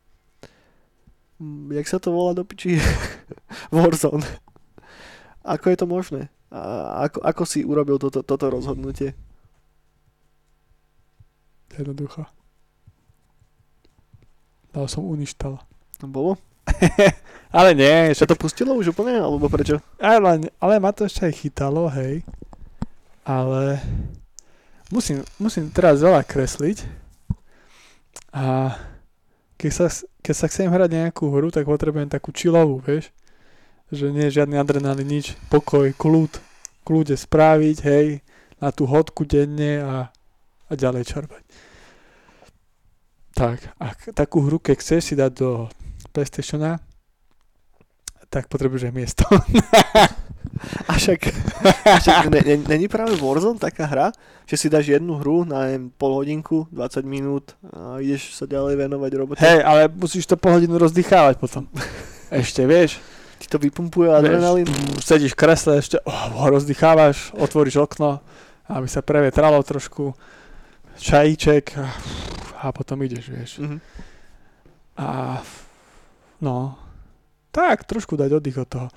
jak 1.72 1.86
sa 1.88 1.96
to 1.96 2.12
volá 2.12 2.36
do 2.36 2.44
piči? 2.44 2.76
Warzone. 3.74 4.24
Ako 5.40 5.72
je 5.72 5.76
to 5.76 5.86
možné? 5.88 6.28
A 6.52 7.06
ako, 7.08 7.22
ako 7.24 7.42
si 7.46 7.64
urobil 7.64 7.96
toto, 7.96 8.20
toto 8.20 8.46
rozhodnutie? 8.50 9.16
Jednoducho. 11.72 12.26
Dal 14.70 14.86
som 14.86 15.06
uništal. 15.06 15.58
To 15.98 16.06
bolo? 16.06 16.36
Ale 17.56 17.74
nie, 17.74 18.14
Sa 18.14 18.22
však, 18.22 18.30
to 18.30 18.36
pustilo 18.38 18.78
už 18.78 18.94
úplne, 18.94 19.18
alebo 19.18 19.50
prečo? 19.50 19.82
ale, 19.98 20.46
ale 20.62 20.74
ma 20.78 20.94
to 20.94 21.02
ešte 21.02 21.26
aj 21.26 21.34
chytalo, 21.34 21.90
hej. 21.90 22.22
Ale 23.26 23.82
musím, 24.94 25.26
musím 25.42 25.66
teraz 25.74 25.98
veľa 25.98 26.22
kresliť. 26.22 26.86
A 28.30 28.78
keď 29.60 29.72
sa, 29.76 29.86
keď 30.24 30.34
sa 30.34 30.46
chcem 30.48 30.72
hrať 30.72 30.88
nejakú 30.88 31.28
hru, 31.28 31.52
tak 31.52 31.68
potrebujem 31.68 32.08
takú 32.08 32.32
chillovú, 32.32 32.80
vieš. 32.80 33.12
Že 33.92 34.16
nie 34.16 34.24
je 34.32 34.40
žiadny 34.40 34.56
adrenalín, 34.56 35.20
nič. 35.20 35.36
Pokoj, 35.52 35.92
kľud. 35.92 36.32
Kľude 36.88 37.12
správiť, 37.20 37.76
hej. 37.84 38.24
Na 38.56 38.72
tú 38.72 38.88
hodku 38.88 39.28
denne 39.28 39.84
a, 39.84 39.96
a 40.64 40.72
ďalej 40.72 41.12
čarbať. 41.12 41.44
Tak, 43.36 43.58
a 43.76 43.92
takú 44.16 44.40
hru, 44.48 44.56
keď 44.56 44.76
chceš 44.80 45.12
si 45.12 45.14
dať 45.16 45.32
do 45.36 45.68
Playstationa, 46.16 46.80
tak 48.32 48.48
potrebuješ 48.48 48.88
miesto. 48.96 49.28
A 50.88 50.92
však, 51.00 51.20
a 51.88 51.96
však 51.98 52.28
ne, 52.28 52.40
ne, 52.44 52.56
není 52.68 52.86
práve 52.88 53.16
Warzone 53.16 53.56
taká 53.56 53.88
hra, 53.88 54.12
že 54.44 54.56
si 54.60 54.66
dáš 54.68 54.92
jednu 54.92 55.16
hru 55.16 55.48
na 55.48 55.64
neviem, 55.64 55.88
pol 55.96 56.12
hodinku, 56.20 56.68
20 56.68 57.04
minút 57.08 57.56
a 57.64 57.96
ideš 57.98 58.36
sa 58.36 58.44
ďalej 58.44 58.76
venovať 58.76 59.10
robote. 59.16 59.40
Hej, 59.40 59.64
ale 59.64 59.88
musíš 59.88 60.28
to 60.28 60.36
pol 60.36 60.60
hodinu 60.60 60.76
rozdýchávať 60.76 61.40
potom. 61.40 61.64
Ešte, 62.30 62.62
vieš, 62.68 63.00
Ti 63.40 63.48
to 63.48 63.56
vypumpuje 63.56 64.12
adrenalín. 64.12 64.68
Vieš, 64.68 65.00
sedíš 65.00 65.32
v 65.32 65.40
kresle, 65.40 65.80
ešte 65.80 65.96
oh, 66.04 66.44
rozdýchávaš, 66.44 67.32
otvoríš 67.32 67.80
okno, 67.80 68.20
aby 68.68 68.84
sa 68.84 69.00
previetralo 69.00 69.56
trošku, 69.64 70.12
čajíček 71.00 71.72
a, 71.80 71.88
a 72.60 72.64
potom 72.68 73.00
ideš, 73.00 73.24
vieš. 73.32 73.50
Mhm. 73.64 73.78
A 75.00 75.40
no, 76.44 76.76
tak, 77.48 77.88
trošku 77.88 78.20
dať 78.20 78.36
oddych 78.36 78.60
od 78.60 78.68
toho. 78.68 78.88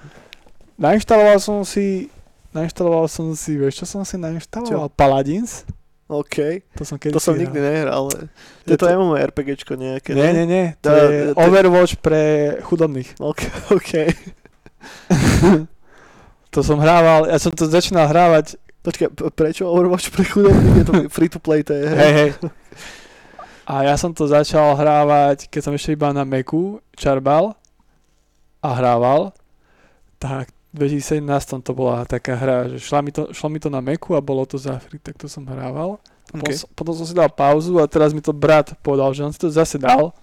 Nainštaloval 0.76 1.38
som 1.38 1.62
si, 1.62 2.10
nainštaloval 2.50 3.06
som 3.06 3.32
si, 3.34 3.54
vieš 3.54 3.82
čo 3.82 3.86
som 3.86 4.02
si 4.02 4.18
nainštaloval? 4.18 4.90
Paladins. 4.90 5.64
OK, 6.04 6.62
To 6.78 6.84
som 6.86 7.00
to 7.00 7.18
som 7.18 7.34
nikdy 7.34 7.58
hral. 7.58 7.66
nehral, 7.66 8.02
ale 8.06 8.30
Je 8.68 8.76
to 8.76 8.86
to- 8.86 8.92
MMORPGčko 8.92 9.74
nejaké, 9.74 10.14
Nie, 10.14 10.30
nie, 10.32 10.46
nie, 10.46 10.66
to 10.78 10.88
To- 10.88 11.00
je 11.00 11.20
to- 11.32 11.40
Overwatch 11.40 11.94
pre 11.98 12.22
chudobných. 12.62 13.10
OK, 13.24 13.42
OK. 13.72 13.92
To 16.52 16.60
som 16.62 16.78
hrával, 16.78 17.26
ja 17.26 17.40
som 17.42 17.50
to 17.50 17.66
začínal 17.66 18.06
hrávať, 18.06 18.62
Počkaj, 18.84 19.16
prečo 19.32 19.64
Overwatch 19.64 20.12
pre 20.12 20.22
chudobných? 20.22 20.76
Je 20.76 20.86
to 20.86 20.94
free 21.08 21.32
to 21.32 21.40
play, 21.40 21.64
to 21.64 21.72
je 21.72 21.88
hra. 21.88 21.98
hej, 21.98 22.14
hej. 22.14 22.30
A 23.64 23.88
ja 23.88 23.96
som 23.96 24.12
to 24.12 24.28
začal 24.28 24.76
hrávať, 24.76 25.48
keď 25.48 25.62
som 25.64 25.74
ešte 25.74 25.96
iba 25.96 26.12
na 26.12 26.28
Macu 26.28 26.78
čarbal 26.94 27.56
a 28.60 28.70
hrával, 28.76 29.32
tak 30.20 30.52
2017 30.74 31.22
to 31.62 31.72
bola 31.78 32.02
taká 32.10 32.34
hra, 32.34 32.66
že 32.66 32.82
šla 32.82 33.06
mi 33.06 33.14
to, 33.14 33.30
šlo 33.30 33.48
mi 33.54 33.62
to 33.62 33.70
na 33.70 33.78
Macu 33.78 34.18
a 34.18 34.26
bolo 34.26 34.42
to 34.50 34.58
za 34.58 34.82
free, 34.82 34.98
tak 34.98 35.22
to 35.22 35.30
som 35.30 35.46
hrával. 35.46 36.02
Potom, 36.34 36.50
OK. 36.50 36.58
som, 36.58 36.70
potom 36.74 36.94
som 36.98 37.06
si 37.06 37.14
dal 37.14 37.30
pauzu 37.30 37.78
a 37.78 37.86
teraz 37.86 38.10
mi 38.10 38.26
to 38.26 38.34
brat 38.34 38.74
povedal, 38.82 39.14
že 39.14 39.22
on 39.22 39.30
si 39.30 39.38
to 39.38 39.54
zase 39.54 39.78
dal, 39.78 40.18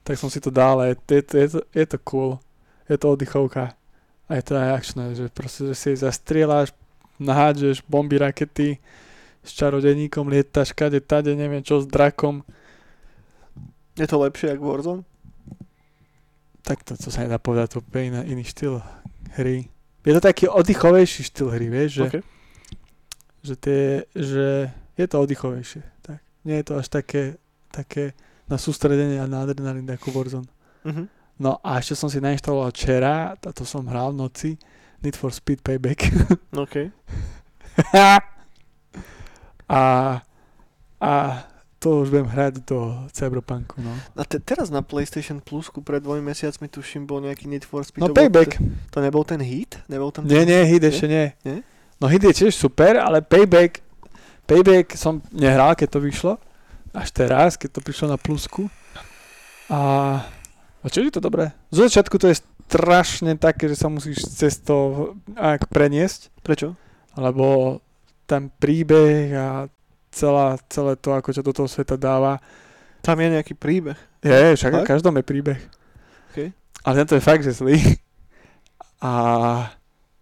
tak 0.00 0.16
som 0.16 0.32
si 0.32 0.40
to 0.40 0.48
dal 0.48 0.80
a 0.80 0.88
je, 0.88 0.96
je, 0.96 1.22
to, 1.22 1.34
je, 1.36 1.46
to, 1.52 1.60
je 1.68 1.84
to 1.84 1.98
cool. 2.00 2.40
Je 2.88 2.96
to 2.96 3.12
oddychovka. 3.12 3.76
A 4.24 4.30
je 4.40 4.42
to 4.44 4.56
aj 4.56 4.70
akčné, 4.80 5.04
že 5.12 5.28
proste, 5.28 5.68
že 5.68 5.74
si 5.76 5.90
zastrieľaš, 6.00 6.72
nahádžeš 7.20 7.84
bomby, 7.84 8.16
rakety, 8.16 8.80
s 9.44 9.50
čarodejníkom 9.52 10.32
lietaš 10.32 10.72
kade, 10.72 11.04
tade, 11.04 11.36
neviem 11.36 11.60
čo, 11.60 11.84
s 11.84 11.86
drakom. 11.88 12.40
Je 14.00 14.08
to 14.08 14.16
lepšie 14.16 14.56
ako 14.56 14.64
Warzone? 14.64 15.02
Tak 16.64 16.80
to, 16.88 16.96
to 16.96 17.12
sa 17.12 17.28
nedá 17.28 17.36
povedať, 17.36 17.76
to 17.76 17.84
je 17.84 18.08
iný, 18.08 18.20
iný 18.24 18.44
štýl 18.48 18.80
hry. 19.36 19.73
Je 20.04 20.12
to 20.12 20.20
taký 20.20 20.48
oddychovejší 20.48 21.32
štýl 21.32 21.48
hry, 21.48 21.66
vieš, 21.72 21.90
že, 21.92 22.04
OK. 22.04 22.16
že, 23.40 23.54
tie, 23.56 23.82
že 24.12 24.68
je 25.00 25.06
to 25.08 25.16
oddychovejšie. 25.20 25.82
Tak. 26.04 26.20
Nie 26.44 26.60
je 26.60 26.66
to 26.68 26.74
až 26.76 26.86
také, 26.92 27.40
také 27.72 28.12
na 28.44 28.60
sústredenie 28.60 29.16
a 29.16 29.26
na 29.26 29.48
adrenalín 29.48 29.88
ako 29.88 30.12
Warzone. 30.12 30.50
Mhm. 30.84 31.08
No 31.34 31.58
a 31.66 31.82
ešte 31.82 31.98
som 31.98 32.06
si 32.06 32.22
nainštaloval 32.22 32.70
včera, 32.70 33.34
a 33.34 33.50
to 33.50 33.66
som 33.66 33.90
hral 33.90 34.14
v 34.14 34.22
noci, 34.22 34.50
Need 35.02 35.18
for 35.18 35.34
Speed 35.34 35.66
Payback. 35.66 36.14
OK. 36.54 36.94
a, 39.66 39.82
a 41.00 41.12
to 41.84 42.00
už 42.00 42.08
budem 42.08 42.24
hrať 42.26 42.64
do 42.64 42.78
Cyberpunku, 43.10 43.76
no. 43.78 43.92
A 44.14 44.24
te, 44.24 44.38
teraz 44.38 44.68
na 44.68 44.80
PlayStation 44.80 45.38
Plusku 45.38 45.78
pred 45.78 46.00
dvomi 46.00 46.24
mesiacmi 46.24 46.64
tuším 46.66 47.04
bol 47.04 47.20
nejaký 47.20 47.44
Need 47.44 47.62
for 47.62 47.84
Speed. 47.84 48.00
No 48.00 48.08
To 48.08 48.10
bol 48.10 48.18
Payback. 48.18 48.56
t- 48.56 48.64
To 48.88 48.98
nebol 48.98 49.20
ten 49.22 49.38
hit? 49.38 49.76
Nebol 49.86 50.08
tam 50.08 50.24
Nie, 50.24 50.42
ten... 50.42 50.48
nie, 50.48 50.60
hit 50.66 50.80
ešte 50.82 51.04
nie. 51.04 51.26
Nie? 51.42 51.60
No 52.00 52.08
hit 52.08 52.24
je 52.24 52.32
tiež 52.34 52.52
super, 52.52 52.96
ale 52.96 53.20
Payback, 53.20 53.84
Payback 54.42 54.92
som 54.94 55.20
nehral, 55.30 55.72
keď 55.72 55.88
to 55.90 56.00
vyšlo. 56.00 56.32
Až 56.90 57.12
teraz, 57.12 57.54
keď 57.54 57.76
to 57.76 57.80
prišlo 57.80 58.06
na 58.08 58.16
plusku. 58.16 58.72
A, 59.66 59.80
a 60.80 60.86
čo 60.86 61.00
je 61.00 61.10
to 61.10 61.18
dobré? 61.18 61.52
Z 61.68 61.84
začiatku 61.84 62.16
to 62.16 62.28
je 62.28 62.38
strašne 62.64 63.34
také, 63.34 63.66
že 63.66 63.76
sa 63.76 63.88
musíš 63.88 64.24
cez 64.26 64.56
to 64.56 65.12
ak 65.34 65.68
preniesť, 65.68 66.32
Prečo? 66.40 66.72
lebo 67.14 67.78
ten 68.24 68.48
príbeh 68.50 69.30
a 69.32 69.48
celá, 70.14 70.54
celé 70.70 70.94
to, 70.94 71.10
ako 71.10 71.28
ťa 71.30 71.42
do 71.42 71.52
toho 71.52 71.66
sveta 71.66 71.98
dáva, 71.98 72.38
Tam 73.02 73.18
je 73.18 73.28
nejaký 73.28 73.52
príbeh. 73.52 73.98
je, 74.22 74.54
však 74.56 74.80
v 74.80 74.88
každom 74.88 75.12
je 75.12 75.24
príbeh. 75.24 75.60
OK. 76.30 76.38
Ale 76.80 76.94
tento 76.96 77.12
je 77.12 77.22
fakt, 77.22 77.42
že 77.42 77.52
zlý. 77.52 77.76
A, 79.00 79.12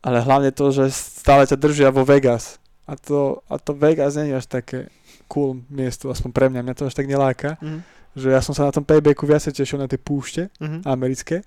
ale 0.03 0.19
hlavne 0.21 0.51
to, 0.51 0.75
že 0.75 0.91
stále 0.91 1.47
ťa 1.47 1.55
držia 1.55 1.89
vo 1.89 2.03
Vegas. 2.03 2.59
A 2.83 2.99
to, 2.99 3.39
a 3.47 3.63
to 3.63 3.71
Vegas 3.73 4.19
nie 4.19 4.35
je 4.35 4.37
až 4.37 4.47
také 4.49 4.79
cool 5.31 5.63
miesto, 5.69 6.11
aspoň 6.11 6.31
pre 6.31 6.47
mňa. 6.49 6.61
Mňa 6.61 6.75
to 6.75 6.85
až 6.85 6.95
tak 6.95 7.07
neláka. 7.07 7.55
Mhm. 7.63 7.81
Že 8.13 8.29
ja 8.29 8.41
som 8.43 8.53
sa 8.53 8.67
na 8.67 8.75
tom 8.75 8.83
paybacku 8.83 9.25
viacej 9.25 9.55
tešil 9.55 9.79
na 9.79 9.87
tie 9.87 9.97
púšte 9.97 10.51
Mhm. 10.59 10.85
americké. 10.85 11.47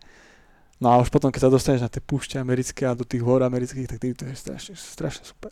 No 0.76 0.92
a 0.92 1.00
už 1.00 1.08
potom, 1.08 1.30
keď 1.30 1.48
sa 1.48 1.52
dostaneš 1.52 1.82
na 1.82 1.92
tie 1.92 2.00
púšte 2.00 2.36
americké 2.36 2.84
a 2.84 2.92
do 2.92 3.04
tých 3.04 3.22
hor 3.22 3.40
amerických, 3.42 3.88
tak 3.88 4.00
to 4.02 4.24
je 4.24 4.34
strašne, 4.34 4.76
strašne 4.76 5.24
super. 5.24 5.52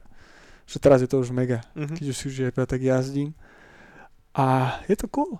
Že 0.63 0.77
teraz 0.79 0.99
je 0.99 1.07
to 1.07 1.19
už 1.19 1.29
mega 1.29 1.61
Mhm. 1.75 1.95
keď 1.95 2.05
už 2.05 2.15
si 2.15 2.25
už 2.27 2.35
tak 2.65 2.79
jazdím. 2.79 3.35
A 4.31 4.45
je 4.85 4.95
to 4.95 5.07
cool. 5.09 5.37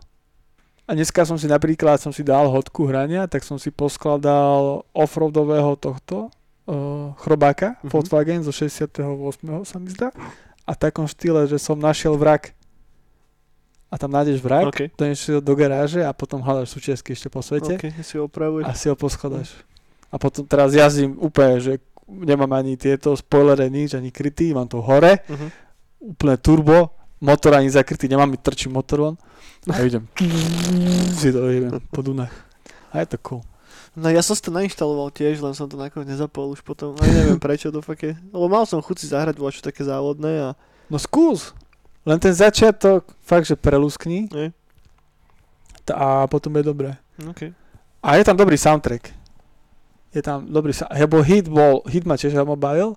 A 0.83 0.93
dneska 0.93 1.23
som 1.23 1.35
si 1.35 1.47
napríklad, 1.47 1.97
som 1.97 2.11
si 2.11 2.21
dal 2.21 2.45
hodku 2.45 2.83
hrania, 2.83 3.23
tak 3.25 3.41
som 3.41 3.55
si 3.55 3.71
poskladal 3.71 4.83
offroadového 4.91 5.73
tohto 5.75 6.27
uh, 6.65 7.15
chrobáka 7.17 7.79
Mhm. 7.81 7.89
Volkswagen 7.89 8.39
zo 8.41 8.51
68. 8.51 8.99
sa 9.63 9.77
mi 9.77 9.89
zdá. 9.89 10.11
A 10.63 10.71
v 10.71 10.79
takom 10.79 11.03
štýle, 11.05 11.43
že 11.45 11.57
som 11.57 11.75
našiel 11.75 12.13
vrak. 12.13 12.51
A 13.87 13.95
tam 13.95 14.09
nájdeš 14.09 14.39
vrak, 14.39 14.65
OK. 14.67 14.79
donesieš 14.91 15.21
si 15.21 15.31
ho 15.31 15.39
do 15.39 15.53
garáže 15.53 16.01
a 16.01 16.09
potom 16.11 16.41
hľadaš 16.41 16.71
súčiastky 16.71 17.13
ešte 17.13 17.27
po 17.27 17.39
svete 17.39 17.77
OK, 17.77 17.93
si 18.01 18.17
ho 18.17 18.25
opravuješ. 18.25 18.65
a 18.65 18.71
si 18.73 18.87
ho 18.87 18.95
poskladaš. 18.95 19.53
A 20.09 20.17
potom 20.17 20.41
teraz 20.43 20.73
jazdím 20.73 21.13
úplne, 21.15 21.59
že 21.59 21.73
nemám 22.05 22.53
ani 22.53 22.75
tieto 22.75 23.11
spoilery, 23.11 23.67
nič, 23.67 23.93
ani 23.93 24.09
krytý, 24.09 24.51
mám 24.51 24.65
to 24.65 24.79
hore, 24.79 25.23
Mhm. 25.25 25.47
úplne 26.05 26.35
turbo, 26.37 26.91
motor 27.19 27.53
ani 27.53 27.67
zakrytý, 27.67 28.05
nemám 28.05 28.27
mi 28.27 28.37
trčí 28.37 28.67
motor 28.67 28.99
von 29.01 29.15
a 29.65 29.79
idem 29.79 30.03
si 31.15 31.29
to 31.29 31.47
idem 31.47 31.79
po 31.87 32.01
Dunách. 32.01 32.33
A 32.89 32.99
je 32.99 33.07
to 33.07 33.17
cool. 33.19 33.41
No 33.93 34.05
ja 34.07 34.19
som 34.19 34.33
si 34.33 34.41
to 34.41 34.49
nainštaloval 34.49 35.09
tiež, 35.09 35.37
len 35.39 35.53
som 35.53 35.65
to 35.65 35.73
nakoniec 35.75 36.09
nezapol 36.09 36.49
už 36.49 36.61
potom. 36.61 36.97
Ani 36.97 37.13
neviem 37.15 37.37
prečo 37.37 37.69
to 37.69 37.79
fakt 37.79 38.01
je. 38.01 38.17
Lebo 38.27 38.45
mal 38.47 38.65
som 38.65 38.77
chuť 38.77 38.97
si 38.97 39.07
zahrať 39.07 39.33
voľačo 39.35 39.61
také 39.61 39.81
závodné 39.81 40.33
a... 40.43 40.49
No 40.89 40.97
skús. 40.97 41.53
Len 42.01 42.17
ten 42.17 42.31
začiatok, 42.31 43.13
fakt, 43.19 43.45
že 43.45 43.55
preluskni 43.55 44.27
t- 45.79 45.93
a 45.93 46.25
potom 46.25 46.51
je 46.51 46.63
dobré. 46.63 46.89
OK. 47.23 47.53
A 47.99 48.09
je 48.15 48.23
tam 48.23 48.35
dobrý 48.35 48.57
soundtrack. 48.57 49.13
Je 50.13 50.21
tam 50.21 50.45
dobrý 50.45 50.71
soundtrack. 50.71 51.01
Lebo 51.01 51.17
hit 51.21 51.45
bol, 51.45 51.81
hit 51.85 52.05
ma 52.05 52.13
tiež 52.13 52.31
bavil, 52.55 52.93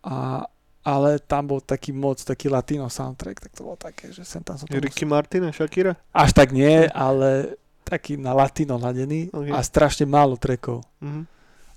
a, 0.00 0.46
ale 0.80 1.18
tam 1.18 1.46
bol 1.46 1.60
taký 1.60 1.90
moc, 1.90 2.16
taký 2.16 2.46
latino 2.46 2.86
soundtrack, 2.86 3.36
tak 3.40 3.52
to 3.52 3.66
bolo 3.66 3.74
také, 3.74 4.08
že 4.08 4.22
sem 4.22 4.40
tam 4.40 4.54
som 4.54 4.64
to 4.64 4.78
Ricky 4.78 5.02
Martin 5.02 5.44
a 5.44 5.52
Shakira? 5.52 5.98
Až 6.10 6.32
tak 6.32 6.54
nie, 6.54 6.86
ale 6.88 7.58
taký 7.82 8.14
na 8.14 8.30
latino 8.32 8.76
ladený 8.76 9.32
Ok. 9.32 9.48
a 9.50 9.58
strašne 9.60 10.04
málo 10.04 10.36
trackov 10.36 10.84
Mhm. 11.02 11.22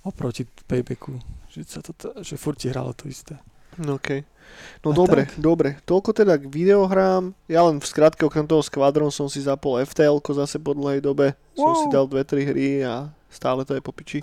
oproti 0.04 0.46
Paybacku. 0.46 1.18
Že, 1.50 1.60
sa 1.64 1.80
to, 1.82 1.92
že 2.22 2.38
furt 2.38 2.56
ti 2.56 2.70
hralo 2.70 2.94
to 2.94 3.08
isté. 3.08 3.36
No 3.80 3.96
OK. 3.96 4.24
No 4.84 4.92
A 4.92 4.96
dobre, 4.96 5.22
tak. 5.26 5.40
dobre. 5.40 5.70
Toľko 5.82 6.12
teda 6.12 6.36
k 6.36 6.44
videohrám. 6.44 7.32
Ja 7.48 7.64
len 7.64 7.80
v 7.80 7.88
skratke 7.88 8.24
okrem 8.24 8.44
toho 8.44 8.60
Squadron 8.60 9.08
som 9.08 9.32
si 9.32 9.40
zapol 9.40 9.80
FTL 9.80 10.20
zase 10.36 10.60
po 10.60 10.76
dlhej 10.76 11.00
dobe. 11.00 11.36
Som 11.56 11.72
Wow. 11.72 11.80
si 11.80 11.88
dal 11.88 12.06
dve, 12.06 12.24
tri 12.28 12.44
hry 12.44 12.84
a 12.84 13.08
stále 13.32 13.64
to 13.64 13.72
je 13.72 13.80
po 13.80 13.96
piči. 13.96 14.20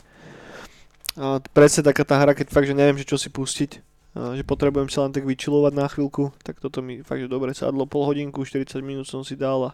A 1.19 1.43
presne 1.51 1.83
taká 1.83 2.07
tá 2.07 2.15
hra, 2.15 2.33
keď 2.33 2.55
fakt, 2.55 2.71
že 2.71 2.79
neviem, 2.79 2.95
že 2.95 3.09
čo 3.09 3.19
si 3.19 3.27
pustiť. 3.27 3.83
A 4.15 4.39
že 4.39 4.47
potrebujem 4.47 4.87
sa 4.89 5.03
len 5.05 5.13
tak 5.13 5.27
vyčilovať 5.27 5.73
na 5.75 5.87
chvíľku, 5.91 6.31
tak 6.47 6.63
toto 6.63 6.79
mi 6.81 7.03
fakt, 7.03 7.21
že 7.21 7.29
dobre 7.29 7.53
sadlo. 7.53 7.85
Pol 7.85 8.07
hodinku, 8.07 8.47
40 8.47 8.79
minút 8.81 9.11
som 9.11 9.27
si 9.27 9.35
dal 9.35 9.69
a 9.69 9.71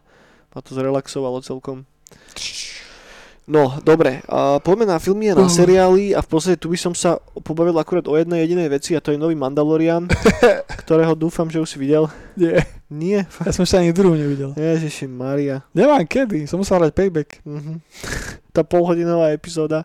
ma 0.57 0.61
to 0.65 0.73
zrelaxovalo 0.73 1.45
celkom. 1.45 1.85
No, 3.45 3.77
dobre, 3.85 4.25
a 4.25 4.57
poďme 4.57 4.89
na 4.89 4.97
filmy 4.97 5.29
a 5.29 5.37
na 5.37 5.53
seriály 5.53 6.17
a 6.17 6.25
v 6.25 6.29
podstate 6.33 6.57
tu 6.57 6.73
by 6.73 6.81
som 6.81 6.97
sa 6.97 7.21
pobavil 7.45 7.77
akurát 7.77 8.09
o 8.09 8.17
jednej 8.17 8.41
jedinej 8.41 8.73
veci 8.73 8.97
a 8.97 9.05
to 9.05 9.13
je 9.13 9.21
nový 9.21 9.37
Mandalorian, 9.37 10.09
ktorého 10.89 11.13
dúfam, 11.13 11.53
že 11.53 11.61
už 11.61 11.69
si 11.69 11.77
videl. 11.77 12.09
Nie, 12.41 12.65
Nie, 12.89 13.29
ja 13.29 13.53
som 13.53 13.69
ešte 13.69 13.77
ani 13.77 13.93
druhú 13.93 14.17
nevidel. 14.17 14.57
Ježiši 14.57 15.05
Maria. 15.13 15.61
Nemám 15.77 16.09
kedy, 16.09 16.49
som 16.49 16.57
musel 16.57 16.81
hrať 16.81 16.93
Payback. 16.97 17.45
Mhm. 17.45 17.81
Tá 18.55 18.63
polhodinová 18.63 19.35
epizóda. 19.35 19.83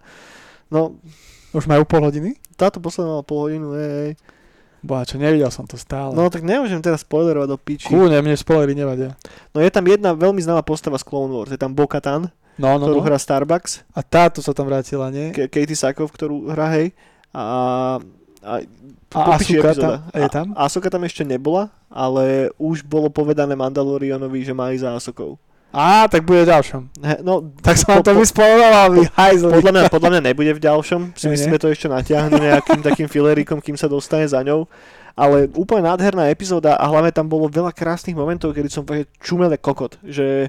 No, 0.70 1.02
Už 1.52 1.66
majú 1.66 1.84
pol 1.84 2.04
hodiny? 2.04 2.38
táto 2.54 2.78
posledná 2.78 3.14
mala 3.14 3.24
pol 3.24 3.48
hodinu, 3.48 3.72
hej. 3.72 4.20
Boha, 4.80 5.04
čo 5.04 5.16
nevidel 5.16 5.48
som 5.48 5.64
to 5.64 5.76
stále. 5.76 6.12
No 6.12 6.28
tak 6.28 6.40
nemôžem 6.40 6.80
teraz 6.80 7.04
spoilerovať 7.04 7.48
do 7.48 7.58
piči. 7.58 7.88
Kúne, 7.88 8.16
mne 8.16 8.36
spoilery 8.36 8.72
nevadia. 8.74 9.16
No 9.52 9.60
je 9.60 9.68
tam 9.68 9.84
jedna 9.84 10.12
veľmi 10.12 10.40
známa 10.40 10.60
postava 10.60 10.96
z 10.96 11.04
Clone 11.04 11.32
Wars, 11.32 11.50
je 11.50 11.58
tam 11.58 11.72
Bo-Katan, 11.72 12.32
No, 12.56 12.76
no, 12.76 12.84
ktorú 12.86 13.00
no. 13.00 13.06
hrá 13.06 13.16
Starbucks, 13.16 13.88
A 13.90 14.00
táto 14.02 14.40
sa 14.40 14.52
tam 14.52 14.68
vrátila, 14.68 15.08
nie? 15.08 15.32
K- 15.32 15.48
Katie 15.48 15.74
Sakov, 15.74 16.12
ktorú 16.12 16.52
hrá, 16.52 16.68
hej. 16.74 16.92
A, 17.32 17.44
a, 18.40 18.54
A 19.10 19.20
Asuka 19.36 19.72
tam- 19.72 20.04
je 20.12 20.28
tam? 20.28 20.48
A, 20.52 20.68
Asuka 20.68 20.88
tam 20.88 21.04
ešte 21.04 21.24
nebola, 21.24 21.72
ale 21.88 22.52
už 22.56 22.84
bolo 22.84 23.08
povedané 23.08 23.56
Mandalorianovi, 23.56 24.44
že 24.44 24.52
má 24.52 24.70
ísť 24.70 24.84
za 24.84 24.92
Asukou. 24.92 25.40
Á, 25.70 26.08
tak 26.08 26.26
bude 26.26 26.44
v 26.44 26.50
ďalšom. 26.50 26.82
He, 27.00 27.16
no, 27.22 27.54
Tak 27.56 27.78
som 27.78 27.94
vám 27.94 28.02
to 28.02 28.12
po- 28.12 28.20
vyspoiloval, 28.20 28.88
vy 28.92 29.06
hajzli. 29.12 29.54
podľa 29.54 29.72
mňa, 29.72 29.84
podľa 29.88 30.10
mňa 30.10 30.22
nebude 30.24 30.52
v 30.52 30.62
ďalšom. 30.62 31.02
Si 31.14 31.26
myslíme, 31.26 31.56
to 31.56 31.68
ešte 31.68 31.86
natiahnu 31.86 32.36
nejakým 32.36 32.82
takým 32.82 33.06
filerikom, 33.06 33.60
kým 33.60 33.76
sa 33.76 33.86
dostane 33.86 34.26
za 34.26 34.42
ňou. 34.42 34.66
Ale 35.14 35.46
úplne 35.54 35.86
nádherná 35.86 36.26
epizóda 36.28 36.74
a 36.74 36.86
hlavne 36.86 37.12
tam 37.12 37.28
bolo 37.28 37.46
veľa 37.46 37.70
krásnych 37.70 38.14
momentov, 38.14 38.52
kedy 38.52 38.66
som 38.66 38.82
fakt 38.82 39.12
čumel 39.20 39.52
jak 39.52 39.60
kokot. 39.60 40.00
Že 40.02 40.48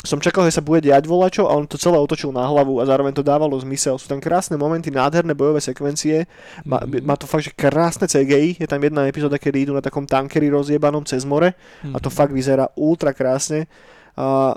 som 0.00 0.18
čakal, 0.18 0.42
že 0.44 0.56
sa 0.56 0.60
bude 0.60 0.82
diať 0.82 1.06
volačo 1.06 1.46
a 1.46 1.54
on 1.54 1.62
to 1.62 1.78
celé 1.78 1.94
otočil 1.94 2.32
na 2.32 2.42
hlavu 2.42 2.80
a 2.80 2.88
zároveň 2.88 3.12
to 3.12 3.22
dávalo 3.22 3.54
zmysel. 3.54 3.94
Sú 3.94 4.08
tam 4.08 4.18
krásne 4.18 4.56
momenty, 4.56 4.90
nádherné 4.90 5.30
bojové 5.30 5.60
sekvencie. 5.60 6.26
Má, 6.64 6.82
Mhm. 6.82 7.04
má 7.04 7.14
to 7.14 7.24
fakt, 7.24 7.44
že 7.44 7.52
krásne 7.52 8.04
CGI. 8.04 8.58
Je 8.58 8.66
tam 8.66 8.80
jedna 8.80 9.06
epizóda, 9.06 9.36
kedy 9.36 9.62
idú 9.62 9.72
na 9.72 9.80
takom 9.80 10.02
tankeri 10.02 10.48
rozjebanom 10.48 11.04
cez 11.04 11.22
more 11.22 11.54
a 11.84 11.98
to 12.00 12.10
Mhm. 12.10 12.16
fakt 12.16 12.32
vyzerá 12.32 12.66
ultra 12.74 13.12
krásne. 13.12 13.70
A 14.16 14.56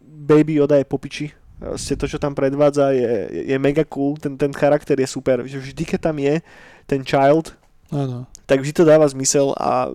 Baby 0.00 0.58
Yoda 0.58 0.78
je 0.80 0.86
popiči. 0.86 1.26
Proste 1.56 1.96
to, 1.96 2.04
čo 2.04 2.20
tam 2.20 2.36
predvádza, 2.36 2.92
je, 2.92 3.12
je, 3.48 3.56
mega 3.56 3.80
cool. 3.88 4.20
Ten, 4.20 4.36
ten 4.36 4.52
charakter 4.52 4.96
je 5.00 5.08
super. 5.08 5.40
Vždy, 5.40 5.84
keď 5.88 6.00
tam 6.12 6.16
je 6.20 6.44
ten 6.84 7.00
child, 7.00 7.56
Áno. 7.88 8.28
tak 8.44 8.60
vždy 8.60 8.72
to 8.76 8.84
dáva 8.84 9.08
zmysel 9.08 9.56
a 9.56 9.88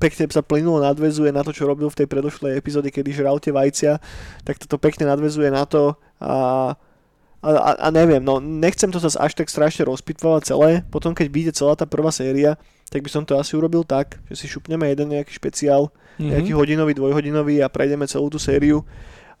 pekne 0.00 0.24
sa 0.32 0.40
plynulo 0.40 0.80
nadvezuje 0.80 1.28
na 1.28 1.44
to, 1.44 1.52
čo 1.52 1.68
robil 1.68 1.92
v 1.92 1.98
tej 2.02 2.08
predošlej 2.08 2.56
epizóde, 2.56 2.88
kedy 2.88 3.10
žral 3.12 3.36
tie 3.36 3.52
vajcia, 3.52 4.00
tak 4.48 4.56
toto 4.62 4.80
pekne 4.80 5.10
nadvezuje 5.10 5.52
na 5.52 5.68
to 5.68 5.98
a, 6.22 6.72
a, 7.42 7.48
a, 7.50 7.70
a 7.84 7.88
neviem, 7.90 8.22
no 8.22 8.38
nechcem 8.40 8.88
to 8.88 9.02
zase 9.02 9.18
až 9.18 9.34
tak 9.36 9.50
strašne 9.50 9.84
rozpitvovať 9.84 10.42
celé, 10.46 10.70
potom 10.88 11.12
keď 11.12 11.26
vyjde 11.28 11.52
celá 11.58 11.74
tá 11.74 11.84
prvá 11.84 12.14
séria, 12.14 12.56
tak 12.94 13.02
by 13.02 13.10
som 13.10 13.26
to 13.26 13.34
asi 13.34 13.58
urobil 13.58 13.82
tak, 13.82 14.22
že 14.30 14.38
si 14.38 14.46
šupneme 14.46 14.86
jeden 14.86 15.10
nejaký 15.10 15.34
špeciál, 15.34 15.90
Mhm. 16.14 16.30
nejaký 16.30 16.52
hodinový, 16.54 16.94
dvojhodinový 16.94 17.58
a 17.58 17.66
prejdeme 17.66 18.06
celú 18.06 18.30
tú 18.30 18.38
sériu 18.38 18.86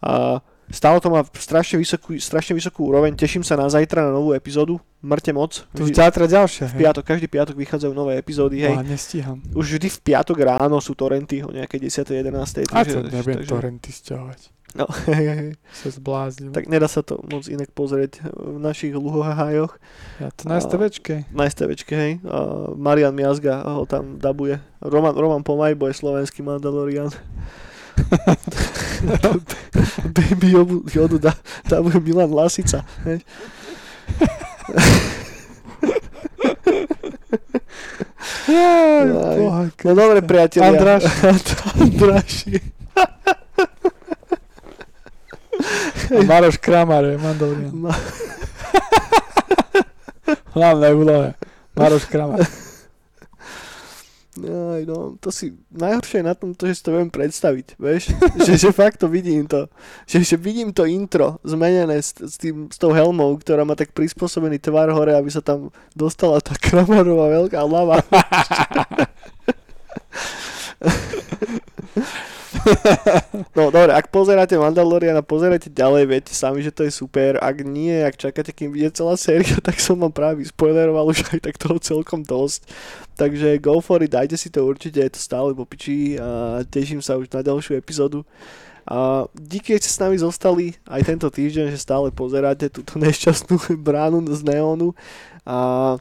a 0.02 0.42
Stále 0.64 0.96
to 0.96 1.12
má 1.12 1.20
strašne 1.36 1.76
vysokú, 1.76 2.16
strašne 2.16 2.56
vysokú 2.56 2.88
úroveň, 2.88 3.12
teším 3.12 3.44
sa 3.44 3.52
na 3.52 3.68
zajtra 3.68 4.00
na 4.00 4.08
novú 4.08 4.32
epizódu, 4.32 4.80
mŕte 5.04 5.28
moc. 5.28 5.60
Tu 5.68 5.84
už 5.84 5.92
zajtra 5.92 6.24
ďalšie. 6.24 6.72
v 6.72 6.74
piatok, 6.80 7.04
každý 7.04 7.28
piatok 7.28 7.52
vychádzajú 7.52 7.92
nové 7.92 8.16
epizódy, 8.16 8.64
hej. 8.64 8.72
Boha, 8.72 8.80
nestíham. 8.80 9.44
Už 9.52 9.76
vždy 9.76 9.92
v 9.92 9.98
piatok 10.00 10.40
ráno 10.40 10.80
sú 10.80 10.96
torrenty 10.96 11.44
o 11.44 11.52
nejaké 11.52 11.76
10. 11.76 12.08
11. 12.08 12.64
A 12.64 12.80
to 12.80 12.96
nebudem 12.96 13.44
takže, 13.44 13.52
torrenty 13.52 13.92
sťahovať. 13.92 14.53
No. 14.74 14.86
Sa 15.80 15.88
zbláznil. 15.90 16.50
tak 16.50 16.66
nedá 16.66 16.90
sa 16.90 17.02
to 17.02 17.22
moc 17.30 17.46
inak 17.46 17.70
pozrieť 17.74 18.22
v 18.34 18.58
našich 18.58 18.94
luhohajoch. 18.94 19.78
Ja 20.18 20.30
to 20.34 20.50
na 20.50 20.58
STVčke. 20.58 21.24
Na 21.30 21.46
STVčke, 21.46 21.94
hej. 21.94 22.12
A 22.26 22.70
Marian 22.74 23.14
Miazga 23.14 23.62
ho 23.62 23.86
tam 23.86 24.18
dabuje. 24.18 24.58
Roman, 24.82 25.14
Roman 25.14 25.42
Pomajbo 25.46 25.86
je 25.88 25.94
slovenský 25.94 26.42
Mandalorian. 26.42 27.10
Baby 30.14 30.50
Yodu 30.90 31.18
da, 31.18 31.34
dabuje 31.70 32.00
Milan 32.02 32.34
Lasica. 32.34 32.82
Hej. 33.06 33.22
Jaj, 38.48 39.70
No 39.84 39.94
dobre, 39.94 40.20
priatelia. 40.22 40.68
Andráš. 40.74 41.04
Andráši. 41.80 42.60
A 46.10 46.22
Maroš 46.22 46.56
Kramar 46.60 47.04
je 47.04 47.18
Mandalorian. 47.18 47.72
Ma- 47.72 47.94
Hlavné 50.56 50.94
úlohe. 50.94 51.34
Maroš 51.76 52.04
Kramar. 52.06 52.46
Aj, 54.34 54.82
no, 54.82 55.14
to 55.22 55.30
si 55.30 55.54
najhoršie 55.70 56.26
na 56.26 56.34
tom 56.34 56.58
to, 56.58 56.66
že 56.66 56.74
si 56.74 56.82
to 56.82 56.90
viem 56.90 57.06
predstaviť, 57.06 57.78
vieš, 57.78 58.10
že, 58.42 58.58
že 58.58 58.74
fakt 58.74 58.98
to 58.98 59.06
vidím 59.06 59.46
to, 59.46 59.70
že, 60.10 60.26
že 60.26 60.34
vidím 60.34 60.74
to 60.74 60.90
intro 60.90 61.38
zmenené 61.46 62.02
s, 62.02 62.18
s, 62.18 62.34
tým, 62.34 62.66
s 62.66 62.74
tou 62.74 62.90
helmou, 62.90 63.30
ktorá 63.38 63.62
má 63.62 63.78
tak 63.78 63.94
prispôsobený 63.94 64.58
tvar 64.58 64.90
hore, 64.90 65.14
aby 65.14 65.30
sa 65.30 65.38
tam 65.38 65.70
dostala 65.94 66.42
tá 66.42 66.58
kramarová 66.58 67.30
veľká 67.30 67.62
hlava. 67.62 68.02
No 73.56 73.68
dobre, 73.70 73.92
ak 73.92 74.08
pozeráte 74.08 74.56
Mandaloriana, 74.56 75.20
pozerajte 75.20 75.68
ďalej, 75.70 76.04
viete 76.08 76.32
sami, 76.32 76.64
že 76.64 76.72
to 76.72 76.84
je 76.88 76.92
super. 76.92 77.36
Ak 77.40 77.60
nie, 77.62 77.92
ak 78.02 78.16
čakáte, 78.16 78.50
kým 78.50 78.72
vyjde 78.72 79.04
celá 79.04 79.14
séria, 79.20 79.56
tak 79.66 79.78
som 79.80 80.00
vám 80.00 80.12
práve 80.12 80.44
spoileroval 80.48 81.12
už 81.12 81.24
aj 81.34 81.40
tak 81.44 81.56
toho 81.60 81.76
celkom 81.78 82.24
dosť. 82.24 82.64
Takže 83.14 83.62
go 83.62 83.78
for 83.78 84.02
it, 84.02 84.10
dajte 84.10 84.34
si 84.34 84.50
to 84.50 84.66
určite, 84.66 84.98
je 84.98 85.12
to 85.12 85.20
stále 85.20 85.54
po 85.54 85.68
piči 85.68 86.18
a 86.18 86.60
teším 86.66 86.98
sa 86.98 87.14
už 87.20 87.30
na 87.30 87.44
ďalšiu 87.44 87.78
epizódu. 87.78 88.26
A 88.84 89.24
díky, 89.32 89.72
že 89.76 89.88
ste 89.88 89.90
s 89.96 90.02
nami 90.02 90.16
zostali 90.20 90.76
aj 90.84 91.08
tento 91.08 91.28
týždeň, 91.32 91.72
že 91.72 91.80
stále 91.80 92.12
pozeráte 92.12 92.68
túto 92.68 93.00
nešťastnú 93.00 93.56
bránu 93.86 94.28
z 94.28 94.40
neónu. 94.44 94.92
A 95.48 95.96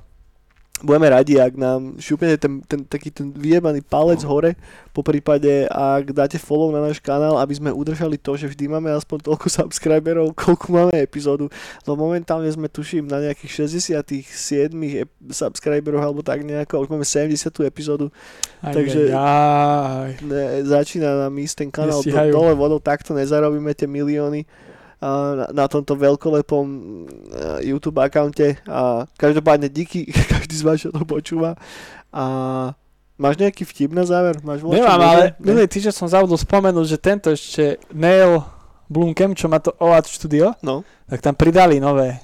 budeme 0.81 1.05
radi, 1.05 1.37
ak 1.37 1.53
nám 1.53 2.01
šupnete 2.01 2.41
ten, 2.41 2.57
ten, 2.65 2.81
taký 2.81 3.13
ten 3.13 3.29
vyjebaný 3.29 3.85
palec 3.85 4.25
hore, 4.25 4.57
po 4.89 5.05
prípade 5.05 5.69
ak 5.69 6.09
dáte 6.11 6.41
follow 6.41 6.73
na 6.73 6.81
náš 6.81 6.97
kanál, 6.97 7.37
aby 7.37 7.53
sme 7.53 7.69
udržali 7.69 8.17
to, 8.17 8.33
že 8.33 8.49
vždy 8.49 8.65
máme 8.67 8.89
aspoň 8.89 9.21
toľko 9.29 9.47
subscriberov, 9.53 10.33
koľko 10.41 10.65
máme 10.73 10.97
epizódu, 10.97 11.45
lebo 11.85 11.95
momentálne 11.95 12.49
sme 12.49 12.65
tuším 12.67 13.05
na 13.05 13.21
nejakých 13.21 13.69
67 13.69 14.73
ep- 14.97 15.13
subscriberov 15.29 16.01
alebo 16.01 16.25
tak 16.25 16.41
nejako, 16.41 16.81
už 16.81 16.89
máme 16.89 17.05
70 17.05 17.53
epizódu, 17.63 18.09
Aj, 18.65 18.73
Takže- 18.73 19.13
aj, 19.13 19.13
aj. 19.13 20.11
ne, 20.25 20.43
začína 20.65 21.29
nám 21.29 21.33
ísť 21.37 21.55
ten 21.63 21.69
kanál 21.69 22.01
do, 22.01 22.11
dole 22.33 22.53
vodou, 22.57 22.81
takto 22.81 23.13
nezarobíme 23.13 23.71
tie 23.77 23.85
milióny 23.85 24.43
na, 25.03 25.45
na 25.51 25.65
tomto 25.67 25.99
veľkolepom 25.99 26.63
e, 26.63 26.79
YouTube 27.67 27.99
akaunte 27.99 28.55
a 28.63 29.03
každopádne 29.19 29.67
díky, 29.67 30.07
každý 30.53 30.61
z 30.61 30.63
vás, 30.63 30.77
čo 30.79 30.89
to 30.91 31.01
počúva 31.03 31.57
a 32.09 32.23
máš 33.15 33.35
nejaký 33.37 33.65
vtip 33.65 33.89
na 33.89 34.05
záver? 34.05 34.37
Máš 34.39 34.61
voľačo 34.61 34.77
Nemám, 34.79 35.01
ale 35.01 35.23
Ne? 35.33 35.49
minulý 35.49 35.65
týždeň 35.65 35.89
som 35.91 36.05
zabudol 36.05 36.37
spomenúť, 36.37 36.85
že 36.85 36.97
tento 36.99 37.27
ešte 37.27 37.81
Neil 37.89 38.45
Blumkem, 38.85 39.33
čo 39.33 39.49
má 39.49 39.57
to 39.57 39.73
OAT 39.75 40.05
Studio, 40.05 40.53
No. 40.61 40.85
tak 41.09 41.19
tam 41.19 41.33
pridali 41.33 41.81
nové, 41.81 42.21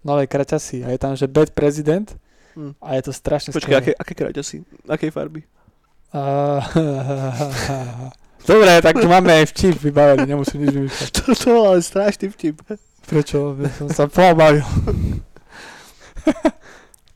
nové 0.00 0.26
kraťasy 0.26 0.84
a 0.84 0.92
je 0.92 0.98
tam, 0.98 1.16
že 1.16 1.24
Bad 1.24 1.50
President 1.50 2.12
Hm. 2.50 2.74
a 2.76 2.98
je 2.98 3.02
to 3.02 3.12
strašne 3.14 3.54
Počkaj, 3.54 3.76
aké, 3.78 3.92
aké 3.94 4.12
kraťasy? 4.12 4.66
Akej 4.84 5.08
farby? 5.08 5.46
A... 6.10 6.58
Dobre, 8.42 8.80
tak 8.80 8.98
tu 8.98 9.06
máme 9.06 9.30
aj 9.30 9.54
vtip 9.54 9.78
vybavený, 9.78 10.26
nemusím 10.26 10.64
nič 10.64 10.74
vymýšľať. 10.74 11.08
To, 11.16 11.30
to 11.30 11.46
bol 11.46 11.64
ale 11.70 11.80
strašný 11.80 12.26
vtip. 12.28 12.58
Prečo? 13.06 13.54
Ja 13.54 13.70
som 13.70 13.86
sa 13.88 14.04
pobavil. 14.04 14.64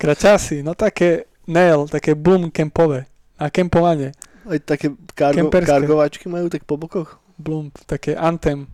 Kraťasy, 0.04 0.60
no 0.60 0.76
také 0.76 1.24
nail, 1.48 1.88
také 1.88 2.12
boom 2.12 2.52
kempové. 2.52 3.08
A 3.40 3.48
kempovanie. 3.48 4.12
Aj 4.44 4.60
také 4.60 4.92
kargo, 5.16 5.48
Kemperské. 5.48 5.70
kargovačky 5.72 6.26
majú 6.28 6.52
tak 6.52 6.68
po 6.68 6.76
bokoch. 6.76 7.16
Bloom, 7.34 7.72
také 7.88 8.12
antem. 8.14 8.68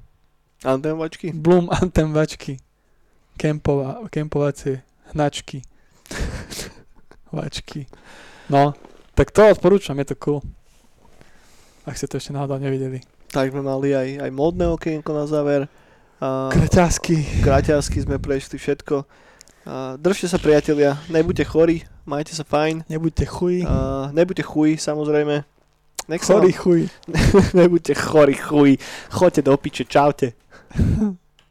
Antémovačky. 0.60 1.32
Bloom 1.32 1.70
antem 1.72 2.10
vačky. 2.12 2.60
Kempova, 3.38 4.04
kempovacie 4.12 4.84
hnačky. 5.14 5.62
Vačky. 7.32 7.86
No, 8.50 8.74
tak 9.14 9.30
to 9.30 9.46
odporúčam, 9.46 9.94
je 10.02 10.10
to 10.10 10.16
cool. 10.18 10.42
Ak 11.86 11.94
ste 11.94 12.10
to 12.10 12.18
ešte 12.18 12.34
náhodou 12.34 12.58
nevideli. 12.58 12.98
Tak 13.30 13.54
sme 13.54 13.62
mali 13.62 13.94
aj, 13.94 14.26
aj 14.26 14.30
modné 14.34 14.66
okienko 14.66 15.14
na 15.14 15.24
záver. 15.30 15.70
A 16.18 16.50
Kraťasky. 16.52 17.40
kraťasky 17.40 18.02
sme 18.02 18.18
prešli 18.18 18.58
všetko. 18.58 19.06
Držte 19.96 20.28
sa 20.28 20.40
priatelia, 20.40 20.96
nebuďte 21.12 21.44
chorí, 21.44 21.84
majte 22.08 22.32
sa 22.32 22.42
fajn. 22.48 22.88
Nebuďte 22.88 23.24
chuj. 23.28 23.62
A 23.68 24.08
nebuďte 24.10 24.42
chuj, 24.42 24.80
samozrejme. 24.80 25.44
Nech 26.08 26.22
Chorý 26.24 26.50
vám, 26.50 26.60
chuj. 26.64 26.80
nebuďte 27.60 27.94
chorí 27.94 28.34
chuj. 28.34 28.70
Choďte 29.12 29.42
do 29.42 29.54
piče, 29.56 29.84
čaute. 29.84 30.32